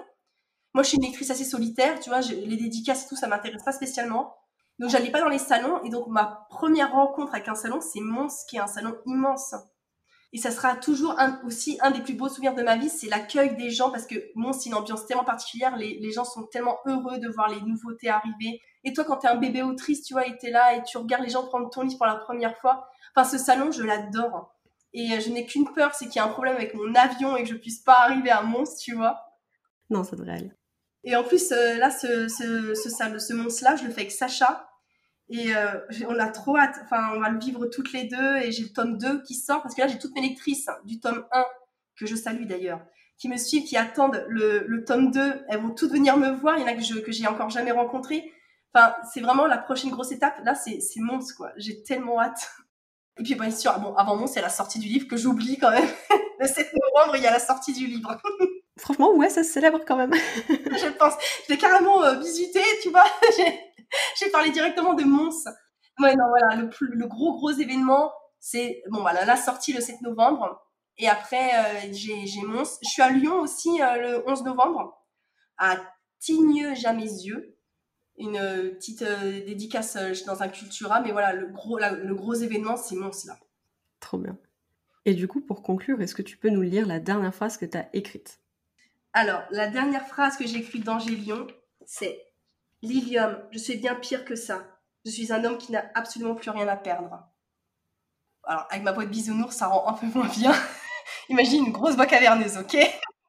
Moi, 0.75 0.83
je 0.83 0.89
suis 0.89 0.97
une 0.97 1.05
lectrice 1.05 1.31
assez 1.31 1.43
solitaire, 1.43 1.99
tu 1.99 2.09
vois, 2.09 2.21
les 2.21 2.55
dédicaces 2.55 3.05
et 3.05 3.09
tout, 3.09 3.15
ça 3.15 3.27
m'intéresse 3.27 3.63
pas 3.63 3.71
spécialement. 3.71 4.35
Donc 4.77 4.91
j'allais 4.91 5.09
pas 5.09 5.21
dans 5.21 5.27
les 5.29 5.39
salons 5.39 5.83
et 5.83 5.89
donc 5.89 6.07
ma 6.07 6.47
première 6.49 6.91
rencontre 6.91 7.33
avec 7.33 7.47
un 7.47 7.55
salon, 7.55 7.81
c'est 7.81 7.99
Mons 7.99 8.45
qui 8.47 8.57
est 8.57 8.59
un 8.59 8.67
salon 8.67 8.95
immense. 9.07 9.55
Et 10.32 10.38
ça 10.38 10.51
sera 10.51 10.75
toujours 10.75 11.19
un, 11.19 11.41
aussi 11.43 11.80
un 11.82 11.89
des 11.89 12.01
plus 12.01 12.13
beaux 12.13 12.30
souvenirs 12.30 12.53
de 12.53 12.61
ma 12.61 12.77
vie, 12.77 12.89
c'est 12.89 13.07
l'accueil 13.07 13.55
des 13.55 13.71
gens 13.71 13.89
parce 13.89 14.05
que 14.05 14.15
Mons 14.36 14.53
c'est 14.53 14.69
une 14.69 14.75
ambiance 14.75 15.07
tellement 15.07 15.23
particulière, 15.23 15.75
les, 15.75 15.97
les, 15.99 16.11
gens 16.11 16.23
sont 16.23 16.43
tellement 16.43 16.77
heureux 16.86 17.17
de 17.17 17.27
voir 17.30 17.49
les 17.49 17.61
nouveautés 17.61 18.09
arriver. 18.09 18.61
Et 18.84 18.93
toi 18.93 19.05
quand 19.05 19.17
t'es 19.17 19.27
un 19.27 19.38
bébé 19.38 19.63
autrice, 19.63 20.03
tu 20.03 20.13
vois, 20.13 20.27
et 20.27 20.38
t'es 20.38 20.51
là 20.51 20.75
et 20.75 20.84
tu 20.84 20.97
regardes 20.97 21.23
les 21.23 21.30
gens 21.30 21.47
prendre 21.47 21.69
ton 21.71 21.82
livre 21.82 21.97
pour 21.97 22.05
la 22.05 22.15
première 22.15 22.55
fois. 22.57 22.88
Enfin 23.15 23.27
ce 23.27 23.39
salon, 23.39 23.71
je 23.71 23.82
l'adore. 23.82 24.55
Et 24.93 25.13
euh, 25.13 25.19
je 25.19 25.30
n'ai 25.30 25.45
qu'une 25.45 25.71
peur, 25.71 25.93
c'est 25.93 26.05
qu'il 26.05 26.21
y 26.21 26.25
ait 26.25 26.27
un 26.27 26.32
problème 26.32 26.55
avec 26.55 26.73
mon 26.73 26.93
avion 26.93 27.36
et 27.36 27.43
que 27.43 27.49
je 27.49 27.55
puisse 27.55 27.80
pas 27.80 27.99
arriver 28.01 28.30
à 28.30 28.41
Mons, 28.43 28.75
tu 28.80 28.95
vois. 28.95 29.19
Non, 29.89 30.03
ça 30.03 30.15
devrait 30.15 30.34
aller. 30.34 30.51
Et 31.03 31.15
en 31.15 31.23
plus, 31.23 31.51
euh, 31.51 31.77
là, 31.77 31.89
ce, 31.89 32.27
ce, 32.27 32.73
ce, 32.75 32.89
ce, 32.89 33.19
ce 33.19 33.34
monstre-là, 33.34 33.75
je 33.75 33.86
le 33.86 33.91
fais 33.91 34.01
avec 34.01 34.11
Sacha. 34.11 34.68
Et 35.30 35.55
euh, 35.55 35.80
on 36.07 36.17
a 36.17 36.27
trop 36.27 36.57
hâte. 36.57 36.75
Enfin, 36.84 37.11
on 37.15 37.19
va 37.19 37.30
le 37.30 37.39
vivre 37.39 37.67
toutes 37.67 37.93
les 37.93 38.05
deux. 38.05 38.38
Et 38.38 38.51
j'ai 38.51 38.63
le 38.63 38.73
tome 38.73 38.97
2 38.97 39.21
qui 39.23 39.36
sort. 39.36 39.61
Parce 39.61 39.75
que 39.75 39.82
là, 39.82 39.88
j'ai 39.88 39.99
toutes 39.99 40.15
mes 40.15 40.21
lectrices 40.21 40.67
du 40.86 40.99
tome 40.99 41.25
1, 41.32 41.45
que 41.97 42.05
je 42.05 42.15
salue 42.15 42.45
d'ailleurs, 42.45 42.82
qui 43.17 43.30
me 43.30 43.38
suivent, 43.38 43.63
qui 43.63 43.77
attendent 43.77 44.25
le, 44.27 44.65
le, 44.67 44.84
tome 44.86 45.11
2. 45.11 45.45
Elles 45.47 45.59
vont 45.61 45.69
toutes 45.69 45.91
venir 45.91 46.17
me 46.17 46.32
voir. 46.32 46.57
Il 46.57 46.61
y 46.61 46.63
en 46.63 46.67
a 46.67 46.73
que, 46.73 46.84
je, 46.84 46.99
que 46.99 47.11
j'ai 47.11 47.27
encore 47.27 47.49
jamais 47.49 47.71
rencontré. 47.71 48.32
Enfin, 48.73 48.95
c'est 49.11 49.21
vraiment 49.21 49.47
la 49.47 49.57
prochaine 49.57 49.91
grosse 49.91 50.11
étape. 50.11 50.36
Là, 50.43 50.55
c'est, 50.55 50.80
c'est 50.80 50.99
Mons, 50.99 51.34
quoi. 51.36 51.51
J'ai 51.57 51.84
tellement 51.84 52.19
hâte. 52.19 52.49
Et 53.19 53.23
puis, 53.23 53.36
bien 53.36 53.51
sûr, 53.51 53.77
bon, 53.80 53.93
avant 53.95 54.15
Mons, 54.15 54.27
c'est 54.27 54.41
la 54.41 54.49
sortie 54.49 54.80
du 54.80 54.88
livre 54.88 55.07
que 55.07 55.17
j'oublie 55.17 55.57
quand 55.57 55.71
même. 55.71 55.89
le 56.39 56.47
7 56.47 56.71
novembre, 56.73 57.17
il 57.17 57.23
y 57.23 57.27
a 57.27 57.32
la 57.32 57.39
sortie 57.39 57.73
du 57.73 57.86
livre. 57.86 58.17
Franchement, 58.80 59.13
ouais, 59.13 59.30
ça 59.30 59.43
se 59.43 59.51
célèbre 59.51 59.82
quand 59.86 59.97
même. 59.97 60.13
je 60.47 60.97
pense. 60.97 61.13
Je 61.45 61.53
l'ai 61.53 61.57
carrément 61.57 62.01
euh, 62.03 62.17
visité, 62.19 62.61
tu 62.82 62.89
vois. 62.89 63.05
J'ai 64.19 64.29
parlé 64.29 64.51
directement 64.51 64.93
de 64.93 65.03
Mons. 65.03 65.45
Ouais, 65.99 66.15
non, 66.15 66.27
voilà, 66.29 66.55
le, 66.55 67.07
gros, 67.07 67.35
gros 67.35 67.51
événement, 67.51 68.11
c'est 68.39 68.83
bon, 68.89 69.01
voilà, 69.01 69.25
la 69.25 69.35
sortie 69.35 69.73
le 69.73 69.81
7 69.81 70.01
novembre. 70.01 70.65
Et 70.97 71.07
après, 71.07 71.49
euh, 71.53 71.89
j'ai 71.91 72.41
Mons. 72.43 72.79
Je 72.83 72.89
suis 72.89 73.01
à 73.01 73.09
Lyon 73.09 73.39
aussi 73.41 73.81
euh, 73.81 74.19
le 74.19 74.29
11 74.29 74.43
novembre, 74.43 75.05
à 75.57 75.77
Tignes-Jamaisieux. 76.19 77.55
Une 78.17 78.35
euh, 78.35 78.71
petite 78.71 79.03
dédicace 79.03 79.95
dans 80.25 80.43
un 80.43 80.49
Cultura. 80.49 81.01
Mais 81.01 81.11
voilà, 81.11 81.33
le 81.33 81.47
gros, 81.47 81.77
la, 81.77 81.91
le 81.91 82.15
gros 82.15 82.33
événement, 82.33 82.75
c'est 82.75 82.95
Mons, 82.95 83.25
là. 83.25 83.37
Trop 83.99 84.17
bien. 84.17 84.37
Et 85.05 85.13
du 85.13 85.27
coup, 85.27 85.41
pour 85.41 85.63
conclure, 85.63 86.01
est-ce 86.01 86.15
que 86.15 86.21
tu 86.21 86.37
peux 86.37 86.49
nous 86.49 86.61
lire 86.61 86.85
la 86.85 86.99
dernière 86.99 87.33
phrase 87.33 87.57
que 87.57 87.65
tu 87.65 87.77
as 87.77 87.89
écrite? 87.93 88.39
Alors, 89.13 89.41
la 89.51 89.67
dernière 89.67 90.07
phrase 90.07 90.37
que 90.37 90.45
j'ai 90.45 90.57
écrite 90.57 90.83
d'Angélion, 90.83 91.47
c'est 91.85 92.28
Lilium, 92.82 93.38
je 93.51 93.57
suis 93.57 93.77
bien 93.77 93.95
pire 93.95 94.25
que 94.25 94.36
ça. 94.36 94.63
Je 95.05 95.11
suis 95.11 95.32
un 95.32 95.43
homme 95.43 95.57
qui 95.57 95.71
n'a 95.71 95.86
absolument 95.95 96.36
plus 96.36 96.49
rien 96.49 96.67
à 96.67 96.75
perdre. 96.75 97.27
Alors, 98.43 98.65
avec 98.69 98.84
ma 98.84 98.91
voix 98.91 99.05
de 99.05 99.09
bisounours, 99.09 99.55
ça 99.55 99.67
rend 99.67 99.88
un 99.88 99.93
peu 99.93 100.07
moins 100.07 100.27
bien. 100.27 100.53
Imagine 101.30 101.65
une 101.65 101.71
grosse 101.71 101.95
voix 101.95 102.05
caverneuse, 102.05 102.57
ok? 102.57 102.77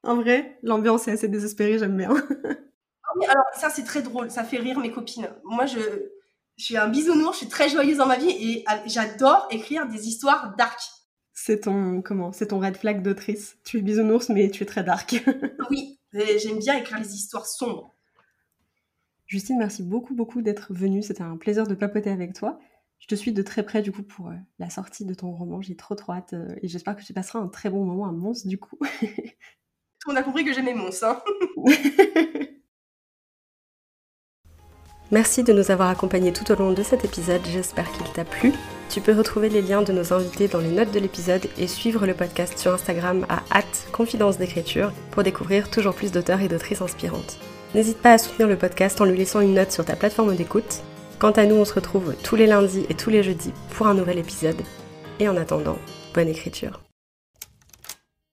En 0.02 0.16
vrai, 0.16 0.58
l'ambiance 0.62 1.08
est 1.08 1.12
assez 1.12 1.28
désespérée, 1.28 1.78
j'aime 1.78 1.96
bien. 1.96 2.10
Alors, 3.28 3.44
ça, 3.54 3.70
c'est 3.70 3.84
très 3.84 4.02
drôle. 4.02 4.30
Ça 4.30 4.44
fait 4.44 4.58
rire 4.58 4.78
mes 4.78 4.90
copines. 4.90 5.28
Moi, 5.44 5.66
je, 5.66 5.78
je 6.56 6.64
suis 6.64 6.76
un 6.76 6.88
bisounours, 6.88 7.34
je 7.34 7.38
suis 7.38 7.48
très 7.48 7.68
joyeuse 7.68 7.98
dans 7.98 8.06
ma 8.06 8.16
vie 8.16 8.30
et 8.30 8.64
j'adore 8.86 9.46
écrire 9.50 9.86
des 9.88 10.08
histoires 10.08 10.54
dark. 10.56 10.80
C'est 11.32 11.60
ton, 11.60 12.02
comment 12.02 12.32
C'est 12.32 12.48
ton 12.48 12.60
red 12.60 12.76
flag 12.76 13.02
d'autrice. 13.02 13.56
Tu 13.64 13.78
es 13.78 13.82
bisounours, 13.82 14.28
mais 14.28 14.50
tu 14.50 14.62
es 14.62 14.66
très 14.66 14.84
dark. 14.84 15.24
oui, 15.70 15.98
j'aime 16.12 16.58
bien 16.58 16.76
écrire 16.76 16.98
les 16.98 17.14
histoires 17.14 17.46
sombres. 17.46 17.94
Justine, 19.30 19.58
merci 19.58 19.84
beaucoup, 19.84 20.12
beaucoup 20.12 20.42
d'être 20.42 20.74
venue. 20.74 21.04
C'était 21.04 21.22
un 21.22 21.36
plaisir 21.36 21.64
de 21.68 21.76
papoter 21.76 22.10
avec 22.10 22.32
toi. 22.34 22.58
Je 22.98 23.06
te 23.06 23.14
suis 23.14 23.32
de 23.32 23.42
très 23.42 23.62
près, 23.62 23.80
du 23.80 23.92
coup, 23.92 24.02
pour 24.02 24.26
euh, 24.26 24.34
la 24.58 24.70
sortie 24.70 25.04
de 25.04 25.14
ton 25.14 25.30
roman. 25.30 25.62
J'ai 25.62 25.76
trop, 25.76 25.94
trop 25.94 26.14
hâte. 26.14 26.32
Euh, 26.32 26.56
et 26.62 26.66
j'espère 26.66 26.96
que 26.96 27.04
tu 27.04 27.12
passeras 27.12 27.38
un 27.38 27.46
très 27.46 27.70
bon 27.70 27.84
moment 27.84 28.08
à 28.08 28.12
Mons, 28.12 28.44
du 28.44 28.58
coup. 28.58 28.76
Monde 30.06 30.16
a 30.16 30.24
compris 30.24 30.44
que 30.44 30.52
j'aimais 30.52 30.74
Mons, 30.74 31.04
hein 31.04 31.22
Merci 35.12 35.44
de 35.44 35.52
nous 35.52 35.70
avoir 35.70 35.90
accompagnés 35.90 36.32
tout 36.32 36.50
au 36.50 36.56
long 36.56 36.72
de 36.72 36.82
cet 36.82 37.04
épisode, 37.04 37.42
j'espère 37.44 37.90
qu'il 37.92 38.12
t'a 38.12 38.24
plu. 38.24 38.52
Tu 38.88 39.00
peux 39.00 39.16
retrouver 39.16 39.48
les 39.48 39.62
liens 39.62 39.82
de 39.82 39.92
nos 39.92 40.12
invités 40.12 40.48
dans 40.48 40.58
les 40.58 40.72
notes 40.72 40.92
de 40.92 40.98
l'épisode 40.98 41.46
et 41.56 41.68
suivre 41.68 42.04
le 42.04 42.14
podcast 42.14 42.58
sur 42.58 42.74
Instagram 42.74 43.26
à 43.28 43.62
confidence 43.92 44.38
d'écriture 44.38 44.92
pour 45.12 45.22
découvrir 45.22 45.70
toujours 45.70 45.94
plus 45.94 46.10
d'auteurs 46.10 46.40
et 46.40 46.48
d'autrices 46.48 46.82
inspirantes. 46.82 47.38
N'hésite 47.74 47.98
pas 47.98 48.12
à 48.12 48.18
soutenir 48.18 48.48
le 48.48 48.56
podcast 48.56 49.00
en 49.00 49.04
lui 49.04 49.16
laissant 49.16 49.40
une 49.40 49.54
note 49.54 49.70
sur 49.70 49.84
ta 49.84 49.96
plateforme 49.96 50.34
d'écoute. 50.34 50.82
Quant 51.18 51.30
à 51.30 51.46
nous, 51.46 51.56
on 51.56 51.64
se 51.64 51.74
retrouve 51.74 52.14
tous 52.22 52.36
les 52.36 52.46
lundis 52.46 52.86
et 52.88 52.94
tous 52.94 53.10
les 53.10 53.22
jeudis 53.22 53.52
pour 53.70 53.86
un 53.86 53.94
nouvel 53.94 54.18
épisode. 54.18 54.60
Et 55.20 55.28
en 55.28 55.36
attendant, 55.36 55.78
bonne 56.14 56.28
écriture. 56.28 56.80